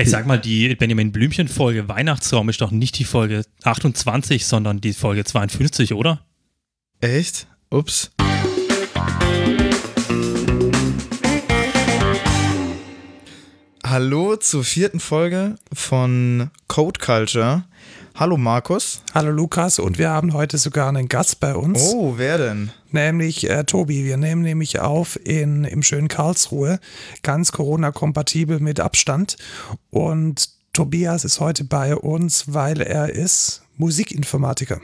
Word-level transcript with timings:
Hey, 0.00 0.06
sag 0.06 0.26
mal, 0.26 0.38
die 0.38 0.76
Benjamin 0.76 1.10
Blümchen-Folge 1.10 1.88
Weihnachtsraum 1.88 2.48
ist 2.48 2.60
doch 2.60 2.70
nicht 2.70 3.00
die 3.00 3.04
Folge 3.04 3.42
28, 3.64 4.46
sondern 4.46 4.80
die 4.80 4.92
Folge 4.92 5.24
52, 5.24 5.92
oder? 5.92 6.24
Echt? 7.00 7.48
Ups. 7.68 8.12
Hallo 13.84 14.36
zur 14.36 14.62
vierten 14.62 15.00
Folge 15.00 15.56
von 15.72 16.52
Code 16.68 17.00
Culture. 17.00 17.64
Hallo 18.18 18.36
Markus. 18.36 19.00
Hallo 19.14 19.30
Lukas 19.30 19.78
und 19.78 19.96
wir 19.96 20.10
haben 20.10 20.32
heute 20.32 20.58
sogar 20.58 20.88
einen 20.88 21.06
Gast 21.06 21.38
bei 21.38 21.54
uns. 21.54 21.92
Oh, 21.94 22.14
wer 22.16 22.36
denn? 22.36 22.72
Nämlich 22.90 23.48
äh, 23.48 23.62
Tobi. 23.62 24.04
Wir 24.04 24.16
nehmen 24.16 24.42
nämlich 24.42 24.80
auf 24.80 25.16
in, 25.24 25.62
im 25.62 25.84
schönen 25.84 26.08
Karlsruhe, 26.08 26.80
ganz 27.22 27.52
Corona-kompatibel 27.52 28.58
mit 28.58 28.80
Abstand. 28.80 29.36
Und 29.90 30.50
Tobias 30.72 31.24
ist 31.24 31.38
heute 31.38 31.62
bei 31.62 31.94
uns, 31.94 32.52
weil 32.52 32.80
er 32.80 33.10
ist 33.10 33.62
Musikinformatiker. 33.76 34.80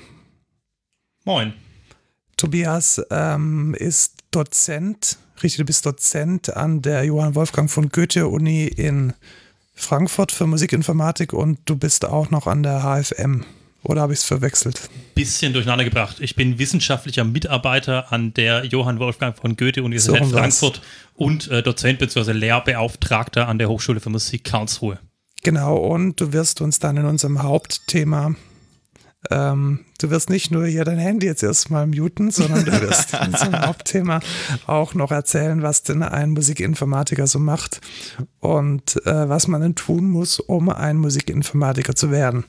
Moin. 1.25 1.55
Tobias 2.37 3.03
ähm, 3.11 3.75
ist 3.77 4.15
Dozent, 4.31 5.19
richtig, 5.43 5.57
du 5.57 5.65
bist 5.65 5.85
Dozent 5.85 6.57
an 6.57 6.83
der 6.83 7.03
Johann 7.03 7.35
Wolfgang 7.35 7.69
von 7.69 7.89
Goethe 7.89 8.29
Uni 8.29 8.67
in 8.67 9.13
Frankfurt 9.75 10.33
für 10.33 10.47
Musikinformatik 10.47 11.33
und 11.33 11.59
du 11.67 11.77
bist 11.77 12.05
auch 12.05 12.31
noch 12.31 12.47
an 12.47 12.63
der 12.63 12.83
HFM. 12.83 13.45
Oder 13.83 14.01
habe 14.01 14.15
ich 14.15 14.21
es 14.21 14.25
verwechselt? 14.25 14.89
Bisschen 15.15 15.53
durcheinander 15.53 15.85
gebracht. 15.85 16.17
Ich 16.21 16.37
bin 16.37 16.59
wissenschaftlicher 16.59 17.25
Mitarbeiter 17.25 18.11
an 18.13 18.33
der 18.33 18.65
Johann 18.65 18.99
Wolfgang 18.99 19.37
von 19.37 19.57
Goethe 19.57 19.83
Universität 19.83 20.25
so 20.25 20.31
Frankfurt 20.31 20.81
und 21.15 21.51
äh, 21.51 21.63
Dozent 21.63 21.99
bzw. 21.99 22.33
Lehrbeauftragter 22.33 23.47
an 23.47 23.59
der 23.59 23.69
Hochschule 23.69 24.01
für 24.01 24.09
Musik 24.09 24.45
Karlsruhe. 24.45 24.99
Genau, 25.43 25.77
und 25.77 26.19
du 26.19 26.33
wirst 26.33 26.63
uns 26.63 26.79
dann 26.79 26.97
in 26.97 27.05
unserem 27.05 27.43
Hauptthema 27.43 28.35
ähm, 29.31 29.81
du 29.99 30.11
wirst 30.11 30.31
nicht 30.31 30.51
nur 30.51 30.67
hier 30.67 30.85
dein 30.85 30.99
Handy 30.99 31.27
jetzt 31.27 31.43
erstmal 31.43 31.87
muten, 31.87 32.31
sondern 32.31 32.65
du 32.65 32.73
wirst 32.81 33.11
zum 33.39 33.59
Hauptthema 33.61 34.21
auch 34.67 34.95
noch 34.95 35.11
erzählen, 35.11 35.63
was 35.63 35.83
denn 35.83 36.03
ein 36.03 36.31
Musikinformatiker 36.31 37.27
so 37.27 37.39
macht 37.39 37.81
und 38.41 39.05
äh, 39.07 39.29
was 39.29 39.49
man 39.49 39.61
denn 39.61 39.75
tun 39.75 40.11
muss, 40.11 40.41
um 40.41 40.69
ein 40.69 40.97
Musikinformatiker 40.97 41.95
zu 41.95 42.11
werden. 42.11 42.45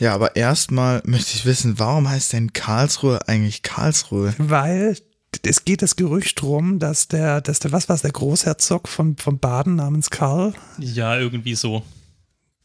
Ja, 0.00 0.14
aber 0.14 0.36
erstmal 0.36 1.02
möchte 1.04 1.34
ich 1.34 1.46
wissen, 1.46 1.78
warum 1.78 2.08
heißt 2.08 2.32
denn 2.32 2.52
Karlsruhe 2.52 3.26
eigentlich 3.28 3.62
Karlsruhe? 3.62 4.34
Weil 4.38 4.96
es 5.44 5.64
geht 5.64 5.82
das 5.82 5.96
Gerücht 5.96 6.42
rum, 6.42 6.78
dass 6.78 7.08
der, 7.08 7.40
dass 7.40 7.58
der, 7.58 7.72
was 7.72 7.88
war 7.88 7.96
der 7.96 8.12
Großherzog 8.12 8.88
von, 8.88 9.16
von 9.16 9.38
Baden 9.38 9.76
namens 9.76 10.10
Karl? 10.10 10.52
Ja, 10.78 11.18
irgendwie 11.18 11.54
so. 11.54 11.82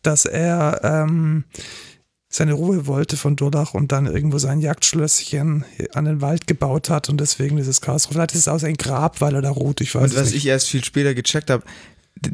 Dass 0.01 0.25
er 0.25 0.81
ähm, 0.83 1.45
seine 2.29 2.53
Ruhe 2.53 2.87
wollte 2.87 3.15
von 3.15 3.35
Durlach 3.35 3.73
und 3.73 3.91
dann 3.91 4.05
irgendwo 4.05 4.37
sein 4.37 4.59
Jagdschlösschen 4.59 5.63
an 5.93 6.05
den 6.05 6.21
Wald 6.21 6.45
gebaut 6.45 6.89
hat 6.89 7.09
und 7.09 7.21
deswegen 7.21 7.57
ist 7.57 7.67
es 7.67 7.79
Karlsruhe. 7.79 8.13
Vielleicht 8.13 8.33
ist 8.33 8.41
es 8.41 8.47
auch 8.47 8.59
sein 8.59 8.75
Grab, 8.75 9.21
weil 9.21 9.35
er 9.35 9.41
da 9.41 9.49
ruht, 9.49 9.79
ich 9.81 9.95
weiß 9.95 10.11
Und 10.11 10.19
was 10.19 10.31
nicht. 10.31 10.37
ich 10.37 10.47
erst 10.47 10.67
viel 10.67 10.83
später 10.83 11.13
gecheckt 11.13 11.49
habe, 11.49 11.63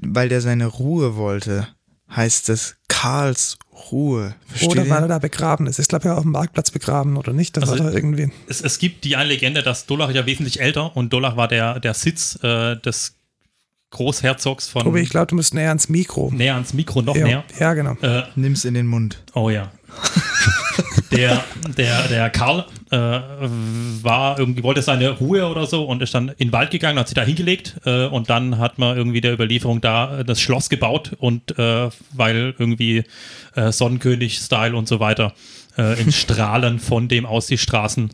weil 0.02 0.30
der 0.30 0.42
seine 0.42 0.66
Ruhe 0.66 1.16
wollte, 1.16 1.68
heißt 2.10 2.50
es 2.50 2.76
Karlsruhe. 2.88 4.36
Versteht 4.48 4.70
oder 4.70 4.90
weil 4.90 5.04
er 5.04 5.08
da 5.08 5.20
begraben 5.20 5.68
ist. 5.68 5.78
Ich 5.78 5.88
glaube, 5.88 6.08
er 6.08 6.18
auf 6.18 6.24
dem 6.24 6.32
Marktplatz 6.32 6.72
begraben 6.72 7.18
oder 7.18 7.34
nicht. 7.34 7.56
Das 7.58 7.70
also, 7.70 7.88
irgendwie. 7.90 8.32
Es, 8.48 8.62
es, 8.62 8.80
gibt 8.80 9.04
die 9.04 9.16
eine 9.16 9.30
Legende, 9.30 9.62
dass 9.62 9.86
Durlach 9.86 10.12
ja 10.12 10.26
wesentlich 10.26 10.60
älter 10.60 10.96
und 10.96 11.14
Durlach 11.14 11.38
war 11.38 11.48
der, 11.48 11.80
der 11.80 11.94
Sitz 11.94 12.40
äh, 12.44 12.78
des 12.78 13.16
Großherzogs 13.92 14.68
von. 14.68 14.84
Tobi, 14.84 15.02
ich 15.02 15.10
glaube, 15.10 15.28
du 15.28 15.36
musst 15.36 15.54
näher 15.54 15.70
ans 15.70 15.88
Mikro. 15.88 16.32
Näher 16.34 16.56
ans 16.56 16.74
Mikro, 16.74 17.02
noch 17.02 17.16
ja, 17.16 17.26
näher. 17.26 17.44
Ja, 17.60 17.74
genau. 17.74 17.96
Äh, 18.02 18.24
Nimm's 18.36 18.66
in 18.66 18.74
den 18.74 18.88
Mund. 18.88 19.24
Oh 19.34 19.50
ja. 19.50 19.72
Der, 21.12 21.44
der, 21.78 22.08
der 22.08 22.30
Karl 22.30 22.66
äh, 22.92 22.98
war 22.98 24.40
irgendwie, 24.40 24.64
wollte 24.64 24.82
seine 24.82 25.12
Ruhe 25.12 25.48
oder 25.48 25.66
so 25.66 25.86
und 25.86 26.02
ist 26.02 26.14
dann 26.14 26.30
in 26.30 26.50
den 26.50 26.52
Wald 26.52 26.72
gegangen, 26.72 27.00
hat 27.00 27.08
sich 27.08 27.16
da 27.16 27.24
hingelegt 27.24 27.76
äh, 27.86 28.06
und 28.06 28.30
dann 28.30 28.58
hat 28.58 28.80
man 28.80 28.98
irgendwie 28.98 29.22
der 29.22 29.34
Überlieferung 29.34 29.82
da 29.82 30.24
das 30.24 30.42
Schloss 30.42 30.70
gebaut 30.70 31.14
und 31.20 31.58
äh, 31.58 31.90
weil 32.14 32.56
irgendwie 32.58 33.04
äh, 33.56 33.72
Sonnenkönig-Style 33.72 34.76
und 34.76 34.88
so 34.88 35.00
weiter 35.00 35.34
äh, 35.78 36.00
in 36.02 36.12
Strahlen 36.12 36.80
von 36.80 37.08
dem 37.08 37.26
aus 37.26 37.48
die 37.48 37.58
Straßen 37.58 38.14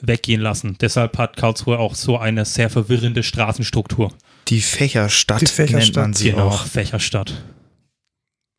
weggehen 0.00 0.40
lassen. 0.40 0.76
Deshalb 0.80 1.18
hat 1.18 1.36
Karlsruhe 1.36 1.78
auch 1.78 1.94
so 1.94 2.18
eine 2.18 2.44
sehr 2.44 2.70
verwirrende 2.70 3.22
Straßenstruktur. 3.22 4.12
Die 4.48 4.60
Fächerstadt, 4.60 5.42
die 5.42 5.46
Fächerstadt. 5.46 5.84
nennt 5.84 5.96
man 5.96 6.14
sie 6.14 6.30
genau, 6.30 6.48
auch. 6.48 6.66
Fächerstadt. 6.66 7.34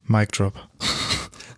Mic 0.04 0.32
drop. 0.32 0.54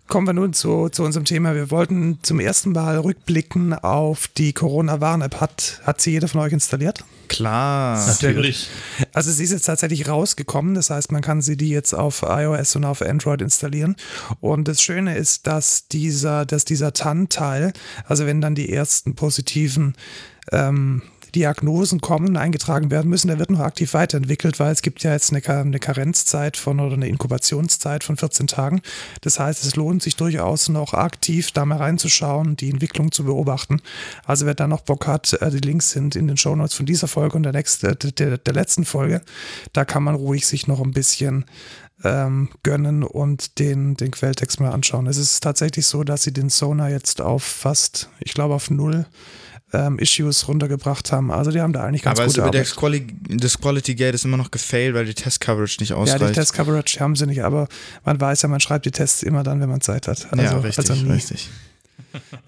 Kommen 0.06 0.26
wir 0.26 0.34
nun 0.34 0.52
zu, 0.52 0.90
zu 0.90 1.02
unserem 1.02 1.24
Thema. 1.24 1.54
Wir 1.54 1.70
wollten 1.70 2.18
zum 2.22 2.38
ersten 2.38 2.72
Mal 2.72 2.98
rückblicken 2.98 3.72
auf 3.72 4.28
die 4.28 4.52
Corona-Warn-App. 4.52 5.40
Hat, 5.40 5.80
hat 5.84 6.00
sie 6.00 6.10
jeder 6.12 6.28
von 6.28 6.42
euch 6.42 6.52
installiert? 6.52 7.04
Klar. 7.28 8.06
Natürlich. 8.06 8.68
Also 9.14 9.32
sie 9.32 9.44
ist 9.44 9.52
jetzt 9.52 9.64
tatsächlich 9.64 10.06
rausgekommen. 10.06 10.74
Das 10.74 10.90
heißt, 10.90 11.10
man 11.10 11.22
kann 11.22 11.40
sie 11.40 11.56
die 11.56 11.70
jetzt 11.70 11.94
auf 11.94 12.22
iOS 12.22 12.76
und 12.76 12.84
auf 12.84 13.00
Android 13.00 13.40
installieren. 13.40 13.96
Und 14.40 14.68
das 14.68 14.82
Schöne 14.82 15.16
ist, 15.16 15.46
dass 15.46 15.88
dieser, 15.88 16.44
dass 16.44 16.66
dieser 16.66 16.92
TAN-Teil, 16.92 17.72
also 18.06 18.26
wenn 18.26 18.42
dann 18.42 18.54
die 18.54 18.70
ersten 18.70 19.14
positiven 19.14 19.96
ähm, 20.52 21.02
Diagnosen 21.34 22.00
kommen, 22.00 22.36
eingetragen 22.36 22.90
werden 22.90 23.10
müssen, 23.10 23.28
der 23.28 23.38
wird 23.38 23.50
noch 23.50 23.60
aktiv 23.60 23.94
weiterentwickelt, 23.94 24.60
weil 24.60 24.72
es 24.72 24.82
gibt 24.82 25.02
ja 25.02 25.12
jetzt 25.12 25.32
eine, 25.32 25.78
Karenzzeit 25.80 26.56
von 26.56 26.80
oder 26.80 26.94
eine 26.94 27.08
Inkubationszeit 27.08 28.04
von 28.04 28.16
14 28.16 28.46
Tagen. 28.46 28.82
Das 29.20 29.40
heißt, 29.40 29.64
es 29.64 29.76
lohnt 29.76 30.02
sich 30.02 30.16
durchaus 30.16 30.68
noch 30.68 30.94
aktiv 30.94 31.50
da 31.52 31.64
mal 31.64 31.78
reinzuschauen, 31.78 32.56
die 32.56 32.70
Entwicklung 32.70 33.10
zu 33.10 33.24
beobachten. 33.24 33.80
Also 34.24 34.46
wer 34.46 34.54
da 34.54 34.68
noch 34.68 34.82
Bock 34.82 35.06
hat, 35.06 35.32
äh, 35.34 35.50
die 35.50 35.58
Links 35.58 35.90
sind 35.90 36.16
in 36.16 36.28
den 36.28 36.36
Shownotes 36.36 36.74
von 36.74 36.86
dieser 36.86 37.08
Folge 37.08 37.36
und 37.36 37.42
der, 37.42 37.52
nächste, 37.52 37.96
der, 37.96 38.38
der 38.38 38.54
letzten 38.54 38.84
Folge. 38.84 39.20
Da 39.72 39.84
kann 39.84 40.02
man 40.04 40.14
ruhig 40.14 40.46
sich 40.46 40.66
noch 40.66 40.80
ein 40.80 40.92
bisschen 40.92 41.44
ähm, 42.04 42.50
gönnen 42.62 43.02
und 43.02 43.58
den, 43.58 43.96
den 43.96 44.10
Quelltext 44.10 44.60
mal 44.60 44.70
anschauen. 44.70 45.06
Es 45.06 45.16
ist 45.16 45.40
tatsächlich 45.40 45.86
so, 45.86 46.04
dass 46.04 46.22
sie 46.22 46.32
den 46.32 46.50
Sonar 46.50 46.90
jetzt 46.90 47.20
auf 47.20 47.42
fast, 47.42 48.08
ich 48.20 48.34
glaube 48.34 48.54
auf 48.54 48.70
null 48.70 49.06
ähm, 49.72 49.98
Issues 49.98 50.46
runtergebracht 50.48 51.10
haben. 51.12 51.30
Also 51.30 51.50
die 51.50 51.60
haben 51.60 51.72
da 51.72 51.84
eigentlich 51.84 52.02
ganz 52.02 52.18
Aber 52.18 52.26
gute 52.26 52.42
also 52.42 52.48
Arbeit. 52.48 52.60
Das 52.62 52.76
Quality, 52.76 53.14
das 53.28 53.58
Quality 53.58 53.94
Gate 53.94 54.14
ist 54.14 54.24
immer 54.24 54.36
noch 54.36 54.50
gefailt, 54.50 54.94
weil 54.94 55.04
die 55.04 55.14
Test-Coverage 55.14 55.78
nicht 55.80 55.92
ausreicht. 55.92 56.20
Ja, 56.20 56.28
die 56.28 56.34
Test-Coverage 56.34 57.00
haben 57.00 57.16
sie 57.16 57.26
nicht, 57.26 57.42
aber 57.42 57.68
man 58.04 58.20
weiß 58.20 58.42
ja, 58.42 58.48
man 58.48 58.60
schreibt 58.60 58.86
die 58.86 58.90
Tests 58.90 59.22
immer 59.22 59.42
dann, 59.42 59.60
wenn 59.60 59.68
man 59.68 59.80
Zeit 59.80 60.08
hat. 60.08 60.28
Also, 60.30 60.42
ja, 60.42 60.58
richtig, 60.58 60.90
also 60.90 61.06
richtig. 61.06 61.50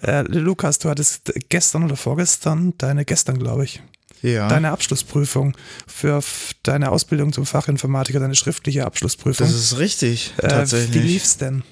Äh, 0.01 0.23
Lukas, 0.29 0.79
du 0.79 0.89
hattest 0.89 1.33
gestern 1.49 1.83
oder 1.83 1.97
vorgestern, 1.97 2.75
deine 2.79 3.05
gestern, 3.05 3.37
glaube 3.37 3.65
ich, 3.65 3.83
ja. 4.23 4.47
deine 4.49 4.71
Abschlussprüfung 4.71 5.57
für 5.89 6.23
deine 6.63 6.91
Ausbildung 6.93 7.33
zum 7.33 7.47
Fachinformatiker, 7.47 8.21
deine 8.21 8.37
schriftliche 8.37 8.87
Abschlussprüfung. 8.87 9.45
Das 9.45 9.57
ist 9.57 9.79
richtig, 9.79 10.35
tatsächlich. 10.39 10.91
Äh, 10.91 10.95
wie 10.95 11.07
lief's 11.09 11.39
denn? 11.39 11.65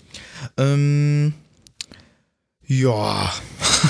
Ähm, 0.56 1.34
ja. 2.80 3.32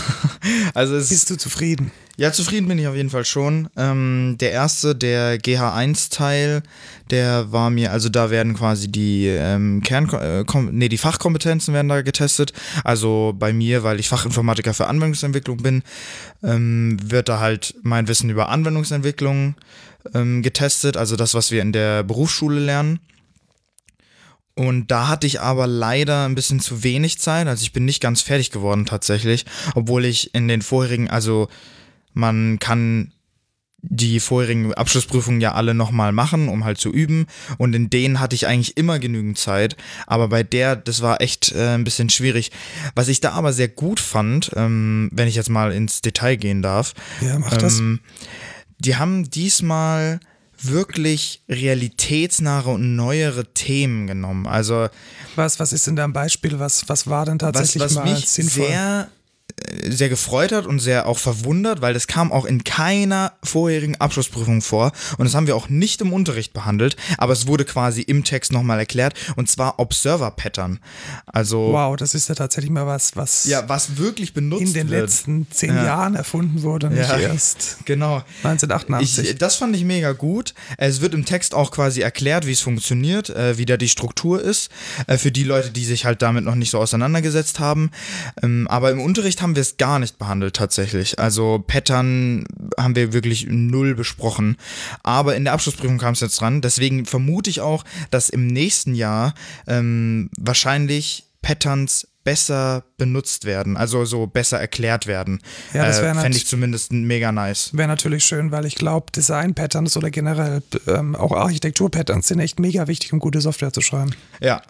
also 0.75 0.97
es, 0.97 1.09
Bist 1.09 1.31
du 1.31 1.37
zufrieden? 1.37 1.91
Ja, 2.17 2.31
zufrieden 2.31 2.69
bin 2.69 2.78
ich 2.78 2.87
auf 2.87 2.95
jeden 2.95 3.11
Fall 3.11 3.25
schon. 3.25 3.69
Ähm, 3.77 4.37
der 4.39 4.53
erste, 4.53 4.95
der 4.95 5.37
GH1-Teil, 5.41 6.62
der 7.11 7.50
war 7.50 7.71
mir, 7.71 7.91
also 7.91 8.09
da 8.09 8.31
werden 8.31 8.55
quasi 8.55 8.87
die 8.87 9.27
ähm, 9.27 9.83
Kern, 9.83 10.09
äh, 10.11 10.44
nee, 10.71 10.89
die 10.89 10.99
Fachkompetenzen 10.99 11.75
werden 11.75 11.89
da 11.89 12.03
getestet. 12.03 12.53
Also 12.84 13.34
bei 13.37 13.53
mir, 13.53 13.83
weil 13.83 13.99
ich 13.99 14.09
Fachinformatiker 14.09 14.75
für 14.75 14.87
Anwendungsentwicklung 14.87 15.56
bin, 15.56 15.83
ähm, 16.44 16.99
wird 17.03 17.28
da 17.28 17.41
halt 17.41 17.75
mein 17.83 18.06
Wissen 18.06 18.31
über 18.31 18.49
Anwendungsentwicklung 18.49 19.56
ähm, 20.15 20.43
getestet, 20.43 20.97
also 20.97 21.17
das, 21.17 21.34
was 21.34 21.50
wir 21.50 21.62
in 21.62 21.73
der 21.73 22.05
Berufsschule 22.05 22.61
lernen. 22.61 23.00
Und 24.57 24.91
da 24.91 25.09
hatte 25.09 25.27
ich 25.27 25.41
aber 25.41 25.67
leider 25.67 26.27
ein 26.27 26.35
bisschen 26.35 26.61
zu 26.61 26.85
wenig 26.85 27.19
Zeit. 27.19 27.49
Also 27.49 27.62
ich 27.62 27.73
bin 27.73 27.85
nicht 27.85 28.01
ganz 28.01 28.23
fertig 28.23 28.51
geworden 28.51 28.87
tatsächlich, 28.87 29.47
obwohl 29.75 30.05
ich 30.05 30.35
in 30.35 30.47
den 30.47 30.62
vorherigen, 30.62 31.11
also 31.11 31.49
man 32.12 32.61
kann 32.61 33.12
die 33.87 34.19
vorherigen 34.19 34.73
Abschlussprüfungen 34.73 35.41
ja 35.41 35.53
alle 35.53 35.75
nochmal 35.75 36.12
machen, 36.12 36.49
um 36.49 36.65
halt 36.65 36.79
zu 36.79 36.91
üben. 36.91 37.27
Und 37.59 37.75
in 37.75 37.91
denen 37.91 38.21
hatte 38.21 38.35
ich 38.35 38.47
eigentlich 38.47 38.77
immer 38.77 38.99
genügend 38.99 39.39
Zeit. 39.39 39.77
Aber 40.06 40.29
bei 40.29 40.43
der, 40.43 40.77
das 40.77 41.03
war 41.03 41.21
echt 41.21 41.53
äh, 41.53 41.75
ein 41.75 41.85
bisschen 41.85 42.09
schwierig. 42.09 42.50
Was 42.95 43.09
ich 43.09 43.21
da 43.21 43.33
aber 43.33 43.53
sehr 43.53 43.69
gut 43.69 44.00
fand, 44.00 44.53
ähm, 44.57 45.11
wenn 45.12 45.29
ich 45.29 45.35
jetzt 45.35 45.50
mal 45.50 45.73
ins 45.73 46.00
Detail 46.00 46.37
gehen 46.37 46.62
darf. 46.62 46.95
Ja, 47.21 47.39
mach 47.39 47.57
das. 47.57 47.79
Ähm, 47.79 48.00
die 48.79 48.97
haben 48.97 49.31
diesmal 49.31 50.21
wirklich 50.69 51.43
realitätsnahe 51.49 52.70
und 52.70 52.96
neuere 52.96 53.44
Themen 53.52 54.06
genommen. 54.06 54.46
Also 54.46 54.88
was, 55.37 55.61
was 55.61 55.72
ist 55.72 55.87
denn 55.87 55.96
da 55.96 56.05
ein 56.05 56.12
Beispiel? 56.12 56.58
Was, 56.58 56.88
was 56.88 57.06
war 57.06 57.26
denn 57.26 57.38
tatsächlich 57.38 57.82
was, 57.82 57.96
was 57.96 58.05
mal 58.05 58.14
mich 58.14 58.28
sinnvoll? 58.28 58.66
sehr 58.66 59.08
sehr 59.89 60.09
gefreut 60.09 60.53
hat 60.53 60.67
und 60.67 60.79
sehr 60.81 61.06
auch 61.06 61.19
verwundert, 61.19 61.81
weil 61.81 61.95
das 61.95 62.06
kam 62.06 62.33
auch 62.33 62.45
in 62.45 62.65
keiner 62.65 63.33
vorherigen 63.43 63.97
Abschlussprüfung 63.97 64.62
vor 64.62 64.93
und 65.17 65.25
das 65.25 65.35
haben 65.35 65.47
wir 65.47 65.56
auch 65.56 65.69
nicht 65.69 66.01
im 66.01 66.12
Unterricht 66.12 66.53
behandelt, 66.53 66.97
aber 67.19 67.33
es 67.33 67.47
wurde 67.47 67.65
quasi 67.65 68.03
im 68.03 68.25
Text 68.25 68.53
nochmal 68.53 68.79
erklärt 68.79 69.15
und 69.37 69.49
zwar 69.49 69.79
Observer 69.79 70.31
Pattern. 70.33 70.81
Also 71.27 71.73
wow, 71.73 71.97
das 71.97 72.15
ist 72.15 72.29
ja 72.29 72.35
tatsächlich 72.35 72.71
mal 72.71 72.87
was, 72.87 73.17
was 73.17 73.45
ja, 73.47 73.69
was 73.69 73.97
wirklich 73.97 74.35
benutzt 74.35 74.62
in 74.62 74.73
den 74.75 74.91
wird. 74.91 75.03
letzten 75.03 75.47
zehn 75.51 75.75
Ja. 75.75 75.85
Jahren 75.85 76.15
erfunden 76.15 76.62
wurde, 76.62 76.91
nicht 76.91 77.09
Ja. 77.09 77.19
erst 77.19 77.79
Genau. 77.85 78.23
1988. 78.43 79.31
Ich, 79.31 79.39
das 79.39 79.57
fand 79.57 79.75
ich 79.77 79.85
mega 79.85 80.12
gut. 80.12 80.55
Es 80.79 81.00
wird 81.00 81.15
im 81.15 81.25
Text 81.25 81.55
auch 81.55 81.71
quasi 81.71 82.00
erklärt, 82.00 82.47
wie 82.47 82.53
es 82.53 82.61
funktioniert, 82.61 83.31
äh, 83.31 83.57
wie 83.59 83.67
da 83.67 83.77
die 83.77 83.89
Struktur 83.89 84.41
ist, 84.43 84.71
äh, 85.07 85.17
für 85.17 85.31
die 85.33 85.45
Leute, 85.45 85.71
die 85.71 85.85
sich 85.85 86.05
halt 86.05 86.23
damit 86.23 86.45
noch 86.45 86.55
nicht 86.55 86.71
so 86.71 86.79
auseinandergesetzt 86.79 87.61
haben. 87.61 87.91
Ähm, 88.43 88.67
aber 88.69 88.91
im 88.91 89.00
Unterricht 89.00 89.43
haben 89.44 89.55
wir 89.55 89.61
es 89.62 89.76
gar 89.76 90.00
nicht 90.00 90.19
behandelt 90.19 90.56
tatsächlich. 90.56 91.20
Also 91.20 91.62
Pattern 91.64 92.44
haben 92.76 92.96
wir 92.96 93.12
wirklich 93.12 93.46
null 93.49 93.94
besprochen. 93.94 94.56
Aber 95.05 95.37
in 95.37 95.44
der 95.44 95.52
Abschlussprüfung 95.52 95.99
kam 95.99 96.14
es 96.14 96.20
jetzt 96.20 96.41
dran. 96.41 96.61
Deswegen 96.61 97.06
vermute 97.06 97.49
ich 97.49 97.61
auch, 97.61 97.85
dass 98.11 98.29
im 98.29 98.49
nächsten 98.49 98.96
Jahr 98.96 99.35
ähm, 99.69 100.31
wahrscheinlich 100.37 101.26
Patterns 101.43 102.08
besser 102.25 102.85
benutzt 102.96 103.44
werden, 103.44 103.76
also 103.76 104.06
so 104.06 104.26
besser 104.26 104.58
erklärt 104.58 105.06
werden. 105.06 105.41
Ja, 105.75 105.85
das 105.85 105.99
äh, 105.99 106.02
wär 106.05 106.14
Fände 106.14 106.31
nat- 106.31 106.37
ich 106.38 106.47
zumindest 106.47 106.90
mega 106.90 107.32
nice. 107.32 107.69
Wäre 107.75 107.87
natürlich 107.87 108.25
schön, 108.25 108.50
weil 108.50 108.64
ich 108.64 108.76
glaube, 108.76 109.12
Design-Patterns 109.14 109.94
oder 109.99 110.11
generell 110.11 110.62
ähm, 110.87 111.14
auch 111.17 111.32
Architektur-Patterns 111.32 112.29
sind 112.29 112.40
echt 112.40 112.58
mega 112.58 112.88
wichtig, 112.88 113.12
um 113.12 113.19
gute 113.19 113.43
Software 113.43 113.75
zu 113.75 113.82
schreiben. 113.82 114.14
Ja. 114.40 114.62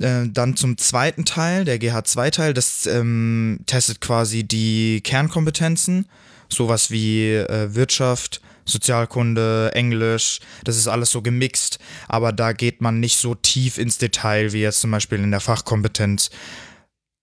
Äh, 0.00 0.28
dann 0.28 0.56
zum 0.56 0.78
zweiten 0.78 1.24
Teil, 1.24 1.64
der 1.64 1.78
GH2-Teil, 1.78 2.54
das 2.54 2.86
ähm, 2.86 3.60
testet 3.66 4.00
quasi 4.00 4.44
die 4.44 5.00
Kernkompetenzen, 5.02 6.06
sowas 6.48 6.90
wie 6.90 7.34
äh, 7.34 7.74
Wirtschaft, 7.74 8.40
Sozialkunde, 8.64 9.70
Englisch, 9.74 10.40
das 10.64 10.76
ist 10.76 10.88
alles 10.88 11.10
so 11.10 11.20
gemixt, 11.20 11.78
aber 12.08 12.32
da 12.32 12.52
geht 12.52 12.80
man 12.80 13.00
nicht 13.00 13.16
so 13.16 13.34
tief 13.34 13.78
ins 13.78 13.98
Detail 13.98 14.52
wie 14.52 14.62
jetzt 14.62 14.80
zum 14.80 14.90
Beispiel 14.90 15.18
in 15.18 15.30
der 15.30 15.40
Fachkompetenz. 15.40 16.30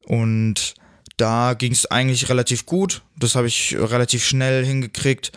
Und 0.06 0.76
da 1.18 1.54
ging 1.54 1.72
es 1.72 1.86
eigentlich 1.86 2.30
relativ 2.30 2.66
gut, 2.66 3.02
das 3.18 3.36
habe 3.36 3.48
ich 3.48 3.76
relativ 3.78 4.24
schnell 4.26 4.66
hingekriegt. 4.66 5.32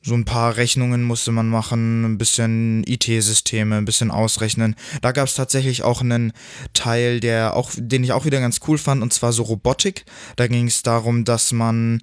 So 0.00 0.14
ein 0.14 0.24
paar 0.24 0.56
Rechnungen 0.56 1.02
musste 1.02 1.32
man 1.32 1.48
machen, 1.48 2.04
ein 2.04 2.18
bisschen 2.18 2.84
IT-Systeme, 2.86 3.76
ein 3.76 3.84
bisschen 3.84 4.12
ausrechnen. 4.12 4.76
Da 5.02 5.10
gab 5.10 5.26
es 5.26 5.34
tatsächlich 5.34 5.82
auch 5.82 6.00
einen 6.00 6.32
Teil, 6.72 7.18
der 7.18 7.56
auch, 7.56 7.72
den 7.76 8.04
ich 8.04 8.12
auch 8.12 8.24
wieder 8.24 8.40
ganz 8.40 8.60
cool 8.68 8.78
fand, 8.78 9.02
und 9.02 9.12
zwar 9.12 9.32
so 9.32 9.42
Robotik. 9.42 10.04
Da 10.36 10.46
ging 10.46 10.68
es 10.68 10.82
darum, 10.82 11.24
dass 11.24 11.50
man 11.52 12.00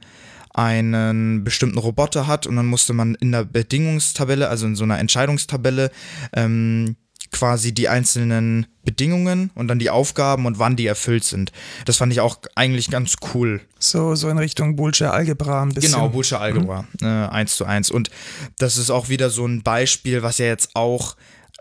einen 0.53 1.43
bestimmten 1.43 1.77
Roboter 1.77 2.27
hat 2.27 2.47
und 2.47 2.55
dann 2.55 2.65
musste 2.65 2.93
man 2.93 3.15
in 3.15 3.31
der 3.31 3.45
Bedingungstabelle, 3.45 4.49
also 4.49 4.65
in 4.65 4.75
so 4.75 4.83
einer 4.83 4.99
Entscheidungstabelle, 4.99 5.91
ähm, 6.33 6.95
quasi 7.31 7.73
die 7.73 7.89
einzelnen 7.89 8.67
Bedingungen 8.83 9.51
und 9.55 9.67
dann 9.67 9.79
die 9.79 9.89
Aufgaben 9.89 10.45
und 10.45 10.59
wann 10.59 10.75
die 10.75 10.85
erfüllt 10.85 11.23
sind. 11.23 11.51
Das 11.85 11.97
fand 11.97 12.13
ich 12.13 12.21
auch 12.21 12.37
eigentlich 12.55 12.89
ganz 12.89 13.15
cool. 13.33 13.61
So, 13.79 14.15
so 14.15 14.29
in 14.29 14.37
Richtung 14.37 14.75
Bullshit 14.75 15.07
Algebra 15.07 15.63
ein 15.63 15.69
bisschen. 15.69 15.93
Genau, 15.93 16.09
Bullshit 16.09 16.37
Algebra, 16.37 16.85
äh, 17.01 17.05
1 17.05 17.55
zu 17.55 17.65
1. 17.65 17.91
Und 17.91 18.09
das 18.57 18.77
ist 18.77 18.91
auch 18.91 19.09
wieder 19.09 19.29
so 19.29 19.45
ein 19.45 19.63
Beispiel, 19.63 20.23
was 20.23 20.37
ja 20.37 20.45
jetzt 20.45 20.75
auch 20.75 21.15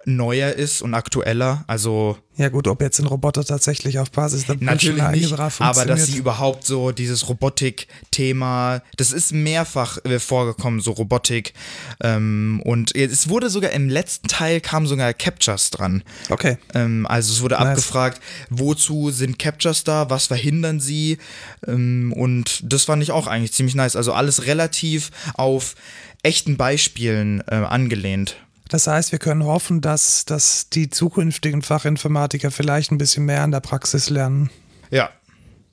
neuer 0.06 0.52
ist 0.52 0.82
und 0.82 0.94
aktueller. 0.94 1.64
Also 1.66 2.18
Ja 2.36 2.48
gut, 2.48 2.68
ob 2.68 2.82
jetzt 2.82 2.98
ein 2.98 3.06
Roboter 3.06 3.44
tatsächlich 3.44 3.98
auf 3.98 4.10
Basis 4.10 4.46
der 4.46 4.56
natürlich 4.60 5.02
nicht, 5.10 5.32
Algebra 5.32 5.50
aber 5.58 5.84
dass 5.84 5.84
sie 5.84 5.86
funktioniert. 5.86 6.18
überhaupt 6.18 6.66
so 6.66 6.92
dieses 6.92 7.28
Robotik-Thema, 7.28 8.82
das 8.96 9.12
ist 9.12 9.32
mehrfach 9.32 9.98
äh, 10.04 10.18
vorgekommen, 10.18 10.80
so 10.80 10.92
Robotik. 10.92 11.54
Ähm, 12.02 12.60
und 12.64 12.94
es 12.94 13.28
wurde 13.28 13.50
sogar 13.50 13.70
im 13.70 13.88
letzten 13.88 14.28
Teil 14.28 14.60
kam 14.60 14.86
sogar 14.86 15.12
Captures 15.14 15.70
dran. 15.70 16.02
Okay. 16.30 16.58
Ähm, 16.74 17.06
also 17.06 17.32
es 17.32 17.40
wurde 17.42 17.54
Nice. 17.54 17.68
abgefragt, 17.68 18.20
wozu 18.50 19.10
sind 19.10 19.38
Captures 19.38 19.84
da, 19.84 20.10
was 20.10 20.26
verhindern 20.26 20.80
sie? 20.80 21.18
Ähm, 21.66 22.12
und 22.16 22.60
das 22.72 22.84
fand 22.84 23.02
ich 23.02 23.10
auch 23.12 23.26
eigentlich 23.26 23.52
ziemlich 23.52 23.74
nice. 23.74 23.96
Also 23.96 24.12
alles 24.12 24.46
relativ 24.46 25.10
auf 25.34 25.74
echten 26.22 26.56
Beispielen 26.56 27.42
äh, 27.48 27.54
angelehnt. 27.54 28.36
Das 28.68 28.86
heißt, 28.86 29.12
wir 29.12 29.18
können 29.18 29.44
hoffen, 29.44 29.80
dass, 29.80 30.24
dass 30.24 30.70
die 30.70 30.88
zukünftigen 30.90 31.62
Fachinformatiker 31.62 32.50
vielleicht 32.50 32.90
ein 32.92 32.98
bisschen 32.98 33.24
mehr 33.26 33.42
an 33.42 33.50
der 33.50 33.60
Praxis 33.60 34.08
lernen. 34.10 34.50
Ja, 34.90 35.10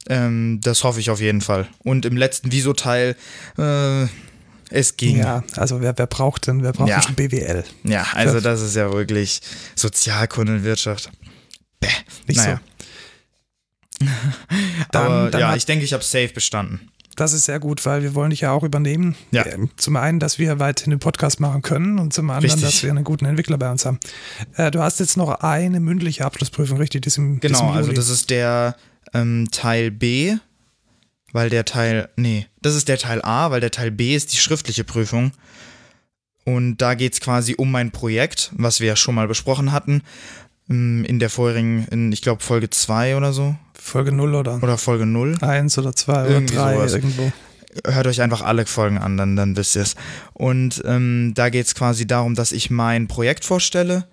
ähm, 0.10 0.60
das 0.62 0.84
hoffe 0.84 1.00
ich 1.00 1.10
auf 1.10 1.22
jeden 1.22 1.42
Fall. 1.42 1.68
Und 1.80 2.06
im 2.06 2.18
letzten 2.18 2.52
Viso-Teil, 2.52 3.16
äh, 3.58 4.08
es 4.74 4.98
ging. 4.98 5.18
Ja, 5.18 5.24
Ja, 5.38 5.44
also 5.58 5.82
wer, 5.82 5.98
wer 5.98 6.08
braucht 6.08 6.48
denn, 6.48 6.64
wer 6.64 6.74
braucht 6.74 6.90
Ja. 6.90 7.02
denn 7.02 7.16
BWL? 7.16 7.64
also 8.14 8.40
das 8.40 8.62
ist 8.62 8.76
ja 8.76 8.92
wirklich 8.92 9.42
Sozialkunde 9.76 10.54
und 10.56 10.64
Wirtschaft. 10.64 11.10
Bäh. 11.80 11.88
Nicht 12.28 12.38
naja. 12.38 12.62
Dann- 14.92 15.06
Aber 15.06 15.30
dann 15.32 15.42
ja, 15.42 15.56
ich 15.56 15.66
denke, 15.66 15.86
ich 15.86 15.94
habe 15.94 16.04
safe 16.04 16.30
bestanden. 16.30 16.91
Das 17.16 17.34
ist 17.34 17.46
sehr 17.46 17.60
gut, 17.60 17.86
weil 17.86 18.04
wir 18.04 18.16
wollen 18.16 18.30
dich 18.30 18.42
ja 18.42 18.52
auch 18.52 18.64
übernehmen. 18.64 19.16
Ja. 19.32 19.46
Ähm, 19.46 19.70
Zum 19.78 19.96
einen, 19.98 20.20
dass 20.20 20.40
wir 20.40 20.60
weiterhin 20.60 20.92
den 20.92 21.00
Podcast 21.00 21.40
machen 21.40 21.62
können 21.62 22.00
und 22.00 22.14
zum 22.14 22.30
anderen, 22.30 22.46
Richtig. 22.52 22.64
dass 22.64 22.84
wir 22.84 22.90
einen 22.90 23.04
guten 23.04 23.26
Entwickler 23.26 23.58
bei 23.58 23.70
uns 23.70 23.86
haben. 23.86 24.00
Äh, 24.56 24.72
du 24.72 24.82
hast 24.82 25.00
jetzt 25.00 25.18
noch 25.18 25.30
eine 25.42 25.80
mündliche 25.80 26.26
Abschlussprüfung, 26.26 26.78
richtig? 26.78 27.02
Die 27.02 27.08
ist 27.08 27.18
im, 27.18 27.40
die 27.40 27.48
ist 27.48 27.52
im 27.52 27.58
Genau, 27.60 27.72
also 27.74 27.88
Juli. 27.90 27.96
das 27.96 28.10
ist 28.10 28.30
der 28.30 28.76
ähm, 29.14 29.50
Teil 29.52 29.92
B, 29.92 30.36
weil 31.34 31.50
der 31.50 31.66
Teil, 31.66 32.10
nee, 32.16 32.48
das 32.62 32.76
ist 32.76 32.88
der 32.88 32.98
Teil 32.98 33.22
A, 33.24 33.52
weil 33.52 33.60
der 33.62 33.72
Teil 33.72 33.92
B 33.92 34.16
ist 34.16 34.32
die 34.34 34.38
schriftliche 34.38 34.84
Prüfung. 34.86 35.32
Und 36.46 36.78
da 36.78 36.96
geht 36.96 37.14
es 37.14 37.20
quasi 37.22 37.56
um 37.58 37.72
mein 37.72 37.92
Projekt, 37.92 38.52
was 38.56 38.80
wir 38.80 38.88
ja 38.88 38.96
schon 38.96 39.16
mal 39.16 39.28
besprochen 39.28 39.72
hatten. 39.72 40.02
ähm, 40.70 41.04
In 41.06 41.20
der 41.20 41.30
vorherigen, 41.30 41.86
in, 41.92 42.12
ich 42.12 42.22
glaube, 42.22 42.42
Folge 42.42 42.70
2 42.70 43.16
oder 43.18 43.32
so. 43.34 43.56
Folge 43.84 44.12
0 44.12 44.36
oder 44.36 44.62
Oder 44.62 44.78
Folge 44.78 45.06
0. 45.06 45.38
1 45.42 45.78
oder 45.78 45.96
2 45.96 46.14
oder 46.14 46.30
Irgendwie 46.30 46.56
3 46.56 46.74
sowas. 46.76 46.94
irgendwo. 46.94 47.32
Hört 47.86 48.06
euch 48.08 48.22
einfach 48.22 48.42
alle 48.42 48.66
Folgen 48.66 48.98
an, 48.98 49.16
dann, 49.18 49.36
dann 49.36 49.56
wisst 49.56 49.76
ihr 49.76 49.82
es. 49.84 49.96
Und 50.34 50.82
ähm, 50.86 51.32
da 51.36 51.50
geht 51.50 51.66
es 51.68 51.74
quasi 51.76 52.06
darum, 52.06 52.36
dass 52.36 52.52
ich 52.52 52.70
mein 52.70 53.08
Projekt 53.08 53.46
vorstelle 53.46 54.06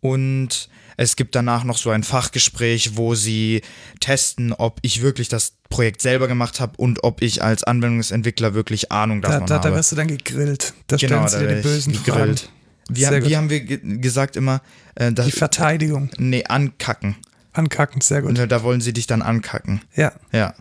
und 0.00 0.68
es 0.96 1.16
gibt 1.16 1.34
danach 1.34 1.64
noch 1.64 1.78
so 1.78 1.90
ein 1.90 2.02
Fachgespräch, 2.02 2.96
wo 2.96 3.14
sie 3.14 3.62
testen, 4.00 4.52
ob 4.52 4.78
ich 4.82 5.00
wirklich 5.00 5.28
das 5.28 5.52
Projekt 5.70 6.02
selber 6.02 6.26
gemacht 6.28 6.60
habe 6.60 6.72
und 6.76 7.04
ob 7.04 7.22
ich 7.22 7.42
als 7.42 7.62
Anwendungsentwickler 7.64 8.52
wirklich 8.54 8.90
Ahnung 8.92 9.22
Da, 9.22 9.28
davon 9.30 9.46
da, 9.46 9.58
da 9.58 9.64
habe. 9.64 9.76
wirst 9.76 9.92
du 9.92 9.96
dann 9.96 10.08
gegrillt. 10.08 10.74
Da 10.88 10.96
Genau, 10.96 11.26
stellen 11.26 11.28
sie 11.28 11.46
da 11.46 11.52
dir 11.52 11.56
die 11.56 11.68
bösen 11.68 11.92
gegrillt. 11.92 12.40
Fragen. 12.40 12.52
Wie, 12.90 13.06
haben- 13.06 13.24
wie 13.26 13.36
haben 13.36 13.50
wir 13.50 13.60
ge 13.60 13.98
gesagt 14.00 14.36
immer? 14.36 14.60
Äh, 14.96 15.12
dass, 15.12 15.26
Die 15.26 15.32
Verteidigung. 15.32 16.10
nee, 16.18 16.44
ankacken. 16.44 17.16
Ankacken, 17.52 18.00
sehr 18.00 18.22
gut. 18.22 18.38
Und 18.38 18.50
da 18.50 18.62
wollen 18.62 18.80
sie 18.80 18.92
dich 18.92 19.06
dann 19.06 19.22
ankacken. 19.22 19.80
Ja, 19.94 20.12
Ja, 20.32 20.54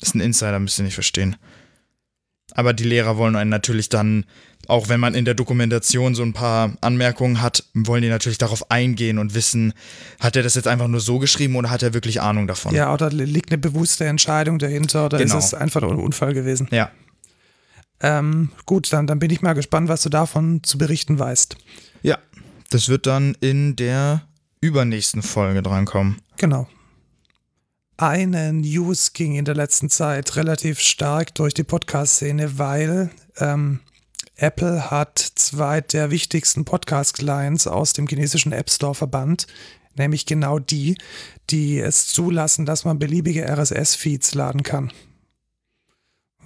das 0.00 0.10
ist 0.10 0.14
ein 0.14 0.20
Insider, 0.20 0.58
müsst 0.58 0.78
ihr 0.78 0.84
nicht 0.84 0.94
verstehen. 0.94 1.36
Aber 2.52 2.72
die 2.72 2.84
Lehrer 2.84 3.18
wollen 3.18 3.36
einen 3.36 3.50
natürlich 3.50 3.88
dann, 3.90 4.24
auch 4.68 4.88
wenn 4.88 5.00
man 5.00 5.14
in 5.14 5.24
der 5.24 5.34
Dokumentation 5.34 6.14
so 6.14 6.22
ein 6.22 6.32
paar 6.32 6.72
Anmerkungen 6.80 7.42
hat, 7.42 7.64
wollen 7.74 8.02
die 8.02 8.08
natürlich 8.08 8.38
darauf 8.38 8.70
eingehen 8.70 9.18
und 9.18 9.34
wissen, 9.34 9.74
hat 10.18 10.34
er 10.36 10.42
das 10.42 10.54
jetzt 10.54 10.66
einfach 10.66 10.88
nur 10.88 11.00
so 11.00 11.18
geschrieben 11.18 11.56
oder 11.56 11.68
hat 11.70 11.82
er 11.82 11.92
wirklich 11.94 12.20
Ahnung 12.22 12.46
davon? 12.46 12.74
ja, 12.74 12.92
oder 12.92 13.10
liegt 13.10 13.50
eine 13.50 13.58
bewusste 13.58 14.06
Entscheidung 14.06 14.58
dahinter 14.58 15.06
oder 15.06 15.18
Genau. 15.18 15.36
ist 15.36 15.44
es 15.46 15.54
einfach 15.54 15.82
nur 15.82 15.92
ein 15.92 15.98
Unfall 15.98 16.32
gewesen? 16.32 16.68
Ja. 16.70 16.90
Ähm, 18.00 18.50
gut, 18.64 18.92
dann, 18.92 19.06
dann 19.06 19.18
bin 19.18 19.30
ich 19.30 19.42
mal 19.42 19.54
gespannt, 19.54 19.88
was 19.88 20.02
du 20.02 20.08
davon 20.08 20.62
zu 20.62 20.78
berichten 20.78 21.18
weißt. 21.18 21.56
Ja. 22.02 22.18
Das 22.70 22.88
wird 22.88 23.06
dann 23.06 23.36
in 23.40 23.74
der 23.76 24.22
übernächsten 24.60 25.22
Folge 25.22 25.62
drankommen. 25.62 26.20
Genau. 26.36 26.68
Eine 27.96 28.52
News 28.52 29.12
ging 29.12 29.34
in 29.34 29.44
der 29.44 29.56
letzten 29.56 29.90
Zeit 29.90 30.36
relativ 30.36 30.78
stark 30.78 31.34
durch 31.34 31.52
die 31.52 31.64
Podcast-Szene, 31.64 32.58
weil 32.58 33.10
ähm, 33.38 33.80
Apple 34.36 34.90
hat 34.90 35.18
zwei 35.18 35.80
der 35.80 36.12
wichtigsten 36.12 36.64
Podcast-Clients 36.64 37.66
aus 37.66 37.94
dem 37.94 38.06
chinesischen 38.06 38.52
App 38.52 38.70
Store 38.70 38.94
verbannt, 38.94 39.48
nämlich 39.96 40.26
genau 40.26 40.60
die, 40.60 40.96
die 41.50 41.80
es 41.80 42.06
zulassen, 42.06 42.66
dass 42.66 42.84
man 42.84 43.00
beliebige 43.00 43.44
RSS-Feeds 43.48 44.34
laden 44.34 44.62
kann. 44.62 44.92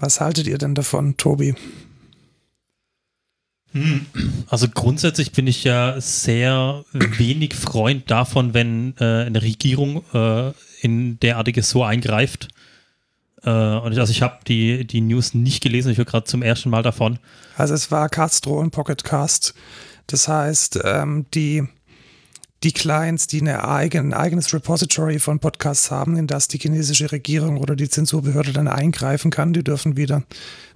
Was 0.00 0.21
haltet 0.21 0.47
ihr 0.47 0.57
denn 0.57 0.75
davon, 0.75 1.19
Tobi? 1.19 1.54
Also 4.49 4.69
grundsätzlich 4.69 5.33
bin 5.33 5.47
ich 5.47 5.64
ja 5.64 6.00
sehr 6.00 6.85
wenig 6.93 7.55
Freund 7.55 8.11
davon, 8.11 8.55
wenn 8.55 8.95
äh, 8.99 9.25
eine 9.25 9.43
Regierung 9.43 10.05
äh, 10.12 10.52
in 10.81 11.19
derartiges 11.21 11.71
so 11.71 11.83
eingreift. 11.83 12.49
Äh, 13.45 13.50
und 13.50 13.93
ich, 13.93 13.99
also 13.99 14.11
ich 14.11 14.23
habe 14.23 14.38
die, 14.47 14.87
die 14.87 15.00
News 15.00 15.35
nicht 15.35 15.62
gelesen, 15.62 15.91
ich 15.91 15.99
höre 15.99 16.05
gerade 16.05 16.25
zum 16.25 16.43
ersten 16.43 16.71
Mal 16.71 16.83
davon. 16.83 17.19
Also 17.57 17.75
es 17.75 17.91
war 17.91 18.09
Castro 18.09 18.59
und 18.61 18.71
Pocket 18.71 19.02
Cast. 19.05 19.55
Das 20.07 20.29
heißt, 20.29 20.81
ähm, 20.85 21.26
die, 21.33 21.64
die 22.62 22.73
Clients, 22.73 23.26
die 23.26 23.41
eine 23.41 23.67
eigen, 23.67 24.09
ein 24.09 24.14
eigenes 24.14 24.52
Repository 24.52 25.19
von 25.19 25.38
Podcasts 25.38 25.91
haben, 25.91 26.17
in 26.17 26.26
das 26.26 26.49
die 26.49 26.59
chinesische 26.59 27.11
Regierung 27.11 27.59
oder 27.59 27.75
die 27.75 27.88
Zensurbehörde 27.88 28.52
dann 28.52 28.69
eingreifen 28.69 29.31
kann, 29.31 29.52
die 29.52 29.64
dürfen 29.64 29.97
wieder, 29.97 30.23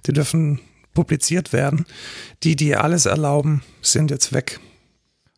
die 0.05 0.13
dürfen 0.13 0.59
publiziert 0.97 1.53
werden. 1.53 1.85
Die, 2.41 2.55
die 2.55 2.75
alles 2.75 3.05
erlauben, 3.05 3.61
sind 3.83 4.09
jetzt 4.09 4.33
weg. 4.33 4.59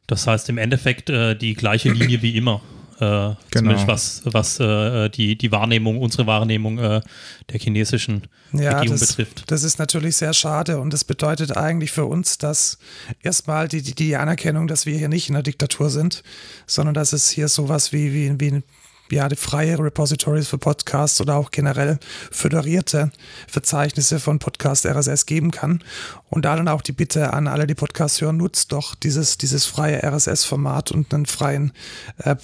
Das 0.08 0.26
heißt 0.26 0.48
im 0.48 0.58
Endeffekt 0.58 1.10
äh, 1.10 1.36
die 1.36 1.54
gleiche 1.54 1.92
Linie 1.92 2.22
wie 2.22 2.38
immer. 2.38 2.62
Äh, 3.02 3.36
genau. 3.52 3.88
was, 3.88 4.22
was 4.24 4.60
äh, 4.62 5.10
die, 5.10 5.38
die 5.38 5.52
Wahrnehmung, 5.52 6.00
unsere 6.00 6.28
Wahrnehmung 6.28 6.80
äh, 6.80 7.02
der 7.50 7.60
chinesischen 7.60 8.28
ja, 8.54 8.78
Regierung 8.78 9.00
das, 9.00 9.10
betrifft. 9.10 9.44
Das 9.52 9.64
ist 9.64 9.80
natürlich 9.80 10.16
sehr 10.16 10.34
schade 10.34 10.80
und 10.80 10.94
das 10.94 11.04
bedeutet 11.04 11.56
eigentlich 11.56 11.92
für 11.92 12.06
uns, 12.06 12.38
dass 12.38 12.78
erstmal 13.22 13.68
die, 13.68 13.82
die, 13.82 13.96
die 13.96 14.16
Anerkennung, 14.16 14.68
dass 14.68 14.86
wir 14.86 14.98
hier 14.98 15.10
nicht 15.10 15.28
in 15.28 15.34
der 15.34 15.44
Diktatur 15.44 15.90
sind, 15.90 16.24
sondern 16.68 16.94
dass 16.94 17.12
es 17.12 17.30
hier 17.30 17.50
sowas 17.50 17.92
wie, 17.92 18.14
wie, 18.14 18.40
wie 18.40 18.64
ja, 19.12 19.30
die 19.30 19.36
freie 19.36 19.78
Repositories 19.78 20.48
für 20.48 20.58
Podcasts 20.58 21.20
oder 21.22 21.36
auch 21.36 21.52
generell 21.52 22.00
föderierte 22.32 23.12
Verzeichnisse 23.48 24.20
von 24.20 24.40
Podcast 24.40 24.86
RSS 24.86 25.26
geben 25.26 25.52
kann. 25.52 25.84
Und 26.30 26.46
da 26.46 26.56
dann 26.56 26.68
auch 26.68 26.82
die 26.82 26.92
Bitte 26.92 27.34
an 27.34 27.48
alle, 27.48 27.68
die 27.68 27.76
Podcasts 27.76 28.22
hören, 28.22 28.38
nutzt 28.38 28.72
doch 28.72 28.96
dieses, 28.96 29.38
dieses 29.38 29.66
freie 29.66 30.04
RSS-Format 30.04 30.92
und 30.92 31.14
einen 31.14 31.26
freien 31.26 31.74
äh, 32.18 32.36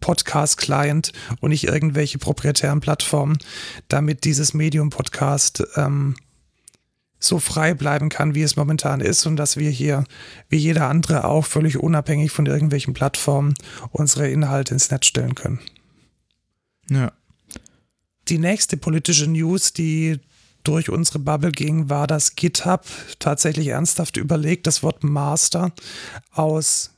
Podcast-Client 0.00 1.12
und 1.40 1.50
nicht 1.50 1.64
irgendwelche 1.64 2.18
proprietären 2.18 2.80
Plattformen, 2.80 3.38
damit 3.88 4.24
dieses 4.24 4.54
Medium-Podcast 4.54 5.64
ähm, 5.76 6.14
so 7.20 7.38
frei 7.38 7.74
bleiben 7.74 8.08
kann, 8.08 8.34
wie 8.34 8.42
es 8.42 8.56
momentan 8.56 9.00
ist 9.00 9.26
und 9.26 9.36
dass 9.36 9.56
wir 9.56 9.70
hier, 9.70 10.04
wie 10.48 10.56
jeder 10.56 10.88
andere 10.88 11.24
auch, 11.24 11.44
völlig 11.44 11.78
unabhängig 11.78 12.30
von 12.30 12.46
irgendwelchen 12.46 12.94
Plattformen 12.94 13.54
unsere 13.90 14.28
Inhalte 14.28 14.74
ins 14.74 14.90
Netz 14.90 15.06
stellen 15.06 15.34
können. 15.34 15.58
Ja. 16.90 17.12
Die 18.28 18.38
nächste 18.38 18.76
politische 18.76 19.26
News, 19.26 19.72
die 19.72 20.20
durch 20.64 20.90
unsere 20.90 21.18
Bubble 21.18 21.52
ging, 21.52 21.88
war, 21.88 22.06
dass 22.06 22.36
GitHub 22.36 22.84
tatsächlich 23.18 23.68
ernsthaft 23.68 24.16
überlegt, 24.16 24.66
das 24.66 24.82
Wort 24.82 25.02
Master 25.02 25.72
aus 26.32 26.90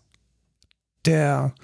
der 1.05 1.55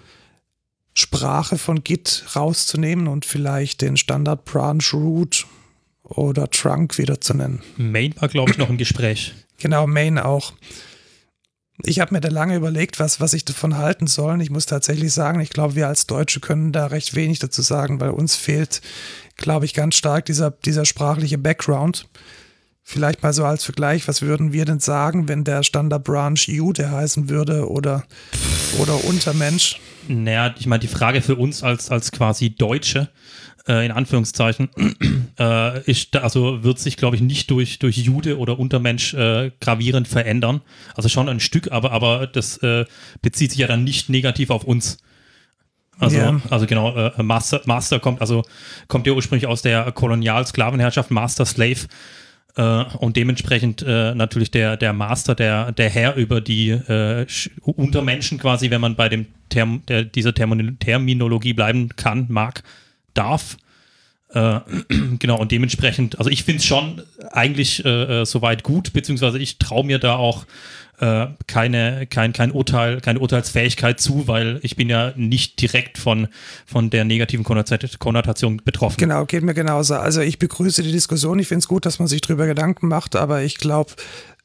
Sprache 0.94 1.58
von 1.58 1.82
Git 1.82 2.24
rauszunehmen 2.34 3.06
und 3.06 3.24
vielleicht 3.24 3.82
den 3.82 3.96
Standard 3.96 4.44
Branch 4.44 4.84
Root 4.92 5.46
oder 6.02 6.48
Trunk 6.48 6.96
wieder 6.98 7.20
zu 7.20 7.34
nennen. 7.34 7.60
Main 7.76 8.14
war, 8.18 8.28
glaube 8.28 8.52
ich, 8.52 8.58
noch 8.58 8.70
im 8.70 8.78
Gespräch. 8.78 9.34
Genau, 9.58 9.86
Main 9.86 10.18
auch. 10.18 10.52
Ich 11.84 12.00
habe 12.00 12.14
mir 12.14 12.20
da 12.20 12.28
lange 12.28 12.56
überlegt, 12.56 12.98
was, 12.98 13.20
was 13.20 13.34
ich 13.34 13.44
davon 13.44 13.76
halten 13.76 14.06
soll. 14.06 14.40
Ich 14.40 14.50
muss 14.50 14.66
tatsächlich 14.66 15.12
sagen, 15.12 15.40
ich 15.40 15.50
glaube, 15.50 15.74
wir 15.74 15.88
als 15.88 16.06
Deutsche 16.06 16.40
können 16.40 16.72
da 16.72 16.86
recht 16.86 17.14
wenig 17.14 17.38
dazu 17.38 17.62
sagen, 17.62 18.00
weil 18.00 18.10
uns 18.10 18.34
fehlt, 18.34 18.80
glaube 19.36 19.66
ich, 19.66 19.74
ganz 19.74 19.96
stark 19.96 20.24
dieser, 20.24 20.50
dieser 20.50 20.84
sprachliche 20.84 21.38
Background. 21.38 22.08
Vielleicht 22.82 23.22
mal 23.22 23.32
so 23.32 23.44
als 23.44 23.64
Vergleich, 23.64 24.06
was 24.06 24.22
würden 24.22 24.52
wir 24.52 24.64
denn 24.64 24.78
sagen, 24.78 25.28
wenn 25.28 25.42
der 25.42 25.64
Standard 25.64 26.04
Branch 26.04 26.38
Jude 26.38 26.90
heißen 26.90 27.28
würde 27.28 27.68
oder, 27.68 28.04
oder 28.78 29.04
Untermensch? 29.04 29.80
Naja, 30.08 30.54
ich 30.56 30.66
meine, 30.66 30.80
die 30.80 30.86
Frage 30.86 31.20
für 31.20 31.34
uns 31.34 31.64
als, 31.64 31.90
als 31.90 32.12
quasi 32.12 32.50
Deutsche, 32.50 33.08
äh, 33.68 33.84
in 33.84 33.92
Anführungszeichen, 33.92 34.68
äh, 35.38 35.82
ist, 35.90 36.16
also 36.16 36.62
wird 36.62 36.78
sich, 36.78 36.96
glaube 36.96 37.16
ich, 37.16 37.22
nicht 37.22 37.50
durch, 37.50 37.78
durch 37.78 37.96
Jude 37.96 38.38
oder 38.38 38.58
Untermensch 38.58 39.14
äh, 39.14 39.50
gravierend 39.60 40.08
verändern. 40.08 40.60
Also 40.94 41.08
schon 41.08 41.28
ein 41.28 41.40
Stück, 41.40 41.72
aber, 41.72 41.92
aber 41.92 42.26
das 42.26 42.58
äh, 42.58 42.84
bezieht 43.22 43.50
sich 43.50 43.60
ja 43.60 43.66
dann 43.66 43.84
nicht 43.84 44.08
negativ 44.08 44.50
auf 44.50 44.64
uns. 44.64 44.98
Also, 45.98 46.18
yeah. 46.18 46.40
also 46.50 46.66
genau, 46.66 46.94
äh, 46.94 47.22
Master, 47.22 47.62
Master 47.64 47.98
kommt, 47.98 48.20
also 48.20 48.44
kommt 48.86 49.06
ja 49.06 49.14
ursprünglich 49.14 49.46
aus 49.46 49.62
der 49.62 49.90
Kolonial-Sklavenherrschaft, 49.92 51.10
Master 51.10 51.46
Slave. 51.46 51.86
Äh, 52.54 52.84
und 52.98 53.16
dementsprechend 53.16 53.82
natürlich 53.82 54.50
der, 54.50 54.76
der 54.76 54.92
Master, 54.92 55.34
der, 55.34 55.72
der 55.72 55.90
Herr 55.90 56.16
über 56.16 56.40
die 56.40 56.78
Untermenschen 57.62 58.38
quasi, 58.38 58.70
wenn 58.70 58.80
man 58.80 58.94
bei 58.94 59.08
dem 59.08 59.26
Term, 59.48 59.82
der, 59.88 60.04
dieser 60.04 60.34
Terminologie 60.34 61.52
bleiben 61.52 61.88
kann, 61.96 62.26
mag, 62.28 62.62
darf. 63.16 63.56
Äh, 64.30 64.60
genau, 65.18 65.38
und 65.40 65.52
dementsprechend, 65.52 66.18
also 66.18 66.30
ich 66.30 66.44
finde 66.44 66.58
es 66.58 66.64
schon 66.64 67.02
eigentlich 67.30 67.84
äh, 67.84 68.22
äh, 68.22 68.26
soweit 68.26 68.62
gut, 68.62 68.92
beziehungsweise 68.92 69.38
ich 69.38 69.58
traue 69.58 69.84
mir 69.84 69.98
da 69.98 70.16
auch 70.16 70.46
äh, 70.98 71.26
keine, 71.46 72.06
kein, 72.06 72.32
kein 72.32 72.52
Urteil, 72.52 73.00
keine 73.00 73.20
Urteilsfähigkeit 73.20 74.00
zu, 74.00 74.28
weil 74.28 74.60
ich 74.62 74.76
bin 74.76 74.88
ja 74.88 75.12
nicht 75.14 75.60
direkt 75.60 75.98
von, 75.98 76.28
von 76.64 76.90
der 76.90 77.04
negativen 77.04 77.44
Konnotation 77.44 78.62
betroffen. 78.64 78.96
Genau, 78.96 79.26
geht 79.26 79.42
mir 79.42 79.54
genauso. 79.54 79.96
Also 79.96 80.22
ich 80.22 80.38
begrüße 80.38 80.82
die 80.82 80.92
Diskussion, 80.92 81.38
ich 81.38 81.48
finde 81.48 81.60
es 81.60 81.68
gut, 81.68 81.84
dass 81.84 81.98
man 81.98 82.08
sich 82.08 82.22
darüber 82.22 82.46
Gedanken 82.46 82.88
macht, 82.88 83.14
aber 83.14 83.42
ich 83.42 83.58
glaube, 83.58 83.92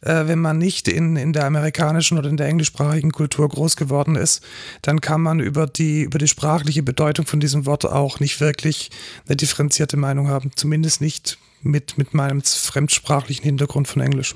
äh, 0.01 0.27
wenn 0.27 0.39
man 0.39 0.57
nicht 0.57 0.87
in, 0.87 1.15
in 1.15 1.33
der 1.33 1.45
amerikanischen 1.45 2.17
oder 2.17 2.29
in 2.29 2.37
der 2.37 2.47
englischsprachigen 2.47 3.11
Kultur 3.11 3.47
groß 3.47 3.75
geworden 3.75 4.15
ist, 4.15 4.43
dann 4.81 5.01
kann 5.01 5.21
man 5.21 5.39
über 5.39 5.67
die, 5.67 6.01
über 6.01 6.17
die 6.17 6.27
sprachliche 6.27 6.83
Bedeutung 6.83 7.25
von 7.25 7.39
diesem 7.39 7.65
Wort 7.65 7.85
auch 7.85 8.19
nicht 8.19 8.39
wirklich 8.39 8.89
eine 9.27 9.35
differenzierte 9.35 9.97
Meinung 9.97 10.27
haben. 10.27 10.51
Zumindest 10.55 11.01
nicht 11.01 11.37
mit, 11.61 11.97
mit 11.97 12.13
meinem 12.13 12.41
fremdsprachlichen 12.41 13.43
Hintergrund 13.43 13.87
von 13.87 14.01
Englisch. 14.01 14.35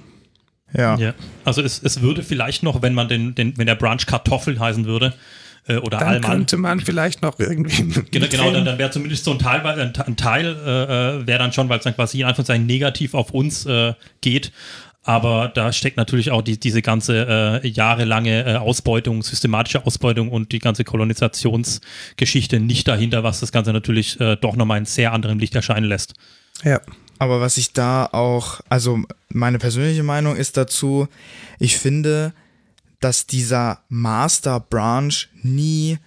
Ja. 0.73 0.97
ja. 0.97 1.13
Also 1.43 1.61
es, 1.61 1.81
es 1.81 2.01
würde 2.01 2.23
vielleicht 2.23 2.63
noch, 2.63 2.81
wenn 2.81 2.93
man 2.93 3.07
den, 3.07 3.35
den, 3.35 3.57
wenn 3.57 3.67
der 3.67 3.75
Branch 3.75 4.05
Kartoffel 4.05 4.59
heißen 4.59 4.85
würde, 4.85 5.13
äh, 5.67 5.77
oder 5.77 5.97
dann 5.97 6.07
Allmann. 6.07 6.31
könnte 6.31 6.57
man 6.57 6.79
vielleicht 6.79 7.21
noch 7.21 7.39
irgendwie. 7.39 8.03
Genau, 8.11 8.27
genau 8.27 8.51
dann, 8.51 8.65
dann 8.65 8.77
wäre 8.77 8.91
zumindest 8.91 9.23
so 9.23 9.31
ein 9.31 9.39
Teil, 9.39 9.65
ein, 9.65 9.93
ein 9.95 10.15
Teil 10.15 10.45
äh, 10.45 11.21
äh 11.21 11.27
wäre 11.27 11.39
dann 11.39 11.51
schon, 11.53 11.69
weil 11.69 11.79
es 11.79 11.83
dann 11.83 11.95
quasi 11.95 12.19
in 12.19 12.25
Anführungszeichen 12.25 12.65
negativ 12.65 13.13
auf 13.13 13.31
uns 13.31 13.65
äh, 13.65 13.93
geht. 14.21 14.51
Aber 15.07 15.49
da 15.53 15.71
steckt 15.71 15.97
natürlich 15.97 16.31
auch 16.31 16.41
die, 16.41 16.59
diese 16.59 16.81
ganze 16.81 17.61
äh, 17.63 17.67
jahrelange 17.67 18.43
äh, 18.43 18.55
Ausbeutung, 18.55 19.21
systematische 19.21 19.85
Ausbeutung 19.85 20.29
und 20.29 20.51
die 20.51 20.57
ganze 20.57 20.83
Kolonisationsgeschichte 20.83 22.59
nicht 22.59 22.87
dahinter, 22.87 23.23
was 23.23 23.39
das 23.39 23.51
Ganze 23.51 23.71
natürlich 23.71 24.19
äh, 24.19 24.35
doch 24.35 24.55
nochmal 24.55 24.79
in 24.79 24.85
sehr 24.85 25.13
anderem 25.13 25.37
Licht 25.37 25.53
erscheinen 25.53 25.85
lässt. 25.85 26.15
Ja. 26.63 26.81
Aber 27.19 27.39
was 27.39 27.57
ich 27.57 27.71
da 27.71 28.09
auch, 28.11 28.61
also 28.67 29.03
meine 29.29 29.59
persönliche 29.59 30.01
Meinung 30.01 30.35
ist 30.35 30.57
dazu, 30.57 31.07
ich 31.59 31.77
finde, 31.77 32.33
dass 32.99 33.27
dieser 33.27 33.81
Master 33.89 34.59
Branch 34.59 35.13
nie 35.43 35.99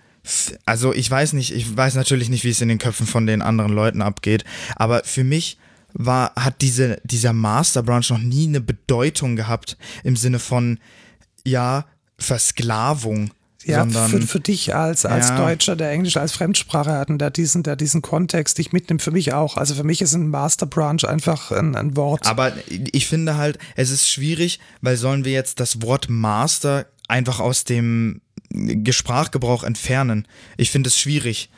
also 0.66 0.92
ich 0.92 1.10
weiß 1.10 1.32
nicht, 1.32 1.54
ich 1.54 1.74
weiß 1.74 1.94
natürlich 1.94 2.28
nicht, 2.28 2.44
wie 2.44 2.50
es 2.50 2.60
in 2.60 2.68
den 2.68 2.76
Köpfen 2.76 3.06
von 3.06 3.26
den 3.26 3.40
anderen 3.40 3.72
Leuten 3.72 4.02
abgeht, 4.02 4.44
aber 4.76 5.02
für 5.04 5.24
mich 5.24 5.56
war, 5.94 6.32
hat 6.36 6.60
diese, 6.60 7.00
dieser 7.04 7.32
Master 7.32 7.82
Branch 7.82 8.08
noch 8.10 8.18
nie 8.18 8.46
eine 8.46 8.60
Bedeutung 8.60 9.36
gehabt 9.36 9.76
im 10.04 10.16
Sinne 10.16 10.38
von, 10.38 10.78
ja, 11.44 11.86
Versklavung. 12.18 13.30
Ja, 13.64 13.84
für, 13.86 14.22
für 14.22 14.40
dich 14.40 14.74
als, 14.74 15.04
als 15.04 15.28
ja. 15.28 15.36
Deutscher, 15.36 15.76
der 15.76 15.90
Englisch 15.90 16.16
als 16.16 16.32
Fremdsprache 16.32 16.92
hat 16.92 17.10
und 17.10 17.18
der 17.18 17.30
diesen, 17.30 17.64
der 17.64 17.76
diesen 17.76 18.00
Kontext 18.00 18.56
dich 18.56 18.72
mitnimmt, 18.72 19.02
für 19.02 19.10
mich 19.10 19.34
auch. 19.34 19.58
Also 19.58 19.74
für 19.74 19.84
mich 19.84 20.00
ist 20.00 20.14
ein 20.14 20.28
Master 20.28 20.64
Branch 20.64 21.04
einfach 21.04 21.50
ein, 21.50 21.74
ein 21.74 21.94
Wort. 21.96 22.26
Aber 22.26 22.52
ich 22.68 23.06
finde 23.06 23.36
halt, 23.36 23.58
es 23.76 23.90
ist 23.90 24.08
schwierig, 24.08 24.58
weil 24.80 24.96
sollen 24.96 25.24
wir 25.24 25.32
jetzt 25.32 25.60
das 25.60 25.82
Wort 25.82 26.08
Master 26.08 26.86
einfach 27.08 27.40
aus 27.40 27.64
dem 27.64 28.22
Sprachgebrauch 28.88 29.64
entfernen? 29.64 30.26
Ich 30.56 30.70
finde 30.70 30.88
es 30.88 30.98
schwierig 30.98 31.50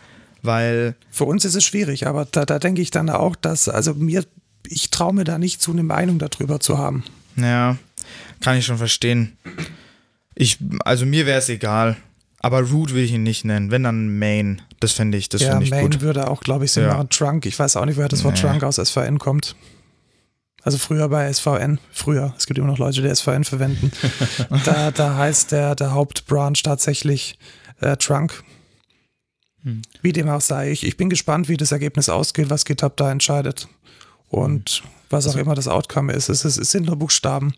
weil. 0.42 0.94
Für 1.10 1.24
uns 1.24 1.44
ist 1.44 1.54
es 1.54 1.64
schwierig, 1.64 2.06
aber 2.06 2.24
da, 2.24 2.44
da 2.44 2.58
denke 2.58 2.82
ich 2.82 2.90
dann 2.90 3.10
auch, 3.10 3.36
dass, 3.36 3.68
also 3.68 3.94
mir, 3.94 4.24
ich 4.66 4.90
traue 4.90 5.14
mir 5.14 5.24
da 5.24 5.38
nicht 5.38 5.60
zu, 5.60 5.72
eine 5.72 5.82
Meinung 5.82 6.18
darüber 6.18 6.60
zu 6.60 6.78
haben. 6.78 7.04
Ja, 7.36 7.76
kann 8.40 8.56
ich 8.56 8.66
schon 8.66 8.78
verstehen. 8.78 9.36
Ich, 10.34 10.58
also 10.84 11.06
mir 11.06 11.26
wäre 11.26 11.38
es 11.38 11.48
egal. 11.48 11.96
Aber 12.42 12.62
Root 12.62 12.94
will 12.94 13.04
ich 13.04 13.12
ihn 13.12 13.22
nicht 13.22 13.44
nennen. 13.44 13.70
Wenn 13.70 13.82
dann 13.82 14.18
Main. 14.18 14.62
Das 14.80 14.92
fände 14.92 15.18
ich, 15.18 15.28
das 15.28 15.42
ja, 15.42 15.60
ich 15.60 15.70
Main 15.70 15.90
gut. 15.90 16.00
würde 16.00 16.28
auch, 16.28 16.40
glaube 16.40 16.64
ich, 16.64 16.72
Sinn 16.72 16.84
ja. 16.84 16.94
machen. 16.94 17.10
Trunk. 17.10 17.44
Ich 17.44 17.58
weiß 17.58 17.76
auch 17.76 17.84
nicht, 17.84 17.98
woher 17.98 18.08
das 18.08 18.24
Wort 18.24 18.36
nee. 18.36 18.40
Trunk 18.40 18.64
aus 18.64 18.76
SVN 18.76 19.18
kommt. 19.18 19.54
Also 20.62 20.78
früher 20.78 21.08
bei 21.08 21.30
SVN, 21.32 21.78
früher, 21.90 22.34
es 22.36 22.46
gibt 22.46 22.58
immer 22.58 22.66
noch 22.66 22.78
Leute, 22.78 23.00
die 23.00 23.14
SVN 23.14 23.44
verwenden. 23.44 23.92
da, 24.64 24.90
da 24.90 25.16
heißt 25.16 25.52
der, 25.52 25.74
der 25.74 25.92
Hauptbranch 25.92 26.62
tatsächlich 26.62 27.38
äh, 27.80 27.96
Trunk. 27.96 28.42
Hm. 29.62 29.82
Wie 30.02 30.12
dem 30.12 30.28
auch 30.28 30.40
sei, 30.40 30.70
ich, 30.70 30.86
ich 30.86 30.96
bin 30.96 31.10
gespannt, 31.10 31.48
wie 31.48 31.56
das 31.56 31.72
Ergebnis 31.72 32.08
ausgeht, 32.08 32.50
was 32.50 32.64
GitHub 32.64 32.96
da 32.96 33.10
entscheidet. 33.10 33.68
Und 34.28 34.70
hm. 34.70 34.90
was 35.10 35.26
auch 35.26 35.30
also, 35.30 35.40
immer 35.40 35.54
das 35.54 35.68
Outcome 35.68 36.12
ist. 36.12 36.28
Es, 36.28 36.44
ist, 36.44 36.56
es 36.56 36.70
sind 36.70 36.86
nur 36.86 36.96
Buchstaben. 36.96 37.54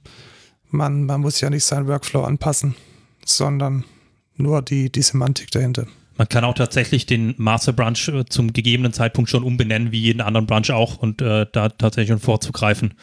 Man, 0.70 1.04
man 1.04 1.20
muss 1.20 1.40
ja 1.40 1.50
nicht 1.50 1.64
seinen 1.64 1.86
Workflow 1.86 2.22
anpassen, 2.24 2.74
sondern 3.24 3.84
nur 4.36 4.62
die, 4.62 4.90
die 4.90 5.02
Semantik 5.02 5.50
dahinter. 5.50 5.86
Man 6.16 6.28
kann 6.28 6.44
auch 6.44 6.54
tatsächlich 6.54 7.06
den 7.06 7.34
Master 7.38 7.72
Branch 7.72 8.08
äh, 8.08 8.24
zum 8.26 8.52
gegebenen 8.52 8.92
Zeitpunkt 8.92 9.30
schon 9.30 9.44
umbenennen, 9.44 9.92
wie 9.92 10.00
jeden 10.00 10.20
anderen 10.20 10.46
Branch 10.46 10.70
auch, 10.70 10.98
und 10.98 11.22
äh, 11.22 11.46
da 11.50 11.68
tatsächlich 11.70 12.08
schon 12.08 12.20
vorzugreifen. 12.20 12.94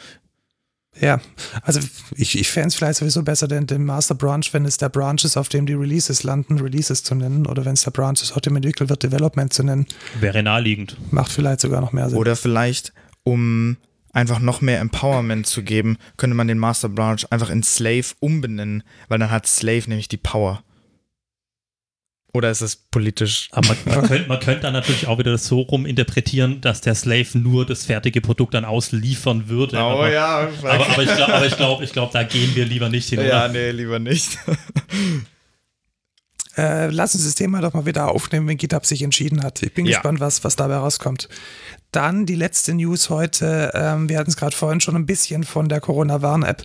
Ja, 0.98 1.20
also 1.62 1.80
ich, 2.16 2.38
ich 2.38 2.50
fände 2.50 2.68
es 2.68 2.74
vielleicht 2.74 2.98
sowieso 2.98 3.22
besser, 3.22 3.46
den, 3.46 3.66
den 3.66 3.84
Master 3.84 4.14
Branch, 4.14 4.44
wenn 4.52 4.64
es 4.64 4.76
der 4.76 4.88
Branch 4.88 5.22
ist, 5.22 5.36
auf 5.36 5.48
dem 5.48 5.64
die 5.64 5.74
Releases 5.74 6.24
landen, 6.24 6.58
Releases 6.58 7.04
zu 7.04 7.14
nennen, 7.14 7.46
oder 7.46 7.64
wenn 7.64 7.74
es 7.74 7.84
der 7.84 7.92
Branch 7.92 8.20
ist, 8.20 8.32
auf 8.32 8.40
dem 8.40 8.56
entwickelt 8.56 8.90
wird, 8.90 9.02
Development 9.02 9.52
zu 9.52 9.62
nennen. 9.62 9.86
Wäre 10.18 10.42
naheliegend. 10.42 10.96
Macht 11.12 11.30
vielleicht 11.30 11.60
sogar 11.60 11.80
noch 11.80 11.92
mehr 11.92 12.10
Sinn. 12.10 12.18
Oder 12.18 12.34
vielleicht, 12.34 12.92
um 13.22 13.76
einfach 14.12 14.40
noch 14.40 14.60
mehr 14.60 14.80
Empowerment 14.80 15.46
zu 15.46 15.62
geben, 15.62 15.96
könnte 16.16 16.34
man 16.34 16.48
den 16.48 16.58
Master 16.58 16.88
Branch 16.88 17.24
einfach 17.30 17.50
in 17.50 17.62
Slave 17.62 18.06
umbenennen, 18.18 18.82
weil 19.08 19.20
dann 19.20 19.30
hat 19.30 19.46
Slave 19.46 19.84
nämlich 19.86 20.08
die 20.08 20.16
Power. 20.16 20.62
Oder 22.32 22.50
ist 22.50 22.60
es 22.60 22.76
politisch? 22.76 23.48
Aber 23.52 23.68
man, 23.68 23.76
man, 23.84 24.08
könnte, 24.08 24.28
man 24.28 24.40
könnte 24.40 24.60
dann 24.62 24.72
natürlich 24.72 25.06
auch 25.06 25.18
wieder 25.18 25.32
das 25.32 25.46
so 25.46 25.60
rum 25.60 25.86
interpretieren, 25.86 26.60
dass 26.60 26.80
der 26.80 26.94
Slave 26.94 27.38
nur 27.38 27.66
das 27.66 27.84
fertige 27.84 28.20
Produkt 28.20 28.54
dann 28.54 28.64
ausliefern 28.64 29.48
würde. 29.48 29.76
Oh 29.76 29.80
aber, 29.80 30.12
ja. 30.12 30.48
aber, 30.62 30.72
aber 30.72 31.02
ich 31.02 31.14
glaube, 31.14 31.46
ich 31.46 31.56
glaub, 31.56 31.82
ich 31.82 31.92
glaub, 31.92 32.12
da 32.12 32.22
gehen 32.22 32.54
wir 32.54 32.64
lieber 32.64 32.88
nicht 32.88 33.08
hin. 33.08 33.20
Ja, 33.20 33.44
oder? 33.44 33.48
nee, 33.48 33.70
lieber 33.70 33.98
nicht. 33.98 34.38
Äh, 36.56 36.88
lass 36.90 37.14
uns 37.14 37.24
das 37.24 37.34
Thema 37.36 37.60
doch 37.60 37.74
mal 37.74 37.86
wieder 37.86 38.10
aufnehmen, 38.10 38.48
wenn 38.48 38.56
GitHub 38.56 38.84
sich 38.84 39.02
entschieden 39.02 39.42
hat. 39.42 39.62
Ich 39.62 39.72
bin 39.72 39.86
Ja. 39.86 39.98
gespannt, 39.98 40.20
was, 40.20 40.42
was 40.44 40.56
dabei 40.56 40.76
rauskommt. 40.76 41.28
Dann 41.92 42.26
die 42.26 42.34
letzte 42.36 42.74
News 42.74 43.10
heute. 43.10 43.72
Ähm, 43.74 44.08
wir 44.08 44.18
hatten 44.18 44.30
es 44.30 44.36
gerade 44.36 44.54
vorhin 44.54 44.80
schon 44.80 44.96
ein 44.96 45.06
bisschen 45.06 45.44
von 45.44 45.68
der 45.68 45.80
Corona-Warn-App. 45.80 46.62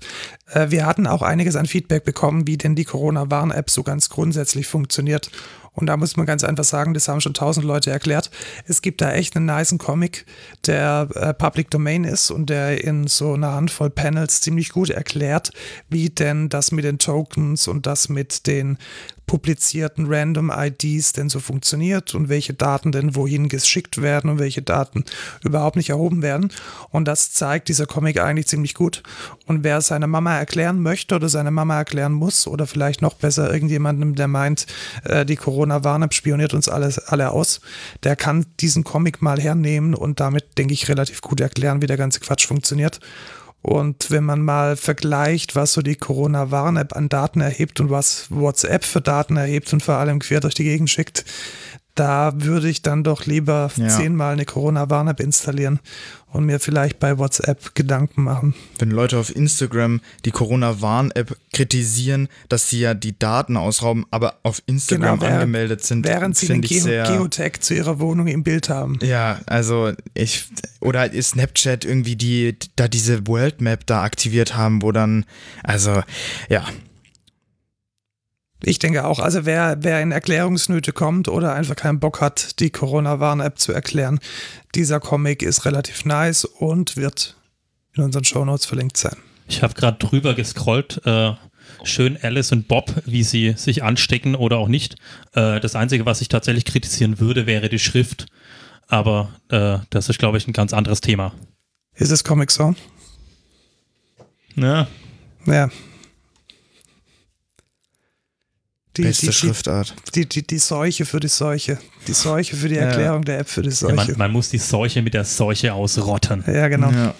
Äh, 0.51 0.69
wir 0.69 0.85
hatten 0.85 1.07
auch 1.07 1.21
einiges 1.21 1.55
an 1.55 1.65
Feedback 1.65 2.03
bekommen, 2.03 2.47
wie 2.47 2.57
denn 2.57 2.75
die 2.75 2.85
Corona-Warn-App 2.85 3.69
so 3.69 3.83
ganz 3.83 4.09
grundsätzlich 4.09 4.67
funktioniert. 4.67 5.29
Und 5.73 5.87
da 5.87 5.97
muss 5.97 6.15
man 6.15 6.25
ganz 6.25 6.43
einfach 6.45 6.63
sagen, 6.63 6.93
das 6.93 7.09
haben 7.09 7.19
schon 7.19 7.33
tausend 7.33 7.65
Leute 7.65 7.91
erklärt. 7.91 8.31
Es 8.65 8.81
gibt 8.81 9.01
da 9.01 9.11
echt 9.11 9.35
einen 9.35 9.45
niceen 9.45 9.77
Comic, 9.77 10.25
der 10.67 11.09
äh, 11.15 11.33
Public 11.33 11.69
Domain 11.69 12.05
ist 12.05 12.31
und 12.31 12.49
der 12.49 12.81
in 12.83 13.07
so 13.07 13.33
einer 13.33 13.51
Handvoll 13.53 13.89
Panels 13.89 14.39
ziemlich 14.39 14.69
gut 14.69 14.89
erklärt, 14.89 15.51
wie 15.89 16.09
denn 16.09 16.47
das 16.47 16.71
mit 16.71 16.85
den 16.85 16.97
Tokens 16.97 17.67
und 17.67 17.87
das 17.87 18.07
mit 18.07 18.47
den 18.47 18.77
publizierten 19.25 20.05
Random 20.07 20.51
IDs 20.55 21.13
denn 21.13 21.29
so 21.29 21.39
funktioniert 21.39 22.13
und 22.15 22.29
welche 22.29 22.53
Daten 22.53 22.91
denn 22.91 23.15
wohin 23.15 23.49
geschickt 23.49 24.01
werden 24.01 24.29
und 24.29 24.39
welche 24.39 24.61
Daten 24.61 25.03
überhaupt 25.43 25.75
nicht 25.75 25.89
erhoben 25.89 26.21
werden. 26.21 26.51
Und 26.89 27.07
das 27.07 27.31
zeigt 27.31 27.67
dieser 27.69 27.85
Comic 27.85 28.19
eigentlich 28.19 28.47
ziemlich 28.47 28.73
gut. 28.73 29.03
Und 29.45 29.63
wer 29.63 29.77
es 29.77 29.87
seiner 29.87 30.07
Mama 30.07 30.37
erklären 30.37 30.81
möchte 30.81 31.15
oder 31.15 31.29
seine 31.29 31.51
Mama 31.51 31.77
erklären 31.77 32.13
muss 32.13 32.47
oder 32.47 32.67
vielleicht 32.67 33.01
noch 33.01 33.13
besser 33.13 33.51
irgendjemandem, 33.51 34.15
der 34.15 34.27
meint, 34.27 34.67
äh, 35.03 35.25
die 35.25 35.35
Corona-Warn-App 35.35 36.13
spioniert 36.13 36.53
uns 36.53 36.69
alles, 36.69 36.99
alle 36.99 37.31
aus, 37.31 37.61
der 38.03 38.15
kann 38.15 38.45
diesen 38.59 38.83
Comic 38.83 39.21
mal 39.21 39.39
hernehmen 39.39 39.95
und 39.95 40.19
damit, 40.19 40.57
denke 40.57 40.73
ich, 40.73 40.87
relativ 40.89 41.21
gut 41.21 41.39
erklären, 41.39 41.81
wie 41.81 41.87
der 41.87 41.97
ganze 41.97 42.19
Quatsch 42.19 42.45
funktioniert. 42.45 42.99
Und 43.65 44.11
wenn 44.11 44.23
man 44.23 44.43
mal 44.43 44.75
vergleicht, 44.75 45.55
was 45.55 45.73
so 45.73 45.81
die 45.81 45.95
Corona-Warn-App 45.95 46.95
an 46.95 47.09
Daten 47.09 47.41
erhebt 47.41 47.79
und 47.79 47.89
was 47.89 48.27
WhatsApp 48.29 48.83
für 48.83 49.01
Daten 49.01 49.37
erhebt 49.37 49.73
und 49.73 49.81
vor 49.81 49.95
allem 49.95 50.19
quer 50.19 50.39
durch 50.39 50.53
die 50.53 50.65
Gegend 50.65 50.91
schickt, 50.91 51.25
da 51.95 52.33
würde 52.35 52.69
ich 52.69 52.81
dann 52.81 53.03
doch 53.03 53.25
lieber 53.25 53.71
Ja. 53.75 53.87
zehnmal 53.87 54.33
eine 54.33 54.45
Corona-Warn-App 54.45 55.19
installieren 55.21 55.79
und 56.27 56.45
mir 56.45 56.59
vielleicht 56.59 56.99
bei 56.99 57.17
WhatsApp 57.17 57.73
Gedanken 57.75 58.23
machen. 58.23 58.53
Wenn 58.77 58.91
Leute 58.91 59.17
auf 59.17 59.33
Instagram 59.33 60.01
die 60.25 60.31
Corona-Warn-App 60.31 61.37
kritisieren, 61.53 62.27
dass 62.49 62.69
sie 62.69 62.81
ja 62.81 62.93
die 62.93 63.17
Daten 63.17 63.55
ausrauben, 63.55 64.05
aber 64.11 64.35
auf 64.43 64.61
Instagram 64.65 65.19
Genau, 65.19 65.31
angemeldet 65.33 65.83
sind, 65.85 66.05
Während 66.05 66.35
sie 66.35 66.47
den 66.47 66.63
sehr. 66.63 67.05
Geotag 67.05 67.63
zu 67.63 67.73
ihrer 67.73 67.99
Wohnung 67.99 68.27
im 68.27 68.43
Bild 68.43 68.67
haben. 68.69 68.99
Ja, 69.01 69.39
also 69.45 69.93
ich 70.13 70.45
oder 70.81 71.11
ist 71.11 71.29
Snapchat 71.29 71.85
irgendwie 71.85 72.17
die 72.17 72.57
da 72.75 72.87
diese 72.89 73.25
World 73.27 73.61
Map 73.61 73.85
da 73.85 74.03
aktiviert 74.03 74.57
haben, 74.57 74.81
wo 74.81 74.91
dann 74.91 75.25
also 75.63 76.01
ja, 76.49 76.65
Ich 78.63 78.79
denke 78.79 79.05
auch, 79.05 79.19
also 79.19 79.45
wer, 79.45 79.77
wer 79.81 80.01
in 80.01 80.11
Erklärungsnöte 80.11 80.91
kommt 80.91 81.27
oder 81.27 81.53
einfach 81.53 81.75
keinen 81.75 81.99
Bock 81.99 82.21
hat, 82.21 82.59
die 82.59 82.69
Corona-Warn-App 82.69 83.59
zu 83.59 83.73
erklären, 83.73 84.19
dieser 84.73 84.99
Comic 84.99 85.41
ist 85.41 85.65
relativ 85.65 86.05
nice 86.05 86.45
und 86.45 86.97
wird 86.97 87.35
in 87.93 88.03
unseren 88.03 88.23
Shownotes 88.23 88.65
verlinkt 88.65 88.97
sein. 88.97 89.17
Ich 89.47 89.61
habe 89.61 89.73
gerade 89.73 89.97
drüber 89.97 90.33
gescrollt. 90.33 91.01
Äh, 91.05 91.33
schön 91.83 92.17
Alice 92.21 92.51
und 92.51 92.67
Bob, 92.67 92.93
wie 93.05 93.23
sie 93.23 93.53
sich 93.57 93.83
anstecken 93.83 94.35
oder 94.35 94.57
auch 94.57 94.67
nicht. 94.67 94.95
Äh, 95.33 95.59
das 95.59 95.75
Einzige, 95.75 96.05
was 96.05 96.21
ich 96.21 96.29
tatsächlich 96.29 96.65
kritisieren 96.65 97.19
würde, 97.19 97.45
wäre 97.45 97.69
die 97.69 97.79
Schrift. 97.79 98.25
Aber 98.87 99.29
äh, 99.49 99.79
das 99.89 100.09
ist, 100.09 100.19
glaube 100.19 100.37
ich, 100.37 100.47
ein 100.47 100.53
ganz 100.53 100.73
anderes 100.73 101.01
Thema. 101.01 101.33
Ist 101.95 102.11
es 102.11 102.23
Comic 102.23 102.51
so? 102.51 102.75
Ja, 104.55 104.87
Ja. 105.45 105.69
Die, 108.97 109.03
beste 109.03 109.27
die, 109.27 109.33
Schriftart. 109.33 109.95
die, 110.15 110.25
die, 110.27 110.45
die 110.45 110.57
Seuche 110.57 111.05
für 111.05 111.19
die 111.19 111.27
Seuche. 111.27 111.77
Die 112.07 112.13
Seuche 112.13 112.55
für 112.55 112.69
die 112.69 112.75
Ja. 112.75 112.81
Erklärung 112.83 113.23
der 113.25 113.39
App 113.39 113.49
für 113.49 113.61
die 113.61 113.69
ja 113.69 113.75
Seuche. 113.75 113.95
man, 113.95 114.17
man 114.17 114.31
muss 114.31 114.49
die 114.49 114.57
Seuche 114.57 115.01
mit 115.01 115.13
der 115.13 115.25
Seuche 115.25 115.73
ausrotten. 115.73 116.43
Ja, 116.47 116.67
genau. 116.67 116.91
Ja. 116.91 117.13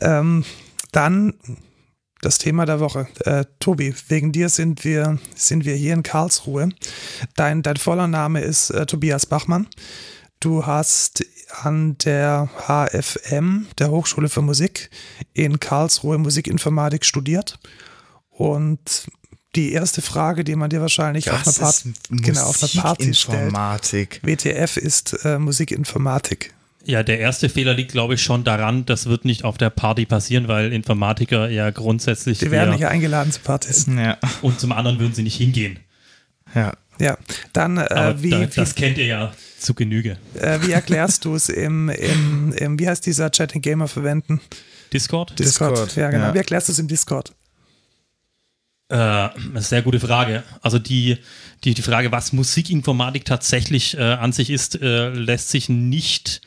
Ähm, 0.00 0.44
dann 0.92 1.34
das 2.20 2.38
Thema 2.38 2.66
der 2.66 2.80
Woche. 2.80 3.06
Äh, 3.24 3.44
Tobi, 3.60 3.94
wegen 4.08 4.32
dir 4.32 4.48
sind 4.48 4.84
wir, 4.84 5.18
sind 5.34 5.64
wir 5.64 5.74
hier 5.74 5.94
in 5.94 6.02
Karlsruhe. 6.02 6.70
Dein, 7.36 7.62
dein 7.62 7.76
voller 7.76 8.08
Name 8.08 8.40
ist 8.40 8.70
äh, 8.70 8.86
Tobias 8.86 9.26
Bachmann. 9.26 9.68
Du 10.40 10.66
hast 10.66 11.24
an 11.62 11.96
der 11.98 12.48
HFM, 12.66 13.66
der 13.78 13.90
Hochschule 13.90 14.28
für 14.28 14.42
Musik, 14.42 14.90
in 15.32 15.58
Karlsruhe 15.60 16.18
Musikinformatik 16.18 17.04
studiert. 17.04 17.58
Und 18.30 19.08
die 19.56 19.72
erste 19.72 20.02
Frage, 20.02 20.44
die 20.44 20.56
man 20.56 20.70
dir 20.70 20.80
wahrscheinlich 20.80 21.30
auf 21.30 21.46
einer, 21.46 21.56
Part 21.56 21.84
ist 21.84 22.00
genau, 22.10 22.44
auf 22.44 22.62
einer 22.62 22.82
Party 22.82 23.14
stellt, 23.14 23.50
Musikinformatik. 23.50 24.20
WTF 24.22 24.76
ist 24.76 25.24
äh, 25.24 25.38
Musikinformatik. 25.38 26.54
Ja, 26.84 27.02
der 27.02 27.18
erste 27.18 27.48
Fehler 27.48 27.74
liegt, 27.74 27.92
glaube 27.92 28.14
ich, 28.14 28.22
schon 28.22 28.44
daran, 28.44 28.86
das 28.86 29.06
wird 29.06 29.24
nicht 29.24 29.44
auf 29.44 29.58
der 29.58 29.68
Party 29.70 30.06
passieren, 30.06 30.48
weil 30.48 30.72
Informatiker 30.72 31.48
ja 31.50 31.70
grundsätzlich 31.70 32.38
Die 32.38 32.50
werden 32.50 32.74
nicht 32.74 32.86
eingeladen 32.86 33.32
zu 33.32 33.40
Partys. 33.40 33.86
Ja, 33.88 34.16
und 34.42 34.58
zum 34.60 34.72
anderen 34.72 34.98
würden 34.98 35.12
sie 35.14 35.22
nicht 35.22 35.36
hingehen. 35.36 35.78
ja. 36.54 36.72
Ja, 37.00 37.16
dann 37.52 37.78
äh, 37.78 38.14
wie, 38.18 38.30
da, 38.30 38.40
wie, 38.40 38.46
das 38.56 38.74
kennt 38.74 38.98
ihr 38.98 39.06
ja 39.06 39.32
zu 39.60 39.72
Genüge. 39.72 40.16
Äh, 40.34 40.58
wie 40.62 40.72
erklärst 40.72 41.24
du 41.24 41.36
es 41.36 41.48
im, 41.48 41.88
im, 41.90 42.52
im, 42.52 42.78
wie 42.80 42.88
heißt 42.88 43.06
dieser 43.06 43.30
Chat, 43.30 43.54
den 43.54 43.62
Gamer 43.62 43.86
verwenden? 43.86 44.40
Discord? 44.92 45.38
Discord, 45.38 45.94
Ja, 45.94 46.10
genau. 46.10 46.24
ja. 46.26 46.34
Wie 46.34 46.38
erklärst 46.38 46.66
du 46.68 46.72
es 46.72 46.78
im 46.80 46.88
Discord? 46.88 47.32
Äh, 48.88 49.28
sehr 49.56 49.82
gute 49.82 50.00
Frage. 50.00 50.44
Also 50.62 50.78
die, 50.78 51.18
die, 51.64 51.74
die 51.74 51.82
Frage, 51.82 52.10
was 52.10 52.32
Musikinformatik 52.32 53.24
tatsächlich 53.24 53.96
äh, 53.98 54.02
an 54.02 54.32
sich 54.32 54.48
ist, 54.48 54.80
äh, 54.80 55.10
lässt 55.10 55.50
sich 55.50 55.68
nicht 55.68 56.40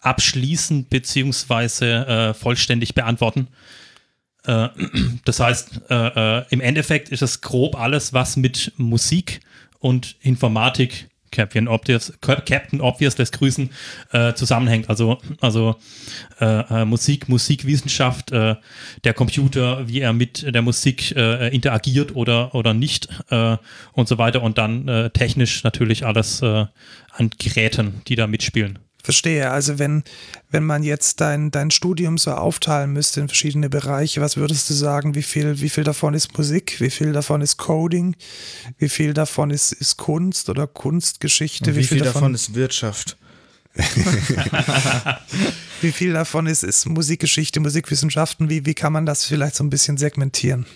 abschließen 0.00 0.86
beziehungsweise 0.88 2.06
äh, 2.06 2.34
vollständig 2.34 2.94
beantworten. 2.94 3.48
Äh, 4.44 4.68
das 5.24 5.40
heißt, 5.40 5.80
äh, 5.90 6.48
im 6.50 6.60
Endeffekt 6.60 7.08
ist 7.08 7.22
es 7.22 7.40
grob 7.40 7.76
alles, 7.78 8.12
was 8.12 8.36
mit 8.36 8.72
Musik 8.76 9.40
und 9.80 10.16
Informatik 10.20 11.09
Captain 11.30 11.68
Obvious, 11.68 12.12
Captain 12.20 12.80
Obvious 12.80 13.18
lässt 13.18 13.32
grüßen, 13.32 13.70
äh, 14.12 14.34
zusammenhängt. 14.34 14.88
Also, 14.88 15.18
also 15.40 15.76
äh, 16.40 16.44
äh, 16.44 16.84
Musik, 16.84 17.28
Musikwissenschaft, 17.28 18.32
äh, 18.32 18.56
der 19.04 19.14
Computer, 19.14 19.86
wie 19.88 20.00
er 20.00 20.12
mit 20.12 20.54
der 20.54 20.62
Musik 20.62 21.14
äh, 21.16 21.48
interagiert 21.54 22.14
oder, 22.16 22.54
oder 22.54 22.74
nicht 22.74 23.08
äh, 23.30 23.56
und 23.92 24.08
so 24.08 24.18
weiter. 24.18 24.42
Und 24.42 24.58
dann 24.58 25.10
technisch 25.12 25.62
natürlich 25.64 26.04
alles 26.06 26.42
an 26.42 27.30
Geräten, 27.38 28.02
die 28.06 28.16
da 28.16 28.26
mitspielen. 28.26 28.78
Verstehe. 29.02 29.50
Also 29.50 29.78
wenn, 29.78 30.04
wenn 30.50 30.64
man 30.64 30.82
jetzt 30.82 31.20
dein, 31.20 31.50
dein 31.50 31.70
Studium 31.70 32.18
so 32.18 32.32
aufteilen 32.32 32.92
müsste 32.92 33.20
in 33.20 33.28
verschiedene 33.28 33.70
Bereiche, 33.70 34.20
was 34.20 34.36
würdest 34.36 34.68
du 34.70 34.74
sagen, 34.74 35.14
wie 35.14 35.22
viel, 35.22 35.60
wie 35.60 35.68
viel 35.68 35.84
davon 35.84 36.14
ist 36.14 36.36
Musik, 36.36 36.80
wie 36.80 36.90
viel 36.90 37.12
davon 37.12 37.40
ist 37.40 37.56
Coding, 37.56 38.16
wie 38.78 38.88
viel 38.88 39.14
davon 39.14 39.50
ist, 39.50 39.72
ist 39.72 39.96
Kunst 39.96 40.48
oder 40.48 40.66
Kunstgeschichte, 40.66 41.70
Und 41.70 41.76
wie 41.76 41.84
viel 41.84 42.00
davon 42.00 42.34
ist 42.34 42.54
Wirtschaft? 42.54 43.16
wie 45.80 45.92
viel 45.92 46.12
davon 46.12 46.46
ist, 46.46 46.64
ist 46.64 46.86
Musikgeschichte, 46.86 47.60
Musikwissenschaften, 47.60 48.50
wie, 48.50 48.66
wie 48.66 48.74
kann 48.74 48.92
man 48.92 49.06
das 49.06 49.24
vielleicht 49.24 49.54
so 49.54 49.64
ein 49.64 49.70
bisschen 49.70 49.96
segmentieren? 49.96 50.66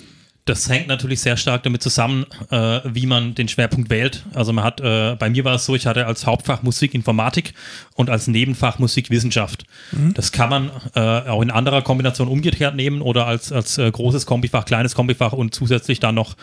Das 0.47 0.69
hängt 0.69 0.89
natürlich 0.89 1.21
sehr 1.23 1.39
stark 1.39 1.63
damit 1.63 1.83
zusammen, 1.83 2.27
äh, 2.51 2.81
wie 2.85 3.07
man 3.07 3.35
den 3.35 3.49
Schwerpunkt 3.49 3.89
wählt. 3.89 4.27
Also 4.35 4.53
man 4.53 4.63
hat, 4.63 4.79
äh, 4.79 5.17
bei 5.19 5.31
mir 5.31 5.43
war 5.45 5.55
es 5.55 5.65
so, 5.65 5.75
ich 5.75 5.87
hatte 5.87 6.07
als 6.07 6.27
Hauptfach 6.27 6.63
Musikinformatik 6.63 7.55
und 7.95 8.11
als 8.11 8.27
Nebenfach 8.27 8.79
Musikwissenschaft. 8.79 9.65
Das 10.13 10.33
kann 10.33 10.51
man 10.51 10.71
äh, 10.95 11.01
auch 11.01 11.41
in 11.41 11.51
anderer 11.51 11.81
Kombination 11.81 12.29
umgekehrt 12.29 12.75
nehmen 12.75 13.01
oder 13.01 13.27
als, 13.27 13.53
als 13.53 13.79
äh, 13.79 13.91
großes 13.91 14.27
Kombifach, 14.27 14.67
kleines 14.67 14.95
Kombifach 14.95 15.33
und 15.33 15.55
zusätzlich 15.55 15.99
dann 15.99 16.15
noch 16.15 16.37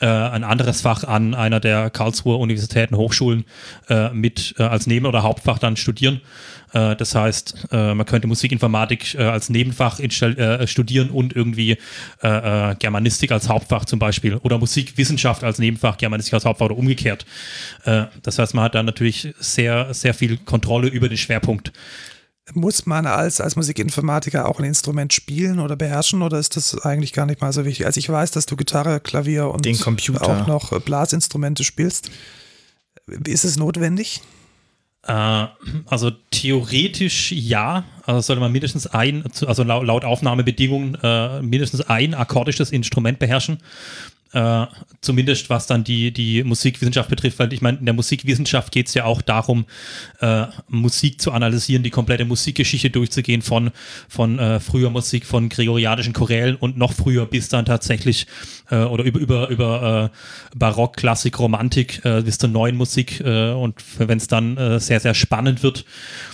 äh, 0.00 0.06
ein 0.06 0.44
anderes 0.44 0.80
Fach 0.80 1.04
an 1.04 1.34
einer 1.34 1.60
der 1.60 1.90
Karlsruher 1.90 2.38
Universitäten, 2.38 2.96
Hochschulen 2.96 3.44
äh, 3.88 4.10
mit 4.10 4.54
äh, 4.58 4.64
als 4.64 4.86
Neben- 4.86 5.06
oder 5.06 5.22
Hauptfach 5.22 5.58
dann 5.58 5.76
studieren. 5.76 6.20
Äh, 6.74 6.96
das 6.96 7.14
heißt, 7.14 7.68
äh, 7.72 7.94
man 7.94 8.04
könnte 8.04 8.26
Musikinformatik 8.26 9.14
äh, 9.14 9.22
als 9.22 9.48
Nebenfach 9.48 10.00
studieren 10.66 11.10
und 11.10 11.34
irgendwie 11.34 11.78
Germanistik 12.20 13.32
als 13.32 13.48
Hauptfach 13.48 13.84
zum 13.84 13.98
Beispiel 13.98 14.36
oder 14.36 14.58
Musikwissenschaft 14.58 15.44
als 15.44 15.58
Nebenfach, 15.58 15.96
Germanistik 15.96 16.34
als 16.34 16.44
Hauptfach 16.44 16.66
oder 16.66 16.76
umgekehrt. 16.76 17.24
das 17.84 18.38
heißt, 18.38 18.54
man 18.54 18.64
hat 18.64 18.74
dann 18.74 18.86
natürlich 18.86 19.34
sehr, 19.38 19.92
sehr 19.92 20.14
viel 20.14 20.38
Kontrolle 20.38 20.88
über 20.88 21.08
den 21.08 21.18
Schwerpunkt. 21.18 21.72
Muss 22.52 22.84
man 22.84 23.06
als, 23.06 23.40
als 23.40 23.56
Musikinformatiker 23.56 24.46
auch 24.46 24.58
ein 24.58 24.66
Instrument 24.66 25.12
spielen 25.14 25.58
oder 25.58 25.76
beherrschen 25.76 26.20
oder 26.20 26.38
ist 26.38 26.56
das 26.56 26.78
eigentlich 26.84 27.14
gar 27.14 27.24
nicht 27.24 27.40
mal 27.40 27.52
so 27.52 27.64
wichtig? 27.64 27.86
Also 27.86 27.98
ich 27.98 28.08
weiß, 28.08 28.32
dass 28.32 28.44
du 28.44 28.54
Gitarre, 28.56 29.00
Klavier 29.00 29.48
und 29.48 29.64
Den 29.64 29.78
Computer. 29.78 30.22
auch 30.22 30.46
noch 30.46 30.78
Blasinstrumente 30.82 31.64
spielst. 31.64 32.10
Ist 33.26 33.44
es 33.44 33.56
notwendig? 33.56 34.20
Äh, 35.06 35.46
also 35.86 36.10
theoretisch 36.30 37.32
ja. 37.32 37.84
Also 38.04 38.20
sollte 38.20 38.40
man 38.40 38.52
mindestens 38.52 38.86
ein, 38.86 39.24
also 39.46 39.62
laut 39.62 40.04
Aufnahmebedingungen, 40.04 40.98
äh, 41.02 41.40
mindestens 41.40 41.80
ein 41.82 42.14
akkordisches 42.14 42.70
Instrument 42.70 43.18
beherrschen. 43.18 43.58
Äh, 44.34 44.66
zumindest 45.00 45.48
was 45.48 45.68
dann 45.68 45.84
die, 45.84 46.10
die 46.12 46.42
Musikwissenschaft 46.42 47.08
betrifft, 47.08 47.38
weil 47.38 47.52
ich 47.52 47.62
meine, 47.62 47.78
in 47.78 47.84
der 47.84 47.94
Musikwissenschaft 47.94 48.72
geht 48.72 48.88
es 48.88 48.94
ja 48.94 49.04
auch 49.04 49.22
darum, 49.22 49.64
äh, 50.20 50.46
Musik 50.66 51.20
zu 51.20 51.30
analysieren, 51.30 51.84
die 51.84 51.90
komplette 51.90 52.24
Musikgeschichte 52.24 52.90
durchzugehen 52.90 53.42
von, 53.42 53.70
von 54.08 54.40
äh, 54.40 54.58
früher 54.58 54.90
Musik, 54.90 55.24
von 55.24 55.48
gregorianischen 55.48 56.14
Chorälen 56.14 56.56
und 56.56 56.76
noch 56.76 56.92
früher 56.92 57.26
bis 57.26 57.48
dann 57.48 57.64
tatsächlich 57.64 58.26
äh, 58.70 58.78
oder 58.78 59.04
über, 59.04 59.20
über, 59.20 59.48
über 59.50 60.10
äh, 60.12 60.56
Barock, 60.58 60.96
Klassik, 60.96 61.38
Romantik 61.38 62.02
bis 62.02 62.38
zur 62.38 62.48
neuen 62.48 62.76
Musik 62.76 63.20
und 63.24 63.74
wenn 63.98 64.18
es 64.18 64.26
dann 64.26 64.80
sehr, 64.80 65.00
sehr 65.00 65.14
spannend 65.14 65.62
wird, 65.62 65.80
äh, 65.80 66.33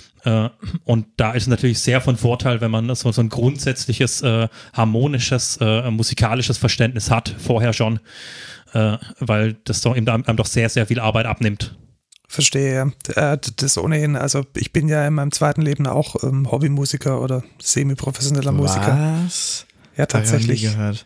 und 0.83 1.07
da 1.17 1.31
ist 1.31 1.43
es 1.43 1.47
natürlich 1.47 1.79
sehr 1.79 2.01
von 2.01 2.17
Vorteil, 2.17 2.61
wenn 2.61 2.71
man 2.71 2.93
so, 2.95 3.11
so 3.11 3.21
ein 3.21 3.29
grundsätzliches, 3.29 4.21
äh, 4.21 4.47
harmonisches, 4.73 5.57
äh, 5.61 5.89
musikalisches 5.89 6.57
Verständnis 6.57 7.09
hat, 7.09 7.35
vorher 7.39 7.73
schon, 7.73 7.99
äh, 8.73 8.97
weil 9.19 9.53
das 9.63 9.81
doch, 9.81 9.95
einem, 9.95 10.07
einem 10.07 10.37
doch 10.37 10.45
sehr, 10.45 10.69
sehr 10.69 10.85
viel 10.85 10.99
Arbeit 10.99 11.25
abnimmt. 11.25 11.75
Verstehe. 12.27 12.93
Äh, 13.15 13.37
das 13.57 13.77
ohnehin, 13.77 14.15
also 14.15 14.45
ich 14.55 14.71
bin 14.71 14.87
ja 14.87 15.05
in 15.05 15.15
meinem 15.15 15.31
zweiten 15.31 15.61
Leben 15.61 15.85
auch 15.85 16.23
ähm, 16.23 16.49
Hobbymusiker 16.49 17.19
oder 17.19 17.43
semi-professioneller 17.61 18.53
Musiker. 18.53 19.23
Was? 19.25 19.65
Ja, 19.97 20.05
tatsächlich. 20.05 20.61
gehört. 20.61 21.05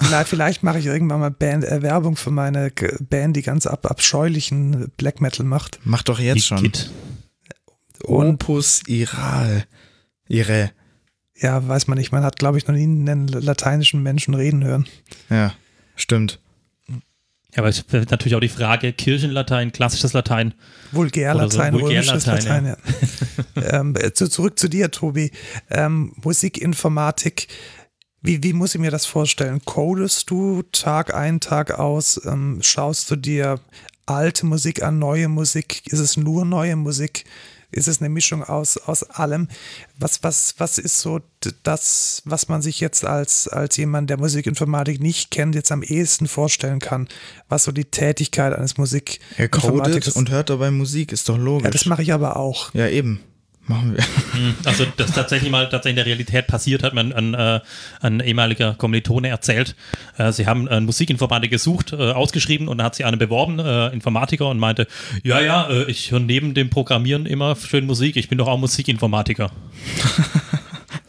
Vielleicht, 0.00 0.28
vielleicht 0.28 0.62
mache 0.62 0.78
ich 0.78 0.86
irgendwann 0.86 1.20
mal 1.20 1.30
Band, 1.30 1.64
äh, 1.64 1.82
Werbung 1.82 2.16
für 2.16 2.30
meine 2.30 2.70
Band, 3.00 3.36
die 3.36 3.42
ganz 3.42 3.66
ab, 3.66 3.90
abscheulichen 3.90 4.92
Black 4.96 5.20
Metal 5.20 5.44
macht. 5.44 5.80
Mach 5.84 6.02
doch 6.02 6.18
jetzt 6.18 6.46
schon. 6.46 6.62
Kid. 6.62 6.90
Und 8.04 8.34
Opus 8.34 8.82
Iral. 8.86 9.64
Ihre. 10.28 10.70
Ja, 11.36 11.66
weiß 11.66 11.88
man 11.88 11.98
nicht. 11.98 12.12
Man 12.12 12.24
hat, 12.24 12.38
glaube 12.38 12.58
ich, 12.58 12.66
noch 12.66 12.74
nie 12.74 12.84
einen 12.84 13.28
lateinischen 13.28 14.02
Menschen 14.02 14.34
reden 14.34 14.64
hören. 14.64 14.86
Ja, 15.28 15.54
stimmt. 15.96 16.38
Ja, 17.54 17.58
aber 17.58 17.68
es 17.68 17.84
wird 17.92 18.10
natürlich 18.10 18.34
auch 18.34 18.40
die 18.40 18.48
Frage, 18.48 18.92
Kirchenlatein, 18.94 19.72
klassisches 19.72 20.14
Latein. 20.14 20.54
Vulgärlatein, 20.90 21.74
so. 21.74 21.80
römisches 21.80 22.24
Latein, 22.24 22.66
ja. 22.66 22.76
ja. 23.56 23.80
ähm, 23.80 23.94
zu, 24.14 24.28
zurück 24.28 24.58
zu 24.58 24.68
dir, 24.68 24.90
Tobi. 24.90 25.32
Ähm, 25.68 26.14
Musikinformatik, 26.22 27.48
wie, 28.22 28.42
wie 28.42 28.52
muss 28.54 28.74
ich 28.74 28.80
mir 28.80 28.90
das 28.90 29.04
vorstellen? 29.04 29.60
Codest 29.64 30.30
du 30.30 30.62
Tag 30.72 31.12
ein, 31.12 31.40
Tag 31.40 31.78
aus? 31.78 32.20
Ähm, 32.24 32.60
schaust 32.62 33.10
du 33.10 33.16
dir 33.16 33.60
alte 34.06 34.46
Musik 34.46 34.82
an, 34.82 34.98
neue 34.98 35.28
Musik? 35.28 35.82
Ist 35.86 35.98
es 35.98 36.16
nur 36.16 36.44
neue 36.46 36.76
Musik? 36.76 37.24
Ist 37.72 37.88
es 37.88 38.00
eine 38.00 38.08
Mischung 38.08 38.44
aus, 38.44 38.76
aus 38.76 39.02
allem. 39.02 39.48
Was, 39.98 40.22
was, 40.22 40.54
was 40.58 40.78
ist 40.78 41.00
so 41.00 41.20
das, 41.62 42.22
was 42.24 42.48
man 42.48 42.62
sich 42.62 42.80
jetzt 42.80 43.04
als, 43.04 43.48
als 43.48 43.76
jemand, 43.76 44.10
der 44.10 44.18
Musikinformatik 44.18 45.00
nicht 45.00 45.30
kennt, 45.30 45.54
jetzt 45.54 45.72
am 45.72 45.82
ehesten 45.82 46.28
vorstellen 46.28 46.78
kann, 46.78 47.08
was 47.48 47.64
so 47.64 47.72
die 47.72 47.86
Tätigkeit 47.86 48.54
eines 48.54 48.76
Musikinformatikers 48.78 50.06
ist? 50.06 50.06
Er 50.06 50.12
codet 50.12 50.16
und 50.16 50.30
hört 50.30 50.50
dabei 50.50 50.70
Musik, 50.70 51.12
ist 51.12 51.28
doch 51.28 51.38
logisch. 51.38 51.64
Ja, 51.64 51.70
das 51.70 51.86
mache 51.86 52.02
ich 52.02 52.12
aber 52.12 52.36
auch. 52.36 52.72
Ja, 52.74 52.88
eben. 52.88 53.20
Machen 53.66 53.94
wir. 53.94 54.02
Hm, 54.32 54.54
also 54.64 54.84
das 54.96 55.12
tatsächlich 55.12 55.50
mal 55.50 55.68
tatsächlich 55.68 55.92
in 55.92 55.96
der 55.96 56.06
Realität 56.06 56.48
passiert, 56.48 56.82
hat 56.82 56.94
man 56.94 57.12
ein, 57.12 57.34
äh, 57.34 57.60
ein 58.00 58.18
ehemaliger 58.18 58.74
Kommilitone 58.74 59.28
erzählt. 59.28 59.76
Äh, 60.18 60.32
sie 60.32 60.46
haben 60.46 60.68
einen 60.68 60.84
Musikinformatiker 60.84 61.52
gesucht, 61.52 61.92
äh, 61.92 62.10
ausgeschrieben 62.10 62.66
und 62.66 62.78
dann 62.78 62.86
hat 62.86 62.96
sie 62.96 63.04
einen 63.04 63.18
beworben, 63.18 63.60
äh, 63.60 63.88
Informatiker, 63.88 64.48
und 64.48 64.58
meinte, 64.58 64.88
ja, 65.22 65.40
ja, 65.40 65.68
äh, 65.70 65.84
ich 65.84 66.10
höre 66.10 66.18
neben 66.18 66.54
dem 66.54 66.70
Programmieren 66.70 67.24
immer 67.24 67.54
schön 67.54 67.86
Musik, 67.86 68.16
ich 68.16 68.28
bin 68.28 68.38
doch 68.38 68.48
auch 68.48 68.58
Musikinformatiker. 68.58 69.52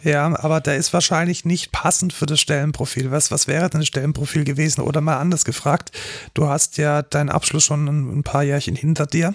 Ja, 0.03 0.37
aber 0.37 0.59
der 0.59 0.75
ist 0.75 0.91
wahrscheinlich 0.91 1.45
nicht 1.45 1.71
passend 1.71 2.11
für 2.11 2.25
das 2.25 2.41
Stellenprofil. 2.41 3.11
Was, 3.11 3.31
was 3.31 3.47
wäre 3.47 3.69
denn 3.69 3.81
ein 3.81 3.85
Stellenprofil 3.85 4.43
gewesen? 4.43 4.81
Oder 4.81 4.99
mal 4.99 5.17
anders 5.17 5.45
gefragt, 5.45 5.91
du 6.33 6.47
hast 6.49 6.77
ja 6.77 7.01
deinen 7.01 7.29
Abschluss 7.29 7.63
schon 7.63 7.87
ein, 7.87 8.19
ein 8.19 8.23
paar 8.23 8.43
Jährchen 8.43 8.75
hinter 8.75 9.05
dir. 9.05 9.33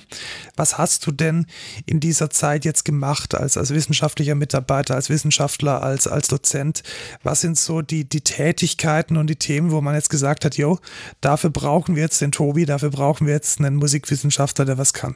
Was 0.56 0.76
hast 0.76 1.06
du 1.06 1.10
denn 1.10 1.46
in 1.86 2.00
dieser 2.00 2.28
Zeit 2.28 2.66
jetzt 2.66 2.84
gemacht 2.84 3.34
als, 3.34 3.56
als 3.56 3.70
wissenschaftlicher 3.70 4.34
Mitarbeiter, 4.34 4.94
als 4.94 5.08
Wissenschaftler, 5.08 5.82
als, 5.82 6.06
als 6.06 6.28
Dozent? 6.28 6.82
Was 7.22 7.40
sind 7.40 7.58
so 7.58 7.80
die, 7.80 8.06
die 8.06 8.20
Tätigkeiten 8.20 9.16
und 9.16 9.28
die 9.28 9.36
Themen, 9.36 9.70
wo 9.70 9.80
man 9.80 9.94
jetzt 9.94 10.10
gesagt 10.10 10.44
hat, 10.44 10.58
jo, 10.58 10.78
dafür 11.22 11.48
brauchen 11.48 11.96
wir 11.96 12.02
jetzt 12.02 12.20
den 12.20 12.30
Tobi, 12.32 12.66
dafür 12.66 12.90
brauchen 12.90 13.26
wir 13.26 13.32
jetzt 13.32 13.58
einen 13.58 13.76
Musikwissenschaftler, 13.76 14.66
der 14.66 14.76
was 14.76 14.92
kann? 14.92 15.14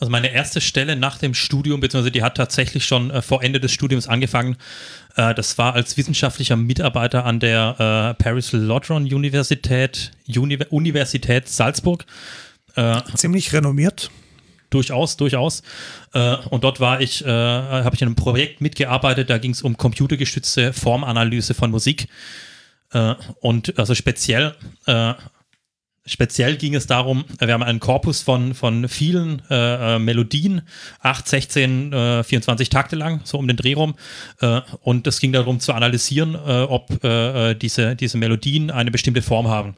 Also 0.00 0.10
meine 0.10 0.32
erste 0.32 0.60
Stelle 0.60 0.96
nach 0.96 1.18
dem 1.18 1.34
Studium, 1.34 1.80
beziehungsweise 1.80 2.10
die 2.10 2.22
hat 2.22 2.36
tatsächlich 2.36 2.84
schon 2.84 3.10
äh, 3.10 3.22
vor 3.22 3.42
Ende 3.42 3.60
des 3.60 3.72
Studiums 3.72 4.08
angefangen. 4.08 4.56
Äh, 5.16 5.34
das 5.34 5.58
war 5.58 5.74
als 5.74 5.96
wissenschaftlicher 5.96 6.56
Mitarbeiter 6.56 7.24
an 7.24 7.40
der 7.40 8.16
äh, 8.18 8.22
Paris 8.22 8.52
Lodron 8.52 9.04
Universität, 9.04 10.12
Uni 10.34 10.58
Universität 10.70 11.48
Salzburg. 11.48 12.04
Äh, 12.74 13.00
Ziemlich 13.14 13.52
renommiert. 13.52 14.10
Durchaus, 14.70 15.18
durchaus. 15.18 15.62
Äh, 16.14 16.36
und 16.48 16.64
dort 16.64 16.80
war 16.80 17.02
ich, 17.02 17.24
äh, 17.24 17.28
habe 17.28 17.94
ich 17.94 18.00
in 18.00 18.08
einem 18.08 18.16
Projekt 18.16 18.62
mitgearbeitet, 18.62 19.28
da 19.28 19.36
ging 19.36 19.50
es 19.50 19.60
um 19.60 19.76
computergestützte 19.76 20.72
Formanalyse 20.72 21.54
von 21.54 21.70
Musik. 21.70 22.08
und 23.40 23.78
also 23.78 23.94
speziell 23.94 24.54
Speziell 26.04 26.56
ging 26.56 26.74
es 26.74 26.88
darum, 26.88 27.24
wir 27.38 27.52
haben 27.52 27.62
einen 27.62 27.78
Korpus 27.78 28.22
von, 28.22 28.54
von 28.54 28.88
vielen 28.88 29.40
äh, 29.48 29.94
äh 29.94 29.98
Melodien, 30.00 30.62
8, 31.00 31.28
16, 31.28 31.92
äh, 31.92 32.24
24 32.24 32.68
Takte 32.70 32.96
lang, 32.96 33.20
so 33.22 33.38
um 33.38 33.46
den 33.46 33.56
Dreh 33.56 33.74
rum. 33.74 33.94
Äh, 34.40 34.62
und 34.80 35.06
es 35.06 35.20
ging 35.20 35.32
darum 35.32 35.60
zu 35.60 35.72
analysieren, 35.72 36.34
äh, 36.34 36.62
ob 36.62 37.04
äh, 37.04 37.54
diese, 37.54 37.94
diese 37.94 38.18
Melodien 38.18 38.72
eine 38.72 38.90
bestimmte 38.90 39.22
Form 39.22 39.46
haben. 39.46 39.76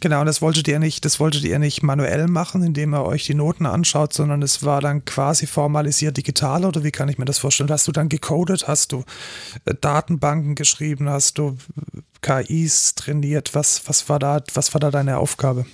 Genau, 0.00 0.20
und 0.20 0.26
das 0.26 0.40
wolltet 0.42 0.66
ihr 0.66 0.78
nicht, 0.78 1.04
das 1.04 1.20
wolltet 1.20 1.44
ihr 1.44 1.58
nicht 1.58 1.82
manuell 1.82 2.26
machen, 2.26 2.64
indem 2.64 2.94
ihr 2.94 3.04
euch 3.04 3.26
die 3.26 3.34
Noten 3.34 3.66
anschaut, 3.66 4.14
sondern 4.14 4.42
es 4.42 4.64
war 4.64 4.80
dann 4.80 5.04
quasi 5.04 5.46
formalisiert 5.46 6.16
digital 6.16 6.64
oder 6.64 6.82
wie 6.82 6.90
kann 6.90 7.10
ich 7.10 7.18
mir 7.18 7.26
das 7.26 7.38
vorstellen? 7.38 7.70
Hast 7.70 7.86
du 7.86 7.92
dann 7.92 8.08
gecodet, 8.08 8.66
hast 8.66 8.92
du 8.92 9.04
Datenbanken 9.82 10.54
geschrieben, 10.54 11.10
hast 11.10 11.36
du 11.36 11.58
KIs 12.20 12.94
trainiert? 12.94 13.54
Was, 13.54 13.82
was, 13.86 14.08
war, 14.08 14.18
da, 14.18 14.42
was 14.54 14.74
war 14.74 14.80
da 14.80 14.90
deine 14.90 15.18
Aufgabe? 15.18 15.66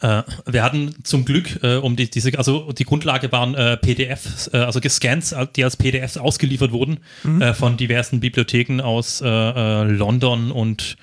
Äh, 0.00 0.22
wir 0.46 0.62
hatten 0.62 0.94
zum 1.04 1.24
Glück, 1.24 1.62
äh, 1.62 1.76
um 1.76 1.96
die, 1.96 2.10
diese, 2.10 2.36
also 2.36 2.72
die 2.72 2.84
Grundlage 2.84 3.32
waren 3.32 3.54
äh, 3.54 3.76
PDFs, 3.76 4.50
äh, 4.52 4.58
also 4.58 4.80
Gescans, 4.80 5.34
die 5.56 5.64
als 5.64 5.76
PDFs 5.76 6.18
ausgeliefert 6.18 6.72
wurden 6.72 7.00
mhm. 7.22 7.40
Äh, 7.40 7.54
von 7.54 7.76
diversen 7.76 8.20
Bibliotheken 8.20 8.80
aus 8.80 9.20
äh, 9.20 9.82
London 9.84 10.50
und 10.50 10.96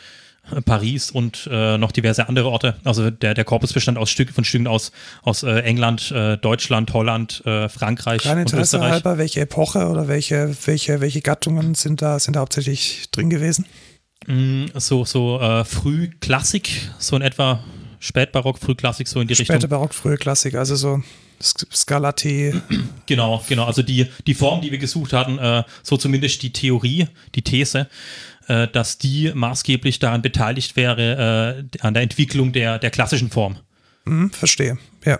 Paris 0.65 1.12
und 1.12 1.47
noch 1.47 1.91
diverse 1.91 2.27
andere 2.27 2.49
Orte. 2.49 2.75
Also 2.84 3.10
der, 3.10 3.34
der 3.34 3.43
Korpus 3.45 3.73
bestand 3.73 3.97
aus 3.97 4.10
Stück, 4.10 4.32
von 4.32 4.43
Stücken 4.43 4.67
aus, 4.67 4.91
aus 5.21 5.43
England, 5.43 6.13
Deutschland, 6.41 6.93
Holland, 6.93 7.41
Frankreich 7.43 8.25
Rein 8.25 8.39
und 8.39 8.54
Österreich. 8.54 8.91
halber, 8.91 9.17
welche 9.17 9.41
Epoche 9.41 9.88
oder 9.88 10.08
welche, 10.08 10.56
welche, 10.65 10.99
welche 10.99 11.21
Gattungen 11.21 11.75
sind 11.75 12.01
da, 12.01 12.19
sind 12.19 12.36
da 12.36 12.41
hauptsächlich 12.41 13.10
drin 13.12 13.30
gewesen? 13.30 13.65
Mm, 14.27 14.65
so, 14.75 15.06
so 15.06 15.39
äh, 15.39 15.65
Frühklassik, 15.65 16.69
so 16.99 17.15
in 17.15 17.21
etwa 17.21 17.63
Spätbarock, 17.99 18.60
Frühklassik, 18.60 19.08
so 19.08 19.21
in 19.21 19.27
die 19.27 19.36
Späte 19.36 19.54
Richtung. 19.54 19.69
Barock, 19.69 19.93
Frühklassik, 19.93 20.56
also 20.56 20.75
so 20.75 21.01
Scarlatti. 21.41 22.54
Genau, 23.08 23.43
genau. 23.47 23.65
Also 23.65 23.82
die, 23.82 24.08
die 24.27 24.34
Form, 24.34 24.62
die 24.62 24.71
wir 24.71 24.77
gesucht 24.77 25.12
hatten, 25.12 25.38
äh, 25.39 25.63
so 25.84 25.97
zumindest 25.97 26.41
die 26.43 26.54
Theorie, 26.54 27.08
die 27.36 27.41
These, 27.41 27.88
äh, 28.52 28.68
dass 28.68 28.98
die 28.98 29.32
maßgeblich 29.34 30.00
daran 30.00 30.22
beteiligt 30.22 30.76
wäre, 30.76 31.64
äh, 31.72 31.78
an 31.80 31.94
der 31.94 32.04
Entwicklung 32.04 32.52
der, 32.52 32.80
der 32.80 32.92
klassischen 32.92 33.30
Form. 33.30 33.56
Mhm, 34.04 34.30
verstehe, 34.32 34.78
ja. 35.06 35.20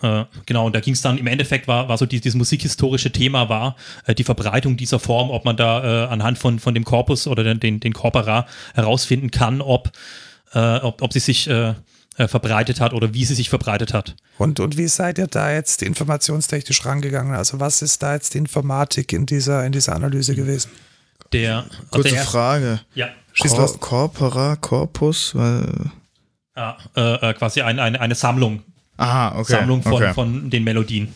Äh, 0.00 0.24
genau, 0.46 0.64
und 0.64 0.74
da 0.74 0.80
ging 0.80 0.94
es 0.94 1.02
dann 1.02 1.18
im 1.18 1.26
Endeffekt, 1.26 1.68
war, 1.68 1.90
war 1.90 1.98
so 1.98 2.06
die, 2.06 2.22
dieses 2.22 2.36
musikhistorische 2.36 3.12
Thema 3.12 3.50
war 3.50 3.76
äh, 4.06 4.14
die 4.14 4.24
Verbreitung 4.24 4.78
dieser 4.78 4.98
Form, 4.98 5.28
ob 5.28 5.44
man 5.44 5.58
da 5.58 6.06
äh, 6.06 6.08
anhand 6.08 6.38
von, 6.38 6.58
von 6.58 6.72
dem 6.72 6.84
Korpus 6.84 7.26
oder 7.26 7.44
den, 7.44 7.60
den, 7.60 7.80
den 7.80 7.92
Corpora 7.92 8.46
herausfinden 8.72 9.30
kann, 9.30 9.60
ob 9.60 9.92
äh, 10.54 10.76
ob, 10.78 11.02
ob 11.02 11.12
sie 11.12 11.20
sich 11.20 11.50
verbreitet 12.16 12.80
hat 12.80 12.92
oder 12.92 13.14
wie 13.14 13.24
sie 13.24 13.34
sich 13.34 13.48
verbreitet 13.48 13.94
hat. 13.94 14.14
Und, 14.36 14.60
und 14.60 14.76
wie 14.76 14.88
seid 14.88 15.16
ihr 15.16 15.26
da 15.26 15.52
jetzt 15.52 15.82
informationstechnisch 15.82 16.84
rangegangen? 16.84 17.34
Also 17.34 17.60
was 17.60 17.80
ist 17.80 18.02
da 18.02 18.12
jetzt 18.14 18.34
die 18.34 18.38
Informatik 18.38 19.12
in 19.14 19.24
dieser, 19.24 19.64
in 19.64 19.72
dieser 19.72 19.94
Analyse 19.94 20.34
gewesen? 20.34 20.70
Der, 21.32 21.64
Kurze 21.90 22.10
der, 22.10 22.24
Frage. 22.24 22.80
Ja. 22.94 23.08
Schieß 23.32 23.52
Cor 23.52 23.60
los. 23.60 23.80
Corpora, 23.80 24.56
Corpus? 24.56 25.34
Weil, 25.34 25.90
ja 26.56 26.76
äh, 26.96 27.30
äh, 27.30 27.34
quasi 27.34 27.62
ein, 27.62 27.78
eine, 27.78 28.00
eine 28.00 28.14
Sammlung, 28.14 28.62
aha, 28.96 29.38
okay. 29.38 29.52
Sammlung 29.52 29.82
von, 29.82 29.92
okay. 29.94 30.14
von 30.14 30.50
den 30.50 30.64
Melodien. 30.64 31.14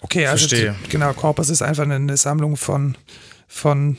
Okay, 0.00 0.26
also 0.26 0.48
Verstehe. 0.48 0.74
genau, 0.88 1.12
Corpus 1.12 1.48
ist 1.48 1.62
einfach 1.62 1.84
eine, 1.84 1.96
eine 1.96 2.16
Sammlung 2.16 2.56
von, 2.56 2.96
von, 3.46 3.98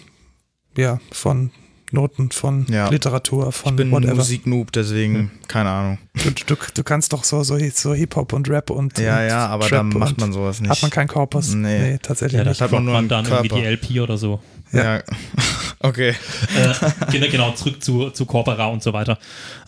ja, 0.75 0.99
von 1.11 1.51
Noten, 1.93 2.31
von 2.31 2.65
Ja. 2.69 2.89
Literatur, 2.89 3.51
von 3.51 3.73
ich 3.73 3.77
bin 3.77 3.91
whatever. 3.91 4.15
Musiknoob, 4.15 4.71
deswegen, 4.71 5.31
keine 5.47 5.69
Ahnung. 5.69 5.97
Du, 6.15 6.31
du, 6.31 6.55
du 6.73 6.83
kannst 6.83 7.13
doch 7.13 7.23
so, 7.23 7.43
so, 7.43 7.57
so 7.73 7.93
Hip-Hop 7.93 8.33
und 8.33 8.49
Rap 8.49 8.69
und. 8.69 8.97
Ja, 8.99 9.21
und 9.21 9.27
ja, 9.29 9.47
aber 9.47 9.67
Trap 9.67 9.91
da 9.91 9.97
macht 9.99 10.19
man 10.19 10.33
sowas 10.33 10.59
nicht. 10.59 10.69
Hat 10.69 10.81
man 10.81 10.91
keinen 10.91 11.07
Korpus? 11.07 11.53
Nee. 11.53 11.97
tatsächlich 12.01 12.39
Ja, 12.39 12.43
nicht. 12.45 12.59
das 12.59 12.61
hat 12.61 12.71
man 12.71 12.83
nur 12.83 12.93
man 12.93 12.99
einen 13.01 13.09
dann 13.09 13.25
irgendwie 13.25 13.47
Körper. 13.49 13.61
die 13.61 13.95
LP 13.97 14.01
oder 14.01 14.17
so. 14.17 14.39
Ja. 14.73 15.03
okay. 15.79 16.09
äh, 16.09 17.11
genau, 17.11 17.27
genau, 17.29 17.51
zurück 17.51 17.83
zu, 17.83 18.09
zu 18.09 18.25
Corpora 18.25 18.67
und 18.67 18.83
so 18.83 18.93
weiter. 18.93 19.17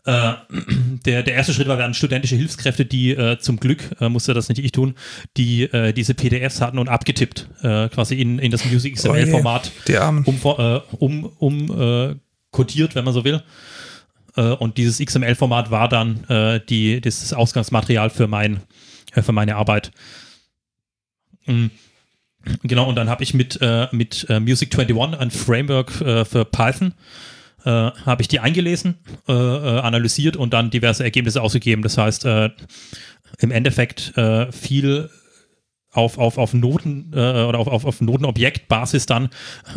Äh, 0.06 0.34
der, 1.06 1.24
der 1.24 1.34
erste 1.34 1.54
Schritt 1.54 1.68
war, 1.68 1.78
wir 1.78 1.84
hatten 1.84 1.94
studentische 1.94 2.36
Hilfskräfte, 2.36 2.86
die 2.86 3.12
äh, 3.12 3.38
zum 3.40 3.60
Glück, 3.60 3.82
äh, 4.00 4.10
musste 4.10 4.34
das 4.34 4.50
nicht 4.50 4.60
ich 4.60 4.72
tun, 4.72 4.96
die 5.38 5.64
äh, 5.64 5.94
diese 5.94 6.14
PDFs 6.14 6.62
hatten 6.62 6.80
und 6.80 6.90
abgetippt, 6.90 7.48
äh, 7.62 7.90
quasi 7.90 8.16
in, 8.16 8.40
in 8.40 8.52
das 8.52 8.66
Music 8.66 8.96
XML-Format 8.96 9.72
um, 10.26 10.40
äh, 10.44 10.80
um, 10.98 11.26
um 11.38 11.82
äh, 12.12 12.16
kodiert, 12.52 12.96
wenn 12.96 13.06
man 13.06 13.14
so 13.14 13.24
will. 13.24 13.44
Äh, 14.36 14.52
und 14.52 14.78
dieses 14.78 15.00
XML-Format 15.00 15.72
war 15.72 15.90
dann 15.90 16.24
äh, 16.26 16.60
die, 16.68 17.02
das 17.02 17.34
Ausgangsmaterial 17.34 18.10
für, 18.10 18.28
mein, 18.28 18.62
äh, 19.14 19.22
für 19.22 19.32
meine 19.32 19.56
Arbeit. 19.56 19.92
Mm. 21.46 21.68
Genau, 22.64 22.88
und 22.88 22.96
dann 22.96 23.10
habe 23.10 23.24
ich 23.24 23.34
mit, 23.34 23.60
äh, 23.62 23.88
mit 23.92 24.26
äh, 24.30 24.40
Music 24.40 24.78
21, 24.78 25.20
ein 25.20 25.32
Framework 25.32 26.02
äh, 26.02 26.26
für 26.26 26.46
Python, 26.46 26.94
äh, 27.66 27.70
habe 27.70 28.22
ich 28.22 28.28
die 28.28 28.40
eingelesen, 28.40 29.00
äh, 29.28 29.34
äh, 29.34 29.80
analysiert 29.80 30.38
und 30.38 30.54
dann 30.54 30.70
diverse 30.70 31.04
Ergebnisse 31.04 31.42
ausgegeben. 31.42 31.82
Das 31.82 31.98
heißt, 31.98 32.26
äh, 32.26 32.50
im 33.40 33.52
Endeffekt 33.52 34.14
viel 34.52 35.10
auf, 35.92 36.18
auf, 36.18 36.38
auf 36.38 36.54
Noten 36.54 37.10
oder 37.12 37.60
auf, 37.60 37.68
auf, 37.68 37.84
auf 37.84 38.00
Notenobjektbasis 38.00 39.08
dann 39.08 39.30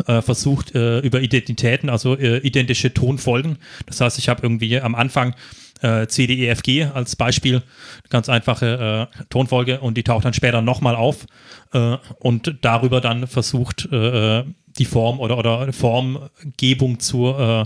versucht 0.05 0.71
über 0.71 1.19
Identitäten, 1.19 1.89
also 1.89 2.17
identische 2.17 2.93
Tonfolgen. 2.93 3.57
Das 3.85 3.99
heißt, 3.99 4.17
ich 4.17 4.29
habe 4.29 4.43
irgendwie 4.43 4.79
am 4.79 4.95
Anfang 4.95 5.35
äh, 5.81 6.07
C, 6.07 6.27
D, 6.27 6.33
E, 6.35 6.47
F, 6.49 6.61
G 6.63 6.85
als 6.85 7.15
Beispiel, 7.15 7.63
ganz 8.09 8.29
einfache 8.29 9.09
äh, 9.11 9.23
Tonfolge 9.29 9.79
und 9.79 9.95
die 9.95 10.03
taucht 10.03 10.25
dann 10.25 10.33
später 10.33 10.61
nochmal 10.61 10.95
auf 10.95 11.25
äh, 11.73 11.97
und 12.19 12.57
darüber 12.61 13.01
dann 13.01 13.27
versucht, 13.27 13.91
äh, 13.91 14.43
die 14.77 14.85
Form 14.85 15.19
oder, 15.19 15.37
oder 15.37 15.71
Formgebung 15.73 16.99
zu, 16.99 17.27
äh, 17.27 17.65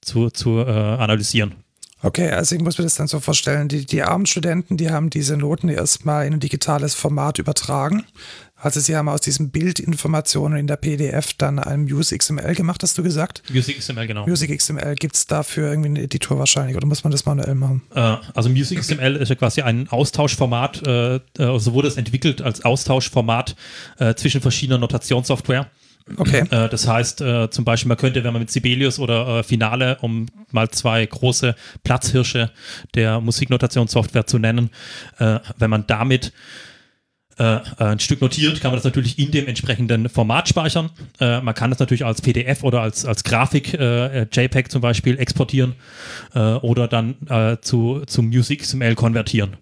zu, 0.00 0.30
zu 0.30 0.60
äh, 0.60 0.70
analysieren. 0.70 1.54
Okay, 2.04 2.30
also 2.30 2.54
ich 2.54 2.60
muss 2.60 2.76
mir 2.76 2.84
das 2.84 2.96
dann 2.96 3.06
so 3.06 3.18
vorstellen, 3.18 3.68
die, 3.68 3.86
die 3.86 4.02
armen 4.02 4.26
Studenten, 4.26 4.76
die 4.76 4.90
haben 4.90 5.08
diese 5.08 5.38
Noten 5.38 5.70
erstmal 5.70 6.26
in 6.26 6.34
ein 6.34 6.40
digitales 6.40 6.94
Format 6.94 7.38
übertragen. 7.38 8.04
Also 8.64 8.80
sie 8.80 8.96
haben 8.96 9.10
aus 9.10 9.20
diesen 9.20 9.50
Bildinformationen 9.50 10.58
in 10.58 10.66
der 10.66 10.76
PDF 10.76 11.34
dann 11.34 11.58
ein 11.58 11.82
Music 11.82 12.20
XML 12.20 12.54
gemacht, 12.54 12.82
hast 12.82 12.96
du 12.96 13.02
gesagt? 13.02 13.42
Music 13.52 13.78
XML, 13.78 14.06
genau. 14.06 14.26
Music 14.26 14.56
XML, 14.56 14.94
gibt 14.94 15.16
es 15.16 15.26
dafür 15.26 15.68
irgendwie 15.68 15.88
einen 15.88 15.96
Editor 15.96 16.38
wahrscheinlich 16.38 16.74
oder 16.74 16.86
muss 16.86 17.04
man 17.04 17.10
das 17.10 17.26
manuell 17.26 17.56
machen? 17.56 17.82
Äh, 17.94 18.16
also 18.32 18.48
Music 18.48 18.80
XML 18.80 19.16
ist 19.16 19.28
ja 19.28 19.34
quasi 19.34 19.60
ein 19.60 19.86
Austauschformat, 19.90 20.82
äh, 20.86 21.16
äh, 21.16 21.20
also 21.36 21.74
wurde 21.74 21.88
es 21.88 21.98
entwickelt 21.98 22.40
als 22.40 22.64
Austauschformat 22.64 23.54
äh, 23.98 24.14
zwischen 24.14 24.40
verschiedener 24.40 24.78
Notationssoftware. 24.78 25.70
Okay. 26.16 26.44
Äh, 26.50 26.70
das 26.70 26.88
heißt, 26.88 27.20
äh, 27.20 27.50
zum 27.50 27.66
Beispiel, 27.66 27.90
man 27.90 27.98
könnte, 27.98 28.24
wenn 28.24 28.32
man 28.32 28.40
mit 28.40 28.50
Sibelius 28.50 28.98
oder 28.98 29.44
Finale, 29.44 29.98
um 30.00 30.24
mal 30.52 30.70
zwei 30.70 31.04
große 31.04 31.54
Platzhirsche 31.82 32.50
der 32.94 33.20
Musiknotationssoftware 33.20 34.26
zu 34.26 34.38
nennen, 34.38 34.70
wenn 35.18 35.70
man 35.70 35.86
damit 35.86 36.32
äh, 37.38 37.60
ein 37.78 37.98
Stück 37.98 38.20
notiert, 38.20 38.60
kann 38.60 38.70
man 38.70 38.76
das 38.76 38.84
natürlich 38.84 39.18
in 39.18 39.30
dem 39.30 39.46
entsprechenden 39.46 40.08
Format 40.08 40.48
speichern. 40.48 40.90
Äh, 41.20 41.40
man 41.40 41.54
kann 41.54 41.70
das 41.70 41.78
natürlich 41.78 42.04
als 42.04 42.22
PDF 42.22 42.62
oder 42.62 42.80
als, 42.80 43.04
als 43.04 43.24
Grafik, 43.24 43.74
äh, 43.74 44.22
JPEG 44.30 44.70
zum 44.70 44.80
Beispiel, 44.80 45.18
exportieren 45.18 45.74
äh, 46.34 46.38
oder 46.38 46.88
dann 46.88 47.16
äh, 47.28 47.56
zu, 47.60 48.02
zu 48.06 48.22
Music 48.22 48.60
XML 48.60 48.94
konvertieren. 48.94 49.56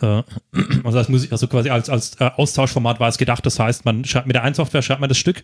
Äh, 0.00 0.22
also, 0.84 0.98
als 0.98 1.08
Musik, 1.08 1.32
also 1.32 1.46
quasi 1.46 1.70
als, 1.70 1.88
als 1.88 2.20
äh, 2.20 2.30
Austauschformat 2.36 3.00
war 3.00 3.08
es 3.08 3.18
gedacht. 3.18 3.44
Das 3.46 3.58
heißt, 3.58 3.84
man 3.84 4.04
schreibt 4.04 4.26
mit 4.26 4.34
der 4.34 4.42
einen 4.42 4.54
Software 4.54 4.82
schreibt 4.82 5.00
man 5.00 5.08
das 5.08 5.18
Stück, 5.18 5.42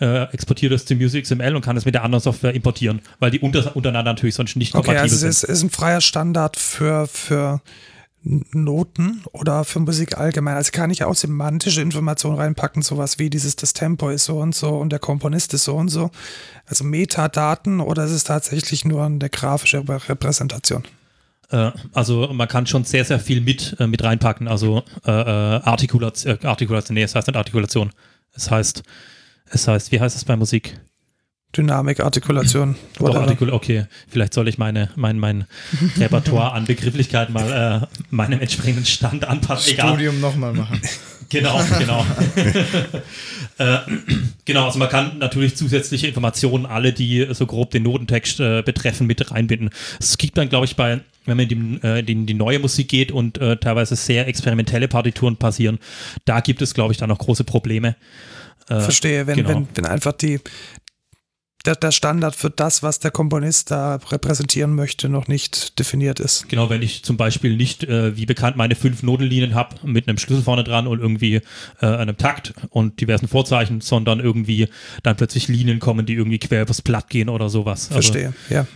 äh, 0.00 0.24
exportiert 0.32 0.72
es 0.72 0.86
zu 0.86 0.94
Music 0.94 1.24
XML 1.24 1.56
und 1.56 1.64
kann 1.64 1.76
es 1.76 1.84
mit 1.84 1.94
der 1.94 2.04
anderen 2.04 2.22
Software 2.22 2.54
importieren, 2.54 3.00
weil 3.18 3.30
die 3.30 3.40
unter, 3.40 3.74
untereinander 3.76 4.12
natürlich 4.12 4.34
sonst 4.34 4.56
nicht 4.56 4.74
Okay, 4.74 4.86
kompatibel 4.86 5.02
also 5.02 5.14
es 5.26 5.40
sind. 5.40 5.50
ist, 5.50 5.58
ist 5.58 5.62
ein 5.64 5.70
freier 5.70 6.00
Standard 6.00 6.56
für, 6.56 7.06
für 7.06 7.60
Noten 8.22 9.22
oder 9.32 9.64
für 9.64 9.80
Musik 9.80 10.18
allgemein. 10.18 10.56
Also 10.56 10.72
kann 10.72 10.90
ich 10.90 11.04
auch 11.04 11.14
semantische 11.14 11.80
Informationen 11.80 12.36
reinpacken, 12.36 12.82
sowas 12.82 13.18
wie 13.18 13.30
dieses, 13.30 13.56
das 13.56 13.72
Tempo 13.72 14.10
ist 14.10 14.26
so 14.26 14.38
und 14.38 14.54
so 14.54 14.70
und 14.70 14.90
der 14.90 14.98
Komponist 14.98 15.54
ist 15.54 15.64
so 15.64 15.76
und 15.76 15.88
so. 15.88 16.10
Also 16.66 16.84
Metadaten 16.84 17.80
oder 17.80 18.04
ist 18.04 18.10
es 18.10 18.24
tatsächlich 18.24 18.84
nur 18.84 19.04
eine 19.04 19.30
grafische 19.30 19.82
Repräsentation? 19.88 20.84
Äh, 21.50 21.72
also 21.94 22.28
man 22.32 22.48
kann 22.48 22.66
schon 22.66 22.84
sehr, 22.84 23.04
sehr 23.04 23.20
viel 23.20 23.40
mit, 23.40 23.76
äh, 23.78 23.86
mit 23.86 24.02
reinpacken. 24.02 24.48
Also 24.48 24.82
äh, 25.06 25.10
äh, 25.10 25.60
Artikulation, 25.62 26.38
Artikulation, 26.44 26.94
nee, 26.94 27.02
es 27.02 27.14
heißt 27.14 27.26
nicht 27.26 27.36
Artikulation. 27.36 27.90
Es 28.34 28.50
heißt, 28.50 28.82
es 29.46 29.66
heißt, 29.66 29.92
wie 29.92 30.00
heißt 30.00 30.16
es 30.16 30.24
bei 30.24 30.36
Musik? 30.36 30.78
Dynamik, 31.56 31.98
Artikulation. 31.98 32.76
Doch. 32.98 33.14
Artikul 33.16 33.50
okay. 33.50 33.86
Vielleicht 34.08 34.34
soll 34.34 34.46
ich 34.46 34.58
meine, 34.58 34.90
mein, 34.94 35.18
mein 35.18 35.46
Repertoire 35.98 36.52
an 36.52 36.64
Begrifflichkeiten 36.64 37.32
mal 37.32 37.88
äh, 37.90 37.96
meinem 38.10 38.40
entsprechenden 38.40 38.86
Stand 38.86 39.26
anpassen. 39.26 39.72
Egal. 39.72 39.88
Studium 39.88 40.20
nochmal 40.20 40.52
machen. 40.52 40.80
Genau, 41.28 41.60
genau. 41.78 42.04
äh, 43.58 43.78
genau, 44.44 44.66
also 44.66 44.78
man 44.78 44.88
kann 44.88 45.18
natürlich 45.18 45.56
zusätzliche 45.56 46.08
Informationen, 46.08 46.66
alle, 46.66 46.92
die 46.92 47.26
so 47.30 47.46
grob 47.46 47.70
den 47.70 47.84
Notentext 47.84 48.40
äh, 48.40 48.62
betreffen, 48.62 49.06
mit 49.06 49.30
reinbinden. 49.30 49.70
Es 50.00 50.18
gibt 50.18 50.36
dann, 50.36 50.48
glaube 50.48 50.66
ich, 50.66 50.74
bei, 50.74 51.00
wenn 51.26 51.36
man 51.36 51.48
in 51.48 51.80
die, 51.80 51.86
äh, 51.86 52.00
in 52.00 52.26
die 52.26 52.34
neue 52.34 52.58
Musik 52.58 52.88
geht 52.88 53.12
und 53.12 53.38
äh, 53.38 53.56
teilweise 53.56 53.94
sehr 53.94 54.26
experimentelle 54.26 54.88
Partituren 54.88 55.36
passieren, 55.36 55.78
da 56.24 56.40
gibt 56.40 56.62
es, 56.62 56.74
glaube 56.74 56.92
ich, 56.92 56.98
dann 56.98 57.08
noch 57.08 57.18
große 57.18 57.44
Probleme. 57.44 57.94
Äh, 58.68 58.80
Verstehe, 58.80 59.28
wenn, 59.28 59.36
genau. 59.36 59.48
wenn, 59.50 59.68
wenn 59.74 59.86
einfach 59.86 60.12
die, 60.12 60.40
der, 61.66 61.76
der 61.76 61.90
Standard 61.90 62.34
für 62.34 62.50
das, 62.50 62.82
was 62.82 63.00
der 63.00 63.10
Komponist 63.10 63.70
da 63.70 63.96
repräsentieren 63.96 64.74
möchte, 64.74 65.08
noch 65.08 65.28
nicht 65.28 65.78
definiert 65.78 66.18
ist. 66.18 66.48
Genau, 66.48 66.70
wenn 66.70 66.82
ich 66.82 67.04
zum 67.04 67.16
Beispiel 67.16 67.56
nicht, 67.56 67.84
äh, 67.84 68.16
wie 68.16 68.26
bekannt, 68.26 68.56
meine 68.56 68.74
fünf 68.74 69.02
Notenlinien 69.02 69.54
habe 69.54 69.76
mit 69.86 70.08
einem 70.08 70.18
Schlüssel 70.18 70.42
vorne 70.42 70.64
dran 70.64 70.86
und 70.86 71.00
irgendwie 71.00 71.42
äh, 71.80 71.86
einem 71.86 72.16
Takt 72.16 72.54
und 72.70 73.00
diversen 73.00 73.28
Vorzeichen, 73.28 73.80
sondern 73.80 74.20
irgendwie 74.20 74.68
dann 75.02 75.16
plötzlich 75.16 75.48
Linien 75.48 75.80
kommen, 75.80 76.06
die 76.06 76.14
irgendwie 76.14 76.38
quer 76.38 76.62
übers 76.62 76.80
Blatt 76.80 77.10
gehen 77.10 77.28
oder 77.28 77.50
sowas. 77.50 77.90
Also, 77.90 78.12
Verstehe, 78.12 78.32
ja. 78.48 78.66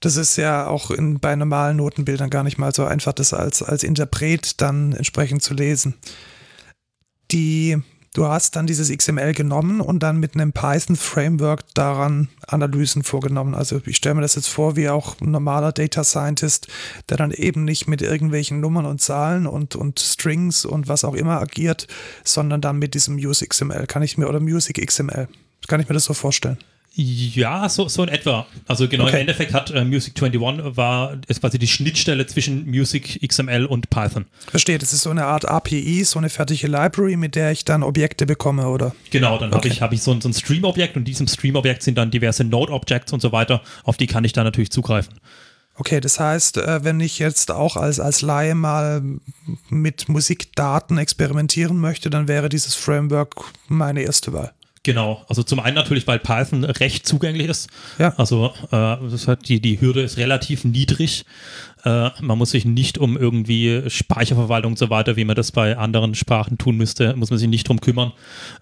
Das 0.00 0.16
ist 0.16 0.36
ja 0.36 0.66
auch 0.66 0.90
in, 0.90 1.20
bei 1.20 1.34
normalen 1.36 1.78
Notenbildern 1.78 2.30
gar 2.30 2.42
nicht 2.42 2.58
mal 2.58 2.74
so 2.74 2.84
einfach, 2.84 3.12
das 3.12 3.32
als, 3.32 3.62
als 3.62 3.82
Interpret 3.82 4.60
dann 4.60 4.92
entsprechend 4.92 5.42
zu 5.42 5.54
lesen. 5.54 5.94
Die, 7.30 7.78
du 8.16 8.26
hast 8.26 8.56
dann 8.56 8.66
dieses 8.66 8.90
XML 8.90 9.34
genommen 9.34 9.80
und 9.80 10.02
dann 10.02 10.18
mit 10.18 10.34
einem 10.34 10.52
Python-Framework 10.52 11.64
daran 11.74 12.28
Analysen 12.46 13.02
vorgenommen. 13.02 13.54
Also 13.54 13.80
ich 13.84 13.98
stelle 13.98 14.14
mir 14.14 14.22
das 14.22 14.36
jetzt 14.36 14.48
vor, 14.48 14.74
wie 14.76 14.88
auch 14.88 15.20
ein 15.20 15.30
normaler 15.30 15.72
Data 15.72 16.02
Scientist, 16.02 16.68
der 17.10 17.18
dann 17.18 17.30
eben 17.30 17.64
nicht 17.64 17.88
mit 17.88 18.00
irgendwelchen 18.00 18.60
Nummern 18.60 18.86
und 18.86 19.02
Zahlen 19.02 19.46
und, 19.46 19.76
und 19.76 20.00
Strings 20.00 20.64
und 20.64 20.88
was 20.88 21.04
auch 21.04 21.14
immer 21.14 21.40
agiert, 21.40 21.86
sondern 22.24 22.62
dann 22.62 22.78
mit 22.78 22.94
diesem 22.94 23.16
Use 23.16 23.46
XML. 23.46 23.86
Kann 23.86 24.02
ich 24.02 24.16
mir, 24.16 24.28
oder 24.28 24.40
Music 24.40 24.84
XML. 24.84 25.28
Kann 25.68 25.80
ich 25.80 25.88
mir 25.88 25.94
das 25.94 26.04
so 26.04 26.14
vorstellen? 26.14 26.58
Ja, 26.98 27.68
so, 27.68 27.88
so 27.88 28.02
in 28.04 28.08
etwa. 28.08 28.46
Also 28.66 28.88
genau, 28.88 29.04
Okay. 29.04 29.16
im 29.16 29.20
Endeffekt 29.20 29.52
hat 29.52 29.70
äh, 29.70 29.84
Music 29.84 30.14
21 30.20 30.76
war, 30.78 31.18
ist 31.28 31.40
quasi 31.42 31.58
die 31.58 31.66
Schnittstelle 31.66 32.26
zwischen 32.26 32.64
Music 32.70 33.20
XML 33.26 33.66
und 33.66 33.90
Python. 33.90 34.24
Verstehe, 34.48 34.78
das 34.78 34.94
ist 34.94 35.02
so 35.02 35.10
eine 35.10 35.26
Art 35.26 35.46
API, 35.46 36.04
so 36.04 36.18
eine 36.18 36.30
fertige 36.30 36.68
Library, 36.68 37.16
mit 37.18 37.34
der 37.34 37.52
ich 37.52 37.66
dann 37.66 37.82
Objekte 37.82 38.24
bekomme, 38.24 38.68
oder? 38.68 38.94
Genau, 39.10 39.36
dann 39.38 39.50
habe 39.50 39.58
Okay. 39.58 39.68
ich, 39.68 39.82
hab 39.82 39.92
ich 39.92 40.00
so, 40.02 40.10
ein- 40.12 40.22
so 40.22 40.30
ein 40.30 40.32
Stream-Objekt 40.32 40.96
und 40.96 41.02
in 41.02 41.04
diesem 41.04 41.26
Stream-Objekt 41.28 41.82
sind 41.82 41.98
dann 41.98 42.10
diverse 42.10 42.44
Node-Objects 42.44 43.12
und 43.12 43.20
so 43.20 43.30
weiter, 43.30 43.60
auf 43.84 43.98
die 43.98 44.06
kann 44.06 44.24
ich 44.24 44.32
dann 44.32 44.44
natürlich 44.44 44.70
zugreifen. 44.70 45.14
Okay, 45.78 46.00
das 46.00 46.18
heißt, 46.18 46.56
äh, 46.56 46.84
wenn 46.84 47.00
ich 47.00 47.18
jetzt 47.18 47.50
auch 47.50 47.76
als, 47.76 48.00
als 48.00 48.22
Laie 48.22 48.54
mal 48.54 49.02
mit 49.68 50.08
Musikdaten 50.08 50.96
experimentieren 50.96 51.76
möchte, 51.78 52.08
dann 52.08 52.26
wäre 52.28 52.48
dieses 52.48 52.74
Framework 52.74 53.34
meine 53.68 54.00
erste 54.00 54.32
Wahl. 54.32 54.52
Genau, 54.86 55.24
also 55.28 55.42
zum 55.42 55.58
einen 55.58 55.74
natürlich, 55.74 56.06
weil 56.06 56.20
Python 56.20 56.62
recht 56.62 57.08
zugänglich 57.08 57.48
ist. 57.48 57.68
Ja. 57.98 58.14
Also 58.18 58.52
äh, 58.70 58.96
das 59.10 59.26
hat 59.26 59.48
die, 59.48 59.60
die 59.60 59.80
Hürde 59.80 60.00
ist 60.00 60.16
relativ 60.16 60.62
niedrig. 60.62 61.24
Äh, 61.84 62.10
man 62.20 62.38
muss 62.38 62.52
sich 62.52 62.64
nicht 62.64 62.96
um 62.96 63.16
irgendwie 63.16 63.82
Speicherverwaltung 63.88 64.74
und 64.74 64.78
so 64.78 64.88
weiter, 64.88 65.16
wie 65.16 65.24
man 65.24 65.34
das 65.34 65.50
bei 65.50 65.76
anderen 65.76 66.14
Sprachen 66.14 66.56
tun 66.56 66.76
müsste, 66.76 67.16
muss 67.16 67.30
man 67.30 67.38
sich 67.40 67.48
nicht 67.48 67.68
drum 67.68 67.80
kümmern. 67.80 68.12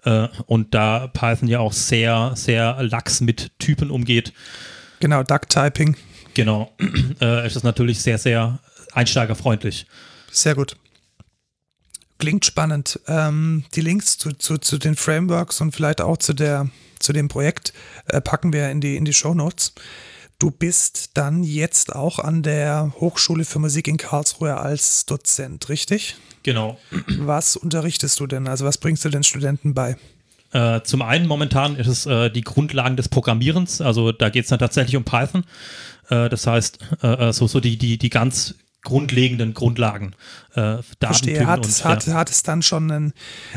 Äh, 0.03 0.29
und 0.47 0.73
da 0.73 1.05
Python 1.13 1.47
ja 1.47 1.59
auch 1.59 1.73
sehr, 1.73 2.31
sehr 2.33 2.81
lax 2.81 3.21
mit 3.21 3.51
Typen 3.59 3.91
umgeht, 3.91 4.33
Genau, 5.01 5.21
Duck-Typing. 5.21 5.95
genau, 6.33 6.71
äh, 7.21 7.45
ist 7.45 7.55
das 7.55 7.61
natürlich 7.61 8.01
sehr, 8.01 8.17
sehr 8.17 8.57
einsteigerfreundlich. 8.93 9.85
Sehr 10.31 10.55
gut. 10.55 10.75
Klingt 12.17 12.45
spannend. 12.45 12.99
Ähm, 13.07 13.65
die 13.75 13.81
Links 13.81 14.17
zu, 14.17 14.31
zu, 14.31 14.57
zu 14.57 14.77
den 14.77 14.95
Frameworks 14.95 15.61
und 15.61 15.73
vielleicht 15.73 16.01
auch 16.01 16.17
zu, 16.17 16.33
der, 16.33 16.69
zu 16.99 17.13
dem 17.13 17.27
Projekt 17.27 17.73
äh, 18.07 18.21
packen 18.21 18.53
wir 18.53 18.69
in 18.69 18.81
die, 18.81 18.95
in 18.95 19.05
die 19.05 19.13
Show 19.13 19.33
Notes. 19.33 19.73
Du 20.39 20.51
bist 20.51 21.11
dann 21.13 21.43
jetzt 21.43 21.95
auch 21.95 22.19
an 22.19 22.43
der 22.43 22.93
Hochschule 22.99 23.45
für 23.45 23.59
Musik 23.59 23.87
in 23.87 23.97
Karlsruhe 23.97 24.57
als 24.57 25.05
Dozent, 25.05 25.69
richtig? 25.69 26.17
Genau. 26.43 26.77
Was 27.19 27.55
unterrichtest 27.55 28.19
du 28.19 28.27
denn? 28.27 28.47
Also 28.47 28.65
was 28.65 28.77
bringst 28.77 29.03
du 29.05 29.09
den 29.09 29.23
Studenten 29.23 29.73
bei? 29.73 29.97
Äh, 30.51 30.81
zum 30.83 31.01
einen 31.01 31.27
momentan 31.27 31.75
ist 31.75 31.87
es 31.87 32.05
äh, 32.05 32.29
die 32.29 32.41
Grundlagen 32.41 32.95
des 32.95 33.09
Programmierens, 33.09 33.81
also 33.81 34.11
da 34.11 34.29
geht 34.29 34.43
es 34.43 34.49
dann 34.49 34.59
tatsächlich 34.59 34.95
um 34.95 35.03
Python. 35.03 35.43
Äh, 36.09 36.29
das 36.29 36.47
heißt, 36.47 36.79
äh, 37.01 37.29
äh, 37.29 37.33
so, 37.33 37.47
so 37.47 37.59
die, 37.59 37.77
die, 37.77 37.97
die 37.97 38.09
ganz 38.09 38.55
grundlegenden 38.85 39.53
Grundlagen. 39.53 40.15
Äh, 40.53 40.77
Verstehe. 41.01 41.45
Hat, 41.45 41.65
es- 41.65 41.81
und, 41.81 41.89
hat, 41.89 42.07
ja. 42.07 42.13
hat 42.13 42.29
es 42.29 42.43
dann 42.43 42.61
schon 42.61 42.89
einen, 42.89 43.13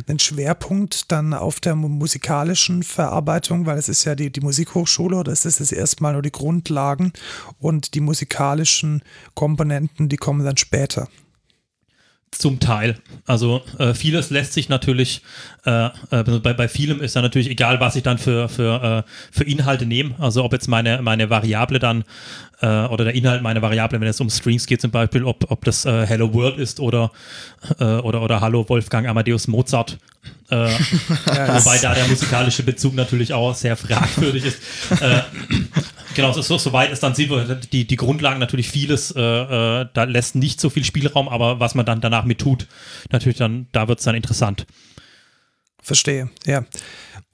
einen 0.08 0.18
Schwerpunkt 0.18 1.12
dann 1.12 1.32
auf 1.32 1.60
der 1.60 1.76
mu- 1.76 1.88
musikalischen 1.88 2.82
Verarbeitung, 2.82 3.66
weil 3.66 3.78
es 3.78 3.88
ist 3.88 4.04
ja 4.04 4.16
die, 4.16 4.32
die 4.32 4.40
Musikhochschule 4.40 5.16
oder 5.16 5.30
ist 5.30 5.44
es 5.44 5.70
erstmal 5.70 6.14
nur 6.14 6.22
die 6.22 6.32
Grundlagen 6.32 7.12
und 7.60 7.94
die 7.94 8.00
musikalischen 8.00 9.02
Komponenten, 9.34 10.08
die 10.08 10.16
kommen 10.16 10.44
dann 10.44 10.56
später. 10.56 11.08
Zum 12.30 12.60
Teil. 12.60 12.96
Also 13.26 13.62
äh, 13.78 13.94
vieles 13.94 14.30
lässt 14.30 14.52
sich 14.52 14.68
natürlich, 14.68 15.22
äh, 15.64 15.86
äh, 16.10 16.22
bei, 16.42 16.52
bei 16.52 16.68
vielem 16.68 17.00
ist 17.00 17.16
dann 17.16 17.22
natürlich 17.22 17.48
egal, 17.48 17.80
was 17.80 17.96
ich 17.96 18.02
dann 18.02 18.18
für, 18.18 18.48
für, 18.48 19.04
äh, 19.06 19.10
für 19.32 19.44
Inhalte 19.44 19.86
nehme. 19.86 20.14
Also 20.18 20.44
ob 20.44 20.52
jetzt 20.52 20.68
meine, 20.68 21.00
meine 21.02 21.30
Variable 21.30 21.78
dann 21.78 22.04
äh, 22.60 22.66
oder 22.66 23.04
der 23.04 23.14
Inhalt 23.14 23.42
meiner 23.42 23.62
Variable, 23.62 24.00
wenn 24.00 24.08
es 24.08 24.20
um 24.20 24.30
Strings 24.30 24.66
geht 24.66 24.80
zum 24.80 24.90
Beispiel, 24.90 25.24
ob, 25.24 25.50
ob 25.50 25.64
das 25.64 25.84
äh, 25.84 26.06
Hello 26.06 26.32
World 26.34 26.58
ist 26.58 26.80
oder, 26.80 27.10
oder, 27.78 28.22
oder 28.22 28.40
Hallo 28.40 28.68
Wolfgang 28.68 29.08
Amadeus 29.08 29.48
Mozart. 29.48 29.98
Wobei 30.50 31.78
da 31.78 31.94
der 31.94 32.08
musikalische 32.08 32.62
Bezug 32.62 32.94
natürlich 32.94 33.32
auch 33.32 33.54
sehr 33.54 33.76
fragwürdig 33.76 34.44
ist. 34.44 34.58
Genau, 36.18 36.33
so, 36.33 36.42
so, 36.42 36.59
soweit 36.59 36.90
ist 36.90 37.00
dann 37.04 37.14
sind 37.14 37.31
wir 37.31 37.54
die, 37.54 37.87
die 37.87 37.96
Grundlagen 37.96 38.40
natürlich 38.40 38.68
vieles, 38.68 39.12
äh, 39.12 39.20
äh, 39.20 39.87
da 39.94 40.02
lässt 40.02 40.35
nicht 40.35 40.61
so 40.61 40.68
viel 40.68 40.83
Spielraum, 40.83 41.28
aber 41.28 41.61
was 41.61 41.76
man 41.76 41.87
dann 41.87 42.00
danach 42.00 42.24
mit 42.24 42.40
tut, 42.40 42.66
natürlich 43.12 43.38
dann, 43.38 43.68
da 43.70 43.87
wird 43.87 44.00
es 44.00 44.04
dann 44.04 44.16
interessant. 44.16 44.66
Verstehe, 45.81 46.28
ja. 46.44 46.64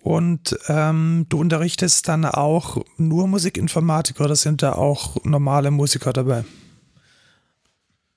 Und 0.02 0.54
ähm, 0.68 1.24
du 1.30 1.40
unterrichtest 1.40 2.08
dann 2.08 2.26
auch 2.26 2.84
nur 2.98 3.26
Musikinformatik 3.26 4.20
oder 4.20 4.36
sind 4.36 4.62
da 4.62 4.72
auch 4.72 5.16
normale 5.24 5.70
Musiker 5.70 6.12
dabei? 6.12 6.44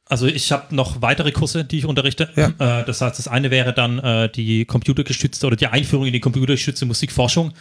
Also 0.03 0.27
ich 0.27 0.51
habe 0.51 0.75
noch 0.75 1.01
weitere 1.01 1.32
Kurse, 1.32 1.63
die 1.63 1.77
ich 1.77 1.86
unterrichte. 1.86 2.30
Ja. 2.36 2.82
Äh, 2.82 2.86
das 2.86 2.99
heißt, 2.99 3.17
das 3.17 3.30
eine 3.30 3.51
wäre 3.51 3.73
dann 3.73 3.99
äh, 3.99 4.30
die 4.30 4.65
computergestützte 4.65 5.47
oder 5.47 5.56
die 5.56 5.67
Einführung 5.67 6.08
in 6.08 6.13
die 6.13 6.19
computergestützte 6.19 6.86
Musikforschung. 6.86 7.53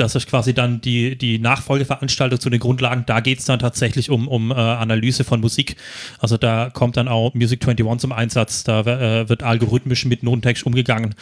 Das 0.00 0.14
ist 0.14 0.28
quasi 0.28 0.54
dann 0.54 0.80
die, 0.80 1.16
die 1.16 1.38
Nachfolgeveranstaltung 1.38 2.40
zu 2.40 2.50
den 2.50 2.60
Grundlagen. 2.60 3.04
Da 3.06 3.20
geht 3.20 3.40
es 3.40 3.44
dann 3.44 3.58
tatsächlich 3.58 4.10
um, 4.10 4.28
um 4.28 4.50
äh, 4.50 4.54
Analyse 4.54 5.24
von 5.24 5.40
Musik. 5.40 5.76
Also 6.18 6.36
da 6.36 6.70
kommt 6.70 6.96
dann 6.96 7.08
auch 7.08 7.34
Music 7.34 7.62
21 7.62 8.00
zum 8.00 8.12
Einsatz. 8.12 8.64
Da 8.64 8.80
äh, 8.80 9.28
wird 9.28 9.42
algorithmisch 9.42 10.04
mit 10.04 10.22
Notentext 10.22 10.64
umgegangen. 10.64 11.14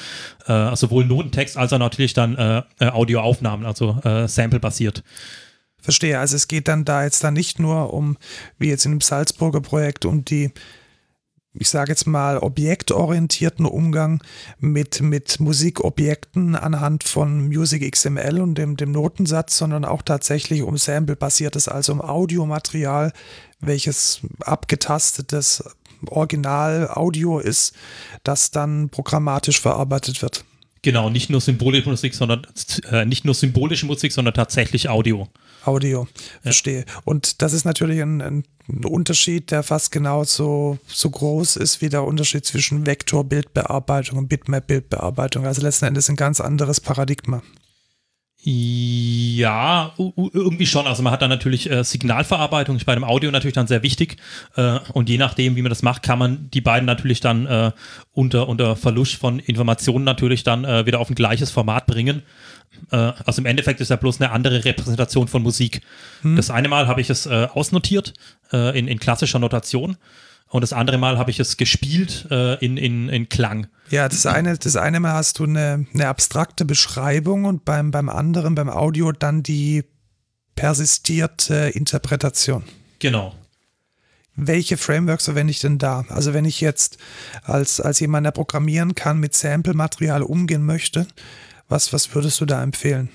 Äh, 0.46 0.76
sowohl 0.76 1.04
Notentext 1.04 1.56
als 1.56 1.72
auch 1.72 1.78
natürlich 1.78 2.14
dann 2.14 2.36
äh, 2.36 2.62
äh, 2.78 2.88
Audioaufnahmen, 2.88 3.66
also 3.66 3.98
äh, 4.04 4.28
Sample-basiert. 4.28 5.02
Verstehe. 5.80 6.18
Also 6.18 6.36
es 6.36 6.48
geht 6.48 6.68
dann 6.68 6.84
da 6.84 7.04
jetzt 7.04 7.22
dann 7.22 7.34
nicht 7.34 7.58
nur 7.58 7.94
um, 7.94 8.16
wie 8.58 8.68
jetzt 8.68 8.84
in 8.86 8.92
dem 8.92 9.00
Salzburger 9.00 9.60
Projekt, 9.60 10.04
um 10.04 10.24
die, 10.24 10.52
ich 11.59 11.69
sage 11.69 11.92
jetzt 11.92 12.07
mal, 12.07 12.38
objektorientierten 12.38 13.66
Umgang 13.66 14.23
mit, 14.59 15.01
mit 15.01 15.40
Musikobjekten 15.40 16.55
anhand 16.55 17.05
von 17.05 17.47
Music 17.49 17.90
XML 17.90 18.40
und 18.40 18.57
dem, 18.57 18.77
dem 18.77 18.92
Notensatz, 18.92 19.57
sondern 19.59 19.85
auch 19.85 20.03
tatsächlich 20.03 20.62
um 20.62 20.77
Sample-basiertes, 20.77 21.69
also 21.69 21.92
um 21.92 22.01
Audiomaterial, 22.01 23.12
welches 23.61 24.21
abgetastetes 24.40 25.64
Original-Audio 26.07 27.38
ist, 27.38 27.75
das 28.23 28.51
dann 28.51 28.90
programmatisch 28.90 29.61
verarbeitet 29.61 30.23
wird. 30.23 30.45
Genau, 30.83 31.11
nicht 31.11 31.31
nur 31.31 31.40
symbolische 31.40 31.88
Musik, 31.88 32.14
sondern 32.14 32.47
äh, 32.90 33.05
nicht 33.05 33.25
nur 33.25 33.35
symbolische 33.35 33.87
Musik, 33.87 34.12
sondern 34.12 34.35
tatsächlich 34.35 34.88
Audio. 34.88 35.29
Audio, 35.66 36.07
verstehe. 36.42 36.85
Und 37.05 37.42
das 37.42 37.52
ist 37.52 37.64
natürlich 37.64 38.00
ein, 38.00 38.20
ein 38.20 38.44
Unterschied, 38.85 39.50
der 39.50 39.62
fast 39.62 39.92
genauso 39.92 40.79
so 40.87 41.11
groß 41.11 41.57
ist 41.57 41.81
wie 41.81 41.88
der 41.88 42.05
Unterschied 42.05 42.44
zwischen 42.44 42.87
Vektorbildbearbeitung 42.87 44.18
und 44.18 44.29
Bitmap-Bildbearbeitung. 44.29 45.46
Also 45.46 45.62
letzten 45.62 45.87
Endes 45.87 46.09
ein 46.09 46.16
ganz 46.16 46.40
anderes 46.40 46.81
Paradigma. 46.81 47.42
Ja, 48.48 49.92
irgendwie 49.96 50.66
schon. 50.66 50.87
Also 50.87 51.02
man 51.02 51.12
hat 51.12 51.20
dann 51.20 51.30
natürlich 51.30 51.68
äh, 51.68 51.82
Signalverarbeitung, 51.82 52.76
ist 52.76 52.85
bei 52.85 52.94
dem 52.94 53.02
Audio 53.02 53.32
natürlich 53.32 53.54
dann 53.54 53.66
sehr 53.66 53.82
wichtig. 53.82 54.18
Äh, 54.54 54.78
und 54.92 55.09
je 55.09 55.18
nachdem, 55.18 55.56
wie 55.56 55.62
man 55.62 55.70
das 55.70 55.82
macht, 55.82 56.04
kann 56.04 56.20
man 56.20 56.48
die 56.52 56.61
beiden 56.61 56.87
natürlich 56.87 57.18
dann 57.18 57.46
äh, 57.46 57.72
unter, 58.12 58.48
unter 58.48 58.76
Verlust 58.76 59.16
von 59.16 59.40
Informationen 59.40 60.04
natürlich 60.04 60.44
dann 60.44 60.64
äh, 60.64 60.87
wieder 60.87 61.00
auf 61.00 61.11
ein 61.11 61.16
gleiches 61.16 61.50
Format 61.50 61.87
bringen. 61.87 62.22
Äh, 62.92 63.14
also 63.24 63.42
im 63.42 63.46
Endeffekt 63.46 63.80
ist 63.80 63.88
ja 63.88 63.96
bloß 63.96 64.20
eine 64.20 64.30
andere 64.30 64.64
Repräsentation 64.64 65.26
von 65.26 65.42
Musik. 65.42 65.80
Das 66.22 66.50
eine 66.50 66.68
Mal 66.68 66.87
habe 66.87 67.00
ich 67.00 67.11
es 67.11 67.26
äh, 67.26 67.48
ausnotiert 67.52 68.14
äh, 68.52 68.78
in, 68.78 68.87
in 68.87 69.00
klassischer 69.00 69.40
Notation. 69.40 69.96
Und 70.48 70.61
das 70.61 70.72
andere 70.72 70.98
Mal 70.98 71.18
habe 71.18 71.30
ich 71.30 71.40
es 71.40 71.56
gespielt 71.56 72.28
äh, 72.30 72.54
in, 72.64 72.76
in, 72.76 73.09
in 73.09 73.28
Klang. 73.28 73.66
Ja, 73.90 74.09
das 74.09 74.26
eine, 74.26 74.56
das 74.56 74.76
eine 74.76 75.00
Mal 75.00 75.12
hast 75.12 75.38
du 75.38 75.44
eine, 75.44 75.87
eine 75.92 76.09
abstrakte 76.09 76.64
Beschreibung 76.64 77.44
und 77.44 77.64
beim, 77.64 77.90
beim 77.90 78.09
anderen, 78.09 78.54
beim 78.54 78.70
Audio, 78.70 79.12
dann 79.12 79.42
die 79.42 79.85
persistierte 80.54 81.70
Interpretation. 81.74 82.64
Genau. 82.98 83.35
Welche 84.37 84.76
Frameworks 84.76 85.24
verwende 85.24 85.50
ich 85.50 85.61
denn 85.61 85.78
da? 85.78 86.04
Also 86.09 86.35
wenn 86.35 86.44
ich 86.44 86.61
jetzt 86.61 86.98
als, 87.42 87.80
als 87.80 88.00
jemand, 88.00 88.26
der 88.26 88.32
programmieren 88.32 88.94
kann, 88.94 89.18
mit 89.18 89.35
Sample-Material 89.35 90.22
umgehen 90.22 90.64
möchte, 90.64 91.06
was, 91.68 91.92
was 91.92 92.14
würdest 92.14 92.40
du 92.40 92.46
da 92.46 92.62
empfehlen? 92.62 93.09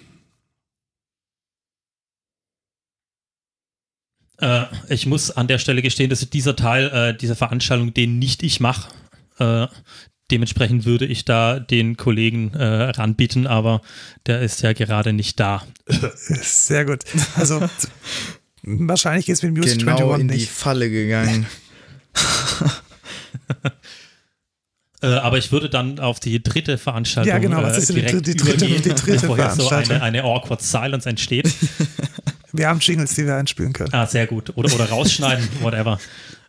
Äh, 4.41 4.63
ich 4.89 5.05
muss 5.05 5.31
an 5.31 5.47
der 5.47 5.57
Stelle 5.59 5.81
gestehen, 5.81 6.09
dass 6.09 6.27
dieser 6.29 6.55
Teil 6.55 6.87
äh, 6.89 7.17
dieser 7.17 7.35
Veranstaltung, 7.35 7.93
den 7.93 8.19
nicht 8.19 8.43
ich 8.43 8.59
mache, 8.59 8.89
äh, 9.39 9.67
dementsprechend 10.31 10.85
würde 10.85 11.05
ich 11.05 11.25
da 11.25 11.59
den 11.59 11.95
Kollegen 11.97 12.53
äh, 12.53 12.63
ranbieten, 12.65 13.47
aber 13.47 13.81
der 14.25 14.41
ist 14.41 14.61
ja 14.61 14.73
gerade 14.73 15.13
nicht 15.13 15.39
da. 15.39 15.63
Sehr 16.15 16.85
gut. 16.85 17.03
Also 17.35 17.61
wahrscheinlich 18.63 19.25
geht 19.25 19.35
es 19.35 19.43
mit 19.43 19.55
Music 19.55 19.79
Genau 19.79 20.11
21 20.13 20.21
in 20.21 20.27
die 20.29 20.35
nicht. 20.35 20.49
Falle 20.49 20.89
gegangen. 20.89 21.45
Äh, 25.03 25.07
aber 25.15 25.39
ich 25.39 25.51
würde 25.51 25.67
dann 25.67 25.97
auf 25.99 26.19
die 26.19 26.43
dritte 26.43 26.77
Veranstaltung 26.77 27.27
Ja, 27.33 27.39
genau, 27.39 27.63
was 27.63 27.75
äh, 27.75 27.79
ist 27.79 27.89
denn 27.89 27.95
die 27.95 28.01
direkt 28.03 28.17
dritte- 28.27 28.31
die 28.33 28.37
dritte- 28.37 28.65
übergehen, 28.65 28.81
die 28.83 28.89
dritte 28.89 29.11
bevor 29.21 29.35
hier 29.35 29.49
so 29.49 29.67
Veranstaltung? 29.67 29.95
eine, 29.95 30.03
eine 30.19 30.23
awkward 30.23 30.61
silence 30.61 31.09
entsteht. 31.09 31.51
Wir 32.53 32.67
haben 32.67 32.79
Jingles, 32.79 33.15
die 33.15 33.25
wir 33.25 33.35
einspielen 33.35 33.73
können. 33.73 33.93
Ah, 33.93 34.05
sehr 34.05 34.27
gut. 34.27 34.51
Oder, 34.55 34.73
oder 34.73 34.89
rausschneiden, 34.89 35.47
whatever. 35.61 35.99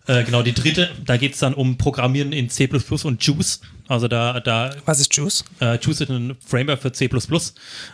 Äh, 0.07 0.25
genau, 0.25 0.43
die 0.43 0.53
dritte, 0.53 0.91
da 1.05 1.17
geht 1.17 1.35
es 1.35 1.39
dann 1.39 1.55
um 1.55 1.79
Programmieren 1.79 2.33
in 2.33 2.51
C++ 2.51 2.69
und 3.05 3.25
Juice. 3.25 3.61
Also 3.87 4.09
da, 4.09 4.41
da 4.41 4.75
Was 4.85 4.99
ist 5.01 5.15
Juice? 5.15 5.45
äh, 5.61 5.79
Juice 5.79 6.01
ist 6.01 6.11
ein 6.11 6.37
Framework 6.45 6.83
für 6.83 6.93
C++. 6.93 7.05
Äh, 7.05 7.11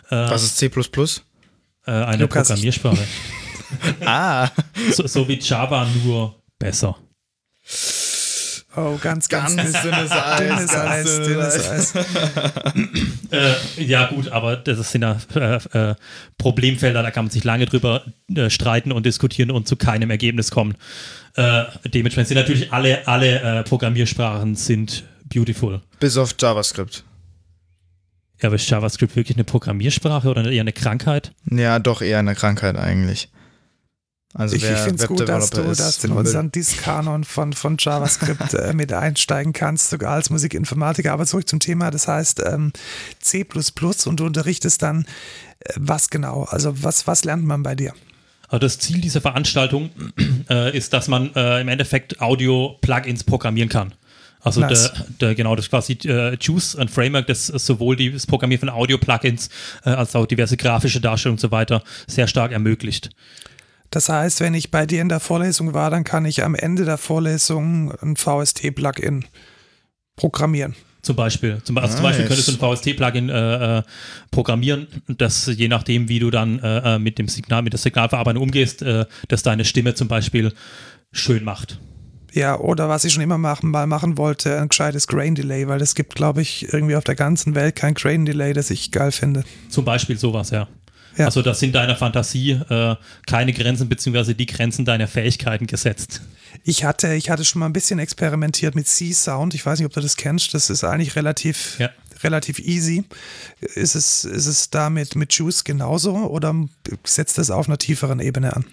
Was 0.09 0.43
ist 0.43 0.57
C? 0.57 0.65
äh, 0.65 1.91
eine 1.91 2.23
Lukas, 2.23 2.47
Programmiersprache. 2.47 3.03
Ah, 4.03 4.49
so, 4.91 5.05
so 5.05 5.27
wie 5.27 5.37
Java, 5.37 5.87
nur 6.03 6.41
besser. 6.57 6.97
Oh, 8.75 8.97
ganz, 9.01 9.27
ganz, 9.29 9.55
Ganz 9.55 9.81
dünnes 9.81 9.81
dünnes 9.81 10.11
Eis, 10.11 10.39
Dünnes 10.39 10.71
ganz 10.71 10.73
Eis, 10.73 11.15
dünnes 11.21 11.53
dünnes 11.53 11.95
Eis. 11.95 12.05
Äh, 13.31 13.83
ja, 13.83 14.07
gut, 14.07 14.29
aber 14.29 14.55
das 14.55 14.91
sind 14.91 15.03
ja 15.03 15.17
äh, 15.35 15.91
äh, 15.91 15.95
Problemfelder, 16.39 17.03
da 17.03 17.11
kann 17.11 17.25
man 17.25 17.31
sich 17.31 17.43
lange 17.43 17.67
drüber 17.67 18.03
äh, 18.35 18.49
streiten 18.49 18.91
und 18.91 19.05
diskutieren 19.05 19.51
und 19.51 19.67
zu 19.67 19.75
keinem 19.75 20.09
Ergebnis 20.09 20.49
kommen. 20.49 20.73
Äh, 21.35 21.65
dementsprechend 21.85 22.29
sind 22.29 22.37
natürlich 22.37 22.73
alle, 22.73 23.07
alle 23.07 23.59
äh, 23.59 23.63
Programmiersprachen 23.63 24.55
sind 24.55 25.03
beautiful. 25.31 25.81
bis 25.99 26.17
auf 26.17 26.35
JavaScript. 26.39 27.03
Ja, 28.41 28.47
aber 28.49 28.55
ist 28.55 28.67
JavaScript 28.69 29.15
wirklich 29.15 29.37
eine 29.37 29.43
Programmiersprache 29.43 30.27
oder 30.27 30.49
eher 30.49 30.61
eine 30.61 30.73
Krankheit? 30.73 31.31
Ja, 31.51 31.77
doch 31.77 32.01
eher 32.01 32.19
eine 32.19 32.33
Krankheit 32.33 32.77
eigentlich. 32.77 33.29
Also 34.33 34.55
ich, 34.55 34.63
ich 34.63 34.77
finde 34.77 35.01
es 35.03 35.07
gut, 35.07 35.27
dass 35.27 35.49
du 35.49 35.63
das 35.63 36.03
in 36.03 36.11
unseren 36.11 36.51
Disk-Kanon 36.51 37.23
von, 37.23 37.53
von 37.53 37.77
JavaScript 37.79 38.53
äh, 38.53 38.73
mit 38.73 38.93
einsteigen 38.93 39.53
kannst, 39.53 39.89
sogar 39.89 40.13
als 40.13 40.29
Musikinformatiker. 40.29 41.11
Aber 41.11 41.25
zurück 41.25 41.49
zum 41.49 41.59
Thema, 41.59 41.89
das 41.89 42.07
heißt 42.07 42.43
ähm, 42.45 42.71
C 43.19 43.45
und 44.05 44.19
du 44.19 44.25
unterrichtest 44.25 44.83
dann 44.83 45.05
äh, 45.59 45.73
was 45.77 46.09
genau? 46.11 46.43
Also 46.43 46.83
was, 46.83 47.07
was 47.07 47.23
lernt 47.23 47.43
man 47.43 47.63
bei 47.63 47.73
dir? 47.73 47.93
Also 48.49 48.59
das 48.59 48.77
Ziel 48.77 49.01
dieser 49.01 49.21
Veranstaltung 49.21 49.89
äh, 50.49 50.77
ist, 50.77 50.93
dass 50.93 51.07
man 51.07 51.33
äh, 51.35 51.61
im 51.61 51.67
Endeffekt 51.67 52.21
Audio-Plugins 52.21 53.23
programmieren 53.23 53.69
kann. 53.69 53.93
Also 54.41 54.61
nice. 54.61 54.93
der, 54.93 55.05
der, 55.19 55.35
genau, 55.35 55.55
das 55.55 55.69
quasi 55.69 55.93
äh, 56.05 56.37
Juice, 56.39 56.75
ein 56.75 56.87
Framework, 56.87 57.27
das 57.27 57.47
sowohl 57.47 57.95
die, 57.95 58.11
das 58.11 58.25
Programmieren 58.25 58.59
von 58.59 58.69
Audio-Plugins 58.69 59.49
äh, 59.85 59.89
als 59.89 60.15
auch 60.15 60.27
diverse 60.27 60.55
grafische 60.55 61.01
Darstellungen 61.01 61.37
und 61.37 61.41
so 61.41 61.51
weiter 61.51 61.83
sehr 62.07 62.27
stark 62.27 62.51
ermöglicht. 62.51 63.09
Das 63.89 64.09
heißt, 64.09 64.41
wenn 64.41 64.53
ich 64.53 64.71
bei 64.71 64.85
dir 64.85 65.01
in 65.01 65.09
der 65.09 65.19
Vorlesung 65.19 65.73
war, 65.73 65.89
dann 65.89 66.03
kann 66.03 66.25
ich 66.25 66.43
am 66.43 66.55
Ende 66.55 66.85
der 66.85 66.97
Vorlesung 66.97 67.91
ein 68.01 68.15
VST-Plugin 68.15 69.25
programmieren. 70.15 70.75
Zum 71.01 71.15
Beispiel. 71.15 71.61
Zum, 71.63 71.77
also 71.77 71.87
nice. 71.87 71.95
zum 71.95 72.03
Beispiel 72.03 72.25
könntest 72.27 72.47
du 72.49 72.51
ein 72.53 72.75
VST-Plugin 72.75 73.29
äh, 73.29 73.77
äh, 73.79 73.83
programmieren, 74.31 74.87
das 75.07 75.47
je 75.47 75.67
nachdem, 75.67 76.09
wie 76.09 76.19
du 76.19 76.29
dann 76.29 76.59
äh, 76.59 76.95
äh, 76.95 76.99
mit 76.99 77.17
dem 77.17 77.27
Signal, 77.27 77.61
mit 77.61 77.73
der 77.73 77.79
Signalverarbeitung 77.79 78.43
umgehst, 78.43 78.81
äh, 78.81 79.05
dass 79.27 79.41
deine 79.41 79.65
Stimme 79.65 79.95
zum 79.95 80.07
Beispiel 80.07 80.53
schön 81.11 81.43
macht. 81.43 81.79
Ja, 82.33 82.59
oder 82.59 82.89
was 82.89 83.05
ich 83.05 83.13
schon 83.13 83.23
immer 83.23 83.37
machen, 83.37 83.71
mal 83.71 83.87
machen 83.87 84.17
wollte, 84.17 84.59
ein 84.59 84.69
gescheites 84.69 85.07
Grain 85.07 85.35
Delay, 85.35 85.67
weil 85.67 85.81
es 85.81 85.95
gibt, 85.95 86.15
glaube 86.15 86.41
ich, 86.41 86.71
irgendwie 86.71 86.95
auf 86.95 87.03
der 87.03 87.15
ganzen 87.15 87.55
Welt 87.55 87.75
kein 87.75 87.95
Grain 87.95 88.25
Delay, 88.25 88.53
das 88.53 88.69
ich 88.69 88.91
geil 88.91 89.11
finde. 89.11 89.43
Zum 89.69 89.85
Beispiel 89.85 90.17
sowas, 90.17 90.51
ja. 90.51 90.67
Ja. 91.17 91.25
Also 91.25 91.41
das 91.41 91.59
sind 91.59 91.75
deiner 91.75 91.95
Fantasie 91.95 92.51
äh, 92.51 92.95
keine 93.25 93.53
Grenzen, 93.53 93.89
beziehungsweise 93.89 94.35
die 94.35 94.45
Grenzen 94.45 94.85
deiner 94.85 95.07
Fähigkeiten 95.07 95.67
gesetzt. 95.67 96.21
Ich 96.63 96.83
hatte, 96.83 97.13
ich 97.13 97.29
hatte 97.29 97.45
schon 97.45 97.59
mal 97.59 97.65
ein 97.65 97.73
bisschen 97.73 97.99
experimentiert 97.99 98.75
mit 98.75 98.87
C-Sound. 98.87 99.53
Ich 99.53 99.65
weiß 99.65 99.79
nicht, 99.79 99.85
ob 99.85 99.93
du 99.93 100.01
das 100.01 100.15
kennst. 100.15 100.53
Das 100.53 100.69
ist 100.69 100.83
eigentlich 100.83 101.15
relativ, 101.15 101.79
ja. 101.79 101.89
relativ 102.23 102.59
easy. 102.59 103.03
Ist 103.59 103.95
es, 103.95 104.25
ist 104.25 104.45
es 104.45 104.69
da 104.69 104.89
mit, 104.89 105.15
mit 105.15 105.33
Juice 105.33 105.63
genauso 105.63 106.15
oder 106.15 106.55
setzt 107.03 107.37
das 107.37 107.51
auf 107.51 107.67
einer 107.67 107.77
tieferen 107.77 108.19
Ebene 108.19 108.55
an? 108.55 108.65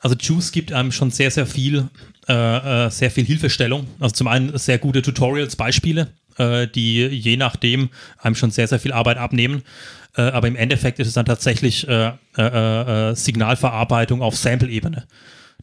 Also 0.00 0.16
Juice 0.16 0.52
gibt 0.52 0.72
einem 0.72 0.92
schon 0.92 1.10
sehr, 1.10 1.30
sehr 1.30 1.46
viel, 1.46 1.88
äh, 2.28 2.86
äh 2.86 2.90
sehr 2.90 3.10
viel 3.10 3.24
Hilfestellung. 3.24 3.86
Also 3.98 4.14
zum 4.14 4.28
einen 4.28 4.56
sehr 4.56 4.78
gute 4.78 5.02
Tutorials, 5.02 5.56
Beispiele, 5.56 6.08
äh, 6.36 6.68
die 6.68 7.04
je 7.06 7.36
nachdem 7.36 7.90
einem 8.18 8.36
schon 8.36 8.50
sehr, 8.50 8.68
sehr 8.68 8.78
viel 8.78 8.92
Arbeit 8.92 9.18
abnehmen. 9.18 9.62
Äh, 10.18 10.22
aber 10.32 10.48
im 10.48 10.56
Endeffekt 10.56 10.98
ist 10.98 11.06
es 11.06 11.14
dann 11.14 11.24
tatsächlich 11.24 11.86
äh, 11.88 12.12
äh, 12.36 13.14
Signalverarbeitung 13.14 14.20
auf 14.20 14.36
Sample-Ebene. 14.36 15.06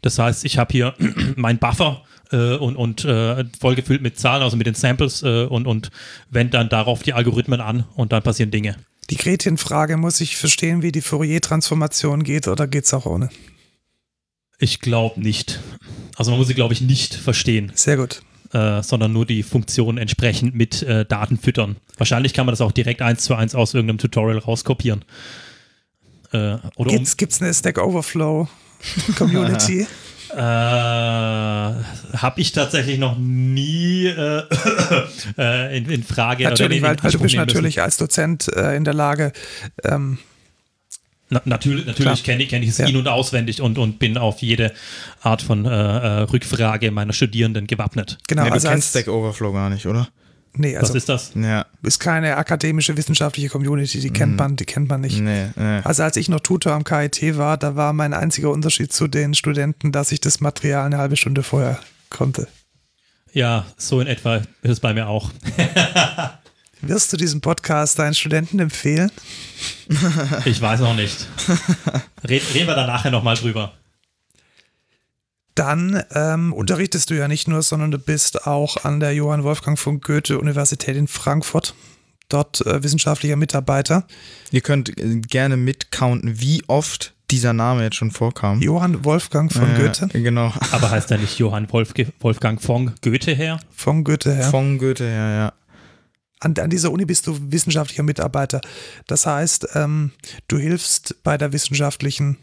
Das 0.01 0.17
heißt, 0.17 0.45
ich 0.45 0.57
habe 0.57 0.71
hier 0.71 0.93
meinen 1.35 1.59
Buffer 1.59 2.03
und, 2.31 2.75
und 2.75 3.01
vollgefüllt 3.61 4.01
mit 4.01 4.17
Zahlen, 4.17 4.41
also 4.41 4.57
mit 4.57 4.65
den 4.65 4.73
Samples 4.73 5.21
und, 5.21 5.67
und 5.67 5.91
wende 6.31 6.57
dann 6.57 6.69
darauf 6.69 7.03
die 7.03 7.13
Algorithmen 7.13 7.61
an 7.61 7.85
und 7.95 8.11
dann 8.11 8.23
passieren 8.23 8.49
Dinge. 8.49 8.77
Die 9.11 9.15
Gretchenfrage, 9.15 9.95
muss 9.95 10.19
ich 10.21 10.35
verstehen, 10.35 10.81
wie 10.81 10.91
die 10.91 11.01
Fourier-Transformation 11.01 12.23
geht 12.23 12.47
oder 12.47 12.65
geht 12.65 12.85
es 12.85 12.93
auch 12.95 13.05
ohne? 13.05 13.29
Ich 14.57 14.81
glaube 14.81 15.21
nicht. 15.21 15.59
Also 16.17 16.31
man 16.31 16.39
muss 16.39 16.47
sie, 16.47 16.55
glaube 16.55 16.73
ich, 16.73 16.81
nicht 16.81 17.13
verstehen. 17.13 17.71
Sehr 17.75 17.97
gut 17.97 18.23
äh, 18.55 18.81
sondern 18.83 19.11
nur 19.11 19.25
die 19.25 19.43
Funktion 19.43 19.97
entsprechend 19.97 20.55
mit 20.55 20.81
äh, 20.81 21.03
Daten 21.05 21.37
füttern. 21.37 21.75
Wahrscheinlich 21.97 22.33
kann 22.33 22.45
man 22.45 22.53
das 22.53 22.61
auch 22.61 22.71
direkt 22.71 23.01
eins 23.01 23.23
zu 23.23 23.35
eins 23.35 23.53
aus 23.53 23.73
irgendeinem 23.73 23.97
Tutorial 23.97 24.37
rauskopieren. 24.37 25.03
Äh, 26.31 26.57
oder 26.77 26.91
gibt's, 26.91 27.41
um, 27.41 27.45
eine 27.45 27.53
Stack 27.53 27.77
Overflow 27.77 28.47
Community? 29.17 29.81
äh, 30.31 30.37
habe 30.37 32.33
ich 32.37 32.53
tatsächlich 32.53 32.97
noch 32.97 33.17
nie 33.17 34.05
äh, 34.05 34.43
äh, 35.37 35.77
in, 35.77 35.89
in, 35.89 36.03
Frage. 36.03 36.45
Natürlich, 36.45 36.81
weil, 36.81 36.95
weil 37.01 37.11
du 37.11 37.19
bist 37.19 37.35
natürlich 37.35 37.81
als 37.81 37.97
Dozent 37.97 38.47
äh, 38.55 38.77
in 38.77 38.85
der 38.85 38.93
Lage, 38.93 39.33
ähm, 39.83 40.17
na, 41.29 41.41
natürlich 41.45 41.85
natürlich 41.85 42.23
kenne 42.23 42.43
ich, 42.43 42.49
kenn 42.49 42.61
ich 42.61 42.69
es 42.69 42.77
ja. 42.77 42.87
in- 42.87 42.97
und 42.97 43.07
auswendig 43.07 43.61
und, 43.61 43.77
und 43.77 43.97
bin 43.97 44.17
auf 44.17 44.39
jede 44.41 44.71
Art 45.21 45.41
von 45.41 45.65
äh, 45.65 45.69
äh 45.69 46.21
Rückfrage 46.21 46.91
meiner 46.91 47.13
Studierenden 47.13 47.67
gewappnet. 47.67 48.17
Genau, 48.27 48.43
nee, 48.43 48.49
du 48.49 48.53
also 48.53 48.69
kennst 48.69 48.89
Stack 48.91 49.07
Overflow 49.07 49.51
gar 49.51 49.69
nicht, 49.69 49.85
oder? 49.87 50.07
Nee, 50.57 50.77
also 50.77 50.89
Was 50.89 50.95
ist 50.95 51.09
das? 51.09 51.31
Ja. 51.35 51.65
Ist 51.83 51.99
keine 51.99 52.37
akademische 52.37 52.95
wissenschaftliche 52.95 53.49
Community, 53.49 53.99
die 53.99 54.09
kennt 54.09 54.33
mhm. 54.33 54.37
man, 54.37 54.55
die 54.55 54.65
kennt 54.65 54.87
man 54.87 55.01
nicht. 55.01 55.19
Nee, 55.19 55.47
nee. 55.55 55.81
Also 55.83 56.03
als 56.03 56.15
ich 56.15 56.29
noch 56.29 56.39
Tutor 56.39 56.73
am 56.73 56.83
KIT 56.83 57.37
war, 57.37 57.57
da 57.57 57.75
war 57.75 57.91
mein 57.91 58.13
einziger 58.13 58.51
Unterschied 58.51 58.93
zu 58.93 59.07
den 59.07 59.33
Studenten, 59.33 59.91
dass 59.91 60.11
ich 60.11 60.21
das 60.21 60.39
Material 60.39 60.85
eine 60.85 60.97
halbe 60.97 61.17
Stunde 61.17 61.43
vorher 61.43 61.79
konnte. 62.09 62.47
Ja, 63.33 63.65
so 63.77 63.99
in 63.99 64.07
etwa 64.07 64.37
ist 64.37 64.47
es 64.63 64.79
bei 64.79 64.93
mir 64.93 65.07
auch. 65.07 65.31
Wirst 66.81 67.11
du 67.13 67.17
diesen 67.17 67.41
Podcast 67.41 67.99
deinen 67.99 68.13
Studenten 68.13 68.59
empfehlen? 68.59 69.11
Ich 70.45 70.61
weiß 70.61 70.79
noch 70.81 70.95
nicht. 70.95 71.27
Reden, 72.27 72.45
reden 72.53 72.67
wir 72.67 72.75
da 72.75 72.87
nachher 72.87 73.11
nochmal 73.11 73.35
drüber. 73.35 73.71
Dann 75.53 76.03
ähm, 76.11 76.53
unterrichtest 76.53 77.09
du 77.09 77.13
ja 77.13 77.27
nicht 77.27 77.47
nur, 77.47 77.61
sondern 77.61 77.91
du 77.91 77.97
bist 77.97 78.45
auch 78.45 78.83
an 78.83 78.99
der 78.99 79.13
Johann 79.13 79.43
Wolfgang 79.43 79.79
von 79.79 80.01
Goethe 80.01 80.37
Universität 80.37 80.97
in 80.97 81.07
Frankfurt. 81.07 81.75
Dort 82.29 82.65
äh, 82.65 82.83
wissenschaftlicher 82.83 83.35
Mitarbeiter. 83.35 84.05
Ihr 84.51 84.61
könnt 84.61 84.97
äh, 84.97 85.19
gerne 85.21 85.55
mitcounten, 85.55 86.41
wie 86.41 86.63
oft 86.67 87.13
dieser 87.31 87.53
Name 87.53 87.83
jetzt 87.83 87.95
schon 87.95 88.11
vorkam. 88.11 88.59
Johann 88.61 89.05
Wolfgang 89.05 89.53
von 89.53 89.75
äh, 89.75 89.79
Goethe. 89.79 90.07
Genau. 90.07 90.51
Aber 90.71 90.91
heißt 90.91 91.11
er 91.11 91.19
nicht 91.19 91.39
Johann 91.39 91.71
Wolf, 91.71 91.93
Wolfgang 92.19 92.61
von 92.61 92.93
Goethe 93.01 93.33
her? 93.33 93.59
Von 93.71 94.03
Goethe 94.03 94.33
her. 94.33 94.49
Von 94.49 94.77
Goethe 94.77 95.07
her, 95.07 95.29
ja 95.35 95.64
an, 96.45 96.53
an 96.59 96.69
dieser 96.69 96.91
Uni 96.91 97.05
bist 97.05 97.27
du 97.27 97.37
wissenschaftlicher 97.51 98.03
Mitarbeiter. 98.03 98.61
Das 99.07 99.25
heißt, 99.25 99.69
ähm, 99.73 100.11
du 100.47 100.57
hilfst 100.57 101.23
bei 101.23 101.37
der 101.37 101.51
wissenschaftlichen 101.51 102.37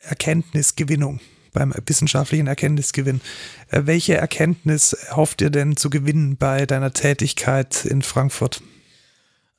Erkenntnisgewinnung, 0.00 1.20
beim 1.52 1.72
wissenschaftlichen 1.86 2.48
Erkenntnisgewinn. 2.48 3.20
Äh, 3.70 3.82
welche 3.84 4.16
Erkenntnis 4.16 4.96
hofft 5.12 5.40
ihr 5.40 5.50
denn 5.50 5.76
zu 5.76 5.88
gewinnen 5.88 6.36
bei 6.36 6.66
deiner 6.66 6.92
Tätigkeit 6.92 7.84
in 7.84 8.02
Frankfurt? 8.02 8.60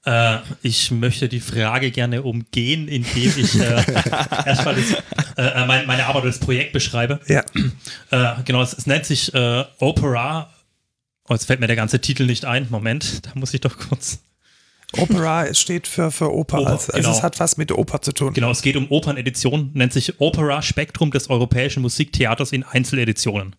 Äh, 0.05 0.39
ich 0.61 0.91
möchte 0.91 1.29
die 1.29 1.39
Frage 1.39 1.91
gerne 1.91 2.23
umgehen, 2.23 2.89
indem 2.89 3.31
ich 3.37 3.57
äh, 3.57 3.61
erstmal 4.45 4.75
das, 4.75 4.93
äh, 5.37 5.65
mein, 5.65 5.87
meine 5.87 6.05
Arbeit 6.05 6.23
oder 6.23 6.31
das 6.31 6.39
Projekt 6.39 6.73
beschreibe. 6.73 7.21
Ja. 7.27 7.45
Äh, 8.11 8.43
genau, 8.43 8.61
es, 8.61 8.73
es, 8.73 8.85
nennt 8.85 9.05
sich 9.05 9.33
äh, 9.33 9.63
Opera 9.79 10.53
Oh, 11.29 11.33
jetzt 11.33 11.45
fällt 11.45 11.59
mir 11.59 11.67
der 11.67 11.75
ganze 11.75 12.01
Titel 12.01 12.25
nicht 12.25 12.45
ein. 12.45 12.67
Moment, 12.69 13.25
da 13.25 13.31
muss 13.35 13.53
ich 13.53 13.61
doch 13.61 13.77
kurz. 13.77 14.19
Opera 14.97 15.51
steht 15.53 15.87
für, 15.87 16.11
für 16.11 16.31
Oper. 16.33 16.61
Oper 16.61 16.71
also, 16.71 16.91
genau. 16.93 17.11
es 17.11 17.23
hat 17.23 17.39
was 17.39 17.57
mit 17.57 17.71
Oper 17.71 18.01
zu 18.01 18.11
tun. 18.11 18.33
Genau, 18.33 18.51
es 18.51 18.61
geht 18.61 18.75
um 18.75 18.91
Opernedition, 18.91 19.71
nennt 19.73 19.93
sich 19.93 20.19
Opera 20.19 20.61
Spektrum 20.61 21.11
des 21.11 21.29
europäischen 21.29 21.81
Musiktheaters 21.81 22.51
in 22.51 22.63
Einzeleditionen. 22.63 23.55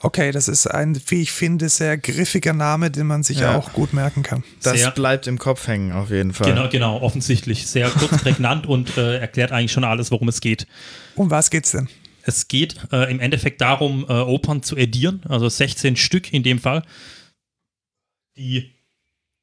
Okay, 0.00 0.32
das 0.32 0.48
ist 0.48 0.66
ein, 0.66 1.00
wie 1.08 1.22
ich 1.22 1.32
finde, 1.32 1.68
sehr 1.70 1.96
griffiger 1.96 2.52
Name, 2.52 2.90
den 2.90 3.06
man 3.06 3.22
sich 3.22 3.38
ja. 3.38 3.56
auch 3.56 3.72
gut 3.72 3.94
merken 3.94 4.22
kann. 4.22 4.44
Das 4.62 4.78
sehr, 4.78 4.90
bleibt 4.90 5.26
im 5.26 5.38
Kopf 5.38 5.66
hängen, 5.66 5.92
auf 5.92 6.10
jeden 6.10 6.34
Fall. 6.34 6.52
Genau, 6.52 6.68
genau, 6.68 7.00
offensichtlich. 7.00 7.66
Sehr 7.66 7.88
kurz, 7.88 8.22
prägnant 8.22 8.66
und 8.68 8.98
äh, 8.98 9.16
erklärt 9.18 9.50
eigentlich 9.50 9.72
schon 9.72 9.84
alles, 9.84 10.10
worum 10.10 10.28
es 10.28 10.40
geht. 10.40 10.66
Um 11.14 11.30
was 11.30 11.48
geht's 11.48 11.70
denn? 11.70 11.88
Es 12.24 12.48
geht 12.48 12.76
äh, 12.92 13.10
im 13.10 13.20
Endeffekt 13.20 13.60
darum, 13.60 14.04
äh, 14.08 14.12
Opern 14.12 14.62
zu 14.62 14.76
edieren, 14.76 15.22
also 15.28 15.48
16 15.48 15.96
Stück 15.96 16.32
in 16.32 16.42
dem 16.42 16.58
Fall, 16.58 16.82
die, 18.36 18.72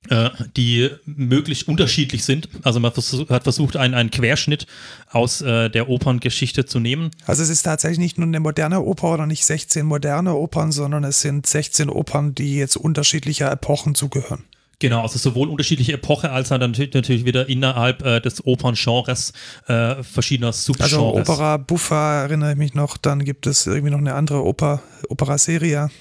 äh, 0.10 0.30
die 0.58 0.90
möglichst 1.06 1.68
unterschiedlich 1.68 2.24
sind. 2.24 2.50
Also 2.64 2.80
man 2.80 2.92
vers 2.92 3.16
hat 3.30 3.44
versucht, 3.44 3.78
einen, 3.78 3.94
einen 3.94 4.10
Querschnitt 4.10 4.66
aus 5.10 5.42
äh, 5.42 5.70
der 5.70 5.90
Operngeschichte 5.90 6.66
zu 6.66 6.80
nehmen. 6.80 7.12
Also 7.26 7.44
es 7.44 7.50
ist 7.50 7.64
tatsächlich 7.64 8.00
nicht 8.00 8.18
nur 8.18 8.28
eine 8.28 8.40
moderne 8.40 8.82
Oper 8.82 9.14
oder 9.14 9.28
nicht 9.28 9.46
16 9.46 9.86
moderne 9.86 10.34
Opern, 10.34 10.72
sondern 10.72 11.04
es 11.04 11.22
sind 11.22 11.46
16 11.46 11.90
Opern, 11.90 12.34
die 12.34 12.56
jetzt 12.56 12.78
unterschiedlicher 12.78 13.52
Epochen 13.52 13.96
zugehören. 13.96 14.44
Genau, 14.82 15.04
also 15.04 15.20
sowohl 15.20 15.48
unterschiedliche 15.48 15.94
Epoche 15.94 16.32
als 16.32 16.52
auch 16.52 16.58
dann 16.58 16.72
natürlich 16.72 17.24
wieder 17.24 17.48
innerhalb 17.48 18.04
äh, 18.04 18.20
des 18.20 18.44
Operngenres 18.44 19.32
äh, 19.68 20.02
verschiedener 20.02 20.54
Subgenres. 20.54 20.92
Also 20.92 21.16
Opera 21.16 21.58
Buffa 21.58 22.24
erinnere 22.24 22.54
ich 22.54 22.58
mich 22.58 22.74
noch, 22.74 22.98
dann 22.98 23.24
gibt 23.24 23.46
es 23.46 23.68
irgendwie 23.68 23.92
noch 23.92 24.00
eine 24.00 24.16
andere 24.16 24.44
Oper, 24.44 24.82
Opera 25.08 25.38
Seria. 25.38 25.92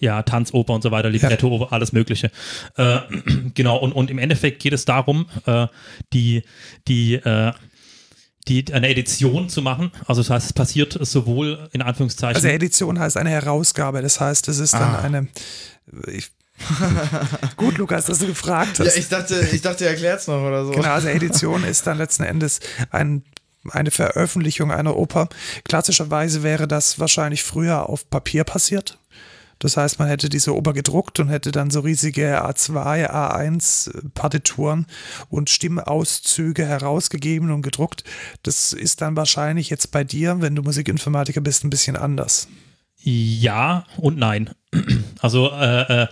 Ja, 0.00 0.22
Tanzoper 0.22 0.74
und 0.74 0.82
so 0.82 0.90
weiter, 0.90 1.08
Libretto, 1.08 1.60
ja. 1.60 1.68
alles 1.70 1.94
Mögliche. 1.94 2.30
Äh, 2.76 2.98
genau, 3.54 3.78
und, 3.78 3.92
und 3.92 4.10
im 4.10 4.18
Endeffekt 4.18 4.60
geht 4.60 4.74
es 4.74 4.84
darum, 4.84 5.24
äh, 5.46 5.66
die, 6.12 6.42
die, 6.88 7.14
äh, 7.14 7.54
die, 8.48 8.70
eine 8.70 8.90
Edition 8.90 9.48
zu 9.48 9.62
machen. 9.62 9.92
Also 10.06 10.20
das 10.20 10.28
heißt, 10.28 10.46
es 10.48 10.52
passiert 10.52 10.98
sowohl 11.00 11.70
in 11.72 11.80
Anführungszeichen. 11.80 12.36
Also 12.36 12.48
Edition 12.48 12.98
heißt 12.98 13.16
eine 13.16 13.30
Herausgabe, 13.30 14.02
das 14.02 14.20
heißt, 14.20 14.46
es 14.48 14.58
ist 14.58 14.74
dann 14.74 14.94
ah. 14.94 15.00
eine, 15.00 15.28
ich 16.12 16.36
Gut, 17.56 17.78
Lukas, 17.78 18.06
dass 18.06 18.18
du 18.18 18.26
gefragt 18.26 18.80
hast. 18.80 18.86
Ja, 18.86 18.94
ich 18.96 19.08
dachte, 19.08 19.48
ich 19.52 19.62
dachte, 19.62 19.84
er 19.84 19.90
erklärt 19.90 20.20
es 20.20 20.26
noch 20.26 20.42
oder 20.42 20.64
so. 20.64 20.72
Genau, 20.72 20.90
also 20.90 21.08
Edition 21.08 21.64
ist 21.64 21.86
dann 21.86 21.98
letzten 21.98 22.22
Endes 22.24 22.60
ein 22.90 23.22
eine 23.70 23.90
Veröffentlichung 23.90 24.70
einer 24.70 24.96
Oper. 24.96 25.28
Klassischerweise 25.64 26.44
wäre 26.44 26.68
das 26.68 27.00
wahrscheinlich 27.00 27.42
früher 27.42 27.88
auf 27.88 28.08
Papier 28.08 28.44
passiert. 28.44 28.98
Das 29.58 29.76
heißt, 29.76 29.98
man 29.98 30.08
hätte 30.08 30.28
diese 30.28 30.54
Oper 30.54 30.74
gedruckt 30.74 31.18
und 31.18 31.28
hätte 31.28 31.50
dann 31.50 31.70
so 31.70 31.80
riesige 31.80 32.44
A2, 32.44 33.10
A1 33.10 34.10
Partituren 34.12 34.86
und 35.30 35.48
Stimmauszüge 35.48 36.66
herausgegeben 36.66 37.50
und 37.50 37.62
gedruckt. 37.62 38.04
Das 38.42 38.74
ist 38.74 39.00
dann 39.00 39.16
wahrscheinlich 39.16 39.70
jetzt 39.70 39.90
bei 39.92 40.04
dir, 40.04 40.42
wenn 40.42 40.54
du 40.54 40.62
Musikinformatiker 40.62 41.40
bist, 41.40 41.64
ein 41.64 41.70
bisschen 41.70 41.96
anders. 41.96 42.48
Ja 43.02 43.86
und 43.96 44.18
nein. 44.18 44.50
Also 45.20 45.50
äh, 45.52 46.02
äh, 46.02 46.06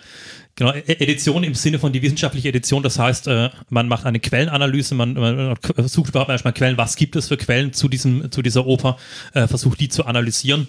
genau, 0.57 0.73
e-, 0.73 0.83
Edition 0.87 1.45
im 1.45 1.55
Sinne 1.55 1.79
von 1.79 1.93
die 1.93 2.03
wissenschaftliche 2.03 2.49
Edition, 2.49 2.83
das 2.83 2.99
heißt, 2.99 3.27
äh, 3.29 3.51
man 3.69 3.89
macht 3.89 4.07
eine 4.07 4.21
Quellenanalyse, 4.21 4.95
man, 4.95 5.15
man 5.15 5.57
sucht 5.79 6.11
überhaupt 6.11 6.31
erstmal 6.31 6.53
Quellen, 6.53 6.77
was 6.77 6.97
gibt 6.97 7.17
es 7.17 7.29
für 7.29 7.37
Quellen 7.37 7.73
zu, 7.73 7.89
diesem, 7.89 8.31
zu 8.31 8.43
dieser 8.43 8.67
Oper, 8.67 8.97
äh, 9.35 9.47
versucht 9.47 9.81
die 9.81 9.89
zu 9.89 10.07
analysieren 10.07 10.69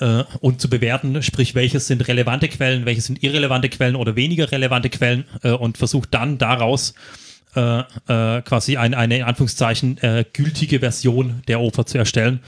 äh, 0.00 0.24
und 0.40 0.60
zu 0.60 0.68
bewerten, 0.68 1.22
sprich, 1.22 1.54
welches 1.54 1.86
sind 1.86 2.06
relevante 2.08 2.48
Quellen, 2.48 2.84
welche 2.86 3.00
sind 3.00 3.22
irrelevante 3.22 3.68
Quellen 3.68 3.96
oder 3.96 4.16
weniger 4.16 4.50
relevante 4.50 4.90
Quellen 4.90 5.24
und 5.42 5.78
versucht 5.78 6.12
dann 6.12 6.38
daraus 6.38 6.94
quasi 7.52 8.76
ein, 8.76 8.94
eine 8.94 9.18
in 9.18 9.22
Anführungszeichen 9.22 10.00
gültige 10.32 10.80
Version 10.80 11.44
der 11.46 11.60
Oper 11.60 11.86
zu 11.86 11.98
erstellen. 11.98 12.40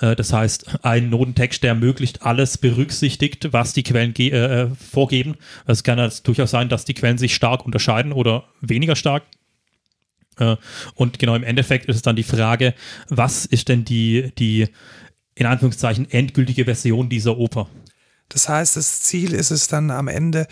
Äh, 0.00 0.16
das 0.16 0.32
heißt, 0.32 0.84
ein 0.84 1.10
Notentext, 1.10 1.62
der 1.62 1.74
möglichst 1.74 2.22
alles 2.22 2.58
berücksichtigt, 2.58 3.52
was 3.52 3.72
die 3.72 3.82
Quellen 3.82 4.14
äh, 4.16 4.68
vorgeben. 4.74 5.36
Es 5.66 5.84
kann 5.84 5.98
also 5.98 6.22
durchaus 6.22 6.50
sein, 6.50 6.68
dass 6.68 6.84
die 6.84 6.94
Quellen 6.94 7.18
sich 7.18 7.34
stark 7.34 7.64
unterscheiden 7.64 8.12
oder 8.12 8.44
weniger 8.60 8.96
stark. 8.96 9.22
Äh, 10.38 10.56
und 10.94 11.18
genau 11.18 11.34
im 11.34 11.44
Endeffekt 11.44 11.86
ist 11.86 11.96
es 11.96 12.02
dann 12.02 12.16
die 12.16 12.22
Frage, 12.22 12.74
was 13.08 13.46
ist 13.46 13.68
denn 13.68 13.84
die, 13.84 14.32
die 14.38 14.68
in 15.34 15.46
Anführungszeichen 15.46 16.10
endgültige 16.10 16.64
Version 16.64 17.08
dieser 17.08 17.36
Oper? 17.38 17.68
Das 18.28 18.48
heißt, 18.48 18.76
das 18.76 19.00
Ziel 19.00 19.32
ist 19.32 19.50
es 19.50 19.66
dann 19.66 19.90
am 19.90 20.06
Ende 20.06 20.46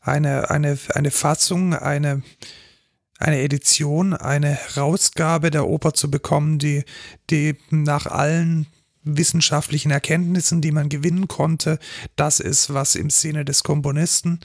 eine, 0.00 0.50
eine, 0.50 0.78
eine 0.94 1.10
Fassung, 1.10 1.74
eine, 1.74 2.22
eine 3.18 3.40
Edition, 3.40 4.14
eine 4.14 4.50
Herausgabe 4.50 5.50
der 5.50 5.66
Oper 5.66 5.94
zu 5.94 6.10
bekommen, 6.10 6.60
die, 6.60 6.84
die 7.30 7.56
nach 7.70 8.06
allen 8.06 8.66
wissenschaftlichen 9.04 9.90
Erkenntnissen, 9.90 10.60
die 10.60 10.72
man 10.72 10.88
gewinnen 10.88 11.28
konnte, 11.28 11.78
das 12.16 12.40
ist, 12.40 12.72
was 12.72 12.94
im 12.94 13.10
Sinne 13.10 13.44
des 13.44 13.62
Komponisten 13.62 14.40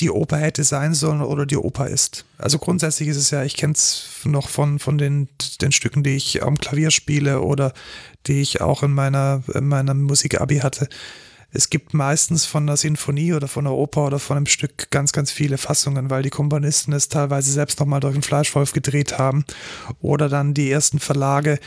die 0.00 0.10
Oper 0.10 0.38
hätte 0.38 0.64
sein 0.64 0.92
sollen 0.94 1.22
oder 1.22 1.46
die 1.46 1.56
Oper 1.56 1.88
ist. 1.88 2.24
Also 2.38 2.58
grundsätzlich 2.58 3.08
ist 3.08 3.16
es 3.16 3.30
ja, 3.30 3.44
ich 3.44 3.56
kenne 3.56 3.74
es 3.74 4.08
noch 4.24 4.48
von, 4.48 4.78
von 4.78 4.98
den, 4.98 5.28
den 5.60 5.70
Stücken, 5.70 6.02
die 6.02 6.16
ich 6.16 6.42
am 6.42 6.58
Klavier 6.58 6.90
spiele 6.90 7.40
oder 7.40 7.72
die 8.26 8.40
ich 8.40 8.60
auch 8.60 8.82
in 8.82 8.92
meiner, 8.92 9.42
in 9.54 9.68
meiner 9.68 9.94
Musikabi 9.94 10.58
hatte 10.58 10.88
es 11.56 11.70
gibt 11.70 11.94
meistens 11.94 12.44
von 12.44 12.66
der 12.66 12.76
Sinfonie 12.76 13.32
oder 13.32 13.46
von 13.46 13.64
der 13.64 13.72
Oper 13.72 14.06
oder 14.06 14.18
von 14.18 14.36
einem 14.36 14.46
Stück 14.46 14.90
ganz, 14.90 15.12
ganz 15.12 15.30
viele 15.30 15.56
Fassungen, 15.56 16.10
weil 16.10 16.24
die 16.24 16.30
Komponisten 16.30 16.92
es 16.92 17.08
teilweise 17.08 17.52
selbst 17.52 17.78
nochmal 17.78 18.00
durch 18.00 18.14
den 18.14 18.22
Fleischwolf 18.22 18.72
gedreht 18.72 19.18
haben 19.18 19.44
oder 20.00 20.28
dann 20.28 20.52
die 20.52 20.68
ersten 20.68 20.98
Verlage 20.98 21.60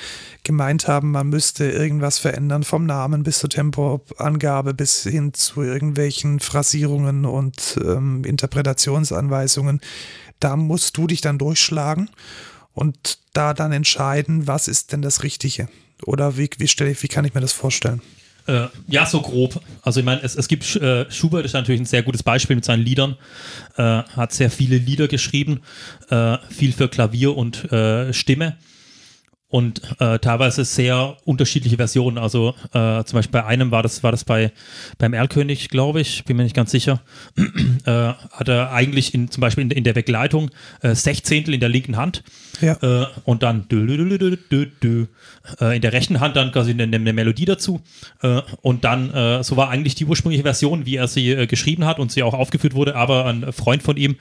gemeint 0.44 0.90
haben, 0.90 1.12
man 1.12 1.30
müsste 1.30 1.72
irgendwas 1.72 2.20
verändern 2.20 2.64
vom 2.64 2.86
Namen 2.86 3.24
bis 3.24 3.40
zur 3.40 3.50
Tempoangabe 3.50 4.74
bis 4.74 5.04
hin 5.04 5.34
zu 5.34 5.62
irgendwelchen 5.62 6.42
Phrasierungen 6.42 7.26
und 7.26 7.80
ähm, 7.82 8.26
Interpretationsanweisungen. 8.26 9.80
Da 10.42 10.58
musst 10.58 10.98
du 10.98 11.08
dich 11.08 11.22
dann 11.22 11.38
durchschlagen 11.38 12.10
und 12.74 13.20
da 13.32 13.54
dann 13.54 13.72
entscheiden, 13.72 14.48
was 14.48 14.68
ist 14.68 14.92
denn 14.92 15.02
das 15.02 15.24
Richtige? 15.24 15.70
Oder 16.04 16.36
wie, 16.38 16.50
wie, 16.58 16.68
stelle 16.68 16.92
ich, 16.92 17.02
wie 17.04 17.08
kann 17.08 17.24
ich 17.24 17.34
mir 17.34 17.42
das 17.42 17.54
vorstellen? 17.54 18.02
Äh, 18.48 18.68
ja, 18.88 19.06
so 19.06 19.22
grob. 19.22 19.62
Also 19.82 20.00
ich 20.00 20.06
meine, 20.06 20.22
es, 20.24 20.36
es 20.36 20.48
gibt, 20.48 20.76
äh, 20.78 21.10
Schubert 21.12 21.46
ist 21.46 21.54
natürlich 21.54 21.82
ein 21.82 21.86
sehr 21.86 22.04
gutes 22.04 22.24
Beispiel 22.24 22.56
mit 22.56 22.66
seinen 22.66 22.84
Liedern, 22.84 23.18
äh, 23.76 23.84
hat 23.84 24.32
sehr 24.32 24.50
viele 24.50 24.78
Lieder 24.78 25.08
geschrieben, 25.08 25.62
äh, 26.10 26.38
viel 26.50 26.72
für 26.72 26.88
Klavier 26.88 27.36
und 27.36 27.72
äh, 27.72 28.14
Stimme 28.14 28.56
und 29.50 29.82
äh, 30.00 30.20
teilweise 30.20 30.66
sehr 30.66 31.16
unterschiedliche 31.24 31.78
Versionen. 31.78 32.18
Also 32.18 32.54
äh, 32.74 33.04
zum 33.06 33.18
Beispiel 33.18 33.32
bei 33.32 33.46
einem 33.46 33.72
war 33.72 33.82
das, 33.82 34.04
war 34.04 34.12
das 34.12 34.26
bei 34.26 34.52
beim 34.98 35.14
Erlkönig, 35.14 35.70
glaube 35.70 36.02
ich, 36.02 36.26
bin 36.26 36.36
mir 36.36 36.44
nicht 36.44 36.56
ganz 36.56 36.72
sicher, 36.72 37.02
äh, 37.86 37.92
hat 37.92 38.50
er 38.50 38.74
eigentlich 38.74 39.14
in, 39.14 39.32
zum 39.32 39.40
Beispiel 39.40 39.64
in, 39.64 39.72
in 39.72 39.84
der 39.86 39.94
Begleitung 39.94 40.52
äh, 40.82 40.96
Sechzehntel 40.96 41.54
in 41.54 41.62
der 41.62 41.70
linken 41.70 41.96
Hand 41.96 42.24
ja. 42.60 42.74
äh, 42.82 43.08
und 43.24 43.42
dann 43.42 43.70
dü, 43.70 43.86
dü, 43.88 44.66
dü, 44.84 45.06
äh, 45.62 45.76
in 45.78 45.82
der 45.82 45.94
rechten 45.94 46.20
Hand 46.20 46.36
dann 46.36 46.52
quasi 46.52 46.72
eine, 46.72 46.84
eine 46.84 47.14
Melodie 47.14 47.46
dazu. 47.46 47.82
Äh, 48.22 48.42
und 48.62 48.84
dann, 48.84 49.44
so 49.44 49.56
war 49.58 49.70
eigentlich 49.70 49.96
die 49.96 50.06
ursprüngliche 50.06 50.44
Version, 50.44 50.86
wie 50.86 50.96
er 50.96 51.08
sie 51.08 51.48
geschrieben 51.48 51.86
hat 51.86 52.00
und 52.00 52.12
sie 52.12 52.24
auch 52.24 52.34
aufgeführt 52.34 52.74
wurde, 52.74 52.96
aber 52.96 53.26
ein 53.26 53.52
Freund 53.54 53.84
von 53.84 53.98
ihm 53.98 54.16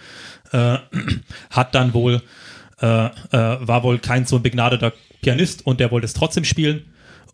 hat 1.51 1.75
dann 1.75 1.95
wohl 1.95 2.23
äh, 2.81 3.07
äh, 3.07 3.11
war 3.33 3.83
wohl 3.83 3.99
kein 3.99 4.27
so 4.27 4.37
ein 4.37 4.43
begnadeter 4.43 4.93
Pianist 5.23 5.67
und 5.67 5.81
der 5.81 5.91
wollte 5.91 6.05
es 6.05 6.15
trotzdem 6.15 6.45
spielen 6.45 6.85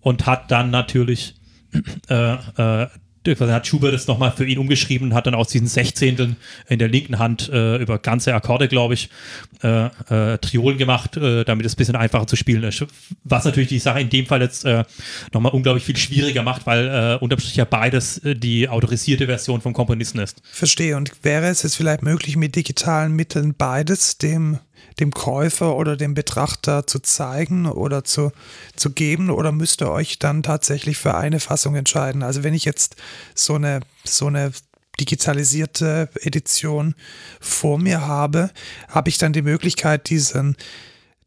und 0.00 0.26
hat 0.26 0.50
dann 0.50 0.70
natürlich 0.70 1.34
äh, 2.08 2.34
äh, 2.82 2.86
hat 3.24 3.66
Schubert 3.66 3.94
es 3.94 4.08
nochmal 4.08 4.32
für 4.32 4.44
ihn 4.44 4.58
umgeschrieben 4.58 5.08
und 5.08 5.14
hat 5.14 5.26
dann 5.26 5.34
aus 5.34 5.48
diesen 5.48 5.68
Sechzehnteln 5.68 6.36
in 6.68 6.78
der 6.78 6.88
linken 6.88 7.18
Hand 7.18 7.48
äh, 7.50 7.76
über 7.76 7.98
ganze 7.98 8.34
Akkorde, 8.34 8.68
glaube 8.68 8.94
ich, 8.94 9.10
äh, 9.62 9.86
äh, 9.86 10.38
Triolen 10.38 10.78
gemacht, 10.78 11.16
äh, 11.16 11.44
damit 11.44 11.64
es 11.64 11.74
ein 11.74 11.76
bisschen 11.76 11.96
einfacher 11.96 12.26
zu 12.26 12.36
spielen 12.36 12.64
ist. 12.64 12.84
Was 13.24 13.44
natürlich 13.44 13.68
die 13.68 13.78
Sache 13.78 14.00
in 14.00 14.10
dem 14.10 14.26
Fall 14.26 14.42
jetzt 14.42 14.64
äh, 14.64 14.84
nochmal 15.32 15.52
unglaublich 15.52 15.84
viel 15.84 15.96
schwieriger 15.96 16.42
macht, 16.42 16.66
weil 16.66 16.88
äh, 16.88 17.22
unterm 17.22 17.38
Strich 17.38 17.56
ja 17.56 17.64
beides 17.64 18.18
äh, 18.18 18.34
die 18.34 18.68
autorisierte 18.68 19.26
Version 19.26 19.60
vom 19.60 19.72
Komponisten 19.72 20.18
ist. 20.18 20.42
Verstehe. 20.50 20.96
Und 20.96 21.12
wäre 21.22 21.46
es 21.46 21.62
jetzt 21.62 21.76
vielleicht 21.76 22.02
möglich, 22.02 22.36
mit 22.36 22.56
digitalen 22.56 23.12
Mitteln 23.12 23.54
beides 23.56 24.18
dem 24.18 24.58
dem 25.00 25.12
Käufer 25.12 25.76
oder 25.76 25.96
dem 25.96 26.14
Betrachter 26.14 26.86
zu 26.86 27.00
zeigen 27.00 27.66
oder 27.66 28.04
zu, 28.04 28.32
zu 28.76 28.90
geben 28.90 29.30
oder 29.30 29.52
müsst 29.52 29.82
ihr 29.82 29.90
euch 29.90 30.18
dann 30.18 30.42
tatsächlich 30.42 30.98
für 30.98 31.14
eine 31.14 31.40
Fassung 31.40 31.74
entscheiden? 31.74 32.22
Also 32.22 32.42
wenn 32.42 32.54
ich 32.54 32.64
jetzt 32.64 32.96
so 33.34 33.54
eine, 33.54 33.80
so 34.04 34.26
eine 34.26 34.52
digitalisierte 35.00 36.08
Edition 36.20 36.94
vor 37.40 37.78
mir 37.78 38.06
habe, 38.06 38.50
habe 38.88 39.08
ich 39.08 39.18
dann 39.18 39.32
die 39.32 39.42
Möglichkeit, 39.42 40.10
diesen 40.10 40.56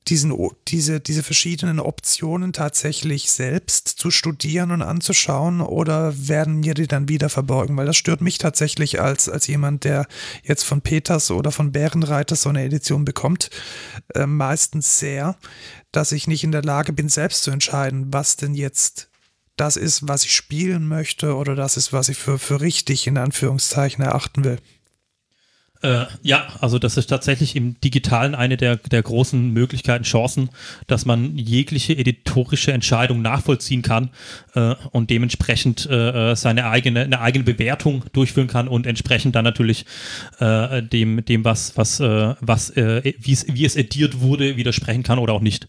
diesen, 0.07 0.35
diese, 0.67 0.99
diese 0.99 1.23
verschiedenen 1.23 1.79
Optionen 1.79 2.53
tatsächlich 2.53 3.31
selbst 3.31 3.87
zu 3.87 4.11
studieren 4.11 4.71
und 4.71 4.81
anzuschauen 4.81 5.61
oder 5.61 6.27
werden 6.27 6.59
mir 6.59 6.73
die 6.75 6.87
dann 6.87 7.09
wieder 7.09 7.29
verborgen? 7.29 7.75
Weil 7.75 7.87
das 7.87 7.97
stört 7.97 8.21
mich 8.21 8.37
tatsächlich 8.37 9.01
als, 9.01 9.27
als 9.27 9.47
jemand, 9.47 9.83
der 9.83 10.07
jetzt 10.43 10.63
von 10.63 10.81
Peters 10.81 11.31
oder 11.31 11.51
von 11.51 11.71
Bärenreiter 11.71 12.35
so 12.35 12.49
eine 12.49 12.63
Edition 12.63 13.03
bekommt, 13.03 13.49
äh, 14.13 14.27
meistens 14.27 14.99
sehr, 14.99 15.37
dass 15.91 16.11
ich 16.11 16.27
nicht 16.27 16.43
in 16.43 16.51
der 16.51 16.63
Lage 16.63 16.93
bin, 16.93 17.09
selbst 17.09 17.43
zu 17.43 17.51
entscheiden, 17.51 18.13
was 18.13 18.35
denn 18.35 18.53
jetzt 18.53 19.09
das 19.55 19.77
ist, 19.77 20.07
was 20.07 20.25
ich 20.25 20.35
spielen 20.35 20.87
möchte 20.87 21.35
oder 21.35 21.55
das 21.55 21.77
ist, 21.77 21.93
was 21.93 22.09
ich 22.09 22.17
für, 22.17 22.37
für 22.37 22.61
richtig 22.61 23.07
in 23.07 23.17
Anführungszeichen 23.17 24.03
erachten 24.03 24.43
will. 24.43 24.59
Äh, 25.85 26.07
ja, 26.23 26.47
also 26.61 26.79
das 26.79 26.97
ist 26.97 27.07
tatsächlich 27.07 27.55
im 27.55 27.79
Digitalen 27.79 28.33
eine 28.33 28.57
der, 28.57 28.77
der 28.77 29.03
großen 29.03 29.51
Möglichkeiten, 29.51 30.03
Chancen, 30.03 30.49
dass 30.87 31.05
man 31.05 31.37
jegliche 31.37 31.95
editorische 31.95 32.71
Entscheidung 32.71 33.21
nachvollziehen 33.21 33.83
kann 33.83 34.09
äh, 34.55 34.73
und 34.91 35.11
dementsprechend 35.11 35.87
äh, 35.87 36.31
äh 36.31 36.35
seine 36.35 36.65
eigene, 36.65 37.01
eine 37.01 37.21
eigene 37.21 37.43
Bewertung 37.43 38.03
durchführen 38.13 38.47
kann 38.47 38.67
und 38.67 38.87
entsprechend 38.87 39.35
dann 39.35 39.43
natürlich 39.43 39.85
äh, 40.39 40.81
dem, 40.81 41.23
dem, 41.23 41.45
was, 41.45 41.77
was, 41.77 41.99
äh, 41.99 42.33
was 42.41 42.75
wie 42.75 43.65
es 43.65 43.75
ediert 43.75 44.21
wurde, 44.21 44.57
widersprechen 44.57 45.03
kann 45.03 45.19
oder 45.19 45.33
auch 45.33 45.41
nicht. 45.41 45.67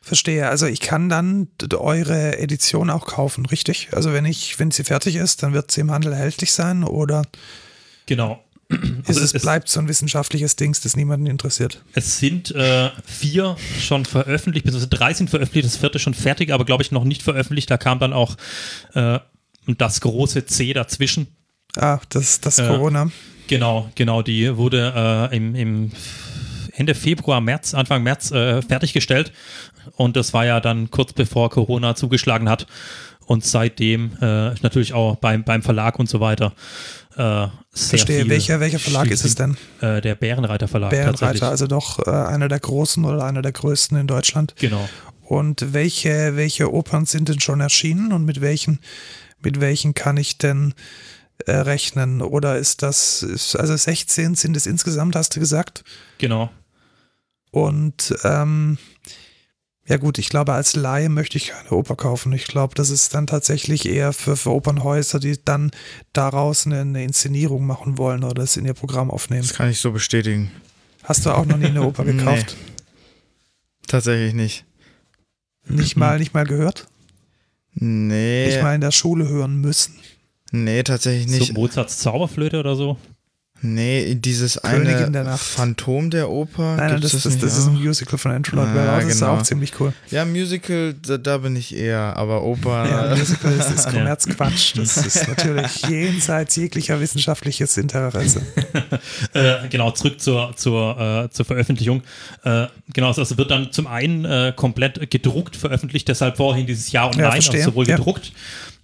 Verstehe. 0.00 0.48
Also 0.48 0.66
ich 0.66 0.80
kann 0.80 1.08
dann 1.08 1.48
eure 1.74 2.38
Edition 2.38 2.90
auch 2.90 3.06
kaufen, 3.06 3.46
richtig? 3.46 3.88
Also 3.92 4.12
wenn 4.12 4.24
ich, 4.24 4.60
wenn 4.60 4.70
sie 4.70 4.84
fertig 4.84 5.16
ist, 5.16 5.42
dann 5.42 5.52
wird 5.52 5.72
sie 5.72 5.80
im 5.80 5.90
Handel 5.90 6.12
erhältlich 6.12 6.52
sein 6.52 6.84
oder? 6.84 7.22
Genau. 8.06 8.45
Also 9.06 9.20
es, 9.20 9.32
es, 9.32 9.42
bleibt 9.42 9.68
so 9.68 9.78
ein 9.78 9.88
wissenschaftliches 9.88 10.56
Ding, 10.56 10.76
das 10.82 10.96
niemanden 10.96 11.26
interessiert. 11.26 11.82
Es 11.92 12.18
sind 12.18 12.50
äh, 12.50 12.90
vier 13.04 13.56
schon 13.80 14.04
veröffentlicht, 14.04 14.64
beziehungsweise 14.64 14.88
drei 14.88 15.14
sind 15.14 15.30
veröffentlicht, 15.30 15.66
das 15.66 15.76
vierte 15.76 16.00
schon 16.00 16.14
fertig, 16.14 16.52
aber 16.52 16.64
glaube 16.64 16.82
ich 16.82 16.90
noch 16.90 17.04
nicht 17.04 17.22
veröffentlicht. 17.22 17.70
Da 17.70 17.76
kam 17.78 18.00
dann 18.00 18.12
auch 18.12 18.36
äh, 18.94 19.20
das 19.66 20.00
große 20.00 20.46
C 20.46 20.72
dazwischen. 20.72 21.28
Ah, 21.76 22.00
das, 22.08 22.40
das 22.40 22.58
äh, 22.58 22.66
Corona. 22.66 23.10
Genau, 23.46 23.90
genau, 23.94 24.22
die 24.22 24.56
wurde 24.56 25.30
äh, 25.32 25.36
im, 25.36 25.54
im 25.54 25.92
Ende 26.72 26.94
Februar, 26.94 27.40
März, 27.40 27.74
Anfang 27.74 28.02
März 28.02 28.32
äh, 28.32 28.62
fertiggestellt. 28.62 29.32
Und 29.92 30.16
das 30.16 30.32
war 30.32 30.44
ja 30.44 30.60
dann 30.60 30.90
kurz 30.90 31.12
bevor 31.12 31.50
Corona 31.50 31.94
zugeschlagen 31.94 32.48
hat. 32.48 32.66
Und 33.26 33.44
seitdem 33.44 34.16
äh, 34.20 34.54
natürlich 34.62 34.94
auch 34.94 35.16
beim, 35.16 35.44
beim 35.44 35.62
Verlag 35.62 35.98
und 35.98 36.08
so 36.08 36.20
weiter. 36.20 36.54
Äh, 37.16 37.48
Verstehe. 37.72 38.28
Welcher, 38.28 38.60
welcher 38.60 38.78
Verlag 38.78 39.10
ist 39.10 39.24
es 39.24 39.34
denn? 39.34 39.56
Äh, 39.80 40.00
der 40.00 40.14
Bärenreiter 40.14 40.68
Verlag. 40.68 40.90
Bärenreiter, 40.90 41.48
also 41.48 41.66
doch 41.66 42.06
äh, 42.06 42.10
einer 42.10 42.48
der 42.48 42.60
großen 42.60 43.04
oder 43.04 43.24
einer 43.24 43.42
der 43.42 43.52
größten 43.52 43.98
in 43.98 44.06
Deutschland. 44.06 44.54
Genau. 44.58 44.88
Und 45.22 45.72
welche, 45.72 46.36
welche 46.36 46.72
Opern 46.72 47.04
sind 47.04 47.28
denn 47.28 47.40
schon 47.40 47.60
erschienen 47.60 48.12
und 48.12 48.24
mit 48.24 48.40
welchen, 48.40 48.78
mit 49.40 49.60
welchen 49.60 49.92
kann 49.92 50.16
ich 50.16 50.38
denn 50.38 50.74
äh, 51.46 51.52
rechnen? 51.52 52.22
Oder 52.22 52.58
ist 52.58 52.82
das, 52.82 53.22
ist, 53.24 53.56
also 53.56 53.76
16 53.76 54.36
sind 54.36 54.56
es 54.56 54.66
insgesamt, 54.66 55.16
hast 55.16 55.34
du 55.34 55.40
gesagt? 55.40 55.82
Genau. 56.18 56.50
Und 57.50 58.14
ähm, 58.22 58.78
ja 59.88 59.96
gut, 59.98 60.18
ich 60.18 60.28
glaube, 60.28 60.52
als 60.52 60.74
Laie 60.74 61.08
möchte 61.08 61.38
ich 61.38 61.48
keine 61.48 61.70
Oper 61.70 61.94
kaufen. 61.96 62.32
Ich 62.32 62.46
glaube, 62.46 62.74
das 62.74 62.90
ist 62.90 63.14
dann 63.14 63.26
tatsächlich 63.26 63.86
eher 63.86 64.12
für, 64.12 64.36
für 64.36 64.50
Opernhäuser, 64.50 65.20
die 65.20 65.38
dann 65.44 65.70
daraus 66.12 66.66
eine, 66.66 66.80
eine 66.80 67.04
Inszenierung 67.04 67.66
machen 67.66 67.96
wollen 67.96 68.24
oder 68.24 68.42
es 68.42 68.56
in 68.56 68.64
ihr 68.66 68.74
Programm 68.74 69.10
aufnehmen. 69.10 69.42
Das 69.42 69.54
kann 69.54 69.70
ich 69.70 69.78
so 69.78 69.92
bestätigen. 69.92 70.50
Hast 71.04 71.24
du 71.24 71.30
auch 71.30 71.46
noch 71.46 71.56
nie 71.56 71.66
eine 71.66 71.82
Oper 71.82 72.04
Nee. 72.04 72.12
gekauft? 72.12 72.56
Tatsächlich 73.86 74.34
nicht. 74.34 74.64
Nicht 75.68 75.96
mal, 75.96 76.18
nicht 76.18 76.34
mal 76.34 76.44
gehört? 76.44 76.88
Nee. 77.74 78.46
Nicht 78.46 78.62
mal 78.62 78.74
in 78.74 78.80
der 78.80 78.90
Schule 78.92 79.28
hören 79.28 79.60
müssen. 79.60 79.94
Nee, 80.50 80.82
tatsächlich 80.82 81.28
nicht. 81.28 81.48
So 81.48 81.52
Mozarts 81.52 81.98
Zauberflöte 81.98 82.58
oder 82.58 82.74
so. 82.74 82.96
Nee, 83.74 84.14
dieses 84.14 84.60
Königin 84.62 84.96
eine 84.96 85.10
der 85.10 85.24
Nacht. 85.24 85.42
Phantom 85.42 86.10
der 86.10 86.30
Oper. 86.30 86.76
Nein, 86.76 86.92
nein, 86.92 87.00
das, 87.00 87.12
das, 87.12 87.24
nicht 87.24 87.42
das 87.42 87.56
ist 87.58 87.66
ein? 87.66 87.74
Musical 87.74 88.18
von 88.18 88.32
Andrew 88.32 88.56
Lloyd 88.56 88.68
Ah, 88.68 88.74
Webber. 88.74 88.96
Das 89.00 89.04
ist 89.14 89.20
genau. 89.20 89.32
auch 89.34 89.42
ziemlich 89.42 89.72
cool. 89.80 89.92
Ja, 90.10 90.24
Musical, 90.24 90.94
da, 91.06 91.18
da 91.18 91.38
bin 91.38 91.56
ich 91.56 91.74
eher, 91.76 92.16
aber 92.16 92.42
Oper. 92.44 92.88
Ja, 92.88 93.12
äh, 93.12 93.16
Musical 93.18 93.52
ist, 93.52 93.70
ist. 93.70 93.88
Kommerzquatsch. 93.90 94.74
Das 94.76 94.96
ist 95.06 95.28
natürlich 95.28 95.82
jenseits 95.88 96.56
jeglicher 96.56 97.00
wissenschaftliches 97.00 97.76
Interesse. 97.76 98.42
Äh, 99.32 99.68
genau, 99.68 99.90
zurück 99.90 100.20
zur, 100.20 100.54
zur, 100.56 100.98
äh, 100.98 101.30
zur 101.30 101.44
Veröffentlichung. 101.44 102.02
Äh, 102.44 102.66
genau, 102.92 103.08
also 103.08 103.22
es 103.22 103.36
wird 103.36 103.50
dann 103.50 103.70
zum 103.72 103.86
einen 103.86 104.24
äh, 104.24 104.52
komplett 104.54 105.10
gedruckt 105.10 105.56
veröffentlicht, 105.56 106.08
deshalb 106.08 106.36
vorhin 106.36 106.66
dieses 106.66 106.92
Ja 106.92 107.04
und 107.06 107.16
Ja, 107.16 107.30
verstehe. 107.30 107.60
also 107.60 107.70
sowohl 107.70 107.88
Ja. 107.88 107.96
gedruckt, 107.96 108.32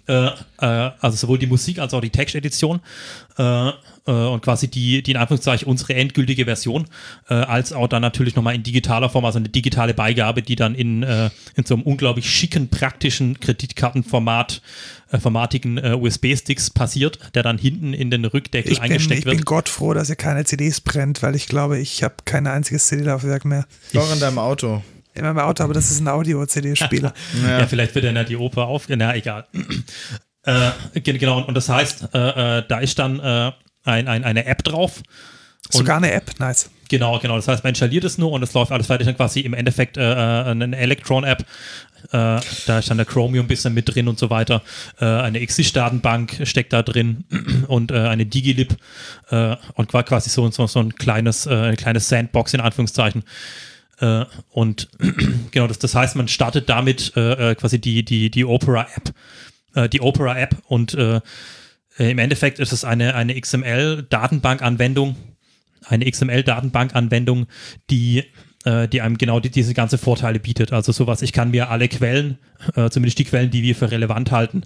äh, 0.06 0.26
äh, 0.26 0.90
also 1.00 1.16
sowohl 1.16 1.38
die 1.38 1.46
Musik 1.46 1.78
als 1.78 1.94
auch 1.94 2.00
die 2.00 2.10
Textedition 2.10 2.80
äh, 3.38 3.68
äh, 3.68 3.72
und 4.06 4.42
quasi 4.42 4.68
die, 4.68 5.02
die 5.02 5.12
in 5.12 5.16
Anführungszeichen 5.16 5.68
unsere 5.68 5.94
endgültige 5.94 6.44
Version, 6.44 6.86
äh, 7.28 7.34
als 7.34 7.72
auch 7.72 7.86
dann 7.86 8.02
natürlich 8.02 8.34
nochmal 8.34 8.54
in 8.54 8.62
digitaler 8.62 9.08
Form, 9.08 9.24
also 9.24 9.38
eine 9.38 9.48
digitale 9.48 9.94
Beigabe, 9.94 10.42
die 10.42 10.56
dann 10.56 10.74
in, 10.74 11.02
äh, 11.02 11.30
in 11.54 11.64
so 11.64 11.74
einem 11.74 11.84
unglaublich 11.84 12.28
schicken, 12.28 12.68
praktischen 12.68 13.38
Kreditkartenformat, 13.40 14.60
formatigen 15.20 15.78
äh, 15.78 15.94
USB-Sticks 15.94 16.70
passiert, 16.70 17.18
der 17.34 17.42
dann 17.42 17.58
hinten 17.58 17.92
in 17.92 18.10
den 18.10 18.24
Rückdeckel 18.24 18.72
Ich 18.72 18.80
bin, 18.80 18.92
eingesteckt 18.92 19.20
ich 19.20 19.24
wird. 19.26 19.36
bin 19.36 19.44
Gott 19.44 19.68
froh, 19.68 19.92
dass 19.94 20.08
ihr 20.08 20.16
keine 20.16 20.44
CDs 20.44 20.80
brennt, 20.80 21.22
weil 21.22 21.36
ich 21.36 21.46
glaube, 21.46 21.78
ich 21.78 22.02
habe 22.02 22.14
kein 22.24 22.46
einziges 22.46 22.86
CD-Laufwerk 22.86 23.44
mehr. 23.44 23.66
Doch 23.92 24.10
in 24.12 24.20
deinem 24.20 24.38
Auto. 24.38 24.82
In 25.14 25.22
meinem 25.24 25.38
Auto, 25.38 25.62
aber 25.64 25.74
das 25.74 25.90
ist 25.90 26.00
ein 26.00 26.08
Audio-CD-Spieler. 26.08 27.12
Ja. 27.46 27.66
vielleicht 27.66 27.94
wird 27.94 28.04
dann 28.04 28.16
ja 28.16 28.24
die 28.24 28.36
Oper 28.36 28.66
auf. 28.66 28.86
Na, 28.88 29.14
egal. 29.14 29.46
äh, 30.44 30.70
gen- 31.00 31.18
genau, 31.18 31.42
und, 31.42 31.54
das 31.54 31.68
heißt, 31.68 32.08
äh, 32.14 32.58
äh, 32.58 32.64
da 32.66 32.78
ist 32.78 32.98
dann 32.98 33.20
äh, 33.20 33.52
ein, 33.84 34.08
ein, 34.08 34.24
eine 34.24 34.46
App 34.46 34.64
drauf. 34.64 35.02
Sogar 35.70 35.98
eine 35.98 36.12
App, 36.12 36.38
nice. 36.38 36.70
Genau, 36.88 37.18
genau. 37.18 37.36
Das 37.36 37.48
heißt, 37.48 37.62
man 37.64 37.70
installiert 37.70 38.04
es 38.04 38.18
nur 38.18 38.32
und 38.32 38.42
es 38.42 38.52
läuft 38.52 38.72
alles 38.72 38.88
fertig 38.88 39.06
dann 39.06 39.16
quasi 39.16 39.40
im 39.40 39.54
Endeffekt 39.54 39.96
äh, 39.96 40.00
eine 40.02 40.76
Electron-App. 40.76 41.40
Äh, 41.40 42.40
da 42.66 42.78
ist 42.78 42.90
dann 42.90 42.96
der 42.98 43.06
Chromium 43.06 43.44
ein 43.46 43.48
bisschen 43.48 43.72
mit 43.72 43.94
drin 43.94 44.08
und 44.08 44.18
so 44.18 44.28
weiter. 44.28 44.60
Äh, 45.00 45.04
eine 45.06 45.38
Exist-Datenbank 45.40 46.40
steckt 46.44 46.72
da 46.72 46.82
drin 46.82 47.24
und 47.68 47.92
äh, 47.92 47.98
eine 48.08 48.26
Digilib 48.26 48.76
äh, 49.30 49.56
und 49.74 49.94
war 49.94 50.02
quasi 50.02 50.28
so, 50.30 50.50
so, 50.50 50.66
so 50.66 50.80
ein 50.80 50.94
kleines, 50.96 51.46
äh, 51.46 51.50
eine 51.54 51.76
kleine 51.76 52.00
Sandbox 52.00 52.54
in 52.54 52.60
Anführungszeichen. 52.60 53.22
Äh, 54.02 54.26
und 54.50 54.88
genau, 55.52 55.68
das, 55.68 55.78
das 55.78 55.94
heißt, 55.94 56.16
man 56.16 56.28
startet 56.28 56.68
damit 56.68 57.12
äh, 57.16 57.52
äh, 57.52 57.54
quasi 57.54 57.80
die, 57.80 58.04
die, 58.04 58.30
die 58.30 58.44
Opera-App. 58.44 59.14
Äh, 59.74 59.88
die 59.88 60.02
Opera-App 60.02 60.56
und 60.66 60.94
äh, 60.94 61.20
im 61.98 62.18
Endeffekt 62.18 62.58
ist 62.58 62.72
es 62.72 62.84
eine, 62.84 63.14
eine 63.14 63.38
XML-Datenbank-Anwendung, 63.38 65.14
eine 65.86 66.10
XML-Datenbank-Anwendung, 66.10 67.46
die, 67.90 68.24
äh, 68.64 68.88
die 68.88 69.00
einem 69.00 69.18
genau 69.18 69.40
die, 69.40 69.50
diese 69.50 69.74
ganze 69.74 69.98
Vorteile 69.98 70.38
bietet. 70.38 70.72
Also 70.72 70.92
sowas, 70.92 71.22
ich 71.22 71.32
kann 71.32 71.50
mir 71.50 71.70
alle 71.70 71.88
Quellen, 71.88 72.38
äh, 72.74 72.90
zumindest 72.90 73.18
die 73.18 73.24
Quellen, 73.24 73.50
die 73.50 73.62
wir 73.62 73.74
für 73.74 73.90
relevant 73.90 74.30
halten, 74.30 74.62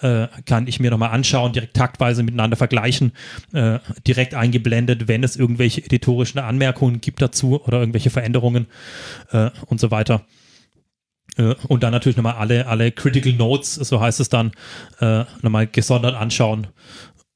äh, 0.00 0.28
kann 0.46 0.66
ich 0.66 0.80
mir 0.80 0.90
nochmal 0.90 1.10
anschauen, 1.10 1.52
direkt 1.52 1.74
taktweise 1.74 2.22
miteinander 2.22 2.56
vergleichen, 2.56 3.12
äh, 3.52 3.78
direkt 4.06 4.34
eingeblendet, 4.34 5.08
wenn 5.08 5.24
es 5.24 5.36
irgendwelche 5.36 5.84
editorischen 5.84 6.38
Anmerkungen 6.38 7.00
gibt 7.00 7.20
dazu 7.22 7.62
oder 7.64 7.80
irgendwelche 7.80 8.10
Veränderungen 8.10 8.66
äh, 9.32 9.50
und 9.66 9.80
so 9.80 9.90
weiter. 9.90 10.24
Äh, 11.36 11.54
und 11.68 11.82
dann 11.82 11.92
natürlich 11.92 12.16
nochmal 12.16 12.34
alle, 12.34 12.66
alle 12.66 12.92
Critical 12.92 13.32
Notes, 13.32 13.74
so 13.74 14.00
heißt 14.00 14.20
es 14.20 14.28
dann, 14.28 14.52
nochmal 15.42 15.66
gesondert 15.66 16.14
anschauen 16.14 16.68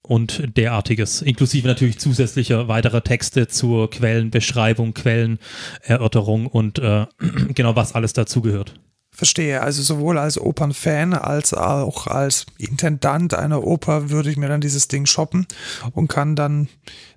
und 0.07 0.57
derartiges, 0.57 1.23
inklusive 1.23 1.67
natürlich 1.67 1.99
zusätzlicher 1.99 2.69
weiterer 2.69 3.03
Texte 3.03 3.49
zur 3.49 3.91
Quellenbeschreibung, 3.91 4.95
Quellenerörterung 4.95 6.47
und 6.47 6.79
äh, 6.79 7.07
genau 7.55 7.77
was 7.77 7.95
alles 7.95 8.13
dazugehört. 8.13 8.75
Verstehe. 9.11 9.63
Also 9.63 9.83
sowohl 9.83 10.19
als 10.19 10.39
Opernfan 10.39 11.15
als 11.15 11.55
auch 11.55 12.07
als 12.07 12.45
Intendant 12.59 13.33
einer 13.33 13.65
Oper 13.65 14.11
würde 14.11 14.31
ich 14.31 14.37
mir 14.37 14.49
dann 14.49 14.61
dieses 14.61 14.89
Ding 14.89 15.07
shoppen 15.07 15.47
und 15.93 16.09
kann 16.09 16.37
dann 16.37 16.69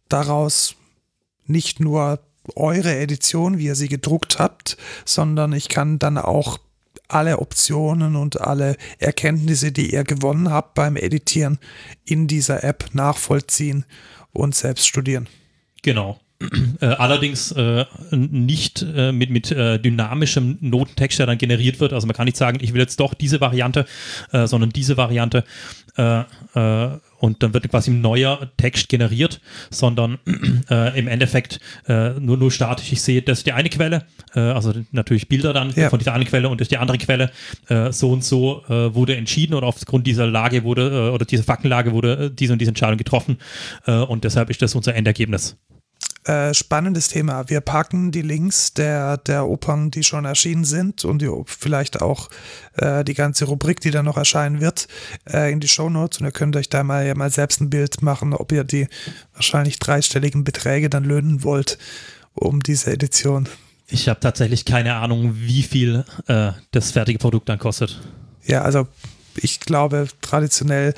daraus 0.07 0.75
nicht 1.45 1.81
nur 1.81 2.19
eure 2.55 2.95
Edition, 2.95 3.57
wie 3.57 3.65
ihr 3.65 3.75
sie 3.75 3.89
gedruckt 3.89 4.39
habt, 4.39 4.77
sondern 5.03 5.51
ich 5.51 5.67
kann 5.67 5.99
dann 5.99 6.17
auch 6.17 6.57
alle 7.09 7.39
Optionen 7.39 8.15
und 8.15 8.39
alle 8.39 8.77
Erkenntnisse, 8.99 9.71
die 9.71 9.93
ihr 9.93 10.03
gewonnen 10.03 10.51
habt 10.51 10.75
beim 10.75 10.95
Editieren, 10.95 11.59
in 12.05 12.27
dieser 12.27 12.63
App 12.63 12.89
nachvollziehen 12.93 13.85
und 14.31 14.55
selbst 14.55 14.87
studieren. 14.87 15.27
Genau. 15.81 16.19
Äh, 16.79 16.85
allerdings 16.85 17.51
äh, 17.51 17.85
nicht 18.11 18.85
äh, 18.95 19.11
mit, 19.11 19.29
mit 19.29 19.51
äh, 19.51 19.77
dynamischem 19.77 20.57
Notentext, 20.61 21.19
der 21.19 21.25
dann 21.25 21.37
generiert 21.37 21.81
wird. 21.81 21.91
Also 21.91 22.07
man 22.07 22.15
kann 22.15 22.25
nicht 22.25 22.37
sagen, 22.37 22.59
ich 22.61 22.73
will 22.73 22.79
jetzt 22.79 22.97
doch 23.01 23.13
diese 23.13 23.41
Variante, 23.41 23.85
äh, 24.31 24.47
sondern 24.47 24.69
diese 24.69 24.95
Variante. 24.95 25.43
Und 25.95 27.43
dann 27.43 27.53
wird 27.53 27.69
quasi 27.69 27.91
ein 27.91 27.99
neuer 27.99 28.49
Text 28.55 28.87
generiert, 28.87 29.41
sondern 29.69 30.17
im 30.25 31.07
Endeffekt 31.09 31.59
nur, 31.87 32.37
nur 32.37 32.51
statisch. 32.51 32.93
Ich 32.93 33.01
sehe, 33.01 33.21
das 33.21 33.39
ist 33.39 33.47
die 33.47 33.51
eine 33.51 33.67
Quelle, 33.67 34.05
also 34.31 34.71
natürlich 34.93 35.27
Bilder 35.27 35.51
dann 35.51 35.73
Ja. 35.75 35.89
von 35.89 35.99
dieser 35.99 36.13
einen 36.13 36.23
Quelle 36.23 36.47
und 36.47 36.61
das 36.61 36.65
ist 36.65 36.71
die 36.71 36.77
andere 36.77 36.99
Quelle. 36.99 37.31
So 37.89 38.11
und 38.11 38.23
so 38.23 38.63
wurde 38.67 39.17
entschieden 39.17 39.55
oder 39.55 39.67
aufgrund 39.67 40.07
dieser 40.07 40.27
Lage 40.27 40.63
wurde, 40.63 41.11
oder 41.11 41.25
dieser 41.25 41.43
Faktenlage 41.43 41.91
wurde 41.91 42.31
diese 42.31 42.53
und 42.53 42.59
diese 42.59 42.69
Entscheidung 42.69 42.97
getroffen. 42.97 43.37
Und 43.85 44.23
deshalb 44.23 44.49
ist 44.49 44.61
das 44.61 44.73
unser 44.73 44.95
Endergebnis. 44.95 45.57
Äh, 46.25 46.53
spannendes 46.53 47.07
Thema. 47.07 47.49
Wir 47.49 47.61
packen 47.61 48.11
die 48.11 48.21
Links 48.21 48.73
der, 48.73 49.17
der 49.17 49.47
Opern, 49.47 49.89
die 49.89 50.03
schon 50.03 50.25
erschienen 50.25 50.65
sind 50.65 51.05
und 51.05 51.21
die, 51.21 51.31
vielleicht 51.45 52.01
auch 52.01 52.29
äh, 52.73 53.05
die 53.05 53.13
ganze 53.13 53.45
Rubrik, 53.45 53.79
die 53.79 53.91
dann 53.91 54.03
noch 54.03 54.17
erscheinen 54.17 54.59
wird, 54.59 54.89
äh, 55.31 55.49
in 55.51 55.61
die 55.61 55.69
Shownotes 55.69 56.19
und 56.19 56.25
ihr 56.25 56.33
könnt 56.33 56.57
euch 56.57 56.67
da 56.67 56.83
mal, 56.83 57.07
ja 57.07 57.15
mal 57.15 57.31
selbst 57.31 57.61
ein 57.61 57.69
Bild 57.69 58.01
machen, 58.01 58.33
ob 58.33 58.51
ihr 58.51 58.65
die 58.65 58.87
wahrscheinlich 59.33 59.79
dreistelligen 59.79 60.43
Beträge 60.43 60.89
dann 60.89 61.05
löhnen 61.05 61.43
wollt, 61.45 61.77
um 62.33 62.61
diese 62.61 62.91
Edition. 62.91 63.47
Ich 63.87 64.09
habe 64.09 64.19
tatsächlich 64.19 64.65
keine 64.65 64.95
Ahnung, 64.95 65.35
wie 65.35 65.63
viel 65.63 66.03
äh, 66.27 66.51
das 66.71 66.91
fertige 66.91 67.17
Produkt 67.17 67.47
dann 67.47 67.59
kostet. 67.59 67.99
Ja, 68.45 68.61
also 68.61 68.87
ich 69.37 69.59
glaube, 69.59 70.07
traditionell 70.21 70.93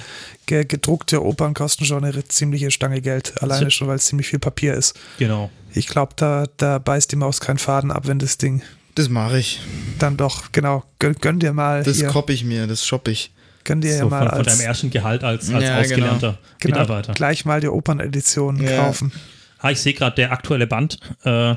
ge 0.45 0.65
gedruckte 0.65 1.23
Opern 1.23 1.53
kosten 1.53 1.85
schon 1.85 2.03
eine 2.03 2.23
ziemliche 2.27 2.71
Stange 2.71 3.01
Geld, 3.01 3.41
alleine 3.41 3.71
schon, 3.71 3.87
weil 3.87 3.95
es 3.97 4.05
ziemlich 4.05 4.27
viel 4.27 4.39
Papier 4.39 4.73
ist. 4.73 4.97
Genau. 5.19 5.49
Ich 5.73 5.87
glaube, 5.87 6.13
da, 6.15 6.45
da 6.57 6.79
beißt 6.79 7.11
die 7.11 7.15
Maus 7.15 7.39
keinen 7.39 7.57
Faden 7.57 7.91
ab, 7.91 8.07
wenn 8.07 8.19
das 8.19 8.37
Ding 8.37 8.61
Das 8.95 9.07
mache 9.09 9.39
ich. 9.39 9.61
dann 9.99 10.17
doch, 10.17 10.51
genau, 10.51 10.83
gönn, 10.99 11.15
gönn 11.21 11.39
dir 11.39 11.53
mal 11.53 11.83
Das 11.83 12.03
koppe 12.07 12.33
ich 12.33 12.43
mir, 12.43 12.67
das 12.67 12.85
shoppe 12.85 13.11
ich. 13.11 13.31
gönn 13.63 13.79
dir 13.81 13.91
ja 13.93 13.99
So 13.99 14.09
mal 14.09 14.19
von, 14.19 14.29
von 14.29 14.37
als, 14.39 14.47
deinem 14.57 14.65
ersten 14.67 14.89
Gehalt 14.89 15.23
als, 15.23 15.49
als 15.53 15.63
Ja, 15.63 15.79
ausgelernter 15.79 16.37
genau, 16.59 16.79
Mitarbeiter. 16.79 17.13
gleich 17.13 17.45
mal 17.45 17.61
die 17.61 17.69
Opernedition 17.69 18.61
Ja. 18.61 18.77
kaufen. 18.77 19.11
Ah, 19.59 19.71
ich 19.71 19.79
sehe 19.79 19.93
gerade, 19.93 20.15
der 20.15 20.31
aktuelle 20.31 20.65
Band, 20.67 20.97
äh, 21.23 21.55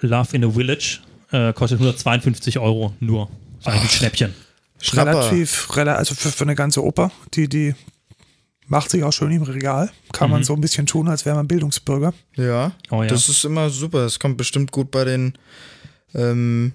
Love 0.00 0.28
in 0.36 0.44
a 0.44 0.50
Village, 0.50 1.00
äh, 1.30 1.52
kostet 1.52 1.78
152 1.78 2.58
Euro 2.58 2.94
nur. 3.00 3.28
Eigentlich 3.64 3.82
ein 3.82 3.88
Schnäppchen. 3.90 4.34
Schnapper. 4.80 5.10
Relativ, 5.30 5.76
rela 5.76 5.94
also 5.94 6.14
für, 6.14 6.30
für 6.30 6.44
eine 6.44 6.54
ganze 6.54 6.84
Oper, 6.84 7.10
die, 7.34 7.48
die 7.48 7.74
macht 8.66 8.90
sich 8.90 9.02
auch 9.02 9.12
schön 9.12 9.32
im 9.32 9.42
Regal. 9.42 9.90
Kann 10.12 10.30
man 10.30 10.40
Mhm. 10.40 10.44
so 10.44 10.54
ein 10.54 10.60
bisschen 10.60 10.86
tun, 10.86 11.08
als 11.08 11.24
wäre 11.24 11.36
man 11.36 11.48
Bildungsbürger. 11.48 12.12
Ja, 12.36 12.72
Oh 12.90 13.02
ja. 13.02 13.08
das 13.08 13.28
ist 13.28 13.44
immer 13.44 13.70
super. 13.70 14.02
Das 14.02 14.18
kommt 14.18 14.36
bestimmt 14.36 14.70
gut 14.72 14.90
bei 14.90 15.04
den, 15.04 15.34
ähm, 16.14 16.72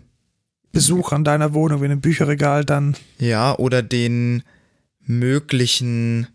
Besuch 0.71 1.11
an 1.11 1.23
deiner 1.23 1.53
Wohnung 1.53 1.83
in 1.83 1.91
einem 1.91 2.01
Bücherregal, 2.01 2.65
dann 2.65 2.95
ja, 3.19 3.55
oder 3.59 3.83
den 3.83 4.41
möglichen. 5.05 6.27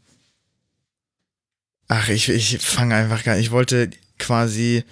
Ach, 1.89 2.09
ich, 2.09 2.29
ich 2.29 2.59
fange 2.59 2.95
einfach 2.95 3.25
gar 3.25 3.37
Ich 3.39 3.51
wollte 3.51 3.91
quasi 4.19 4.85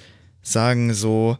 sagen, 0.42 0.94
so 0.94 1.38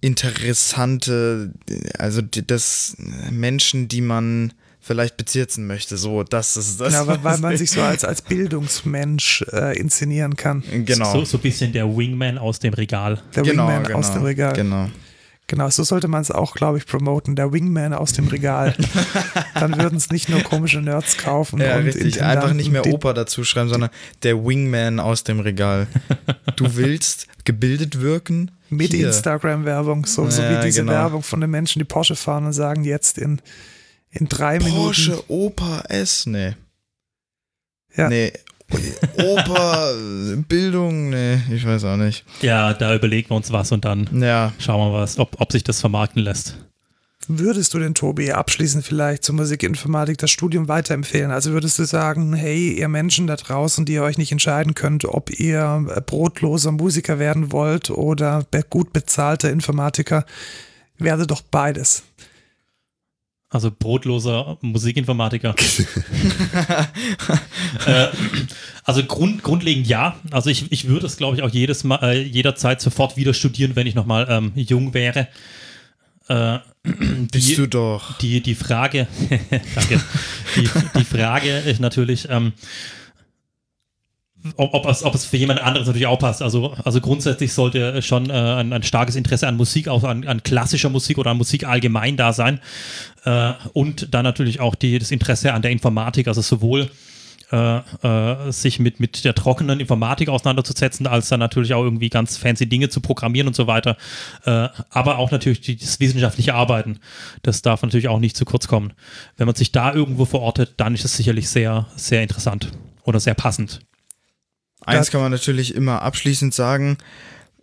interessante, 0.00 1.52
also 1.98 2.22
das 2.22 2.96
Menschen, 3.30 3.88
die 3.88 4.00
man 4.02 4.52
vielleicht 4.82 5.16
bezirzen 5.16 5.66
möchte. 5.66 5.96
So, 5.96 6.24
das 6.24 6.56
ist 6.56 6.80
das. 6.80 6.92
Ja, 6.92 7.06
weil, 7.06 7.22
weil 7.24 7.38
man 7.38 7.56
sich 7.56 7.70
so 7.70 7.80
als, 7.80 8.04
als 8.04 8.20
Bildungsmensch 8.20 9.44
äh, 9.52 9.78
inszenieren 9.78 10.36
kann. 10.36 10.62
Genau. 10.84 11.12
So, 11.12 11.24
so 11.24 11.38
ein 11.38 11.40
bisschen 11.40 11.72
der 11.72 11.96
Wingman 11.96 12.36
aus 12.36 12.58
dem 12.58 12.74
Regal. 12.74 13.22
Der 13.34 13.44
genau, 13.44 13.68
Wingman 13.68 13.84
genau, 13.84 13.98
aus 13.98 14.12
dem 14.12 14.22
Regal. 14.22 14.52
Genau. 14.52 14.88
Genau, 15.48 15.68
so 15.68 15.82
sollte 15.82 16.08
man 16.08 16.22
es 16.22 16.30
auch, 16.30 16.54
glaube 16.54 16.78
ich, 16.78 16.86
promoten. 16.86 17.36
Der 17.36 17.52
Wingman 17.52 17.92
aus 17.92 18.14
dem 18.14 18.28
Regal. 18.28 18.74
dann 19.54 19.76
würden 19.76 19.96
es 19.96 20.10
nicht 20.10 20.30
nur 20.30 20.40
komische 20.40 20.80
Nerds 20.80 21.18
kaufen. 21.18 21.60
Ja, 21.60 21.76
und 21.76 21.84
richtig. 21.84 22.22
Einfach 22.22 22.54
nicht 22.54 22.72
mehr 22.72 22.86
Opa 22.86 23.12
dazu 23.12 23.44
schreiben, 23.44 23.68
sondern 23.68 23.90
der 24.22 24.44
Wingman 24.44 24.98
aus 24.98 25.24
dem 25.24 25.40
Regal. 25.40 25.88
Du 26.56 26.64
willst 26.76 27.26
gebildet 27.44 28.00
wirken? 28.00 28.50
Mit. 28.70 28.94
Instagram-Werbung, 28.94 30.06
so, 30.06 30.30
so 30.30 30.40
Ja, 30.40 30.58
wie 30.58 30.64
diese 30.64 30.80
genau. 30.80 30.92
Werbung 30.92 31.22
von 31.22 31.42
den 31.42 31.50
Menschen, 31.50 31.80
die 31.80 31.84
Porsche 31.84 32.16
fahren 32.16 32.46
und 32.46 32.54
sagen 32.54 32.84
jetzt 32.84 33.18
in, 33.18 33.42
in 34.12 34.28
drei 34.28 34.58
Minuten. 34.58 34.76
Porsche 34.76 35.30
Opa 35.30 35.80
S, 35.88 36.26
nee. 36.26 36.54
Ja. 37.96 38.08
Nee. 38.08 38.32
Opa 39.16 39.92
Bildung, 40.48 41.10
nee, 41.10 41.38
ich 41.50 41.66
weiß 41.66 41.84
auch 41.84 41.96
nicht. 41.96 42.24
Ja, 42.40 42.72
da 42.72 42.94
überlegen 42.94 43.30
wir 43.30 43.36
uns 43.36 43.52
was 43.52 43.72
und 43.72 43.84
dann 43.84 44.08
Ja, 44.22 44.52
schauen 44.58 44.92
wir 44.92 44.98
was, 44.98 45.18
ob, 45.18 45.40
ob 45.40 45.52
sich 45.52 45.64
das 45.64 45.80
vermarkten 45.80 46.22
lässt. 46.22 46.56
Würdest 47.28 47.72
du 47.72 47.78
denn, 47.78 47.94
Tobi, 47.94 48.32
abschließend 48.32 48.84
vielleicht 48.84 49.22
zur 49.22 49.36
Musikinformatik 49.36 50.18
das 50.18 50.30
Studium 50.30 50.66
weiterempfehlen? 50.66 51.30
Also 51.30 51.52
würdest 51.52 51.78
du 51.78 51.84
sagen, 51.84 52.34
hey, 52.34 52.72
ihr 52.72 52.88
Menschen 52.88 53.28
da 53.28 53.36
draußen, 53.36 53.84
die 53.84 53.92
ihr 53.92 54.02
euch 54.02 54.18
nicht 54.18 54.32
entscheiden 54.32 54.74
könnt, 54.74 55.04
ob 55.04 55.30
ihr 55.30 55.86
äh, 55.94 56.00
brotloser 56.00 56.72
Musiker 56.72 57.20
werden 57.20 57.52
wollt 57.52 57.90
oder 57.90 58.44
gut 58.70 58.92
bezahlter 58.92 59.50
Informatiker, 59.50 60.26
werde 60.98 61.26
doch 61.26 61.42
beides. 61.42 62.02
Also 63.52 63.70
brotloser 63.70 64.56
Musikinformatiker. 64.62 65.54
äh, 67.86 68.08
also 68.82 69.04
grund, 69.04 69.42
grundlegend 69.42 69.86
ja. 69.86 70.16
Also 70.30 70.48
ich, 70.48 70.72
ich 70.72 70.88
würde 70.88 71.04
es, 71.04 71.18
glaube 71.18 71.36
ich, 71.36 71.42
auch 71.42 71.50
jedes 71.50 71.84
Mal, 71.84 72.02
äh, 72.02 72.22
jederzeit 72.22 72.80
sofort 72.80 73.18
wieder 73.18 73.34
studieren, 73.34 73.76
wenn 73.76 73.86
ich 73.86 73.94
nochmal 73.94 74.26
ähm, 74.30 74.52
jung 74.54 74.94
wäre. 74.94 75.28
Äh, 76.28 76.60
bist 77.30 77.50
die, 77.50 77.56
du 77.56 77.68
doch. 77.68 78.16
die, 78.18 78.40
die 78.40 78.54
Frage, 78.54 79.06
danke, 79.74 80.00
die, 80.56 80.70
die 80.98 81.04
Frage 81.04 81.58
ist 81.58 81.78
natürlich, 81.78 82.28
ähm, 82.30 82.54
ob, 84.56 84.74
ob, 84.74 84.86
es, 84.86 85.04
ob 85.04 85.14
es 85.14 85.24
für 85.24 85.36
jemand 85.36 85.60
anderes 85.62 85.86
natürlich 85.86 86.06
auch 86.06 86.18
passt. 86.18 86.42
Also, 86.42 86.74
also 86.84 87.00
grundsätzlich 87.00 87.52
sollte 87.52 88.02
schon 88.02 88.30
äh, 88.30 88.32
ein, 88.32 88.72
ein 88.72 88.82
starkes 88.82 89.16
Interesse 89.16 89.46
an 89.46 89.56
Musik, 89.56 89.88
auch 89.88 90.04
an, 90.04 90.26
an 90.26 90.42
klassischer 90.42 90.90
Musik 90.90 91.18
oder 91.18 91.30
an 91.30 91.36
Musik 91.38 91.66
allgemein 91.66 92.16
da 92.16 92.32
sein. 92.32 92.60
Äh, 93.24 93.52
und 93.72 94.14
dann 94.14 94.24
natürlich 94.24 94.60
auch 94.60 94.74
die, 94.74 94.98
das 94.98 95.10
Interesse 95.10 95.52
an 95.52 95.62
der 95.62 95.70
Informatik, 95.70 96.28
also 96.28 96.40
sowohl 96.40 96.90
äh, 97.52 97.76
äh, 98.02 98.50
sich 98.50 98.78
mit, 98.78 98.98
mit 98.98 99.24
der 99.24 99.34
trockenen 99.34 99.78
Informatik 99.78 100.28
auseinanderzusetzen, 100.30 101.06
als 101.06 101.28
dann 101.28 101.38
natürlich 101.38 101.74
auch 101.74 101.84
irgendwie 101.84 102.08
ganz 102.08 102.36
fancy 102.38 102.66
Dinge 102.66 102.88
zu 102.88 103.00
programmieren 103.00 103.46
und 103.46 103.54
so 103.54 103.66
weiter. 103.66 103.96
Äh, 104.44 104.68
aber 104.90 105.18
auch 105.18 105.30
natürlich 105.30 105.60
die- 105.60 105.76
das 105.76 106.00
wissenschaftliche 106.00 106.54
Arbeiten. 106.54 106.98
Das 107.42 107.60
darf 107.62 107.82
natürlich 107.82 108.08
auch 108.08 108.20
nicht 108.20 108.36
zu 108.36 108.44
kurz 108.44 108.68
kommen. 108.68 108.92
Wenn 109.36 109.46
man 109.46 109.54
sich 109.54 109.70
da 109.70 109.92
irgendwo 109.92 110.24
verortet, 110.24 110.74
dann 110.78 110.94
ist 110.94 111.04
es 111.04 111.16
sicherlich 111.16 111.48
sehr, 111.48 111.86
sehr 111.94 112.22
interessant 112.22 112.72
oder 113.04 113.20
sehr 113.20 113.34
passend. 113.34 113.80
Eins 114.86 115.10
kann 115.10 115.20
man 115.20 115.30
natürlich 115.30 115.74
immer 115.74 116.02
abschließend 116.02 116.54
sagen, 116.54 116.98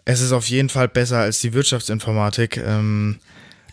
es 0.05 0.22
ist 0.22 0.32
auf 0.32 0.47
jeden 0.49 0.70
Fall 0.70 0.88
besser 0.88 1.20
als 1.20 1.39
die 1.39 1.53
Wirtschaftsinformatik. 1.53 2.57
Ähm, 2.57 3.20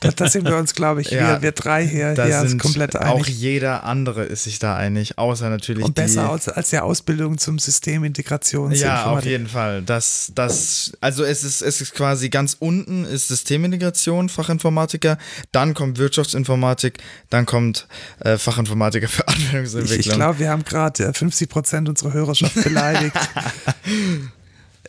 Da, 0.01 0.11
da 0.11 0.28
sind 0.28 0.47
wir 0.47 0.57
uns, 0.57 0.74
glaube 0.74 1.01
ich, 1.01 1.11
Ja, 1.16 1.36
wir, 1.36 1.42
wir 1.42 1.53
drei 1.53 1.86
hier, 1.86 2.14
da 2.14 2.24
hier 2.26 2.47
sind 2.47 2.61
komplett 2.61 2.97
auch 2.97 3.16
einig. 3.16 3.28
jeder 3.28 3.84
andere 3.84 4.24
ist 4.24 4.44
sich 4.44 4.59
da 4.59 4.76
einig, 4.76 5.18
außer 5.18 5.49
natürlich 5.49 5.84
Und 5.84 5.94
besser 5.94 6.30
als, 6.30 6.49
als 6.49 6.70
die 6.70 6.78
Ausbildung 6.78 7.38
zum 7.38 7.59
Systemintegrations 7.59 8.80
Ja, 8.80 9.07
auf 9.07 9.24
jeden 9.24 9.47
Fall. 9.47 9.82
Das, 9.82 10.32
das, 10.34 10.92
also 11.01 11.24
es 11.24 11.44
ist, 11.44 11.62
es 11.62 11.80
ist 11.80 11.94
quasi 11.94 12.28
ganz 12.28 12.57
unten 12.59 13.05
ist 13.05 13.28
Systemintegration, 13.28 14.28
Fachinformatiker, 14.28 15.18
dann 15.53 15.74
kommt 15.74 15.99
Wirtschaftsinformatik, 15.99 16.99
dann 17.30 17.47
kommt 17.47 17.86
äh, 18.20 18.36
Fachinformatiker 18.36 19.09
für 19.09 19.24
Ich, 19.28 19.34
Anwendungsentwicklung. 19.34 19.99
ich 20.01 20.11
glaube, 20.11 20.38
wir 20.38 20.51
haben 20.51 20.64
gerade 20.64 21.05
äh, 21.05 21.12
50 21.12 21.49
Prozent 21.49 21.88
unserer 21.88 22.12
Hörerschaft 22.12 22.62
beleidigt. 22.62 23.16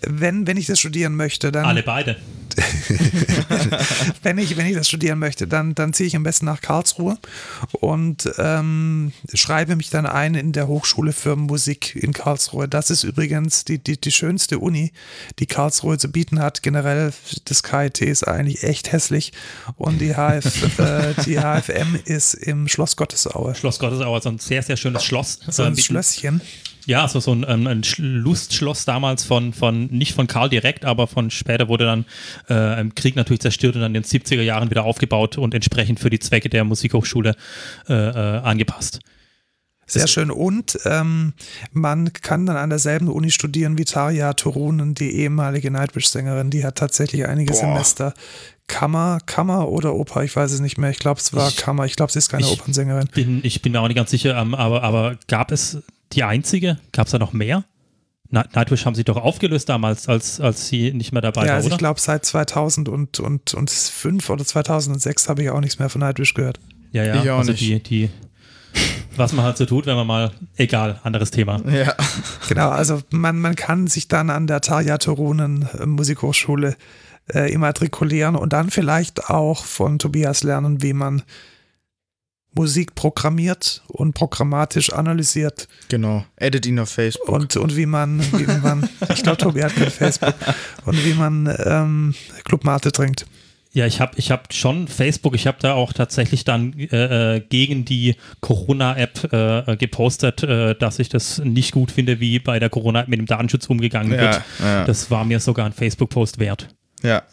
wenn, 0.01 0.47
wenn 0.47 0.57
ich 0.57 0.67
das 0.67 0.79
studieren 0.79 1.15
möchte, 1.15 1.51
dann 1.51 1.65
Alle 1.65 1.83
beide. 1.83 2.17
wenn 4.23 4.37
ich, 4.37 4.57
wenn 4.57 4.65
ich 4.65 4.75
das 4.75 4.87
studieren 4.87 5.19
möchte, 5.19 5.47
dann, 5.47 5.75
dann 5.75 5.93
ziehe 5.93 6.07
ich 6.07 6.15
am 6.15 6.23
besten 6.23 6.45
nach 6.45 6.61
Karlsruhe 6.61 7.17
und 7.71 8.29
ähm, 8.37 9.11
schreibe 9.33 9.75
mich 9.75 9.89
dann 9.89 10.05
ein 10.05 10.35
in 10.35 10.53
der 10.53 10.67
Hochschule 10.67 11.13
für 11.13 11.35
Musik 11.35 11.95
in 11.95 12.13
Karlsruhe. 12.13 12.67
Das 12.67 12.89
ist 12.89 13.03
übrigens 13.03 13.65
die, 13.65 13.77
die, 13.77 13.99
die 13.99 14.11
schönste 14.11 14.59
Uni, 14.59 14.91
die 15.39 15.45
Karlsruhe 15.45 15.97
zu 15.97 16.11
bieten 16.11 16.39
hat. 16.39 16.63
Generell, 16.63 17.13
das 17.45 17.63
KIT 17.63 18.01
ist 18.01 18.27
eigentlich 18.27 18.63
echt 18.63 18.91
hässlich 18.91 19.33
und 19.75 19.99
die, 19.99 20.15
HF, 20.15 20.79
äh, 20.79 21.13
die 21.25 21.39
HFM 21.39 21.99
ist 22.05 22.33
im 22.33 22.67
Schloss 22.67 22.95
Gottesaue. 22.95 23.55
Schloss 23.55 23.79
Gottesauer, 23.79 24.21
so 24.21 24.29
ein 24.29 24.39
sehr, 24.39 24.63
sehr 24.63 24.77
schönes 24.77 25.03
Schloss. 25.03 25.39
So 25.47 25.63
ein 25.63 25.77
Schlösschen. 25.77 26.41
Ja, 26.87 27.07
so, 27.09 27.19
so 27.19 27.33
ein, 27.33 27.45
ähm, 27.47 27.67
ein 27.67 27.81
Sch- 27.83 28.01
Lustschloss 28.01 28.85
damals 28.85 29.23
von, 29.25 29.51
von, 29.51 29.87
nicht 29.87 30.13
von 30.13 30.25
Karl 30.27 30.47
direkt, 30.49 30.85
aber 30.85 31.05
von 31.07 31.29
später 31.29 31.67
wurde 31.67 31.83
dann 31.85 32.05
äh, 32.49 32.79
im 32.79 32.95
Krieg 32.95 33.15
natürlich 33.17 33.41
zerstört 33.41 33.75
und 33.75 33.81
dann 33.81 33.93
in 33.93 34.01
den 34.01 34.09
70er 34.09 34.41
Jahren 34.41 34.69
wieder 34.69 34.85
aufgebaut 34.85 35.37
und 35.37 35.53
entsprechend 35.53 35.99
für 35.99 36.09
die 36.09 36.19
Zwecke 36.19 36.47
der 36.49 36.63
Musikhochschule 36.63 37.35
äh, 37.89 37.93
äh, 37.93 38.39
angepasst. 38.39 38.99
Sehr 39.89 40.07
schön. 40.07 40.31
Und 40.31 40.77
ähm, 40.85 41.33
man 41.71 42.11
kann 42.13 42.45
dann 42.45 42.57
an 42.57 42.69
derselben 42.69 43.07
Uni 43.09 43.31
studieren 43.31 43.77
wie 43.77 43.85
Tarja 43.85 44.33
Turunen, 44.33 44.95
die 44.95 45.11
ehemalige 45.11 45.71
Nightwish-Sängerin. 45.71 46.49
Die 46.49 46.65
hat 46.65 46.77
tatsächlich 46.77 47.25
einige 47.25 47.51
Boah. 47.53 47.59
Semester 47.59 48.13
Kammer, 48.67 49.19
Kammer 49.25 49.69
oder 49.69 49.93
Oper, 49.95 50.23
ich 50.25 50.35
weiß 50.35 50.51
es 50.51 50.59
nicht 50.59 50.77
mehr. 50.77 50.89
Ich 50.89 50.99
glaube, 50.99 51.21
es 51.21 51.33
war 51.33 51.47
Ich- 51.47 51.55
Kammer. 51.57 51.85
Ich 51.85 51.95
glaube, 51.95 52.11
sie 52.11 52.19
ist 52.19 52.27
keine 52.29 52.43
ich- 52.45 52.51
Opernsängerin. 52.51 53.07
Bin, 53.13 53.39
ich 53.43 53.61
bin 53.61 53.71
mir 53.71 53.79
auch 53.81 53.87
nicht 53.87 53.95
ganz 53.97 54.09
sicher, 54.11 54.37
ähm, 54.37 54.55
aber, 54.55 54.83
aber 54.83 55.17
gab 55.29 55.51
es 55.53 55.77
die 56.13 56.23
einzige? 56.23 56.77
Gab 56.91 57.07
es 57.07 57.11
da 57.11 57.19
noch 57.19 57.33
mehr? 57.33 57.63
Night- 58.29 58.55
Nightwish 58.55 58.85
haben 58.85 58.95
sie 58.95 59.03
doch 59.05 59.17
aufgelöst 59.17 59.69
damals, 59.69 60.09
als, 60.09 60.41
als 60.41 60.67
sie 60.67 60.91
nicht 60.93 61.13
mehr 61.13 61.21
dabei 61.21 61.43
ja, 61.43 61.47
war, 61.49 61.55
also 61.55 61.67
oder? 61.67 61.75
ich 61.75 61.79
glaube, 61.79 61.99
seit 62.01 62.25
2000 62.25 62.89
und, 62.89 63.19
und, 63.21 63.53
und 63.53 63.69
5 63.69 64.29
oder 64.29 64.43
2006 64.43 65.29
habe 65.29 65.43
ich 65.43 65.49
auch 65.49 65.61
nichts 65.61 65.79
mehr 65.79 65.89
von 65.89 66.01
Nightwish 66.01 66.33
gehört. 66.33 66.59
ja, 66.91 67.03
ja, 67.03 67.23
Ich 67.23 67.29
auch 67.29 67.37
also 67.39 67.51
nicht. 67.51 67.61
die, 67.61 67.79
die, 67.81 68.09
was 69.15 69.31
man 69.31 69.45
halt 69.45 69.55
so 69.57 69.65
tut, 69.65 69.85
wenn 69.85 69.95
man 69.95 70.05
mal, 70.07 70.31
egal, 70.57 70.99
anderes 71.03 71.31
Thema. 71.31 71.61
ja. 71.71 71.93
Genau, 72.49 72.69
also 72.69 72.99
man, 73.11 73.39
man 73.39 73.55
kann 73.55 73.87
sich 73.87 74.07
dann 74.09 74.29
an 74.29 74.45
der 74.47 74.59
Tarja 74.61 74.97
Turunen 74.97 75.67
äh, 75.79 75.85
Musikhochschule 75.85 76.75
äh, 77.33 77.51
immatrikulieren 77.51 78.35
und 78.35 78.51
dann 78.53 78.69
vielleicht 78.71 79.29
auch 79.29 79.63
von 79.63 79.99
Tobias 79.99 80.43
lernen, 80.43 80.81
wie 80.81 80.93
man 80.93 81.23
Musik 82.57 82.95
programmiert 82.95 83.83
und 83.87 84.13
programmatisch 84.13 84.91
analysiert 84.91 85.67
Genau. 85.89 86.25
Edit 86.35 86.65
ihn 86.65 86.79
auf 86.79 86.89
Facebook. 86.89 87.29
und, 87.29 87.55
und 87.57 87.75
wie 87.77 87.85
man, 87.85 88.19
wie 88.33 88.45
man 88.61 88.89
ich 89.13 89.23
glaube, 89.23 89.37
Tobi 89.37 89.63
hat 89.63 89.75
kein 89.75 89.89
Facebook, 89.91 90.33
und 90.85 91.05
wie 91.05 91.13
man 91.13 91.53
ähm, 91.65 92.15
Clubmate 92.43 92.91
trinkt. 92.91 93.25
Ja, 93.73 93.85
ich 93.85 94.01
habe 94.01 94.13
ich 94.17 94.31
hab 94.31 94.53
schon 94.53 94.87
Facebook, 94.87 95.35
ich 95.35 95.45
habe 95.45 95.57
da 95.61 95.73
auch 95.73 95.93
tatsächlich 95.93 96.43
dann 96.45 96.73
äh, 96.79 97.35
äh, 97.35 97.39
gegen 97.41 97.85
die 97.85 98.15
Corona-App 98.41 99.31
äh, 99.31 99.77
gepostet, 99.77 100.41
äh, 100.41 100.73
dass 100.73 100.97
ich 100.99 101.09
das 101.09 101.39
nicht 101.39 101.73
gut 101.73 101.91
finde, 101.91 102.19
wie 102.19 102.39
bei 102.39 102.57
der 102.59 102.69
Corona-App 102.69 103.07
mit 103.07 103.19
dem 103.19 103.27
Datenschutz 103.27 103.67
umgegangen 103.67 104.13
Ja, 104.13 104.19
wird. 104.19 104.41
ja. 104.59 104.85
Das 104.85 105.11
war 105.11 105.25
mir 105.25 105.39
sogar 105.39 105.65
ein 105.67 105.73
Facebook-Post 105.73 106.39
wert. 106.39 106.69
ja. 107.03 107.23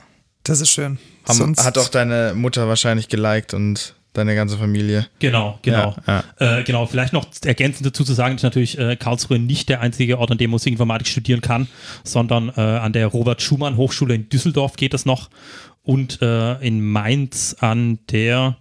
Das 0.46 0.60
ist 0.60 0.68
schön. 0.68 0.98
Haben, 1.26 1.38
Sonst, 1.38 1.64
hat 1.64 1.78
auch 1.78 1.88
deine 1.88 2.34
Mutter 2.34 2.68
wahrscheinlich 2.68 3.08
geliked 3.08 3.54
und 3.54 3.94
deine 4.14 4.34
ganze 4.34 4.56
Familie. 4.56 5.06
Genau, 5.18 5.58
genau. 5.62 5.94
Ja, 6.06 6.24
Äh, 6.38 6.62
genau, 6.64 6.86
vielleicht 6.86 7.12
noch 7.12 7.26
ergänzend 7.44 7.86
dazu 7.86 8.04
zu 8.04 8.14
sagen, 8.14 8.36
dass 8.36 8.42
natürlich 8.42 8.78
äh, 8.78 8.96
Karlsruhe 8.96 9.38
nicht 9.38 9.68
der 9.68 9.80
einzige 9.80 10.18
Ort, 10.18 10.30
an 10.30 10.38
dem 10.38 10.50
Musikinformatik 10.50 11.06
studieren 11.06 11.40
kann, 11.40 11.68
sondern 12.04 12.50
äh, 12.56 12.60
an 12.60 12.92
der 12.92 13.06
Robert 13.08 13.42
Schumann 13.42 13.76
Hochschule 13.76 14.14
in 14.14 14.28
Düsseldorf 14.28 14.76
geht 14.76 14.94
es 14.94 15.04
noch 15.04 15.30
und 15.82 16.22
äh, 16.22 16.54
in 16.66 16.80
Mainz 16.80 17.56
an 17.60 17.98
der 18.10 18.56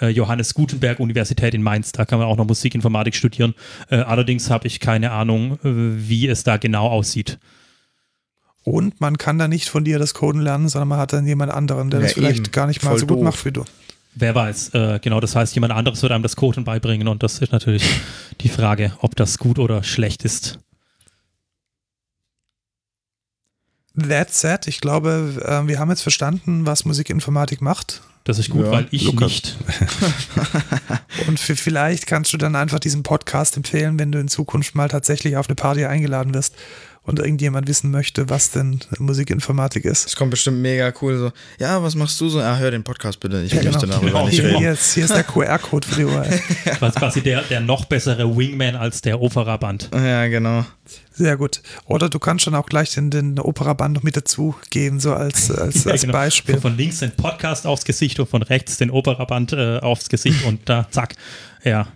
äh, 0.00 0.08
Johannes 0.08 0.54
Gutenberg 0.54 1.00
Universität 1.00 1.54
in 1.54 1.62
Mainz. 1.62 1.92
Da 1.92 2.04
kann 2.04 2.18
man 2.18 2.28
auch 2.28 2.36
noch 2.36 2.46
Musikinformatik 2.46 3.14
studieren. 3.14 3.54
Äh, 3.88 3.96
allerdings 3.96 4.50
habe 4.50 4.66
ich 4.66 4.80
keine 4.80 5.12
Ahnung, 5.12 5.58
wie 5.62 6.26
es 6.28 6.42
da 6.44 6.56
genau 6.58 6.88
aussieht. 6.88 7.38
und 8.62 9.00
man 9.00 9.16
kann 9.16 9.38
da 9.38 9.48
nicht 9.48 9.68
von 9.70 9.84
dir 9.84 9.98
das 9.98 10.12
Coden 10.12 10.42
lernen, 10.42 10.68
sondern 10.68 10.88
man 10.88 10.98
hat 10.98 11.12
dann 11.14 11.26
jemand 11.26 11.50
anderen, 11.50 11.88
der 11.90 12.00
Ja, 12.00 12.06
das 12.06 12.12
vielleicht 12.14 12.38
eben. 12.44 12.50
gar 12.52 12.66
nicht 12.66 12.82
mal 12.84 12.90
Voll 12.90 12.98
so 13.00 13.06
gut 13.06 13.16
doof. 13.16 13.24
macht 13.24 13.44
wie 13.46 13.52
du. 13.52 13.64
Wer 14.14 14.34
weiß, 14.34 14.70
äh, 14.74 14.98
genau, 15.00 15.20
das 15.20 15.36
heißt, 15.36 15.54
jemand 15.54 15.72
anderes 15.72 16.02
wird 16.02 16.12
einem 16.12 16.22
das 16.22 16.36
Coden 16.36 16.64
beibringen 16.64 17.06
und 17.08 17.22
das 17.22 17.38
ist 17.38 17.52
natürlich 17.52 17.88
die 18.40 18.48
Frage, 18.48 18.92
ob 19.00 19.14
das 19.16 19.38
gut 19.38 19.58
oder 19.58 19.82
schlecht 19.82 20.24
ist. 20.24 20.58
That 24.08 24.32
said, 24.32 24.66
ich 24.66 24.80
glaube, 24.80 25.34
äh, 25.44 25.66
wir 25.68 25.78
haben 25.78 25.90
jetzt 25.90 26.02
verstanden, 26.02 26.64
was 26.66 26.84
Musikinformatik 26.84 27.60
macht. 27.60 28.02
Das 28.24 28.38
ist 28.38 28.50
gut, 28.50 28.66
Ja, 28.66 28.70
weil 28.70 28.86
ich 28.90 29.04
Lukas. 29.04 29.22
nicht. 29.30 29.56
Und 31.26 31.40
für, 31.40 31.56
vielleicht 31.56 32.06
kannst 32.06 32.32
du 32.32 32.36
dann 32.36 32.54
einfach 32.54 32.78
diesen 32.78 33.02
Podcast 33.02 33.56
empfehlen, 33.56 33.98
wenn 33.98 34.12
du 34.12 34.18
in 34.18 34.28
Zukunft 34.28 34.74
mal 34.74 34.88
tatsächlich 34.88 35.36
auf 35.36 35.48
eine 35.48 35.54
Party 35.56 35.86
eingeladen 35.86 36.34
wirst 36.34 36.54
und 37.10 37.18
irgendjemand 37.18 37.68
wissen 37.68 37.90
möchte, 37.90 38.30
was 38.30 38.50
denn 38.50 38.80
Musikinformatik 38.98 39.84
ist. 39.84 40.06
Es 40.06 40.16
kommt 40.16 40.30
bestimmt 40.30 40.58
mega 40.62 40.92
cool 41.02 41.18
so. 41.18 41.32
Ja, 41.58 41.82
was 41.82 41.94
machst 41.94 42.20
du 42.20 42.28
so? 42.28 42.40
Ah, 42.40 42.56
hör 42.56 42.70
den 42.70 42.82
Podcast 42.84 43.20
bitte. 43.20 43.42
Ich 43.42 43.52
Ja, 43.52 43.62
möchte 43.62 43.80
genau. 43.80 43.94
darüber 43.96 44.10
Genau. 44.12 44.26
nicht 44.26 44.34
Hier, 44.36 44.44
reden. 44.44 44.58
hier, 44.58 44.72
ist, 44.72 44.94
hier 44.94 45.04
ist 45.04 45.14
der 45.14 45.24
QR-Code 45.24 45.86
für 45.86 45.96
die 45.96 46.04
URL. 46.04 46.40
Was 46.80 46.94
quasi 46.96 47.20
der, 47.20 47.42
der 47.42 47.60
noch 47.60 47.84
bessere 47.84 48.34
Wingman 48.36 48.76
als 48.76 49.02
der 49.02 49.20
Opera-Band. 49.20 49.90
Ja, 49.92 50.26
genau. 50.28 50.64
Sehr 51.12 51.36
gut. 51.36 51.60
Oder 51.84 52.08
du 52.08 52.18
kannst 52.18 52.44
schon 52.44 52.54
auch 52.54 52.66
gleich 52.66 52.92
den, 52.94 53.10
den 53.10 53.38
Operaband 53.38 53.94
noch 53.96 54.02
mit 54.02 54.16
dazu 54.16 54.54
geben, 54.70 55.00
so 55.00 55.12
als, 55.12 55.50
als, 55.50 55.84
Ja, 55.84 55.90
als 55.92 56.00
genau. 56.02 56.12
Beispiel. 56.14 56.58
Von 56.60 56.76
links 56.76 57.00
den 57.00 57.10
Podcast 57.12 57.66
aufs 57.66 57.84
Gesicht 57.84 58.18
und 58.20 58.28
von 58.28 58.42
rechts 58.42 58.78
den 58.78 58.90
Operaband 58.90 59.52
äh, 59.52 59.78
aufs 59.80 60.08
Gesicht 60.08 60.44
und 60.46 60.68
da, 60.68 60.86
zack. 60.90 61.14
Ja. 61.64 61.88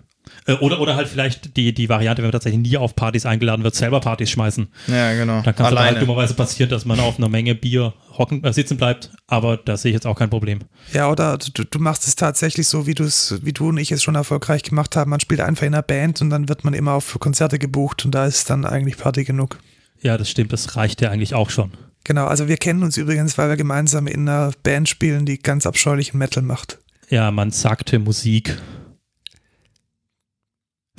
Äh, 0.46 0.54
Oder, 0.54 0.78
oder 0.80 0.94
halt 0.96 1.08
vielleicht 1.08 1.56
die, 1.56 1.72
die 1.72 1.88
Variante, 1.88 2.20
wenn 2.20 2.26
man 2.26 2.32
tatsächlich 2.32 2.60
nie 2.60 2.76
auf 2.76 2.94
Partys 2.94 3.24
eingeladen 3.24 3.64
wird, 3.64 3.74
selber 3.74 4.00
Partys 4.00 4.28
schmeißen. 4.30 4.68
Ja, 4.88 5.14
genau. 5.14 5.40
Da 5.42 5.52
kann 5.54 5.66
es 5.66 5.72
aber 5.72 5.80
halt 5.80 6.02
dummerweise 6.02 6.34
passieren, 6.34 6.68
dass 6.70 6.84
man 6.84 7.00
auf 7.00 7.16
einer 7.18 7.30
Menge 7.30 7.54
Bier 7.54 7.94
hocken, 8.18 8.44
äh, 8.44 8.52
sitzen 8.52 8.76
bleibt, 8.76 9.10
aber 9.26 9.56
da 9.56 9.76
sehe 9.76 9.90
ich 9.90 9.94
jetzt 9.94 10.06
auch 10.06 10.18
kein 10.18 10.28
Problem. 10.28 10.60
Ja, 10.92 11.10
oder 11.10 11.38
du, 11.38 11.64
du 11.64 11.78
machst 11.78 12.06
es 12.06 12.14
tatsächlich 12.14 12.68
so, 12.68 12.86
wie 12.86 12.94
du 12.94 13.04
es, 13.04 13.40
wie 13.42 13.52
du 13.54 13.70
und 13.70 13.78
ich 13.78 13.90
es 13.90 14.02
schon 14.02 14.14
erfolgreich 14.16 14.62
gemacht 14.62 14.96
haben. 14.96 15.10
Man 15.10 15.20
spielt 15.20 15.40
einfach 15.40 15.62
in 15.62 15.72
einer 15.74 15.82
Band 15.82 16.20
und 16.20 16.28
dann 16.30 16.48
wird 16.48 16.62
man 16.62 16.74
immer 16.74 16.92
auf 16.92 17.18
Konzerte 17.18 17.58
gebucht 17.58 18.04
und 18.04 18.14
da 18.14 18.26
ist 18.26 18.50
dann 18.50 18.66
eigentlich 18.66 18.98
Party 18.98 19.24
genug. 19.24 19.58
Ja, 20.02 20.18
das 20.18 20.28
stimmt, 20.30 20.52
das 20.52 20.76
reicht 20.76 21.00
ja 21.00 21.10
eigentlich 21.10 21.34
auch 21.34 21.48
schon. 21.48 21.72
Genau, 22.04 22.26
also 22.26 22.48
wir 22.48 22.58
kennen 22.58 22.82
uns 22.82 22.98
übrigens, 22.98 23.38
weil 23.38 23.48
wir 23.48 23.56
gemeinsam 23.56 24.06
in 24.06 24.28
einer 24.28 24.52
Band 24.62 24.90
spielen, 24.90 25.24
die 25.24 25.38
ganz 25.38 25.66
abscheulichen 25.66 26.18
Metal 26.18 26.42
macht. 26.42 26.78
Ja, 27.08 27.30
man 27.30 27.50
sagte 27.50 27.98
Musik. 27.98 28.58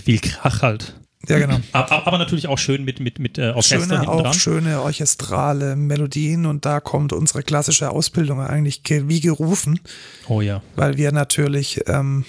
Viel 0.05 0.19
Krach 0.19 0.61
halt. 0.61 0.95
Ja, 1.27 1.39
genau. 1.39 1.59
Aber, 1.71 2.05
aber 2.05 2.17
natürlich 2.19 2.47
auch 2.47 2.59
schön 2.59 2.83
mit, 2.85 2.99
mit, 2.99 3.17
mit 3.17 3.39
äh, 3.39 3.49
Orchester 3.49 3.95
Schöne, 3.97 4.07
auch 4.07 4.21
dran. 4.21 4.33
schöne 4.35 4.81
orchestrale 4.81 5.75
Melodien 5.75 6.45
und 6.45 6.65
da 6.65 6.79
kommt 6.79 7.13
unsere 7.13 7.41
klassische 7.41 7.89
Ausbildung 7.89 8.39
eigentlich 8.41 8.83
ge 8.83 9.05
wie 9.07 9.19
gerufen, 9.21 9.79
Oh 10.27 10.41
ja. 10.41 10.61
weil 10.75 10.97
wir 10.97 11.11
natürlich 11.11 11.81
ähm, 11.87 12.25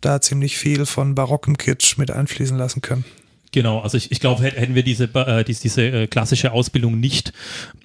da 0.00 0.20
ziemlich 0.20 0.56
viel 0.58 0.86
von 0.86 1.14
barocken 1.14 1.56
Kitsch 1.56 1.96
mit 1.98 2.10
einfließen 2.10 2.58
lassen 2.58 2.80
können. 2.82 3.04
Genau, 3.54 3.80
also 3.80 3.98
ich, 3.98 4.10
ich 4.10 4.18
glaube, 4.18 4.44
hätten 4.44 4.74
wir 4.74 4.82
diese, 4.82 5.04
äh, 5.14 5.44
diese, 5.44 5.60
diese 5.62 5.82
äh, 5.82 6.06
klassische 6.06 6.52
Ausbildung 6.52 6.98
nicht, 6.98 7.34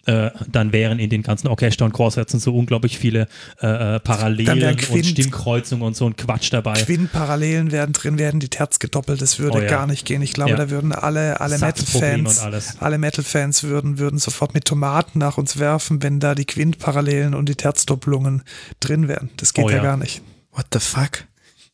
äh, 0.05 0.32
dann 0.49 0.72
wären 0.72 0.97
in 0.97 1.09
den 1.09 1.24
ganzen 1.24 1.47
Orchester- 1.49 1.84
und 1.84 1.91
Chorsätzen 1.91 2.39
so 2.39 2.55
unglaublich 2.57 2.97
viele 2.97 3.28
äh, 3.61 3.95
äh, 3.95 3.99
Parallelen 3.99 4.61
wär 4.61 4.70
und 4.70 4.78
Quint- 4.80 5.07
Stimmkreuzungen 5.07 5.86
und 5.86 5.97
so 5.97 6.05
ein 6.07 6.15
Quatsch 6.15 6.53
dabei. 6.53 6.72
Quint-Parallelen 6.82 7.74
werden 7.74 7.91
drin, 7.91 8.18
werden 8.18 8.39
die 8.39 8.47
Terz 8.47 8.80
gedoppelt, 8.80 9.22
das 9.22 9.39
würde 9.39 9.57
Oh 9.57 9.61
ja. 9.61 9.68
gar 9.68 9.88
nicht 9.88 10.05
gehen. 10.05 10.22
Ich 10.22 10.32
glaube, 10.32 10.51
Ja. 10.51 10.55
da 10.57 10.70
würden 10.70 10.93
alle, 10.93 11.41
alle 11.41 11.57
Metal-Fans, 11.59 12.78
alle 12.80 12.97
Metal-Fans 12.97 13.63
würden, 13.63 13.99
würden 13.99 14.20
sofort 14.20 14.53
mit 14.53 14.63
Tomaten 14.63 15.20
nach 15.20 15.38
uns 15.38 15.59
werfen, 15.59 16.01
wenn 16.01 16.22
da 16.22 16.34
die 16.34 16.45
Quint-Parallelen 16.45 17.34
und 17.34 17.49
die 17.49 17.55
Terzdoppelungen 17.55 18.43
drin 18.80 19.09
wären. 19.09 19.32
Das 19.36 19.53
geht 19.53 19.65
Oh 19.65 19.70
ja 19.70 19.78
ja. 19.78 19.84
gar 19.84 19.97
nicht. 19.97 20.22
What 20.53 20.68
the 20.72 20.80
fuck? 20.80 21.26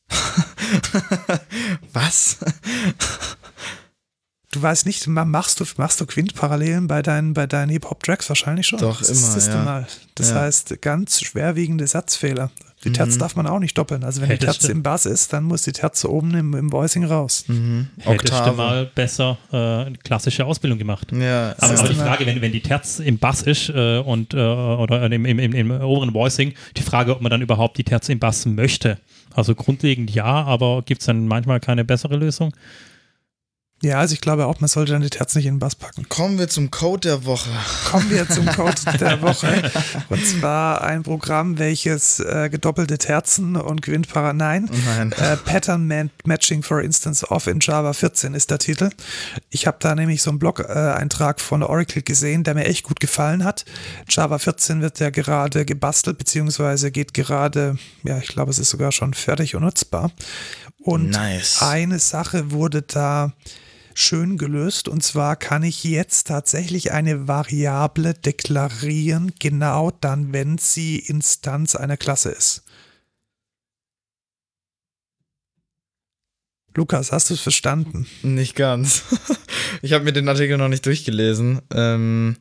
Was? 1.94 2.38
Du 4.54 4.62
weißt 4.62 4.86
nicht, 4.86 5.08
ma- 5.08 5.26
machst 5.26 5.60
du, 5.60 5.66
machst 5.78 6.00
du 6.00 6.06
Quint-Parallelen 6.06 6.88
bei 6.88 7.02
deinen, 7.02 7.34
bei 7.34 7.48
deinen 7.48 7.70
Hip-Hop-Tracks 7.70 8.30
wahrscheinlich 8.30 8.68
schon? 8.68 8.78
Doch, 8.80 9.00
das 9.00 9.10
immer, 9.10 9.20
Ist 9.28 9.36
das 9.36 9.48
ja. 9.48 9.64
Mal. 9.64 9.88
Das 10.16 10.30
Ja. 10.30 10.36
heißt, 10.42 10.80
ganz 10.82 11.22
schwerwiegende 11.22 11.88
Satzfehler. 11.88 12.52
Die 12.84 12.92
Terz 12.92 13.18
darf 13.18 13.36
man 13.38 13.48
auch 13.48 13.60
nicht 13.60 13.78
doppeln. 13.78 14.04
Also 14.04 14.20
wenn 14.22 14.28
die 14.28 14.34
Hättest 14.34 14.60
Terz 14.60 14.66
du- 14.68 14.72
im 14.74 14.84
Bass 14.84 15.06
ist, 15.06 15.32
dann 15.34 15.46
muss 15.46 15.62
die 15.64 15.72
Terz 15.72 16.04
oben 16.06 16.36
im, 16.36 16.54
im 16.54 16.72
Voicing 16.72 17.06
raus. 17.06 17.46
Mhm. 17.48 17.88
Hättest 17.98 18.30
du 18.34 18.36
Oktave. 18.38 18.58
mal 18.58 18.86
besser 18.94 19.38
äh, 19.54 19.56
eine 19.86 19.98
klassische 20.04 20.46
Ausbildung 20.46 20.78
gemacht. 20.78 21.08
Ja, 21.14 21.56
Aber, 21.60 21.74
ist 21.74 21.80
aber 21.80 21.90
die 21.90 21.96
Frage, 21.96 22.26
wenn, 22.26 22.42
wenn 22.42 22.52
die 22.52 22.62
Terz 22.62 23.00
im 23.00 23.18
Bass 23.18 23.42
ist 23.44 23.70
äh, 23.70 24.00
und 24.00 24.34
äh, 24.34 24.38
oder 24.38 25.10
im, 25.12 25.26
im, 25.26 25.40
im, 25.40 25.54
im 25.54 25.72
oberen 25.72 26.14
Voicing, 26.14 26.54
die 26.78 26.82
Frage, 26.84 27.14
ob 27.16 27.22
man 27.22 27.30
dann 27.32 27.42
überhaupt 27.42 27.78
die 27.78 27.86
Terz 27.86 28.10
im 28.10 28.20
Bass 28.20 28.46
möchte. 28.46 28.98
Also 29.34 29.56
grundlegend 29.56 30.12
ja, 30.12 30.26
aber 30.26 30.82
gibt 30.86 31.02
es 31.02 31.08
dann 31.08 31.26
manchmal 31.28 31.60
keine 31.62 31.86
bessere 31.86 32.18
Lösung? 32.18 32.54
Ja, 33.84 34.00
also 34.00 34.14
ich 34.14 34.22
glaube 34.22 34.46
auch, 34.46 34.62
man 34.62 34.70
sollte 34.70 34.94
dann 34.94 35.02
die 35.02 35.10
Terz 35.10 35.36
nicht 35.36 35.46
in 35.46 35.56
den 35.56 35.60
Bass 35.60 35.76
packen. 35.76 36.08
Kommen 36.08 36.40
wir 36.40 36.48
zum 36.48 36.72
Code 36.72 37.02
der 37.10 37.26
Woche. 37.26 37.50
Kommen 37.92 38.10
wir 38.10 38.30
zum 38.30 38.46
Code 38.46 38.76
der 38.98 39.22
Woche. 39.22 39.72
Und 40.08 40.26
zwar 40.26 40.82
ein 40.84 41.04
Programm, 41.04 41.60
welches 41.60 42.22
äh, 42.22 42.48
gedoppelte 42.50 42.98
Terzen 42.98 43.58
und 43.58 43.82
Quintpara, 43.82 44.32
nein, 44.32 44.70
Nein. 44.86 45.12
äh, 45.12 45.36
Pattern 45.36 46.10
Matching 46.24 46.64
for 46.64 46.82
Instance 46.82 47.30
of 47.30 47.46
in 47.48 47.60
Java 47.60 47.92
14 47.92 48.34
ist 48.36 48.52
der 48.52 48.60
Titel. 48.60 48.90
Ich 49.50 49.68
habe 49.68 49.76
da 49.82 49.96
nämlich 49.96 50.22
so 50.22 50.30
einen 50.30 50.40
Blog-Eintrag 50.40 51.42
von 51.42 51.62
Oracle 51.62 52.04
gesehen, 52.04 52.46
der 52.46 52.56
mir 52.56 52.64
echt 52.64 52.84
gut 52.84 53.02
gefallen 53.02 53.44
hat. 53.44 53.66
Java 54.08 54.38
14 54.40 54.82
wird 54.82 55.02
ja 55.02 55.10
gerade 55.10 55.66
gebastelt, 55.66 56.18
beziehungsweise 56.20 56.90
geht 56.90 57.14
gerade, 57.14 57.78
ja, 58.04 58.18
ich 58.18 58.30
glaube, 58.30 58.50
es 58.52 58.60
ist 58.60 58.70
sogar 58.70 58.94
schon 58.94 59.14
fertig 59.14 59.56
und 59.56 59.64
nutzbar. 59.64 60.10
Und 60.80 61.10
Nice. 61.10 61.62
eine 61.62 62.00
Sache 62.00 62.52
wurde 62.52 62.82
da 62.82 63.34
schön 63.96 64.38
gelöst 64.38 64.88
und 64.88 65.04
zwar 65.04 65.36
kann 65.36 65.64
ich 65.64 65.84
jetzt 65.84 66.28
tatsächlich 66.28 66.92
eine 66.92 67.28
Variable 67.28 68.14
deklarieren, 68.14 69.34
genau 69.40 69.92
dann, 69.92 70.34
wenn 70.34 70.58
sie 70.58 71.00
Instanz 71.00 71.76
einer 71.76 71.98
Klasse 71.98 72.30
ist. 72.30 72.64
Lukas, 76.76 77.12
hast 77.12 77.30
du 77.30 77.36
es 77.36 77.42
verstanden? 77.42 78.08
Nicht 78.22 78.56
ganz. 78.56 79.04
Ich 79.82 79.92
habe 79.92 80.06
mir 80.06 80.14
den 80.14 80.30
Artikel 80.30 80.58
noch 80.58 80.70
nicht 80.70 80.86
durchgelesen. 80.86 81.62
Ähm, 81.74 82.38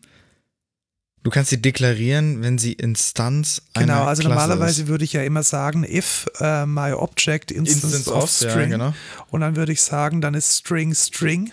du 1.22 1.30
kannst 1.30 1.50
sie 1.50 1.60
deklarieren, 1.60 2.42
wenn 2.42 2.58
sie 2.58 2.72
Instanz 2.72 3.62
einer 3.74 3.86
Genau, 3.94 4.04
also 4.04 4.22
Klasse 4.22 4.34
normalerweise 4.34 4.82
ist. 4.82 4.88
würde 4.88 5.04
ich 5.04 5.12
ja 5.12 5.22
immer 5.22 5.42
sagen, 5.42 5.84
if 5.84 6.26
äh, 6.40 6.66
my 6.66 6.92
object 6.92 7.50
instance, 7.50 7.96
Instance 7.96 8.10
of 8.12 8.24
of, 8.24 8.30
string. 8.30 8.50
ja, 8.70 8.76
genau. 8.76 8.94
Und 9.30 9.40
dann 9.40 9.56
würde 9.56 9.72
ich 9.72 9.82
sagen, 9.82 10.20
dann 10.20 10.34
ist 10.34 10.56
string 10.58 10.94
string 10.94 11.52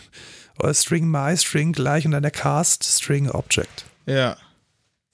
oder 0.60 0.74
string 0.74 1.08
my 1.10 1.36
string 1.38 1.72
gleich 1.72 2.06
und 2.06 2.12
dann 2.12 2.24
der 2.24 2.32
cast 2.32 2.84
string 2.84 3.30
object. 3.30 3.86
Ja. 4.06 4.38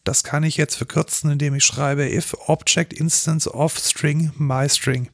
Das 0.04 0.24
kann 0.24 0.44
ich 0.44 0.58
jetzt 0.58 0.76
verkürzen, 0.76 1.32
indem 1.32 1.56
ich 1.56 1.64
schreibe 1.66 2.08
if 2.08 2.36
object 2.48 2.94
instance 2.94 3.50
of 3.52 3.78
string 3.80 4.32
my 4.38 4.70
string. 4.70 5.10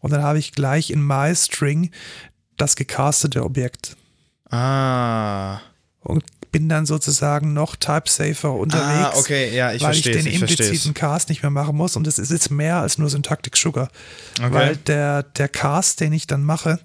Und 0.00 0.12
dann 0.12 0.22
habe 0.22 0.38
ich 0.38 0.52
gleich 0.52 0.90
in 0.90 1.02
my 1.04 1.34
string 1.34 1.90
das 2.56 2.76
gecastete 2.76 3.42
Objekt. 3.42 3.96
Ah. 4.50 5.60
Und 6.00 6.24
bin 6.50 6.68
dann 6.68 6.86
sozusagen 6.86 7.52
noch 7.52 7.76
type-safer 7.76 8.52
unterwegs. 8.52 9.16
Ah, 9.16 9.18
okay, 9.18 9.54
ja, 9.54 9.72
ich 9.72 9.82
weil 9.82 9.94
ich 9.94 10.02
den 10.02 10.26
ich 10.26 10.40
impliziten 10.40 10.94
Cast 10.94 11.28
nicht 11.28 11.42
mehr 11.42 11.50
machen 11.50 11.76
muss. 11.76 11.96
Und 11.96 12.06
das 12.06 12.18
ist 12.18 12.30
jetzt 12.30 12.50
mehr 12.50 12.76
als 12.76 12.98
nur 12.98 13.10
Syntactic 13.10 13.56
Sugar. 13.56 13.88
Okay. 14.38 14.52
Weil 14.52 14.76
der, 14.76 15.22
der 15.22 15.48
Cast, 15.48 16.00
den 16.00 16.12
ich 16.12 16.26
dann 16.26 16.42
mache, 16.42 16.78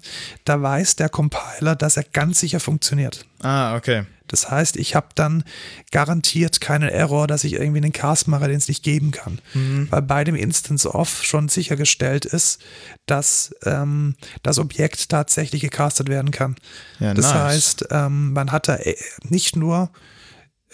da 0.44 0.60
weiß 0.60 0.96
der 0.96 1.08
Compiler, 1.08 1.76
dass 1.76 1.96
er 1.96 2.04
ganz 2.04 2.40
sicher 2.40 2.60
funktioniert. 2.60 3.26
Ah, 3.42 3.76
okay. 3.76 4.04
Das 4.34 4.50
heißt, 4.50 4.76
ich 4.76 4.96
habe 4.96 5.06
dann 5.14 5.44
garantiert 5.92 6.60
keinen 6.60 6.88
Error, 6.88 7.28
dass 7.28 7.44
ich 7.44 7.52
irgendwie 7.52 7.78
einen 7.78 7.92
Cast 7.92 8.26
mache, 8.26 8.48
den 8.48 8.56
es 8.56 8.66
nicht 8.66 8.82
geben 8.82 9.12
kann. 9.12 9.38
Mhm. 9.54 9.86
Weil 9.90 10.02
bei 10.02 10.24
dem 10.24 10.34
Instance 10.34 10.92
of 10.92 11.22
schon 11.22 11.48
sichergestellt 11.48 12.24
ist, 12.24 12.60
dass 13.06 13.54
ähm, 13.64 14.16
das 14.42 14.58
Objekt 14.58 15.08
tatsächlich 15.08 15.62
gecastet 15.62 16.08
werden 16.08 16.32
kann. 16.32 16.56
Ja, 16.98 17.14
das 17.14 17.26
nice. 17.26 17.34
heißt, 17.34 17.86
ähm, 17.92 18.32
man 18.32 18.50
hat 18.50 18.66
da 18.66 18.74
äh, 18.74 18.96
nicht 19.28 19.54
nur 19.54 19.90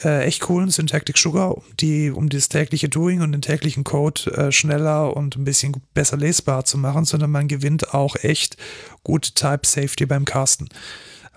äh, 0.03 0.25
echt 0.25 0.41
coolen 0.41 0.71
Syntactic 0.71 1.19
Sugar, 1.19 1.59
um, 1.59 1.65
die, 1.79 2.11
um 2.11 2.31
das 2.31 2.49
tägliche 2.49 2.89
Doing 2.89 3.21
und 3.21 3.33
den 3.33 3.43
täglichen 3.43 3.85
Code 3.85 4.31
äh, 4.33 4.53
schneller 4.53 5.15
und 5.15 5.37
ein 5.37 5.45
bisschen 5.45 5.77
besser 5.93 6.17
lesbar 6.17 6.65
zu 6.65 6.79
machen, 6.79 7.05
sondern 7.05 7.31
man 7.31 7.47
gewinnt 7.47 7.93
auch 7.93 8.17
echt 8.17 8.57
gute 9.05 9.35
Type 9.35 9.67
Safety 9.67 10.07
beim 10.07 10.25
Casten. 10.25 10.71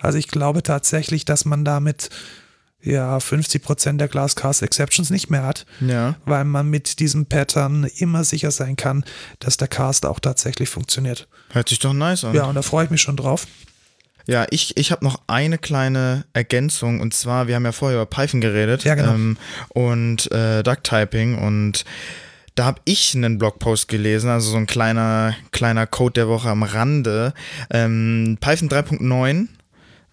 Also 0.04 0.18
ich 0.18 0.28
glaube 0.28 0.62
tatsächlich, 0.64 1.26
dass 1.26 1.46
man 1.46 1.66
damit 1.66 2.10
ja 2.82 3.18
50% 3.18 3.98
der 3.98 4.10
Glasscast 4.10 4.62
Exceptions 4.62 5.10
nicht 5.10 5.30
mehr 5.30 5.44
hat, 5.44 5.66
Ja. 5.80 6.16
weil 6.26 6.44
man 6.44 6.70
mit 6.70 7.00
diesem 7.00 7.26
Pattern 7.26 7.86
immer 7.98 8.26
sicher 8.26 8.52
sein 8.52 8.76
kann, 8.76 9.06
dass 9.40 9.56
der 9.58 9.70
Cast 9.70 10.06
auch 10.06 10.20
tatsächlich 10.20 10.68
funktioniert. 10.70 11.28
Hört 11.52 11.70
sich 11.70 11.80
doch 11.80 11.94
nice 11.94 12.26
an. 12.26 12.36
Ja, 12.36 12.44
und 12.44 12.56
da 12.56 12.62
freue 12.62 12.84
ich 12.86 12.92
mich 12.92 13.02
schon 13.02 13.16
drauf. 13.16 13.48
Ja, 14.26 14.46
ich, 14.52 14.76
ich 14.78 14.92
habe 14.92 15.04
noch 15.06 15.22
eine 15.28 15.58
kleine 15.58 16.26
Ergänzung 16.34 17.00
und 17.02 17.14
zwar, 17.14 17.48
wir 17.48 17.56
haben 17.56 17.66
ja 17.66 17.72
vorher 17.74 17.98
über 18.02 18.06
Python 18.06 18.40
geredet 18.42 18.84
Ja, 18.84 18.96
genau. 18.96 19.14
ähm, 19.14 19.38
und 19.70 20.32
äh, 20.32 20.64
Duck-Typing 20.64 21.38
und 21.38 21.84
da 22.56 22.66
habe 22.66 22.82
ich 22.86 23.16
einen 23.16 23.38
Blogpost 23.38 23.88
gelesen, 23.88 24.30
also 24.30 24.52
so 24.52 24.58
ein 24.58 24.68
kleiner, 24.68 25.36
kleiner 25.52 25.88
Code 25.88 26.14
der 26.14 26.28
Woche 26.28 26.50
am 26.50 26.64
Rande. 26.64 27.34
Ähm, 27.72 28.38
Python 28.40 28.70
3.9. 28.70 29.48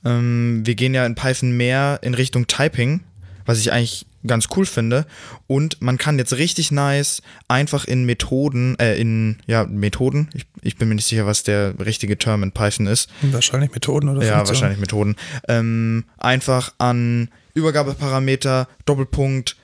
Ähm, 0.04 0.62
wir 0.64 0.74
gehen 0.74 0.94
ja 0.94 1.06
in 1.06 1.14
Python 1.14 1.56
mehr 1.56 2.00
in 2.02 2.14
Richtung 2.14 2.46
Typing, 2.46 3.00
was 3.46 3.58
ich 3.58 3.72
eigentlich 3.72 4.06
ganz 4.26 4.48
cool 4.56 4.66
finde. 4.66 5.06
Und 5.46 5.80
man 5.80 5.98
kann 5.98 6.18
jetzt 6.18 6.34
richtig 6.34 6.70
nice 6.72 7.22
einfach 7.48 7.84
in 7.84 8.04
Methoden, 8.04 8.78
äh, 8.78 8.98
in, 9.00 9.38
ja, 9.46 9.64
Methoden, 9.64 10.28
ich, 10.34 10.46
ich 10.62 10.76
bin 10.76 10.88
mir 10.88 10.94
nicht 10.94 11.06
sicher, 11.06 11.26
was 11.26 11.42
der 11.42 11.78
richtige 11.78 12.18
Term 12.18 12.42
in 12.42 12.52
Python 12.52 12.86
ist. 12.86 13.08
Wahrscheinlich 13.22 13.72
Methoden 13.72 14.08
oder 14.08 14.24
Ja, 14.24 14.46
wahrscheinlich 14.46 14.78
Methoden. 14.78 15.16
Ähm, 15.48 16.04
einfach 16.18 16.72
an 16.78 17.30
Übergabeparameter, 17.54 18.68
Doppelpunkt, 18.84 19.56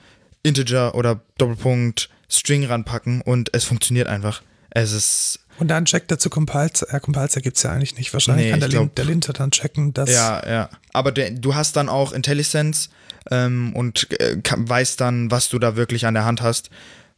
Integer 0.43 0.95
oder 0.95 1.21
Doppelpunkt, 1.37 2.09
String 2.29 2.65
ranpacken 2.65 3.21
und 3.21 3.53
es 3.53 3.63
funktioniert 3.63 4.07
einfach. 4.07 4.41
Es 4.69 4.91
ist, 4.91 5.39
Und 5.59 5.69
dann 5.69 5.85
checkt 5.85 6.11
er 6.11 6.19
zu 6.19 6.29
Compiler. 6.29 6.69
Äh, 6.89 6.99
Compiler 6.99 7.27
gibt 7.27 7.57
es 7.57 7.63
ja 7.63 7.71
eigentlich 7.71 7.97
nicht. 7.97 8.13
Wahrscheinlich 8.13 8.45
Nee, 8.45 8.51
kann 8.51 8.59
der, 8.59 8.69
glaub- 8.69 8.83
Lin 8.83 8.91
der 8.95 9.05
Linter 9.05 9.33
dann 9.33 9.51
checken, 9.51 9.93
dass. 9.93 10.09
ja, 10.09 10.41
ja. 10.47 10.69
Aber 10.93 11.11
der, 11.11 11.31
du 11.31 11.55
hast 11.55 11.75
dann 11.75 11.89
auch 11.89 12.11
IntelliSense 12.11 12.89
ähm, 13.31 13.73
und 13.75 14.09
äh, 14.19 14.37
kann, 14.41 14.67
weißt 14.69 14.99
dann, 15.01 15.31
was 15.31 15.49
du 15.49 15.59
da 15.59 15.75
wirklich 15.75 16.05
an 16.05 16.13
der 16.13 16.25
Hand 16.25 16.41
hast. 16.41 16.69